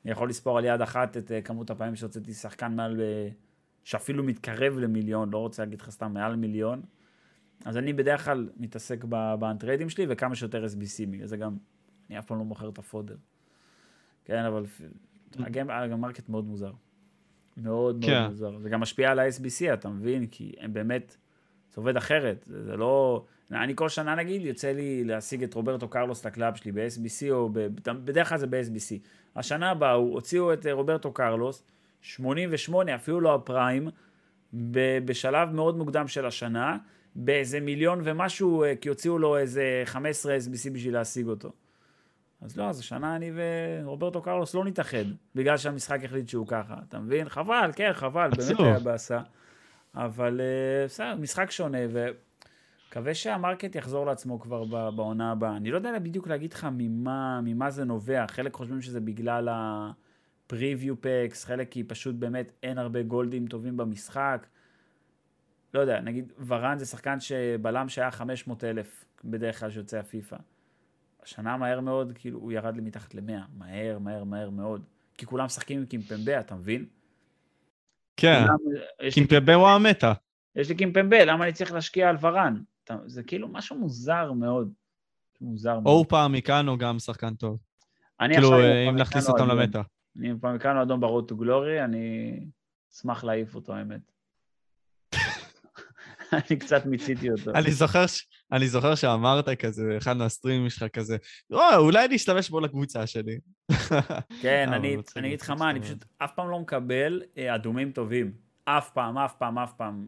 אני 0.04 0.12
יכול 0.12 0.28
לספור 0.28 0.58
על 0.58 0.64
יד 0.64 0.80
אחת 0.80 1.16
את 1.16 1.30
אה, 1.30 1.46
כמות 1.46 1.70
הפעמים 1.70 1.96
שהוצאתי 1.96 2.32
שחקן 2.32 2.72
מעל, 2.76 3.00
שאפילו 3.84 4.24
מתקרב 4.24 4.78
למיליון, 4.78 5.30
לא 5.30 5.38
רוצה 5.38 5.62
להגיד 5.62 5.80
לך 5.80 5.90
סתם 5.90 6.14
מעל 6.14 6.36
מיליון. 6.36 6.82
אז 7.64 7.76
אני 7.76 7.92
בדרך 7.92 8.24
כלל 8.24 8.48
מתעסק 8.56 9.04
ב-untrade 9.38 9.81
ים 9.81 9.90
שלי 9.90 10.06
וכמה 10.08 10.34
שיותר 10.34 10.64
SBC, 10.64 11.06
בגלל 11.10 11.26
זה 11.26 11.36
גם, 11.36 11.56
אני 12.10 12.18
אף 12.18 12.26
פעם 12.26 12.38
לא 12.38 12.44
מוכר 12.44 12.68
את 12.68 12.78
ה-fodder. 12.78 13.16
כן, 14.24 14.44
אבל 14.44 14.64
ה-market 15.92 16.28
מאוד 16.28 16.44
מוזר. 16.44 16.72
מאוד 17.56 18.04
כן. 18.04 18.12
מאוד 18.12 18.28
מוזר. 18.30 18.58
זה 18.58 18.68
גם 18.68 18.80
משפיע 18.80 19.10
על 19.10 19.18
ה-SBC, 19.18 19.72
אתה 19.72 19.88
מבין? 19.88 20.26
כי 20.26 20.52
הם 20.58 20.72
באמת, 20.72 21.16
זה 21.70 21.80
עובד 21.80 21.96
אחרת. 21.96 22.44
זה, 22.46 22.64
זה 22.64 22.76
לא... 22.76 23.24
אני 23.50 23.72
כל 23.76 23.88
שנה 23.88 24.14
נגיד, 24.14 24.42
יוצא 24.42 24.72
לי 24.72 25.04
להשיג 25.04 25.42
את 25.42 25.54
רוברטו 25.54 25.88
קרלוס 25.88 26.26
ל-club 26.26 26.54
שלי 26.54 26.72
ב-SBC, 26.72 27.30
או 27.30 27.48
ב... 27.52 27.66
בדרך 28.04 28.28
כלל 28.28 28.38
זה 28.38 28.46
ב-SBC. 28.46 28.98
השנה 29.36 29.70
הבאה 29.70 29.92
הוציאו 29.92 30.52
את 30.52 30.66
רוברטו 30.72 31.12
קרלוס, 31.12 31.62
88, 32.00 32.94
אפילו 32.94 33.20
לא 33.20 33.34
ה-prime, 33.34 33.88
בשלב 35.04 35.52
מאוד 35.52 35.76
מוקדם 35.76 36.08
של 36.08 36.26
השנה, 36.26 36.78
באיזה 37.16 37.60
מיליון 37.60 38.00
ומשהו, 38.04 38.64
אה, 38.64 38.76
כי 38.76 38.88
הוציאו 38.88 39.18
לו 39.18 39.38
איזה 39.38 39.82
15 39.84 40.36
SBC 40.36 40.70
בשביל 40.70 40.94
להשיג 40.94 41.26
אותו. 41.26 41.52
אז 42.40 42.56
לא, 42.56 42.68
אז 42.68 42.78
השנה 42.80 43.16
אני 43.16 43.30
ורוברטו 43.34 44.22
קרלוס 44.22 44.54
לא 44.54 44.64
נתאחד, 44.64 45.04
בגלל 45.34 45.56
שהמשחק 45.56 46.04
החליט 46.04 46.28
שהוא 46.28 46.46
ככה, 46.46 46.74
אתה 46.88 46.98
מבין? 46.98 47.28
חבל, 47.28 47.70
כן, 47.76 47.92
חבל, 47.92 48.30
באמת 48.36 48.60
היה 48.60 48.78
באסה. 48.78 49.20
אבל 49.94 50.40
אה, 50.40 50.86
בסדר, 50.86 51.14
משחק 51.16 51.50
שונה, 51.50 51.78
ומקווה 51.90 53.14
שהמרקט 53.14 53.74
יחזור 53.74 54.06
לעצמו 54.06 54.40
כבר 54.40 54.90
בעונה 54.90 55.32
הבאה. 55.32 55.56
אני 55.56 55.70
לא 55.70 55.76
יודע 55.76 55.98
בדיוק 55.98 56.28
להגיד 56.28 56.52
לך 56.52 56.68
ממה, 56.72 57.40
ממה 57.44 57.70
זה 57.70 57.84
נובע, 57.84 58.26
חלק 58.26 58.54
חושבים 58.54 58.82
שזה 58.82 59.00
בגלל 59.00 59.48
ה-preview 59.48 61.04
packs, 61.04 61.46
חלק 61.46 61.70
כי 61.70 61.84
פשוט 61.84 62.14
באמת 62.14 62.52
אין 62.62 62.78
הרבה 62.78 63.02
גולדים 63.02 63.46
טובים 63.46 63.76
במשחק. 63.76 64.46
לא 65.74 65.80
יודע, 65.80 66.00
נגיד 66.00 66.32
ורן 66.46 66.78
זה 66.78 66.86
שחקן 66.86 67.20
שבלם 67.20 67.88
שהיה 67.88 68.10
500 68.10 68.64
אלף 68.64 69.04
בדרך 69.24 69.60
כלל 69.60 69.70
שיוצא 69.70 69.98
הפיפא. 69.98 70.36
השנה 71.22 71.56
מהר 71.56 71.80
מאוד, 71.80 72.12
כאילו, 72.14 72.38
הוא 72.38 72.52
ירד 72.52 72.76
לי 72.76 72.80
מתחת 72.80 73.14
ל-100. 73.14 73.32
מהר, 73.58 73.98
מהר, 73.98 74.24
מהר 74.24 74.50
מאוד. 74.50 74.84
כי 75.18 75.26
כולם 75.26 75.44
משחקים 75.44 75.78
עם 75.78 75.86
קימפמבה, 75.86 76.40
אתה 76.40 76.54
מבין? 76.54 76.86
כן, 78.16 78.44
קימפמבה 79.14 79.54
הוא 79.54 79.68
המטה. 79.68 80.12
יש 80.56 80.68
לי 80.68 80.74
קימפמבה, 80.74 81.24
למה 81.24 81.44
אני 81.44 81.52
צריך 81.52 81.72
להשקיע 81.72 82.08
על 82.08 82.16
ורן? 82.20 82.62
זה 83.06 83.22
כאילו 83.22 83.48
משהו 83.48 83.78
מוזר 83.78 84.32
מאוד. 84.32 84.72
מוזר 85.40 85.80
מאוד. 85.80 85.86
או 85.86 86.04
או 86.68 86.78
גם 86.78 86.98
שחקן 86.98 87.34
טוב. 87.34 87.58
אני 88.20 88.34
כאילו, 88.34 88.50
אם 88.90 88.96
נכניס 88.96 89.28
אותם 89.28 89.48
למטה. 89.48 89.82
אני 90.18 90.32
או 90.76 90.82
אדום 90.82 91.00
ברוד 91.00 91.28
טו 91.28 91.36
גלורי, 91.36 91.84
אני 91.84 92.36
אשמח 92.92 93.24
להעיף 93.24 93.54
אותו, 93.54 93.74
האמת. 93.74 94.13
אני 96.50 96.58
קצת 96.58 96.86
מיציתי 96.86 97.30
אותו. 97.30 97.50
אני 97.54 97.72
זוכר, 97.72 98.04
אני 98.52 98.68
זוכר 98.68 98.94
שאמרת 98.94 99.48
כזה, 99.48 99.94
אחד 99.96 100.16
מהסטרימים 100.16 100.70
שלך 100.70 100.84
כזה, 100.92 101.16
או, 101.52 101.60
אולי 101.76 102.04
אני 102.04 102.16
אשתמש 102.16 102.50
בו 102.50 102.60
לקבוצה 102.60 103.06
שלי. 103.06 103.38
כן, 104.42 104.72
אני 104.72 104.96
אגיד 105.16 105.40
לך 105.40 105.50
מה, 105.50 105.70
אני 105.70 105.80
פשוט 105.80 106.04
אף 106.18 106.30
פעם 106.34 106.50
לא 106.50 106.60
מקבל 106.60 107.22
אה, 107.38 107.54
אדומים 107.54 107.92
טובים. 107.92 108.32
אף 108.64 108.90
פעם, 108.90 109.18
אף 109.18 109.34
פעם, 109.38 109.58
אף 109.58 109.72
פעם. 109.72 110.06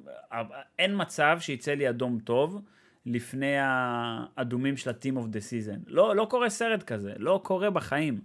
אין 0.78 0.92
מצב 0.96 1.36
שיצא 1.40 1.72
לי 1.72 1.88
אדום 1.88 2.18
טוב 2.18 2.60
לפני 3.06 3.54
האדומים 3.58 4.76
של 4.76 4.90
ה-Team 4.90 5.14
of 5.16 5.32
the 5.32 5.40
Season. 5.50 5.78
לא, 5.86 6.16
לא 6.16 6.26
קורה 6.30 6.50
סרט 6.50 6.82
כזה, 6.82 7.12
לא 7.18 7.40
קורה 7.44 7.70
בחיים. 7.70 8.20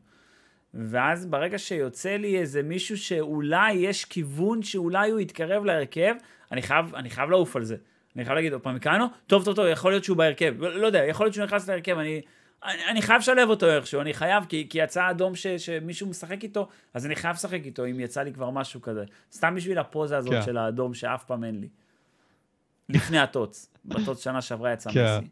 ואז 0.74 1.26
ברגע 1.26 1.58
שיוצא 1.58 2.18
לי 2.18 2.38
איזה 2.38 2.64
מישהו 2.64 2.98
שאולי 2.98 3.74
יש 3.74 4.06
כיוון 4.06 4.64
שאולי 4.64 5.12
הוא 5.12 5.20
יתקרב 5.20 5.66
להרכב, 5.66 6.16
אני 6.52 6.62
חייב, 6.62 6.96
אני 6.96 7.10
חייב 7.10 7.30
לעוף 7.30 7.56
על 7.56 7.64
זה. 7.64 7.76
אני 8.16 8.26
חייב 8.26 8.36
להגיד, 8.36 8.54
אופמקאנו, 8.54 9.06
טוב, 9.28 9.46
טוב, 9.46 9.56
טוב, 9.56 9.66
יכול 9.72 9.92
להיות 9.92 10.04
שהוא 10.04 10.18
בהרכב. 10.18 10.54
לא, 10.58 10.80
לא 10.80 10.86
יודע, 10.86 11.06
יכול 11.06 11.26
להיות 11.26 11.34
שהוא 11.34 11.46
נכנס 11.46 11.70
להרכב, 11.70 11.98
אני, 11.98 12.22
אני, 12.64 12.86
אני 12.90 13.02
חייב 13.02 13.20
לשלב 13.20 13.50
אותו 13.50 13.70
איכשהו, 13.70 14.02
אני 14.02 14.14
חייב, 14.14 14.46
כי, 14.50 14.68
כי 14.70 14.78
יצא 14.78 15.10
אדום 15.10 15.36
ש, 15.36 15.48
שמישהו 15.48 16.08
משחק 16.08 16.44
איתו, 16.44 16.68
אז 16.94 17.06
אני 17.06 17.16
חייב 17.16 17.36
לשחק 17.36 17.62
איתו, 17.66 17.86
אם 17.86 18.00
יצא 18.00 18.22
לי 18.22 18.34
כבר 18.34 18.50
משהו 18.50 18.82
כזה. 18.82 19.04
סתם 19.32 19.56
בשביל 19.56 19.78
הפוזה 19.78 20.18
הזאת 20.18 20.34
כן. 20.34 20.42
של 20.42 20.58
האדום 20.58 20.94
שאף 20.94 21.24
פעם 21.24 21.44
אין 21.44 21.60
לי. 21.60 21.68
לפני 22.90 23.20
הטוץ. 23.20 23.70
בטוץ 23.86 24.24
שנה 24.24 24.42
שעברה 24.42 24.74
יצא 24.74 24.92
כן. 24.92 25.18
מסי. 25.18 25.28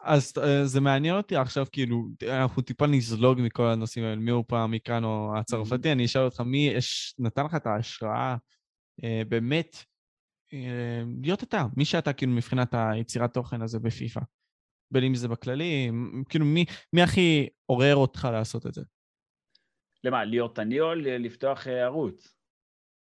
אז 0.00 0.32
אה, 0.42 0.64
זה 0.64 0.80
מעניין 0.80 1.16
אותי 1.16 1.36
עכשיו, 1.36 1.66
כאילו, 1.72 2.04
אנחנו 2.28 2.62
טיפה 2.62 2.86
נזלוג 2.86 3.40
מכל 3.40 3.66
הנושאים 3.66 4.04
האלה, 4.04 4.16
מי 4.16 4.30
הוא 4.30 4.44
פעם 4.46 4.70
מכאן 4.70 5.04
או 5.04 5.32
הצרפתי, 5.38 5.92
אני 5.92 6.04
אשאל 6.04 6.22
אותך, 6.22 6.40
מי 6.40 6.70
יש, 6.74 7.14
נתן 7.18 7.44
לך 7.44 7.54
את 7.54 7.66
ההשראה 7.66 8.36
אה, 9.04 9.22
באמת 9.28 9.76
להיות 11.22 11.42
אתה, 11.42 11.66
מי 11.76 11.84
שאתה 11.84 12.12
כאילו 12.12 12.32
מבחינת 12.32 12.74
היצירת 12.74 13.34
תוכן 13.34 13.62
הזה 13.62 13.78
בפיפ"א. 13.78 14.20
בין 14.90 15.04
אם 15.04 15.14
זה 15.14 15.28
בכללי, 15.28 15.90
כאילו 16.28 16.44
מי, 16.44 16.64
מי 16.92 17.02
הכי 17.02 17.48
עורר 17.66 17.96
אותך 17.96 18.28
לעשות 18.32 18.66
את 18.66 18.74
זה? 18.74 18.82
למה, 20.04 20.24
להיות 20.24 20.58
אני 20.58 20.80
או 20.80 20.94
לפתוח 20.94 21.66
אה, 21.66 21.84
ערוץ? 21.84 22.34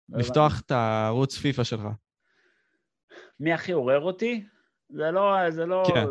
לפתוח 0.09 0.61
את 0.61 0.71
הערוץ 0.71 1.37
פיפ"א 1.37 1.63
שלך. 1.63 1.81
מי 3.39 3.53
הכי 3.53 3.71
עורר 3.71 4.01
אותי? 4.01 4.43
זה 4.89 5.11
לא, 5.11 5.49
זה 5.49 5.65
לא... 5.65 5.83
כן. 5.87 6.05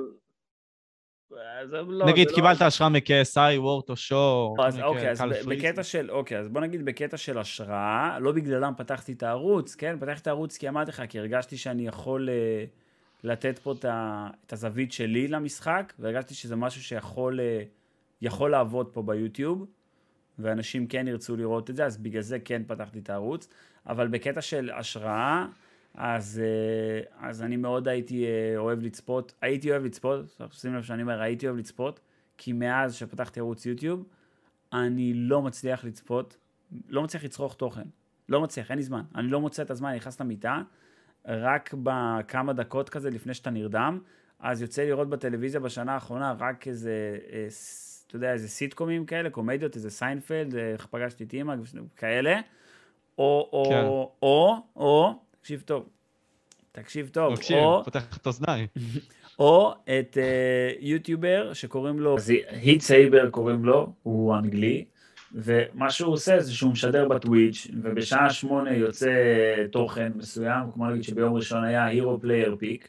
לא, 1.31 2.07
נגיד, 2.07 2.29
לא 2.29 2.35
קיבלת 2.35 2.63
השראה 2.63 2.89
מ-KSI, 2.89 3.59
וורט 3.59 3.91
או 3.91 3.97
שואו. 3.97 4.55
אוקיי, 4.83 5.11
אז 5.11 5.23
בקטע 5.47 5.83
של, 5.83 6.11
אוקיי, 6.11 6.39
אז 6.39 6.49
בוא 6.49 6.61
נגיד 6.61 6.85
בקטע 6.85 7.17
של 7.17 7.39
השראה, 7.39 8.19
לא 8.21 8.33
בגללם 8.33 8.73
פתחתי 8.77 9.13
את 9.13 9.23
הערוץ, 9.23 9.75
כן? 9.75 9.97
פתחתי 10.01 10.21
את 10.21 10.27
הערוץ 10.27 10.57
כי 10.57 10.69
אמרתי 10.69 10.91
לך, 10.91 11.03
כי 11.09 11.19
הרגשתי 11.19 11.57
שאני 11.57 11.87
יכול 11.87 12.29
אה, 12.29 12.65
לתת 13.25 13.59
פה 13.59 13.75
את 13.83 14.53
הזווית 14.53 14.93
שלי 14.93 15.29
למשחק, 15.29 15.93
והרגשתי 15.99 16.35
שזה 16.35 16.57
משהו 16.57 16.83
שיכול 16.83 17.41
אה, 17.41 18.49
לעבוד 18.49 18.91
פה 18.93 19.03
ביוטיוב, 19.03 19.67
ואנשים 20.39 20.87
כן 20.87 21.09
ירצו 21.09 21.37
לראות 21.37 21.71
את 21.71 21.77
זה, 21.77 21.85
אז 21.85 21.97
בגלל 21.97 22.23
זה 22.23 22.39
כן 22.39 22.63
פתחתי 22.67 22.99
את 22.99 23.11
הערוץ. 23.11 23.49
אבל 23.87 24.09
בקטע 24.09 24.41
של 24.41 24.71
השראה, 24.75 25.47
אז, 26.01 26.43
אה, 26.45 27.29
אז 27.29 27.43
אני 27.43 27.57
מאוד 27.57 27.89
הייתי 27.89 28.27
אה, 28.27 28.55
אוהב 28.57 28.83
לצפות, 28.83 29.33
הייתי 29.41 29.71
אוהב 29.71 29.85
לצפות, 29.85 30.41
שים 30.53 30.75
לב 30.75 30.83
שאני 30.83 31.03
אומר 31.03 31.21
הייתי 31.21 31.47
אוהב 31.47 31.59
לצפות, 31.59 32.01
כי 32.37 32.53
מאז 32.53 32.95
שפתחתי 32.95 33.41
ערוץ 33.41 33.67
יוטיוב, 33.67 34.05
אני 34.73 35.15
לא 35.15 35.43
מצליח 35.43 35.85
לצפות, 35.85 36.37
לא 36.89 37.03
מצליח 37.03 37.25
לצרוך 37.25 37.55
תוכן, 37.55 37.83
לא 38.29 38.41
מצליח, 38.41 38.71
אין 38.71 38.79
לי 38.79 38.85
זמן, 38.85 39.03
אני 39.15 39.29
לא 39.29 39.41
מוצא 39.41 39.63
את 39.63 39.71
הזמן, 39.71 39.89
אני 39.89 39.97
נכנס 39.97 40.21
למיטה, 40.21 40.63
רק 41.25 41.75
בכמה 41.83 42.53
דקות 42.53 42.89
כזה 42.89 43.11
לפני 43.11 43.35
שאתה 43.35 43.51
נרדם, 43.51 44.01
אז 44.41 44.63
יוצא 44.63 44.83
לראות 44.83 45.09
בטלוויזיה 45.09 45.61
בשנה 45.61 45.95
האחרונה 45.95 46.35
רק 46.39 46.69
איזה, 46.69 47.19
אה, 47.33 47.47
אתה 48.07 48.17
יודע, 48.17 48.33
איזה 48.33 48.49
סיטקומים 48.49 49.07
כאלה, 49.07 49.31
קומדיות, 49.31 49.77
איזה 49.77 49.91
סיינפלד, 49.91 50.57
איך 50.57 50.87
פגשתי 50.87 51.25
את 51.25 51.33
אימא, 51.33 51.55
כאלה, 51.97 52.41
או, 53.19 53.49
או, 53.53 53.65
כן. 53.69 53.85
או, 53.85 54.13
או, 54.23 54.57
או, 54.77 55.28
תקשיב 55.49 55.63
טוב. 55.67 55.89
תקשיב 56.73 57.09
טוב. 57.13 57.37
תקשיב, 57.37 57.57
או, 57.57 57.83
פותח 57.85 58.17
את 58.17 58.27
אוזניי. 58.27 58.67
או 59.39 59.75
את 59.85 60.17
אה, 60.17 60.77
יוטיובר 60.81 61.53
שקוראים 61.53 62.01
לו, 62.01 62.17
היט 62.49 62.81
סייבר 62.81 63.31
קוראים 63.31 63.65
לו, 63.65 63.93
הוא 64.03 64.37
אנגלי, 64.37 64.85
ומה 65.35 65.91
שהוא 65.91 66.13
עושה 66.13 66.41
זה 66.41 66.53
שהוא 66.53 66.73
משדר 66.73 67.09
בטוויץ', 67.09 67.67
ובשעה 67.83 68.31
שמונה 68.31 68.75
יוצא 68.75 69.11
תוכן 69.73 70.13
מסוים, 70.17 70.73
כמו 70.75 70.91
נגיד 70.91 71.05
שביום 71.05 71.35
ראשון 71.35 71.65
היה 71.65 71.85
hero 71.85 72.21
player 72.21 72.57
pick, 72.59 72.89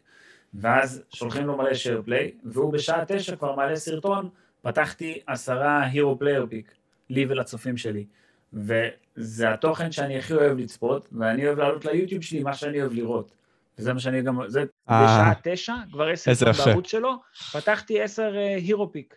ואז 0.54 1.04
שולחים 1.14 1.46
לו 1.46 1.58
מלא 1.58 1.74
share 1.74 2.02
play, 2.06 2.32
והוא 2.44 2.74
בשעה 2.74 3.04
תשע 3.08 3.36
כבר 3.36 3.56
מעלה 3.56 3.76
סרטון, 3.76 4.30
פתחתי 4.62 5.20
עשרה 5.28 5.84
hero 5.84 6.20
player 6.20 6.46
pick, 6.50 6.74
לי 7.10 7.26
ולצופים 7.30 7.78
שלי. 7.78 8.06
וזה 8.54 9.54
התוכן 9.54 9.92
שאני 9.92 10.18
הכי 10.18 10.34
אוהב 10.34 10.58
לצפות, 10.58 11.10
ואני 11.12 11.48
אוהב 11.48 11.60
לעלות 11.60 11.86
ליוטיוב 11.86 12.24
שלי 12.24 12.44
מה 12.44 12.54
שאני 12.54 12.82
אוהב 12.82 12.94
לראות. 12.94 13.32
וזה 13.78 13.94
מה 13.94 14.00
שאני 14.00 14.22
גם, 14.22 14.40
זה 14.48 14.60
אה. 14.90 15.04
בשעה 15.04 15.34
תשע, 15.44 15.74
כבר 15.92 16.08
עשר 16.08 16.32
בערוץ 16.66 16.88
שלו, 16.88 17.14
פתחתי 17.54 18.02
עשר 18.02 18.34
hero 18.34 18.86
אה, 18.86 18.92
pick, 18.92 19.16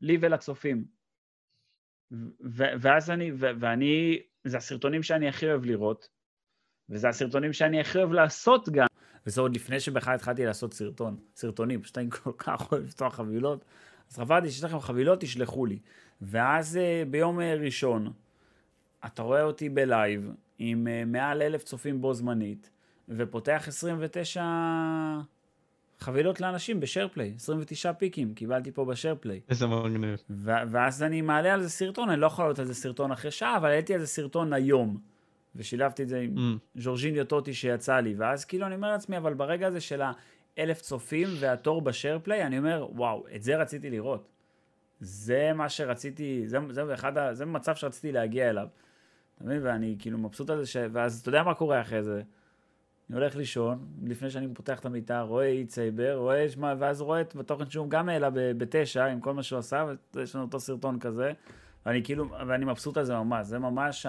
לי 0.00 0.18
ולצופים. 0.20 0.84
ואז 2.80 3.10
אני, 3.10 3.30
ואני, 3.36 4.22
זה 4.44 4.56
הסרטונים 4.56 5.02
שאני 5.02 5.28
הכי 5.28 5.46
אוהב 5.46 5.64
לראות, 5.64 6.08
וזה 6.88 7.08
הסרטונים 7.08 7.52
שאני 7.52 7.80
הכי 7.80 7.98
אוהב 7.98 8.12
לעשות 8.12 8.68
גם. 8.68 8.86
וזה 9.26 9.40
עוד 9.40 9.56
לפני 9.56 9.80
שבכלל 9.80 10.14
התחלתי 10.14 10.46
לעשות 10.46 10.74
סרטון, 10.74 11.16
סרטונים, 11.36 11.82
פשוט 11.82 11.98
אני 11.98 12.10
כל 12.10 12.32
כך 12.38 12.72
אוהב 12.72 12.84
לפתוח 12.84 13.14
חבילות. 13.14 13.64
אז 14.10 14.16
חשבתי 14.16 14.50
שיש 14.50 14.64
לכם 14.64 14.80
חבילות, 14.80 15.20
תשלחו 15.20 15.66
לי. 15.66 15.78
ואז 16.22 16.76
אה, 16.76 17.02
ביום 17.10 17.40
ראשון, 17.40 18.12
אתה 19.06 19.22
רואה 19.22 19.42
אותי 19.42 19.68
בלייב 19.68 20.32
עם 20.58 20.88
אה, 20.88 21.04
מעל 21.06 21.42
אלף 21.42 21.64
צופים 21.64 22.00
בו 22.00 22.14
זמנית, 22.14 22.70
ופותח 23.08 23.64
29 23.68 24.42
חבילות 25.98 26.40
לאנשים 26.40 26.80
בשרפליי, 26.80 27.32
29 27.36 27.92
פיקים 27.92 28.34
קיבלתי 28.34 28.70
פה 28.72 28.84
בשרפליי. 28.84 29.40
איזה 29.48 29.66
מגניב. 29.66 30.18
ו- 30.30 30.50
ואז 30.70 31.02
אני 31.02 31.20
מעלה 31.22 31.54
על 31.54 31.62
זה 31.62 31.70
סרטון, 31.70 32.10
אני 32.10 32.20
לא 32.20 32.26
יכול 32.26 32.44
לעלות 32.44 32.58
על 32.58 32.64
זה 32.64 32.74
סרטון 32.74 33.12
אחרי 33.12 33.30
שעה, 33.30 33.56
אבל 33.56 33.68
העליתי 33.68 33.94
על 33.94 34.00
זה 34.00 34.06
סרטון 34.06 34.52
היום. 34.52 34.98
ושילבתי 35.56 36.02
את 36.02 36.08
זה 36.08 36.20
עם 36.20 36.34
Mm. 36.36 36.80
ז'ורג'יניו 36.80 37.24
טוטי 37.24 37.54
שיצא 37.54 37.96
לי, 38.00 38.14
ואז 38.18 38.44
כאילו 38.44 38.66
אני 38.66 38.74
אומר 38.74 38.90
לעצמי, 38.90 39.16
אבל 39.16 39.34
ברגע 39.34 39.66
הזה 39.66 39.80
של 39.80 40.02
האלף 40.56 40.80
צופים 40.80 41.28
והתור 41.40 41.82
ב 41.82 41.88
Share 41.88 42.15
Play, 42.15 42.42
אני 42.46 42.58
אומר, 42.58 42.86
וואו, 42.92 43.24
את 43.34 43.42
זה 43.42 43.56
רציתי 43.56 43.90
לראות. 43.90 44.28
זה 45.00 45.52
מה 45.54 45.68
שרציתי, 45.68 46.42
זה, 46.46 46.58
זה, 46.70 46.94
אחד, 46.94 47.12
זה 47.32 47.46
מצב 47.46 47.74
שרציתי 47.74 48.12
להגיע 48.12 48.50
אליו. 48.50 48.66
אתה 49.40 49.48
מבין? 49.48 49.66
ואני 49.66 49.96
כאילו 49.98 50.18
מבסוט 50.18 50.50
על 50.50 50.58
זה, 50.58 50.66
ש... 50.66 50.76
ואז 50.92 51.20
אתה 51.20 51.28
יודע 51.28 51.42
מה 51.42 51.54
קורה 51.54 51.80
אחרי 51.80 52.02
זה. 52.02 52.22
אני 53.10 53.18
הולך 53.18 53.36
לישון, 53.36 53.86
לפני 54.02 54.30
שאני 54.30 54.48
פותח 54.54 54.80
את 54.80 54.86
המיטה, 54.86 55.20
רואה 55.20 55.46
איט 55.46 55.70
סייבר, 55.70 56.16
רואה, 56.16 56.48
שמה, 56.48 56.74
ואז 56.78 57.00
רואה 57.00 57.20
את 57.20 57.36
התוכן 57.36 57.70
שהוא 57.70 57.90
גם 57.90 58.08
העלה 58.08 58.28
בתשע, 58.32 59.06
עם 59.06 59.20
כל 59.20 59.34
מה 59.34 59.42
שהוא 59.42 59.58
עשה, 59.58 59.84
ויש 60.14 60.34
לנו 60.34 60.44
אותו 60.44 60.60
סרטון 60.60 60.98
כזה, 60.98 61.32
ואני 61.86 62.04
כאילו, 62.04 62.30
ואני 62.48 62.64
מבסוט 62.64 62.96
על 62.96 63.04
זה 63.04 63.14
ממש, 63.14 63.46
זה 63.46 63.58
ממש 63.58 64.06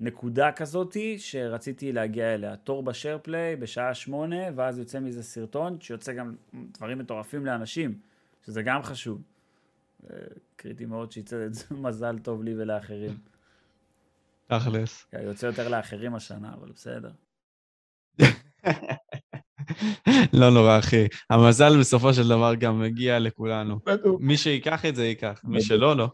הנקודה 0.00 0.52
כזאתי 0.52 1.18
שרציתי 1.18 1.92
להגיע 1.92 2.34
אליה. 2.34 2.56
תור 2.56 2.82
ב 2.82 2.89
Share 2.89 3.26
Play 3.26 3.56
בשעה 3.56 3.94
שמונה, 3.94 4.42
ואז 4.54 4.78
יוצא 4.78 5.00
מזה 5.00 5.22
סרטון, 5.22 5.80
שיוצא 5.80 6.12
גם 6.12 6.34
דברים 6.54 6.98
מטורפים 6.98 7.46
לאנשים, 7.46 7.98
שזה 8.46 8.62
גם 8.62 8.82
חשוב. 8.82 9.22
אה, 10.10 10.16
קריטי 10.56 10.86
מאוד 10.86 11.12
שיצא 11.12 11.46
את 11.46 11.54
זה 11.54 11.64
מזל 11.84 12.18
טוב 12.18 12.42
לי 12.42 12.54
ולאחרים. 12.56 13.18
תכלס. 14.48 15.06
יוצא 15.22 15.46
יותר 15.46 15.68
לאחרים 15.68 16.14
השנה, 16.14 16.54
אבל 16.54 16.72
בסדר. 16.72 17.10
לא 20.32 20.50
נורא, 20.50 20.78
אחי. 20.78 21.06
המזל 21.30 21.80
בסופו 21.80 22.14
של 22.14 22.28
דבר 22.28 22.54
גם 22.54 22.80
מגיע 22.80 23.18
לכולנו. 23.18 23.78
מי 24.20 24.36
שייקח 24.36 24.84
את 24.84 24.96
זה, 24.96 25.06
ייקח. 25.06 25.40
מי 25.44 25.62
שלא, 25.62 25.96
לא. 25.96 26.08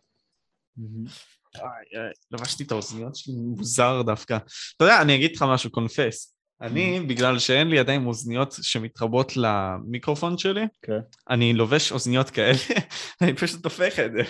לבשתי 2.30 2.64
את 2.64 2.72
האוזניות 2.72 3.16
שלי 3.16 3.34
מוזר 3.34 4.02
דווקא. 4.02 4.38
אתה 4.76 4.84
יודע, 4.84 5.02
אני 5.02 5.14
אגיד 5.14 5.36
לך 5.36 5.42
משהו, 5.42 5.70
קונפס. 5.70 6.34
אני, 6.60 7.00
בגלל 7.00 7.38
שאין 7.38 7.68
לי 7.68 7.78
עדיין 7.78 8.06
אוזניות 8.06 8.54
שמתחברות 8.62 9.32
למיקרופון 9.36 10.38
שלי, 10.38 10.64
כן. 10.82 10.98
אני 11.30 11.52
לובש 11.52 11.92
אוזניות 11.92 12.30
כאלה, 12.30 12.58
אני 13.22 13.34
פשוט 13.34 13.64
הופך 13.64 13.98
את 13.98 14.12
זה, 14.12 14.22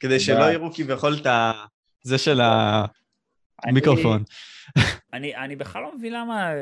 כדי 0.00 0.20
שלא. 0.20 0.44
יראו 0.44 0.74
כביכול 0.74 1.16
את 1.20 1.26
ה... 1.26 1.52
זה 2.02 2.18
של 2.18 2.40
המיקרופון. 3.64 4.22
אני, 5.12 5.36
אני 5.36 5.56
בכלל 5.56 5.82
לא 5.82 5.96
מבין 5.96 6.12
למה, 6.12 6.52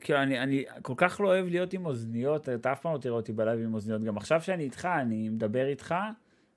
כאילו, 0.00 0.22
אני, 0.22 0.40
אני 0.40 0.64
כל 0.82 0.94
כך 0.96 1.20
לא 1.20 1.28
אוהב 1.28 1.46
להיות 1.46 1.72
עם 1.72 1.86
אוזניות, 1.86 2.48
אתה 2.48 2.72
אף 2.72 2.80
פעם 2.80 2.92
לא 2.92 2.98
תראה 2.98 3.14
אותי 3.14 3.32
בלייב 3.32 3.60
עם 3.60 3.74
אוזניות. 3.74 4.02
גם 4.02 4.16
עכשיו 4.16 4.42
שאני 4.42 4.64
איתך, 4.64 4.88
אני 5.00 5.28
מדבר 5.28 5.66
איתך, 5.66 5.94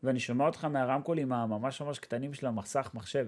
ואני 0.03 0.19
שומע 0.19 0.45
אותך 0.45 0.65
מהרמקולים 0.65 1.31
הממש 1.31 1.81
ממש 1.81 1.99
קטנים 1.99 2.33
של 2.33 2.45
המסך 2.45 2.89
מחשב. 2.93 3.27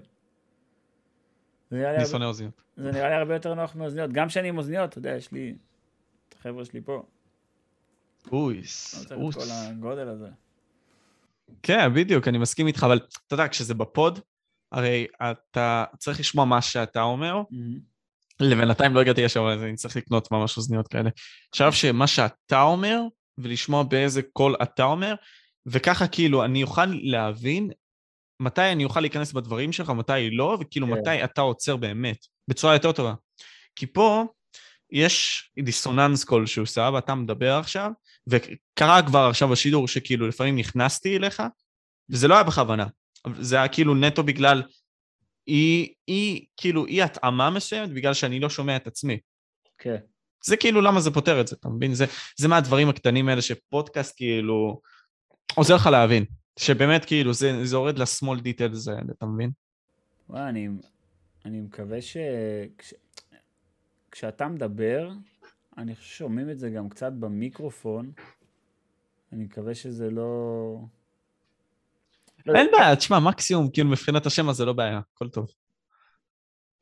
אני 1.72 1.86
הרבה, 1.86 2.06
שונא 2.06 2.26
אוזניות. 2.26 2.62
זה 2.78 2.92
נראה 2.92 3.10
לי 3.10 3.16
הרבה 3.16 3.34
יותר 3.34 3.54
נוח 3.54 3.76
מאוזניות. 3.76 4.12
גם 4.12 4.28
כשאני 4.28 4.50
עם 4.50 4.58
אוזניות, 4.58 4.90
אתה 4.90 4.98
יודע, 4.98 5.10
יש 5.10 5.32
לי 5.32 5.56
את 6.30 6.36
החבר'ה 6.40 6.66
שלי 6.66 6.82
פה. 6.82 7.04
אויס, 8.32 9.06
אוס. 9.12 9.36
כל 9.36 9.44
הגודל 9.52 10.08
הזה. 10.08 10.28
כן, 11.64 11.94
בדיוק, 11.94 12.28
אני 12.28 12.38
מסכים 12.38 12.68
איתך, 12.68 12.84
אבל 12.84 12.98
אתה 13.28 13.34
יודע, 13.34 13.48
כשזה 13.48 13.74
בפוד, 13.74 14.20
הרי 14.72 15.08
אתה 15.32 15.86
צריך 15.98 16.20
לשמוע 16.20 16.46
מה 16.46 16.62
שאתה 16.62 17.02
אומר, 17.02 17.42
לבינתיים 18.40 18.96
לא 18.96 19.02
הגעתי 19.02 19.24
לשם, 19.24 19.44
אז 19.44 19.64
אני 19.64 19.76
צריך 19.76 19.98
לקנות 19.98 20.32
ממש 20.32 20.58
אוזניות 20.58 20.88
כאלה. 20.88 21.10
עכשיו 21.50 21.74
שמה 21.74 22.08
שאתה 22.08 22.62
אומר, 22.62 23.02
ולשמוע 23.38 23.84
באיזה 23.84 24.22
קול 24.22 24.56
אתה 24.64 24.84
אומר, 24.84 25.16
וככה 25.66 26.08
כאילו 26.08 26.46
אני 26.46 26.64
אוכל 26.64 26.86
להבין 26.86 27.72
מתי 28.42 28.72
אני 28.72 28.84
אוכל 28.84 29.00
להיכנס 29.00 29.32
בדברים 29.32 29.72
שלך, 29.72 29.90
מתי 29.90 30.30
לא, 30.32 30.58
וכאילו 30.62 30.88
כן. 30.88 30.94
מתי 30.94 31.24
אתה 31.24 31.42
עוצר 31.42 31.76
באמת, 31.78 32.26
בצורה 32.48 32.74
יותר 32.74 32.92
טובה. 32.92 33.14
כי 33.76 33.86
פה 33.86 34.26
יש 34.92 35.44
דיסוננס 35.64 36.24
כלשהו, 36.24 36.66
סבבה, 36.66 37.00
אתה 37.00 37.16
מדבר 37.16 37.54
עכשיו, 37.54 37.92
וקרה 38.28 39.02
כבר 39.08 39.28
עכשיו 39.30 39.48
בשידור 39.48 39.88
שכאילו 39.88 40.28
לפעמים 40.28 40.56
נכנסתי 40.56 41.18
אליך, 41.18 41.44
וזה 42.10 42.28
לא 42.28 42.36
היה 42.36 42.44
בכוונה, 42.44 42.86
זה 43.40 43.56
היה 43.56 43.68
כאילו 43.68 43.96
נטו 43.96 44.24
בגלל 44.24 44.64
אי, 45.48 45.94
אי, 46.08 46.46
כאילו 46.58 46.86
אי 46.86 47.02
התאמה 47.02 47.50
מסוימת, 47.50 47.90
בגלל 47.90 48.14
שאני 48.14 48.40
לא 48.40 48.50
שומע 48.50 48.76
את 48.76 48.88
עצמי. 48.88 49.20
כן. 49.78 49.98
זה 50.46 50.58
כאילו 50.58 50.82
למה 50.82 51.02
זה 51.02 51.12
פותר 51.12 51.42
את 51.42 51.48
זה, 51.48 51.56
אתה 51.60 51.70
מבין? 51.70 51.94
זה, 51.94 52.06
זה 52.38 52.48
מהדברים 52.48 52.90
הקטנים 52.90 53.30
האלה 53.30 53.42
שפודקאסט 53.42 54.18
כאילו 54.18 54.82
עוזר 55.56 55.76
לך 55.76 55.88
להבין, 55.88 56.26
שבאמת 56.60 57.06
כאילו 57.06 57.34
זה, 57.34 57.66
זה 57.66 57.76
יורד 57.76 58.00
לשמאל 58.00 58.40
דיטלס 58.40 58.88
האלה, 58.88 59.12
אתה 59.18 59.26
מבין? 59.26 59.52
וואי, 60.30 60.50
אני, 60.50 60.68
אני 61.46 61.62
מקווה 61.62 62.02
ש... 62.02 62.18
כש, 62.78 62.94
כשאתה 64.12 64.48
מדבר, 64.48 65.12
אני 65.78 65.96
חושב 65.96 66.10
ששומעים 66.10 66.50
את 66.50 66.60
זה 66.60 66.70
גם 66.70 66.90
קצת 66.90 67.14
במיקרופון. 67.14 68.12
אני 69.34 69.44
מקווה 69.44 69.76
שזה 69.76 70.10
לא... 70.10 70.80
לא 72.46 72.60
אין 72.60 72.68
בעיה, 72.72 72.96
תשמע, 72.96 73.20
מקסימום, 73.20 73.70
כאילו 73.74 73.90
מבחינת 73.90 74.26
השם 74.26 74.52
זה 74.52 74.66
לא 74.66 74.74
בעיה, 74.74 75.00
הכל 75.16 75.30
טוב. 75.30 75.48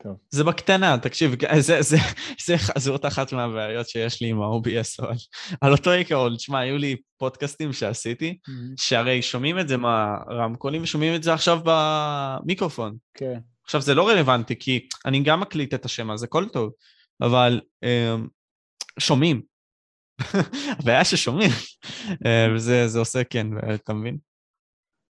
טוב. 0.03 0.17
זה 0.29 0.43
בקטנה, 0.43 0.97
תקשיב, 0.97 1.35
זה, 1.59 1.81
זה, 1.81 1.97
זה, 2.45 2.55
זאת 2.77 3.05
אחת 3.05 3.33
מהבעיות 3.33 3.89
שיש 3.89 4.21
לי 4.21 4.27
עם 4.27 4.41
ה-OBS, 4.41 5.03
אבל 5.03 5.15
על 5.61 5.71
אותו 5.71 5.91
עיקרון, 5.91 6.35
תשמע, 6.35 6.59
היו 6.59 6.77
לי 6.77 6.95
פודקאסטים 7.17 7.73
שעשיתי, 7.73 8.37
שהרי 8.77 9.21
שומעים 9.21 9.59
את 9.59 9.67
זה 9.67 9.77
מהרמקולים 9.77 10.83
ושומעים 10.83 11.15
את 11.15 11.23
זה 11.23 11.33
עכשיו 11.33 11.59
במיקרופון. 11.63 12.97
כן. 13.13 13.39
עכשיו, 13.63 13.81
זה 13.81 13.95
לא 13.95 14.09
רלוונטי, 14.09 14.59
כי 14.59 14.87
אני 15.05 15.23
גם 15.23 15.39
מקליט 15.39 15.73
את 15.73 15.85
השם 15.85 16.11
הזה, 16.11 16.25
הכל 16.25 16.45
טוב, 16.49 16.71
אבל 17.21 17.61
um, 17.85 18.27
שומעים. 18.99 19.41
הבעיה 20.79 21.05
ששומעים, 21.05 21.51
אה, 22.25 22.47
וזה 22.55 22.87
זה 22.87 22.99
עושה 22.99 23.23
כן, 23.23 23.47
אתה 23.73 23.93
מבין? 23.93 24.17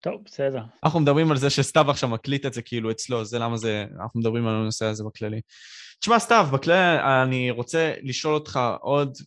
טוב, 0.02 0.22
בסדר. 0.26 0.64
אנחנו 0.84 1.00
מדברים 1.00 1.32
על 1.32 1.38
זה 1.38 1.50
שסתיו 1.50 1.92
עכשיו 1.92 2.10
מקליט 2.10 2.46
את 2.46 2.54
זה 2.54 2.62
כאילו 2.62 2.92
אצלו, 2.92 3.26
זה 3.26 3.40
למה 3.40 3.58
זה, 3.58 3.86
אנחנו 4.04 4.20
מדברים 4.20 4.48
על 4.48 4.56
הנושא 4.56 4.86
הזה 4.86 5.04
בכללי. 5.04 5.42
תשמע, 6.00 6.20
סתיו, 6.20 6.48
בכללי 6.54 7.00
אני 7.24 7.52
רוצה 7.52 7.94
לשאול 8.02 8.34
אותך 8.34 8.60
עוד 8.82 9.18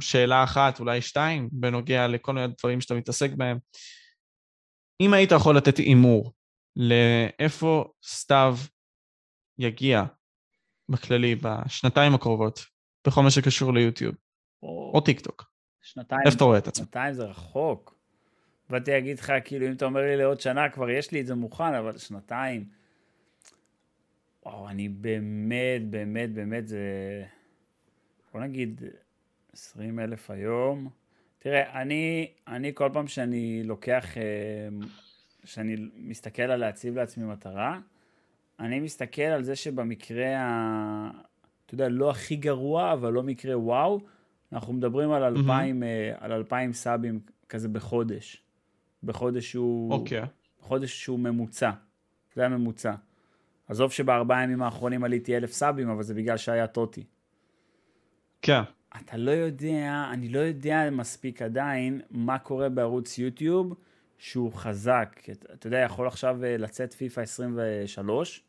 שאלה 0.00 0.44
אחת, 0.44 0.80
אולי 0.80 1.00
שתיים, 1.00 1.48
בנוגע 1.52 2.06
לכל 2.06 2.32
מיני 2.32 2.46
דברים 2.58 2.80
שאתה 2.80 2.94
מתעסק 2.94 3.30
בהם. 3.36 3.58
אם 5.00 5.14
היית 5.14 5.32
יכול 5.32 5.56
לתת 5.56 5.76
הימור 5.76 6.32
לאיפה 6.76 7.84
סתיו 8.04 8.56
יגיע 9.58 10.04
בכללי 10.88 11.34
בשנתיים 11.34 12.14
הקרובות, 12.14 12.60
בכל 13.06 13.22
מה 13.22 13.30
שקשור 13.30 13.74
ליוטיוב, 13.74 14.14
או, 14.62 14.92
או 14.94 15.00
טיק 15.00 15.20
טוק, 15.20 15.44
שנתיים. 15.82 16.20
איפה 16.26 16.36
אתה 16.36 16.44
רואה 16.44 16.58
את 16.58 16.68
עצמך? 16.68 16.86
שנתיים 16.86 17.14
זה 17.14 17.24
רחוק. 17.24 17.93
באתי 18.74 18.90
להגיד 18.90 19.18
לך, 19.18 19.32
כאילו, 19.44 19.66
אם 19.66 19.72
אתה 19.72 19.84
אומר 19.84 20.00
לי 20.00 20.16
לעוד 20.16 20.40
שנה, 20.40 20.68
כבר 20.68 20.90
יש 20.90 21.12
לי 21.12 21.20
את 21.20 21.26
זה 21.26 21.34
מוכן, 21.34 21.74
אבל 21.74 21.98
שנתיים... 21.98 22.64
וואו, 24.46 24.68
אני 24.68 24.88
באמת, 24.88 25.90
באמת, 25.90 26.32
באמת, 26.32 26.68
זה... 26.68 26.78
בוא 28.32 28.40
נגיד 28.40 28.82
20 29.52 30.00
אלף 30.00 30.30
היום. 30.30 30.88
תראה, 31.38 31.82
אני, 31.82 32.30
אני 32.48 32.70
כל 32.74 32.88
פעם 32.92 33.06
שאני 33.06 33.62
לוקח, 33.64 34.16
אה, 34.16 34.22
שאני 35.44 35.76
מסתכל 35.96 36.42
על 36.42 36.60
להציב 36.60 36.96
לעצמי 36.96 37.24
מטרה, 37.24 37.80
אני 38.60 38.80
מסתכל 38.80 39.22
על 39.22 39.42
זה 39.42 39.56
שבמקרה, 39.56 40.36
ה... 40.38 41.10
אתה 41.66 41.74
יודע, 41.74 41.88
לא 41.88 42.10
הכי 42.10 42.36
גרוע, 42.36 42.92
אבל 42.92 43.12
לא 43.12 43.22
מקרה 43.22 43.58
וואו, 43.58 44.00
אנחנו 44.52 44.72
מדברים 44.72 45.12
על 45.12 45.22
אלפיים, 45.22 45.82
אה, 45.82 46.12
על 46.18 46.32
אלפיים 46.32 46.72
סאבים 46.72 47.20
כזה 47.48 47.68
בחודש. 47.68 48.43
בחודש 49.06 49.50
שהוא... 49.50 49.92
אוקיי. 49.92 50.22
חודש 50.60 51.02
שהוא 51.02 51.18
ממוצע. 51.18 51.70
זה 52.34 52.46
הממוצע. 52.46 52.94
עזוב 53.68 53.92
שבארבעה 53.92 54.42
ימים 54.42 54.62
האחרונים 54.62 55.04
עליתי 55.04 55.36
אלף 55.36 55.52
סאבים, 55.52 55.88
אבל 55.88 56.02
זה 56.02 56.14
בגלל 56.14 56.36
שהיה 56.36 56.66
TOTY. 56.66 57.04
כן. 58.42 58.60
אתה 59.00 59.16
לא 59.16 59.30
יודע, 59.30 60.04
אני 60.12 60.28
לא 60.28 60.38
יודע 60.38 60.88
מספיק 60.92 61.42
עדיין 61.42 62.00
מה 62.10 62.38
קורה 62.38 62.68
בערוץ 62.68 63.18
יוטיוב 63.18 63.74
שהוא 64.18 64.52
חזק. 64.52 65.20
אתה, 65.32 65.52
אתה 65.52 65.66
יודע, 65.66 65.78
יכול 65.78 66.06
עכשיו 66.06 66.44
אה, 66.44 66.56
לצאת 66.56 66.94
פיפא 66.94 67.20
23, 67.20 68.44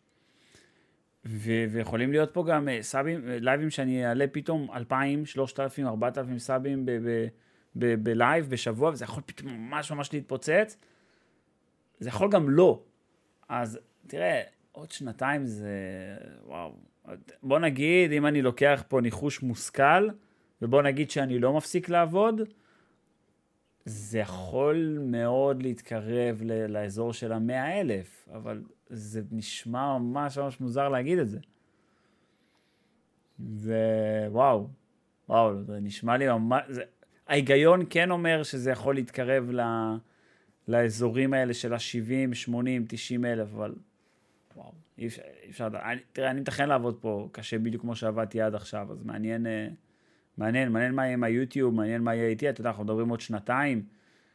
ו- 1.25 1.65
ויכולים 1.71 2.11
להיות 2.11 2.33
פה 2.33 2.45
גם 2.47 2.69
אה, 2.69 2.77
סאבים, 2.81 3.29
אה, 3.29 3.37
לייבים 3.39 3.69
שאני 3.69 4.07
אעלה 4.07 4.25
פתאום 4.31 4.67
2,000, 4.73 5.25
3,000, 5.25 5.87
4,000 5.87 6.39
סאבים 6.39 6.85
ב- 6.85 6.91
ב- 6.91 7.27
בלייב 7.75 8.49
בשבוע, 8.49 8.89
וזה 8.89 9.03
יכול 9.03 9.23
פתאום 9.25 9.51
ממש 9.51 9.91
ממש 9.91 10.13
להתפוצץ. 10.13 10.77
זה 11.99 12.09
יכול 12.09 12.31
גם 12.31 12.49
לא. 12.49 12.83
אז 13.49 13.79
תראה, 14.07 14.41
עוד 14.71 14.91
שנתיים 14.91 15.45
זה... 15.45 15.69
וואו. 16.45 16.75
בוא 17.43 17.59
נגיד, 17.59 18.11
אם 18.11 18.25
אני 18.25 18.41
לוקח 18.41 18.83
פה 18.87 19.01
ניחוש 19.01 19.43
מושכל, 19.43 20.09
ובוא 20.61 20.81
נגיד 20.81 21.11
שאני 21.11 21.39
לא 21.39 21.53
מפסיק 21.53 21.89
לעבוד, 21.89 22.41
זה 23.85 24.19
יכול 24.19 24.97
מאוד 25.01 25.63
להתקרב 25.63 26.41
ל- 26.41 26.67
לאזור 26.67 27.13
של 27.13 27.31
המאה 27.31 27.81
אלף, 27.81 28.29
אבל 28.33 28.63
זה 28.89 29.21
נשמע 29.31 29.97
ממש 29.97 30.37
ממש 30.37 30.61
מוזר 30.61 30.89
להגיד 30.89 31.19
את 31.19 31.29
זה. 31.29 31.39
זה... 33.39 33.79
וואו. 34.29 34.67
וואו, 35.29 35.63
זה 35.63 35.79
נשמע 35.79 36.17
לי 36.17 36.27
ממש... 36.27 36.63
זה... 36.69 36.83
ההיגיון 37.27 37.85
כן 37.89 38.11
אומר 38.11 38.43
שזה 38.43 38.71
יכול 38.71 38.95
להתקרב 38.95 39.51
ל... 39.51 39.61
לאזורים 40.67 41.33
האלה 41.33 41.53
של 41.53 41.73
ה-70, 41.73 42.33
80, 42.35 42.85
90 42.87 43.25
אלף, 43.25 43.47
אבל 43.53 43.75
וואו, 44.55 44.71
אי 44.97 45.07
אפשר, 45.49 45.67
אני, 45.67 46.01
תראה, 46.13 46.31
אני 46.31 46.41
מתכן 46.41 46.69
לעבוד 46.69 46.97
פה 47.01 47.29
קשה 47.31 47.59
בדיוק 47.59 47.81
כמו 47.81 47.95
שעבדתי 47.95 48.41
עד 48.41 48.55
עכשיו, 48.55 48.91
אז 48.91 49.03
מעניין, 49.03 49.47
אה, 49.47 49.67
מעניין, 50.37 50.71
מעניין 50.71 50.93
מה 50.93 51.03
יהיה 51.03 51.13
עם 51.13 51.23
היוטיוב, 51.23 51.73
מעניין 51.73 52.01
מה 52.01 52.15
יהיה 52.15 52.29
איתי, 52.29 52.49
אתה 52.49 52.61
יודע, 52.61 52.69
אנחנו 52.69 52.83
מדברים 52.83 53.09
עוד 53.09 53.21
שנתיים, 53.21 53.85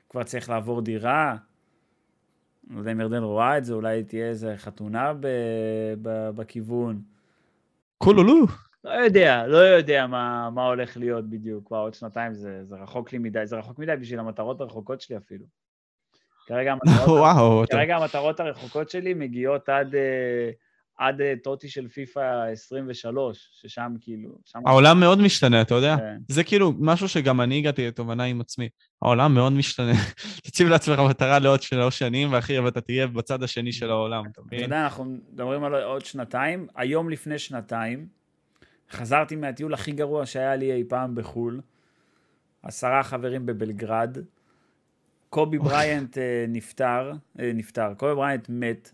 כבר 0.09 0.23
צריך 0.23 0.51
לעבור 0.51 0.83
דירה, 0.83 1.37
לא 2.71 2.79
יודע 2.79 2.93
אם 2.93 3.01
ירדן 3.01 3.23
רואה 3.23 3.59
את 3.59 3.65
זה, 3.65 3.75
אולי 3.75 4.05
תהיה 4.05 4.29
איזה 4.29 4.55
חתונה 4.57 5.13
ב, 5.21 5.27
ב, 6.03 6.31
בכיוון. 6.31 7.03
קולולו. 7.99 8.47
לא 8.85 8.91
יודע, 8.91 9.47
לא 9.47 9.57
יודע 9.57 10.07
מה, 10.07 10.51
מה 10.51 10.67
הולך 10.67 10.97
להיות 10.97 11.31
בדיוק. 11.31 11.67
כבר 11.67 11.79
עוד 11.79 11.95
שנתיים 11.95 12.35
זה, 12.35 12.65
זה 12.65 12.77
רחוק 12.77 13.13
לי 13.13 13.19
מדי, 13.19 13.47
זה 13.47 13.57
רחוק 13.57 13.79
מדי 13.79 13.93
בשביל 14.01 14.19
המטרות 14.21 14.61
הרחוקות 14.61 15.01
שלי 15.01 15.17
אפילו. 15.17 15.45
כרגע 16.47 16.73
המטרות, 16.73 17.09
וואו, 17.21 17.65
אתה- 17.65 17.77
כרגע 17.77 17.97
המטרות 17.97 18.41
הרחוקות 18.41 18.91
שלי 18.91 19.15
מגיעות 19.15 19.69
עד, 19.69 19.95
אה, 19.95 20.51
עד 20.99 21.21
אה, 21.21 21.35
טוטי 21.43 21.69
של 21.69 21.89
פיפא 21.89 22.45
23, 22.53 23.49
ששם 23.53 23.93
כאילו... 24.01 24.31
שם... 24.45 24.59
העולם 24.67 25.01
מאוד 25.01 25.21
משתנה, 25.21 25.61
אתה 25.63 25.75
יודע? 25.75 25.97
כן. 25.97 26.19
זה 26.29 26.45
כאילו 26.45 26.73
משהו 26.81 27.09
שגם 27.09 27.41
אני 27.41 27.59
הגעתי 27.59 27.87
לתובנה 27.87 28.25
עם 28.25 28.41
עצמי. 28.41 28.69
העולם 29.03 29.35
מאוד 29.35 29.53
משתנה. 29.53 29.93
תציב 30.45 30.69
לעצמך 30.69 30.99
מטרה 31.11 31.39
לעוד 31.39 31.63
שלוש 31.63 31.99
שנים, 31.99 32.33
ואחי, 32.33 32.59
ואתה 32.59 32.81
תהיה 32.81 33.07
בצד 33.07 33.43
השני 33.43 33.73
של 33.73 33.91
העולם, 33.91 34.23
אתה 34.23 34.31
אתה 34.33 34.43
מבין? 34.43 34.61
יודע, 34.61 34.83
אנחנו 34.85 35.05
מדברים 35.05 35.65
על 35.65 35.75
עוד 35.75 36.05
שנתיים. 36.05 36.67
היום 36.77 37.11
לפני 37.11 37.39
שנתיים, 37.39 38.20
חזרתי 38.91 39.37
מהטיול 39.37 39.75
הכי 39.75 39.93
גרוע 39.93 40.27
שהיה 40.27 40.57
לי 40.57 40.73
אי 40.73 40.85
פעם 40.89 41.15
בחו"ל. 41.15 41.61
עשרה 42.63 43.03
חברים 43.03 43.47
בבלגרד. 43.47 44.19
קובי 45.31 45.59
בריינט 45.59 46.19
אה, 46.19 46.45
נפטר, 46.49 47.13
אה, 47.41 47.51
נפטר, 47.55 47.95
קובי 47.95 48.15
בריינט 48.15 48.49
מת 48.49 48.91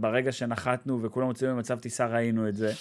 ברגע 0.00 0.32
שנחתנו 0.32 1.02
וכולם 1.02 1.26
הוצאו 1.26 1.48
במצב 1.48 1.78
טיסה 1.78 2.06
ראינו 2.06 2.48
את 2.48 2.56
זה. 2.56 2.72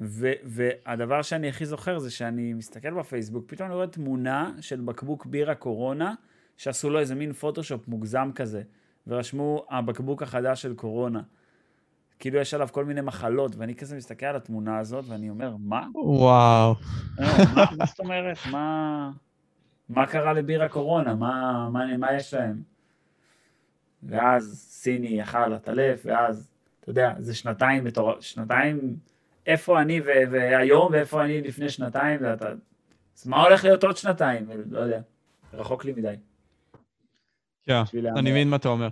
ו- 0.00 0.32
והדבר 0.44 1.22
שאני 1.22 1.48
הכי 1.48 1.66
זוכר 1.66 1.98
זה 1.98 2.10
שאני 2.10 2.52
מסתכל 2.52 2.94
בפייסבוק, 2.94 3.44
פתאום 3.46 3.66
אני 3.66 3.74
רואה 3.74 3.86
תמונה 3.86 4.52
של 4.60 4.80
בקבוק 4.80 5.26
בירה 5.26 5.54
קורונה, 5.54 6.14
שעשו 6.56 6.90
לו 6.90 6.98
איזה 6.98 7.14
מין 7.14 7.32
פוטושופ 7.32 7.88
מוגזם 7.88 8.30
כזה, 8.34 8.62
ורשמו 9.06 9.66
הבקבוק 9.70 10.22
החדש 10.22 10.62
של 10.62 10.74
קורונה. 10.74 11.22
כאילו 12.20 12.38
יש 12.38 12.54
עליו 12.54 12.68
כל 12.72 12.84
מיני 12.84 13.00
מחלות, 13.00 13.56
ואני 13.56 13.74
כזה 13.74 13.96
מסתכל 13.96 14.26
על 14.26 14.36
התמונה 14.36 14.78
הזאת, 14.78 15.04
ואני 15.08 15.30
אומר, 15.30 15.56
מה? 15.58 15.86
וואו. 15.94 16.74
אה, 17.20 17.36
מה, 17.54 17.64
מה 17.78 17.86
זאת 17.86 18.00
אומרת? 18.00 18.36
מה, 18.50 19.10
מה 19.88 20.06
קרה 20.06 20.32
לבירה 20.32 20.68
קורונה? 20.68 21.14
מה, 21.14 21.68
מה, 21.72 21.96
מה 21.96 22.12
יש 22.12 22.34
להם? 22.34 22.62
ואז 24.02 24.66
סיני 24.70 25.22
אכל 25.22 25.52
עטלף, 25.52 26.02
ואז, 26.04 26.48
אתה 26.80 26.90
יודע, 26.90 27.14
זה 27.18 27.34
שנתיים 27.34 27.84
בתור... 27.84 28.20
שנתיים, 28.20 28.96
איפה 29.46 29.80
אני 29.80 30.00
ו- 30.00 30.30
והיום 30.30 30.92
ואיפה 30.92 31.24
אני 31.24 31.40
לפני 31.40 31.68
שנתיים, 31.68 32.20
ואתה... 32.22 32.48
אז 33.18 33.26
מה 33.26 33.42
הולך 33.42 33.64
להיות 33.64 33.84
עוד 33.84 33.96
שנתיים? 33.96 34.46
לא 34.70 34.78
יודע, 34.78 35.00
רחוק 35.52 35.84
לי 35.84 35.92
מדי. 35.92 36.14
כן, 37.62 37.82
בשביל 37.82 38.06
אני. 38.06 38.30
מבין 38.30 38.48
מה 38.48 38.56
אתה 38.56 38.68
אומר. 38.68 38.88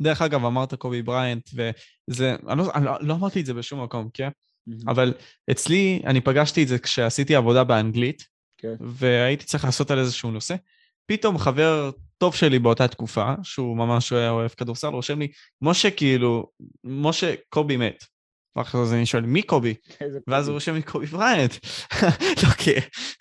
דרך 0.00 0.22
אגב, 0.22 0.44
אמרת 0.44 0.74
קובי 0.74 1.02
בריינט, 1.02 1.50
וזה, 1.54 2.36
אני 2.48 2.58
לא, 2.58 2.72
אני 2.74 2.84
לא, 2.84 2.92
לא 3.00 3.14
אמרתי 3.14 3.40
את 3.40 3.46
זה 3.46 3.54
בשום 3.54 3.82
מקום, 3.82 4.08
כן? 4.14 4.28
אבל 4.86 5.14
אצלי, 5.50 6.02
אני 6.06 6.20
פגשתי 6.20 6.62
את 6.62 6.68
זה 6.68 6.78
כשעשיתי 6.78 7.34
עבודה 7.34 7.64
באנגלית, 7.64 8.24
כן. 8.58 8.74
והייתי 8.80 9.44
צריך 9.44 9.64
לעשות 9.64 9.90
על 9.90 9.98
איזשהו 9.98 10.30
נושא. 10.30 10.54
פתאום 11.06 11.38
חבר 11.38 11.90
טוב 12.18 12.34
שלי 12.34 12.58
באותה 12.58 12.88
תקופה, 12.88 13.34
שהוא 13.42 13.76
ממש 13.76 14.12
היה 14.12 14.30
אוהב 14.30 14.50
כדורסל, 14.50 14.88
רושם 14.88 15.18
לי, 15.18 15.28
משה 15.62 15.90
כאילו, 15.90 16.50
משה, 16.84 17.34
קובי 17.48 17.76
מת. 17.76 18.04
ואחרי 18.56 18.86
זה 18.86 18.96
אני 18.96 19.06
שואל, 19.06 19.22
מי 19.22 19.42
קובי? 19.42 19.74
ואז. 20.26 20.48
הוא 20.48 20.54
רושם 20.54 20.74
לי 20.74 20.82
קובי 20.82 21.06
בריינט. 21.06 21.54
לא, 22.42 22.48
כי 22.58 22.70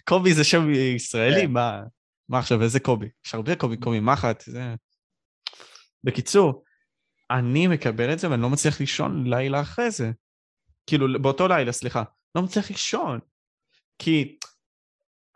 קובי 0.04 0.34
זה 0.34 0.44
שם 0.44 0.70
ישראלי, 0.74 1.42
כן. 1.42 1.52
מה, 1.52 1.82
מה 2.30 2.40
עכשיו, 2.40 2.62
איזה 2.62 2.80
קובי? 2.80 3.08
יש 3.26 3.36
הרבה 3.36 3.56
קובי, 3.56 3.78
קובי 3.78 4.00
מחט, 4.00 4.44
זה... 4.48 4.76
בקיצור, 6.04 6.64
אני 7.32 7.68
מקבל 7.68 8.14
את 8.14 8.20
זה 8.20 8.30
ואני 8.32 8.42
לא 8.42 8.50
מצליח 8.50 8.80
לישון 8.80 9.28
לילה 9.28 9.62
אחרי 9.62 9.92
זה. 9.92 10.12
כאילו, 10.88 11.22
באותו 11.22 11.48
לילה, 11.48 11.72
סליחה. 11.72 12.04
לא 12.36 12.42
מצליח 12.42 12.70
לישון. 12.70 13.20
כי 14.00 14.38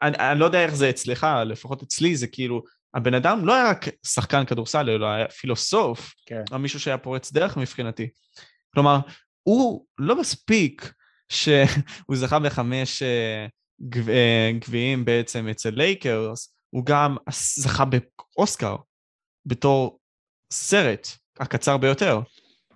אני, 0.02 0.18
אני 0.18 0.40
לא 0.40 0.46
יודע 0.46 0.64
איך 0.64 0.76
זה 0.76 0.90
אצלך, 0.90 1.28
לפחות 1.46 1.84
אצלי 1.84 2.16
זה 2.16 2.28
כאילו, 2.28 2.64
הבן 2.94 3.14
אדם 3.14 3.46
לא 3.46 3.56
היה 3.56 3.70
רק 3.70 3.86
שחקן 4.06 4.46
כדורסל, 4.46 4.90
אלא 4.90 5.06
היה 5.06 5.28
פילוסוף, 5.28 6.14
כן. 6.26 6.42
או 6.52 6.60
מישהו 6.60 6.80
שהיה 6.80 6.98
פורץ 6.98 7.32
דרך 7.32 7.58
מבחינתי. 7.58 8.10
כלומר, 8.74 9.00
הוא 9.44 9.86
לא 9.98 10.20
מספיק 10.20 10.94
שהוא 11.32 12.16
זכה 12.22 12.40
בחמש 12.40 13.02
אה, 13.02 13.48
גב- 13.82 14.10
אה, 14.10 14.52
גביעים 14.60 15.06
בעצם 15.06 15.48
אצל 15.48 15.70
לייקרס, 15.70 16.54
הוא 16.70 16.86
גם 16.86 17.18
זכה 17.32 17.84
באוסקר 17.86 18.76
בתור 19.46 20.00
סרט 20.54 21.08
הקצר 21.40 21.78
ביותר, 21.78 22.20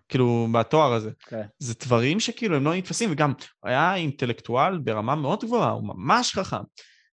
כאילו 0.10 0.48
בתואר 0.54 0.94
הזה. 0.94 1.12
כן. 1.20 1.42
זה 1.60 1.74
דברים 1.86 2.20
שכאילו 2.20 2.56
הם 2.56 2.64
לא 2.64 2.76
נתפסים, 2.76 3.12
וגם 3.12 3.30
הוא 3.60 3.70
היה 3.70 3.96
אינטלקטואל 3.96 4.78
ברמה 4.78 5.16
מאוד 5.16 5.44
גבוהה, 5.44 5.70
הוא 5.72 5.84
ממש 5.88 6.34
חכם. 6.36 6.62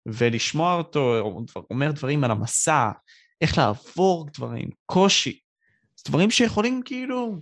ולשמוע 0.05 0.75
אותו 0.75 1.33
אומר 1.71 1.91
דברים 1.91 2.23
על 2.23 2.31
המסע, 2.31 2.91
איך 3.41 3.57
לעבור 3.57 4.27
דברים, 4.37 4.69
קושי, 4.85 5.39
זה 5.95 6.03
דברים 6.07 6.31
שיכולים 6.31 6.81
כאילו 6.85 7.35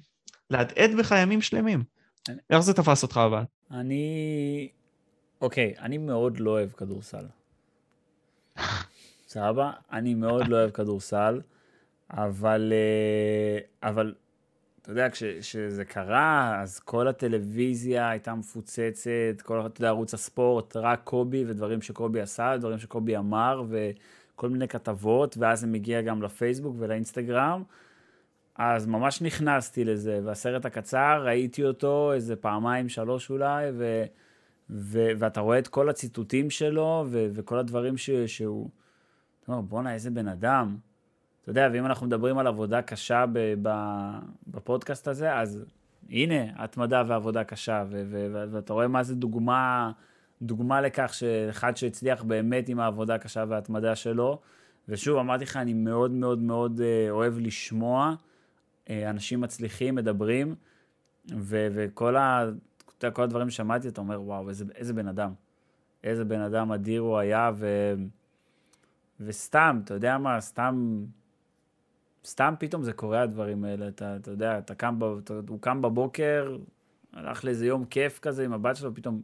להדהד 0.50 0.92
בך 1.00 1.12
ימים 1.22 1.42
שלמים. 1.42 1.84
אני- 2.30 2.38
איך 2.50 2.60
זה 2.60 2.74
תפס 2.74 3.04
אותך 3.04 3.20
אבל? 3.26 3.44
אני... 3.72 4.70
אוקיי, 5.42 5.74
אני 5.80 5.98
מאוד 5.98 6.40
לא 6.40 6.52
אוהב 6.52 6.70
כדורסל. 6.72 7.26
סבבה? 9.28 9.72
אני 9.92 10.14
מאוד 10.14 10.48
לא 10.48 10.56
אוהב 10.56 10.72
כדורסל, 10.72 11.42
אבל... 12.12 12.74
אה, 12.76 13.90
אבל, 13.90 14.14
אתה 14.82 14.92
יודע, 14.92 15.10
כש- 15.10 15.24
כשזה 15.24 15.86
קרה, 15.86 16.62
אז 16.62 16.80
כל 16.80 17.08
הטלוויזיה 17.08 18.10
הייתה 18.10 18.36
מפוצצת, 18.36 19.42
כל, 19.44 19.66
אתה 19.66 19.82
יודע, 19.82 19.90
ערוץ 19.90 20.14
הספורט, 20.14 20.76
רק 20.76 21.02
קובי 21.04 21.44
ודברים 21.48 21.82
שקובי 21.82 22.22
עשה, 22.22 22.58
דברים 22.58 22.80
שקובי 22.80 23.18
אמר, 23.18 23.64
וכל 23.70 24.50
מיני 24.50 24.68
כתבות, 24.68 25.38
ואז 25.38 25.60
זה 25.60 25.68
מגיע 25.68 26.02
גם 26.02 26.22
לפייסבוק 26.22 26.76
ולאינסטגרם. 26.80 27.64
אז 28.56 28.86
ממש 28.86 29.22
נכנסתי 29.22 29.84
לזה, 29.86 30.20
והסרט 30.24 30.66
הקצר, 30.66 31.24
ראיתי 31.26 31.64
אותו 31.64 32.14
איזה 32.14 32.36
פעמיים, 32.36 32.90
שלוש 32.90 33.30
אולי, 33.30 33.66
ו, 33.74 34.04
ו, 34.70 35.08
ואתה 35.18 35.40
רואה 35.42 35.60
את 35.60 35.68
כל 35.68 35.90
הציטוטים 35.90 36.50
שלו, 36.50 37.06
ו, 37.10 37.28
וכל 37.34 37.58
הדברים 37.58 37.98
ש, 37.98 38.10
שהוא... 38.10 38.70
אתה 39.44 39.52
אומר, 39.52 39.62
בואנה, 39.62 39.94
איזה 39.94 40.12
בן 40.12 40.28
אדם. 40.28 40.78
אתה 41.48 41.52
יודע, 41.52 41.70
ואם 41.74 41.86
אנחנו 41.86 42.08
מדברים 42.08 42.38
על 42.38 42.48
עבודה 42.48 42.82
קשה 42.82 43.26
בפודקאסט 44.48 45.08
הזה, 45.08 45.36
אז 45.36 45.66
הנה, 46.10 46.44
התמדה 46.56 47.04
ועבודה 47.08 47.44
קשה, 47.44 47.86
ואתה 48.52 48.74
רואה 48.74 48.88
מה 48.88 49.04
זה 49.04 49.16
דוגמה, 49.16 49.92
דוגמה 50.42 50.82
לכך 50.82 51.14
שאחד 51.14 51.78
שהצליח 51.78 52.24
באמת 52.24 52.70
עם 52.70 52.80
העבודה 52.80 53.16
הקשה 53.16 53.44
וההתמדה 53.48 53.96
שלו, 53.96 54.40
ושוב, 54.90 55.18
אמרתי 55.18 55.44
לך, 55.44 55.58
אני 55.58 55.74
מאוד 55.74 56.12
מאוד 56.12 56.40
מאוד 56.40 56.82
אה, 56.82 57.08
אוהב 57.10 57.38
לשמוע 57.38 58.16
אה, 58.90 59.10
אנשים 59.10 59.42
מצליחים, 59.42 59.96
מדברים, 59.96 60.56
ו- 61.38 61.68
וכל 61.72 62.16
ה- 62.16 62.46
כל 63.14 63.24
הדברים 63.24 63.50
ששמעתי, 63.50 63.88
אתה 63.88 64.02
אומר, 64.02 64.22
וואו, 64.22 64.50
איזה, 64.50 64.66
איזה 64.76 64.94
בן 64.94 65.08
אדם. 65.08 65.34
איזה 66.04 66.26
בן 66.26 66.42
אדם 66.42 66.72
אדיר 66.72 67.02
הוא 67.02 67.18
היה, 67.18 67.52
ו... 67.56 67.94
וסתם, 69.20 69.82
אתה 69.84 69.94
יודע 69.94 70.18
מה, 70.18 70.42
סתם, 70.42 71.06
סתם 72.28 72.54
פתאום 72.60 72.84
זה 72.84 72.94
קורה 72.94 73.22
הדברים 73.22 73.64
האלה, 73.64 73.88
אתה, 73.88 74.16
אתה 74.16 74.32
יודע, 74.32 74.58
אתה 74.58 74.76
קם, 74.76 75.00
ב... 75.00 75.04
אתה, 75.04 75.34
הוא 75.48 75.62
קם 75.62 75.82
בבוקר, 75.82 76.58
הלך 77.14 77.46
לאיזה 77.46 77.66
יום 77.66 77.86
כיף 77.86 78.20
כזה 78.20 78.46
עם 78.46 78.54
הבת 78.54 78.76
שלו, 78.76 78.96
פתאום 78.96 79.22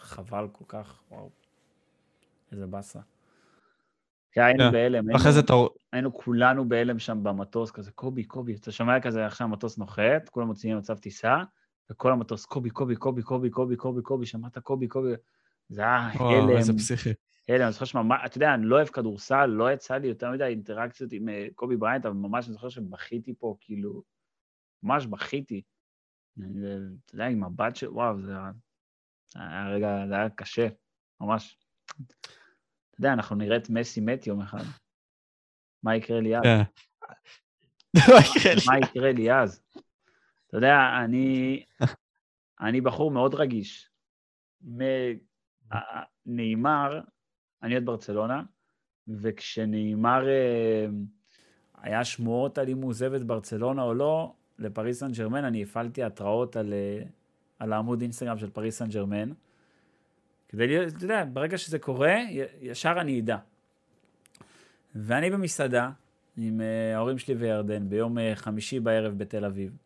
חבל 0.00 0.48
כל 0.52 0.64
כך, 0.68 1.00
וואו, 1.10 1.30
איזה 2.52 2.66
באסה. 2.66 2.98
היינו 4.36 4.58
כן. 4.58 4.72
בהלם, 4.72 5.04
היינו- 5.08 5.18
זה. 5.40 5.42
היינו 5.92 6.14
כולנו 6.14 6.68
בהלם 6.68 6.98
שם 6.98 7.18
במטוס, 7.22 7.70
כזה 7.70 7.90
קובי, 7.90 8.24
קובי, 8.24 8.54
אתה 8.54 8.72
שומע 8.72 9.00
כזה, 9.00 9.26
עכשיו 9.26 9.46
המטוס 9.46 9.78
נוחת, 9.78 10.28
כולם 10.30 10.46
מוציאים 10.46 10.78
מצב 10.78 10.98
טיסה, 10.98 11.36
וכל 11.90 12.12
המטוס 12.12 12.44
קובי, 12.46 12.70
קובי, 12.70 12.96
קובי, 12.96 13.22
קובי, 13.22 13.50
קובי, 13.50 13.76
קובי, 13.76 14.02
קובי, 14.02 14.26
שמעת 14.26 14.58
קובי, 14.58 14.88
קובי, 14.88 15.12
זה 15.68 15.80
היה 15.82 16.10
וואו, 16.16 16.56
איזה 16.56 16.70
הלם, 16.72 16.78
פסיכי. 16.78 17.10
הלם, 17.54 17.62
אני 17.62 17.72
זוכר 17.72 17.84
שממש, 17.84 18.20
אתה 18.26 18.36
יודע, 18.36 18.54
אני 18.54 18.66
לא 18.66 18.76
אוהב 18.76 18.88
כדורסל, 18.88 19.46
לא 19.46 19.72
יצא 19.72 19.94
לי 19.96 20.08
יותר 20.08 20.30
מדי 20.30 20.44
אינטראקציות 20.44 21.12
עם 21.12 21.28
אה, 21.28 21.46
קובי 21.54 21.76
בריינט, 21.76 22.06
אבל 22.06 22.14
ממש 22.14 22.46
אני 22.46 22.52
זוכר 22.52 22.68
שבכיתי 22.68 23.34
פה, 23.38 23.56
כאילו, 23.60 24.02
ממש 24.82 25.06
בכיתי. 25.06 25.62
אה, 26.40 26.46
אתה 27.04 27.14
יודע, 27.14 27.26
עם 27.26 27.44
הבת 27.44 27.76
של, 27.76 27.88
וואו, 27.88 28.22
זה 28.22 28.32
היה, 29.34 29.68
רגע, 29.68 30.06
זה 30.08 30.14
היה 30.14 30.30
קשה, 30.30 30.68
ממש. 31.20 31.58
אתה 32.90 33.00
יודע, 33.00 33.12
אנחנו 33.12 33.36
נראה 33.36 33.56
את 33.56 33.70
מסי 33.70 34.00
מת 34.00 34.26
יום 34.26 34.40
אחד. 34.40 34.64
מה 35.82 35.96
יקרה 35.96 36.20
לי 36.20 36.36
אז? 36.36 36.42
כן. 36.42 36.62
מה 38.70 38.78
יקרה 38.78 39.12
לי? 39.12 39.32
אז? 39.32 39.62
אתה 40.46 40.56
יודע, 40.56 40.76
אני, 41.04 41.64
אני 42.60 42.80
בחור 42.80 43.10
מאוד 43.10 43.34
רגיש. 43.34 43.90
מ- 44.62 45.18
ה- 45.72 46.04
נאמר, 46.26 47.00
אני 47.62 47.74
עוד 47.74 47.84
ברצלונה, 47.84 48.42
וכשנאמר 49.08 50.28
אה, 50.28 50.86
היה 51.82 52.04
שמועות 52.04 52.58
על 52.58 52.68
אם 52.68 52.82
הוא 52.82 52.90
עוזב 52.90 53.14
את 53.14 53.24
ברצלונה 53.24 53.82
או 53.82 53.94
לא, 53.94 54.32
לפריס 54.58 55.00
סן 55.00 55.12
ג'רמן, 55.12 55.44
אני 55.44 55.62
הפעלתי 55.62 56.02
התראות 56.02 56.56
על, 56.56 56.72
אה, 56.72 57.02
על 57.58 57.72
העמוד 57.72 58.00
אינסטגרם 58.00 58.38
של 58.38 58.50
פריס 58.50 58.78
סן 58.78 58.88
ג'רמן. 58.88 59.30
כדי 60.48 60.66
להיות, 60.66 60.96
אתה 60.96 61.04
יודע, 61.04 61.24
ברגע 61.32 61.58
שזה 61.58 61.78
קורה, 61.78 62.16
ישר 62.60 62.94
אני 63.00 63.20
אדע. 63.20 63.36
ואני 64.94 65.30
במסעדה 65.30 65.90
עם 66.36 66.60
אה, 66.60 66.96
ההורים 66.96 67.18
שלי 67.18 67.34
וירדן 67.34 67.88
ביום 67.88 68.16
חמישי 68.34 68.80
בערב 68.80 69.18
בתל 69.18 69.44
אביב. 69.44 69.76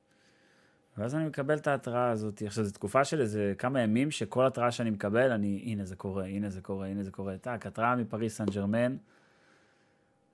ואז 0.98 1.14
אני 1.14 1.24
מקבל 1.24 1.56
את 1.56 1.66
ההתראה 1.66 2.10
הזאת. 2.10 2.42
עכשיו, 2.46 2.64
זו 2.64 2.72
תקופה 2.72 3.04
של 3.04 3.20
איזה 3.20 3.54
כמה 3.58 3.80
ימים 3.80 4.10
שכל 4.10 4.46
התראה 4.46 4.70
שאני 4.70 4.90
מקבל, 4.90 5.30
אני, 5.32 5.62
הנה 5.66 5.84
זה 5.84 5.96
קורה, 5.96 6.24
הנה 6.24 6.50
זה 6.50 6.60
קורה, 6.60 6.86
הנה 6.86 7.02
זה 7.02 7.10
קורה. 7.10 7.38
טאק, 7.38 7.66
התראה 7.66 7.96
מפריס 7.96 8.36
סן 8.36 8.44
ג'רמן. 8.46 8.96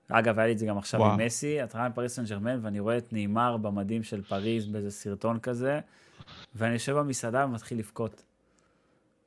אגב, 0.09 0.39
היה 0.39 0.47
לי 0.47 0.53
את 0.53 0.57
זה 0.59 0.65
גם 0.65 0.77
עכשיו 0.77 0.99
וואו. 0.99 1.11
עם 1.11 1.25
מסי, 1.25 1.61
התראה 1.61 1.89
מפריס 1.89 2.15
סן 2.15 2.23
ג'רמן, 2.25 2.59
ואני 2.61 2.79
רואה 2.79 2.97
את 2.97 3.13
נאמר 3.13 3.57
במדים 3.57 4.03
של 4.03 4.23
פריז 4.23 4.67
באיזה 4.67 4.91
סרטון 4.91 5.39
כזה, 5.39 5.79
ואני 6.55 6.73
יושב 6.73 6.93
במסעדה 6.97 7.45
ומתחיל 7.45 7.79
לבכות. 7.79 8.23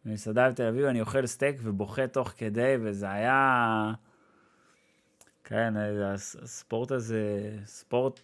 במסעדה 0.05 0.51
בתל 0.51 0.63
אביב 0.63 0.85
אני 0.85 1.01
אוכל 1.01 1.27
סטייק 1.27 1.57
ובוכה 1.63 2.07
תוך 2.07 2.33
כדי, 2.37 2.75
וזה 2.83 3.11
היה... 3.11 3.93
כן, 5.45 5.75
הס- 6.05 6.37
הספורט 6.43 6.91
הזה, 6.91 7.51
ספורט, 7.65 8.21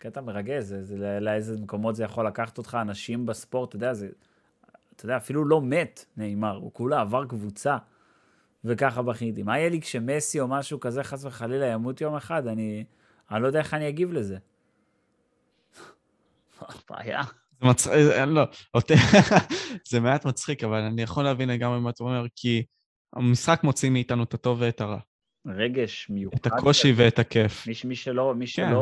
קטע 0.00 0.20
מרגש, 0.20 0.62
זה, 0.64 0.84
זה 0.84 0.96
לא- 0.96 1.18
לאיזה 1.18 1.60
מקומות 1.60 1.96
זה 1.96 2.04
יכול 2.04 2.26
לקחת 2.26 2.58
אותך, 2.58 2.78
אנשים 2.80 3.26
בספורט, 3.26 3.68
אתה 3.68 3.76
יודע, 3.76 3.94
זה, 3.94 4.08
אתה 4.96 5.04
יודע, 5.04 5.16
אפילו 5.16 5.44
לא 5.44 5.60
מת, 5.62 6.04
נאמר, 6.16 6.56
הוא 6.56 6.72
כולה 6.72 7.00
עבר 7.00 7.24
קבוצה, 7.24 7.76
וככה 8.64 9.02
בכיתי. 9.02 9.42
מה 9.42 9.58
יהיה 9.58 9.68
לי 9.68 9.80
כשמסי 9.80 10.40
או 10.40 10.48
משהו 10.48 10.80
כזה, 10.80 11.04
חס 11.04 11.24
וחלילה, 11.24 11.66
ימות 11.66 12.00
יום 12.00 12.14
אחד? 12.16 12.46
אני, 12.46 12.84
אני 13.30 13.42
לא 13.42 13.46
יודע 13.46 13.58
איך 13.58 13.74
אני 13.74 13.88
אגיב 13.88 14.12
לזה. 14.12 14.38
בעיה. 16.90 17.22
זה 17.62 17.68
מצחיק, 17.68 17.92
לא, 18.26 18.42
אותי- 18.74 18.94
זה 19.90 20.00
מעט 20.00 20.24
מצחיק, 20.24 20.64
אבל 20.64 20.78
אני 20.80 21.02
יכול 21.02 21.24
להבין 21.24 21.48
לגמרי 21.48 21.80
מה 21.80 21.90
אתה 21.90 22.04
אומר, 22.04 22.26
כי 22.36 22.64
המשחק 23.12 23.60
מוציא 23.64 23.90
מאיתנו 23.90 24.22
את 24.22 24.34
הטוב 24.34 24.58
ואת 24.60 24.80
הרע, 24.80 24.98
רגש 25.46 26.10
מיוחד. 26.10 26.36
את 26.36 26.46
הקושי 26.46 26.92
ואת 26.96 27.18
הכיף. 27.18 27.66
מי, 27.84 27.96
שלא, 27.96 28.34
מי 28.34 28.44
כן. 28.46 28.72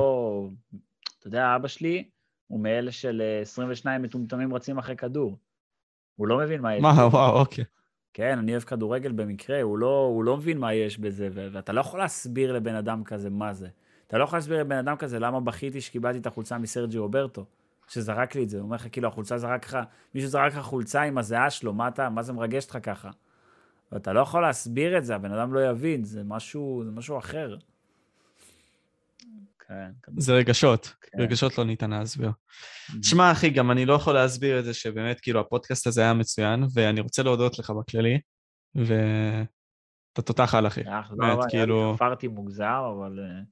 אתה 1.18 1.26
יודע, 1.26 1.56
אבא 1.56 1.68
שלי 1.68 2.08
הוא 2.46 2.60
מאלה 2.60 2.92
של 2.92 3.22
אה, 3.24 3.40
22 3.40 4.02
מטומטמים 4.02 4.54
רצים 4.54 4.78
אחרי 4.78 4.96
כדור. 4.96 5.36
הוא 6.16 6.28
לא 6.28 6.38
מבין 6.38 6.60
מה 6.60 6.76
יש. 6.76 6.82
מה. 6.82 7.06
וואו, 7.12 7.40
אוקיי. 7.40 7.64
כן, 8.12 8.38
אני 8.38 8.52
אוהב 8.52 8.62
כדורגל 8.62 9.12
במקרה, 9.12 9.62
הוא 9.62 9.78
לא, 9.78 10.10
הוא 10.14 10.24
לא 10.24 10.36
מבין 10.36 10.58
מה 10.58 10.74
יש 10.74 10.98
בזה, 10.98 11.28
ואתה 11.32 11.72
לא 11.72 11.80
יכול 11.80 12.00
להסביר 12.00 12.52
לבן 12.52 12.74
אדם 12.74 13.04
כזה 13.04 13.30
מה 13.30 13.54
זה. 13.54 13.68
אתה 14.06 14.18
לא 14.18 14.24
יכול 14.24 14.38
להסביר 14.38 14.60
לבן 14.60 14.76
אדם 14.76 14.96
כזה 14.96 15.18
למה 15.18 15.40
בכיתי 15.40 15.80
שקיבלתי 15.80 16.18
את 16.18 16.26
החולצה 16.26 16.58
מסרג'י 16.58 16.98
רוברטו, 16.98 17.44
שזרק 17.88 18.34
לי 18.34 18.44
את 18.44 18.48
זה. 18.48 18.56
הוא 18.56 18.64
אומר 18.64 18.76
לך, 18.76 18.86
כאילו, 18.92 19.08
החולצה 19.08 19.38
זרק 19.38 19.66
לך, 19.66 19.78
מישהו 20.14 20.30
זרק 20.30 20.52
לך 20.52 20.58
חולצה 20.58 21.02
עם 21.02 21.18
הזיעה 21.18 21.50
שלו, 21.50 21.72
מה 21.72 21.88
אתה, 21.88 22.08
מה 22.08 22.22
זה 22.22 22.32
מרגש 22.32 22.64
אותך 22.64 22.78
ככה? 22.82 23.10
ואתה 23.92 24.12
לא 24.12 24.20
יכול 24.20 24.42
להסביר 24.42 24.98
את 24.98 25.04
זה, 25.04 25.14
הבן 25.14 25.32
אדם 25.32 25.54
לא 25.54 25.70
יבין, 25.70 26.04
זה 26.04 26.22
משהו, 26.24 26.82
זה 26.84 26.90
משהו 26.90 27.18
אחר. 27.18 27.56
כן, 29.68 30.12
זה 30.18 30.34
רגשות, 30.34 30.94
כן. 31.02 31.20
רגשות 31.20 31.58
לא 31.58 31.64
ניתן 31.64 31.90
להסביר. 31.90 32.30
תשמע, 33.00 33.32
אחי, 33.32 33.50
גם 33.50 33.70
אני 33.70 33.86
לא 33.86 33.92
יכול 33.94 34.14
להסביר 34.14 34.58
את 34.58 34.64
זה 34.64 34.74
שבאמת, 34.74 35.20
כאילו, 35.20 35.40
הפודקאסט 35.40 35.86
הזה 35.86 36.00
היה 36.00 36.14
מצוין, 36.14 36.64
ואני 36.74 37.00
רוצה 37.00 37.22
להודות 37.22 37.58
לך 37.58 37.70
בכללי, 37.70 38.20
ואתה 38.74 40.22
תותח 40.24 40.54
על, 40.54 40.66
אחי. 40.66 40.80
אה, 40.86 41.02
באמת, 41.16 41.38
כאילו- 41.48 41.92
חפרתי 41.96 42.28
מוגזר, 42.28 42.92
אבל... 42.96 43.18
אה, 43.18 43.42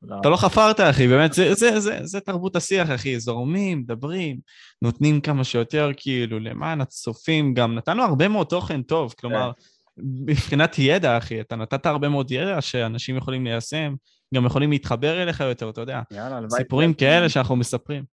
תודה 0.00 0.20
אתה 0.20 0.28
לא 0.28 0.36
חפרת, 0.36 0.80
אחי, 0.80 1.08
באמת, 1.08 1.32
זה, 1.32 1.54
זה, 1.54 1.80
זה, 1.80 1.98
זה 2.02 2.20
תרבות 2.20 2.56
השיח, 2.56 2.90
אחי, 2.90 3.20
זורמים, 3.20 3.78
מדברים, 3.78 4.40
נותנים 4.82 5.20
כמה 5.20 5.44
שיותר, 5.44 5.90
כאילו, 5.96 6.38
למען 6.38 6.80
הצופים, 6.80 7.54
גם 7.54 7.74
נתנו 7.74 8.02
הרבה 8.02 8.28
מאוד 8.28 8.46
תוכן 8.46 8.82
טוב, 8.82 9.14
כלומר, 9.18 9.50
מבחינת 9.96 10.78
ידע, 10.78 11.18
אחי, 11.18 11.40
אתה 11.40 11.56
נתת 11.56 11.86
הרבה 11.86 12.08
מאוד 12.08 12.30
ידע 12.30 12.60
שאנשים 12.60 13.16
יכולים 13.16 13.44
ליישם, 13.44 13.94
גם 14.34 14.46
יכולים 14.46 14.70
להתחבר 14.70 15.22
אליך 15.22 15.40
יותר, 15.40 15.70
אתה 15.70 15.80
יודע, 15.80 16.02
יאללה, 16.10 16.36
הלוואי... 16.36 16.60
סיפורים 16.60 16.94
כאלה 16.94 17.28
שאנחנו 17.28 17.56
מספרים. 17.56 18.04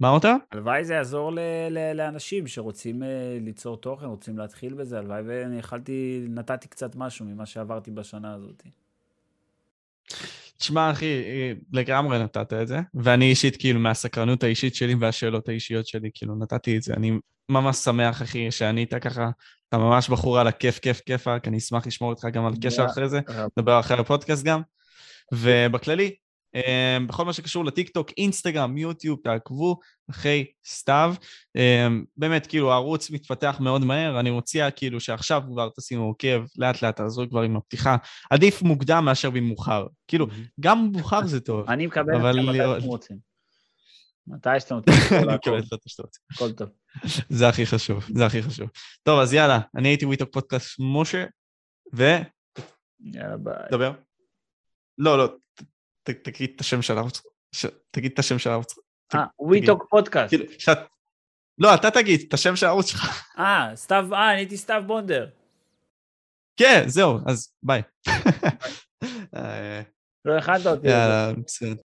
מה 0.00 0.10
אמרת? 0.10 0.24
הלוואי 0.52 0.84
זה 0.84 0.94
יעזור 0.94 1.32
ל- 1.32 1.68
ל- 1.70 1.92
לאנשים 1.92 2.46
שרוצים 2.46 3.02
אה, 3.02 3.38
ליצור 3.40 3.76
תוכן, 3.76 4.06
רוצים 4.06 4.38
להתחיל 4.38 4.74
בזה, 4.74 4.98
הלוואי 4.98 5.22
ואני 5.26 5.58
יכלתי, 5.58 6.26
נתתי 6.28 6.68
קצת 6.68 6.96
משהו 6.96 7.24
ממה 7.24 7.46
שעברתי 7.46 7.90
בשנה 7.90 8.34
הזאת. 8.34 8.62
תשמע, 10.58 10.90
אחי, 10.90 11.22
לגמרי 11.72 12.18
נתת 12.18 12.52
את 12.52 12.68
זה, 12.68 12.78
ואני 12.94 13.30
אישית, 13.30 13.56
כאילו, 13.56 13.80
מהסקרנות 13.80 14.42
האישית 14.42 14.74
שלי 14.74 14.94
והשאלות 14.94 15.48
האישיות 15.48 15.86
שלי, 15.86 16.10
כאילו, 16.14 16.34
נתתי 16.34 16.76
את 16.76 16.82
זה. 16.82 16.94
אני 16.94 17.12
ממש 17.48 17.76
שמח, 17.76 18.22
אחי, 18.22 18.50
שענית 18.50 18.94
ככה, 18.94 19.30
אתה 19.68 19.78
ממש 19.78 20.08
בחור 20.08 20.38
על 20.38 20.46
הכיף, 20.46 20.78
כיף, 20.78 21.00
כיפאק, 21.06 21.48
אני 21.48 21.56
אשמח 21.58 21.86
לשמור 21.86 22.10
איתך 22.10 22.26
גם 22.32 22.46
על 22.46 22.52
קשר 22.62 22.86
אחרי 22.86 23.08
זה. 23.08 23.20
נדבר 23.56 23.80
אחרי 23.80 23.98
הפודקאסט 23.98 24.44
גם. 24.44 24.62
ובכללי, 25.34 26.14
אה, 26.54 26.98
בכל 27.06 27.24
מה 27.24 27.32
שקשור 27.32 27.64
לטיקטוק, 27.64 28.10
אינסטגרם, 28.18 28.78
יוטיוב, 28.78 29.18
תעקבו 29.24 29.78
אחרי 30.10 30.46
סתיו. 30.66 31.14
אה, 31.56 31.88
באמת, 32.16 32.46
כאילו, 32.46 32.72
הערוץ 32.72 33.10
מתפתח 33.10 33.56
מאוד 33.60 33.84
מהר, 33.84 34.20
אני 34.20 34.30
מציע 34.30 34.70
כאילו 34.70 35.00
שעכשיו 35.00 35.42
כבר 35.52 35.68
תשימו 35.76 36.04
עוקב, 36.04 36.44
לאט 36.56 36.82
לאט 36.82 36.96
תעזרו 36.96 37.28
כבר 37.30 37.42
עם 37.42 37.56
הפתיחה. 37.56 37.96
עדיף 38.30 38.62
מוקדם 38.62 39.04
מאשר 39.04 39.30
במאוחר. 39.30 39.86
כאילו, 40.08 40.26
גם 40.60 40.90
מאוחר 40.92 41.26
זה 41.26 41.40
טוב. 41.40 41.70
אני 41.70 41.86
מקבל 41.86 42.16
את 42.16 42.34
זה 42.34 42.42
מתי 42.42 42.58
שאתם 42.58 42.86
רוצים. 42.86 43.16
מתי 44.26 44.60
שאתם 44.60 44.74
רוצים, 44.76 44.94
אני 45.12 45.34
מקבל 45.34 45.58
את 45.58 45.64
זה 45.64 45.76
רוצה. 46.02 46.18
הכל 46.32 46.52
טוב. 46.52 46.68
זה 47.28 47.48
הכי 47.48 47.66
חשוב, 47.66 48.06
זה 48.14 48.26
הכי 48.26 48.42
חשוב. 48.42 48.68
טוב, 49.02 49.20
אז 49.20 49.34
יאללה, 49.34 49.60
אני 49.76 49.88
הייתי 49.88 50.06
We 50.06 50.15
Talk 50.15 50.32
פודקאסט 50.32 50.76
משה, 50.78 51.24
ודבר. 51.92 52.22
יאללה, 53.00 53.36
ביי. 53.36 54.07
לא, 54.98 55.18
לא, 55.18 55.26
ת- 56.02 56.10
תגיד 56.10 56.52
את 56.54 56.60
השם 56.60 56.82
של 56.82 56.96
הערוץ. 56.96 57.22
ש- 57.54 57.66
תגיד 57.90 58.12
את 58.12 58.18
השם 58.18 58.38
של 58.38 58.50
הערוץ. 58.50 58.74
אה, 59.14 59.24
We 59.38 59.54
Talk 59.54 59.86
פודקאסט. 59.90 60.34
לא, 61.58 61.74
אתה 61.74 61.90
תגיד 61.90 62.20
את 62.28 62.34
השם 62.34 62.56
של 62.56 62.66
הערוץ 62.66 62.86
שלך. 62.86 63.02
אה, 63.38 63.70
סתיו, 63.74 64.14
אה, 64.14 64.30
אני 64.30 64.38
הייתי 64.40 64.56
סתיו 64.56 64.82
בונדר. 64.86 65.28
כן, 66.56 66.82
זהו, 66.86 67.18
אז 67.26 67.52
ביי. 67.62 67.82
אה, 69.36 69.82
לא 70.24 70.38
הכנת 70.38 70.66
אותי. 70.66 70.88
יאללה, 70.88 71.32
בסדר. 71.46 71.82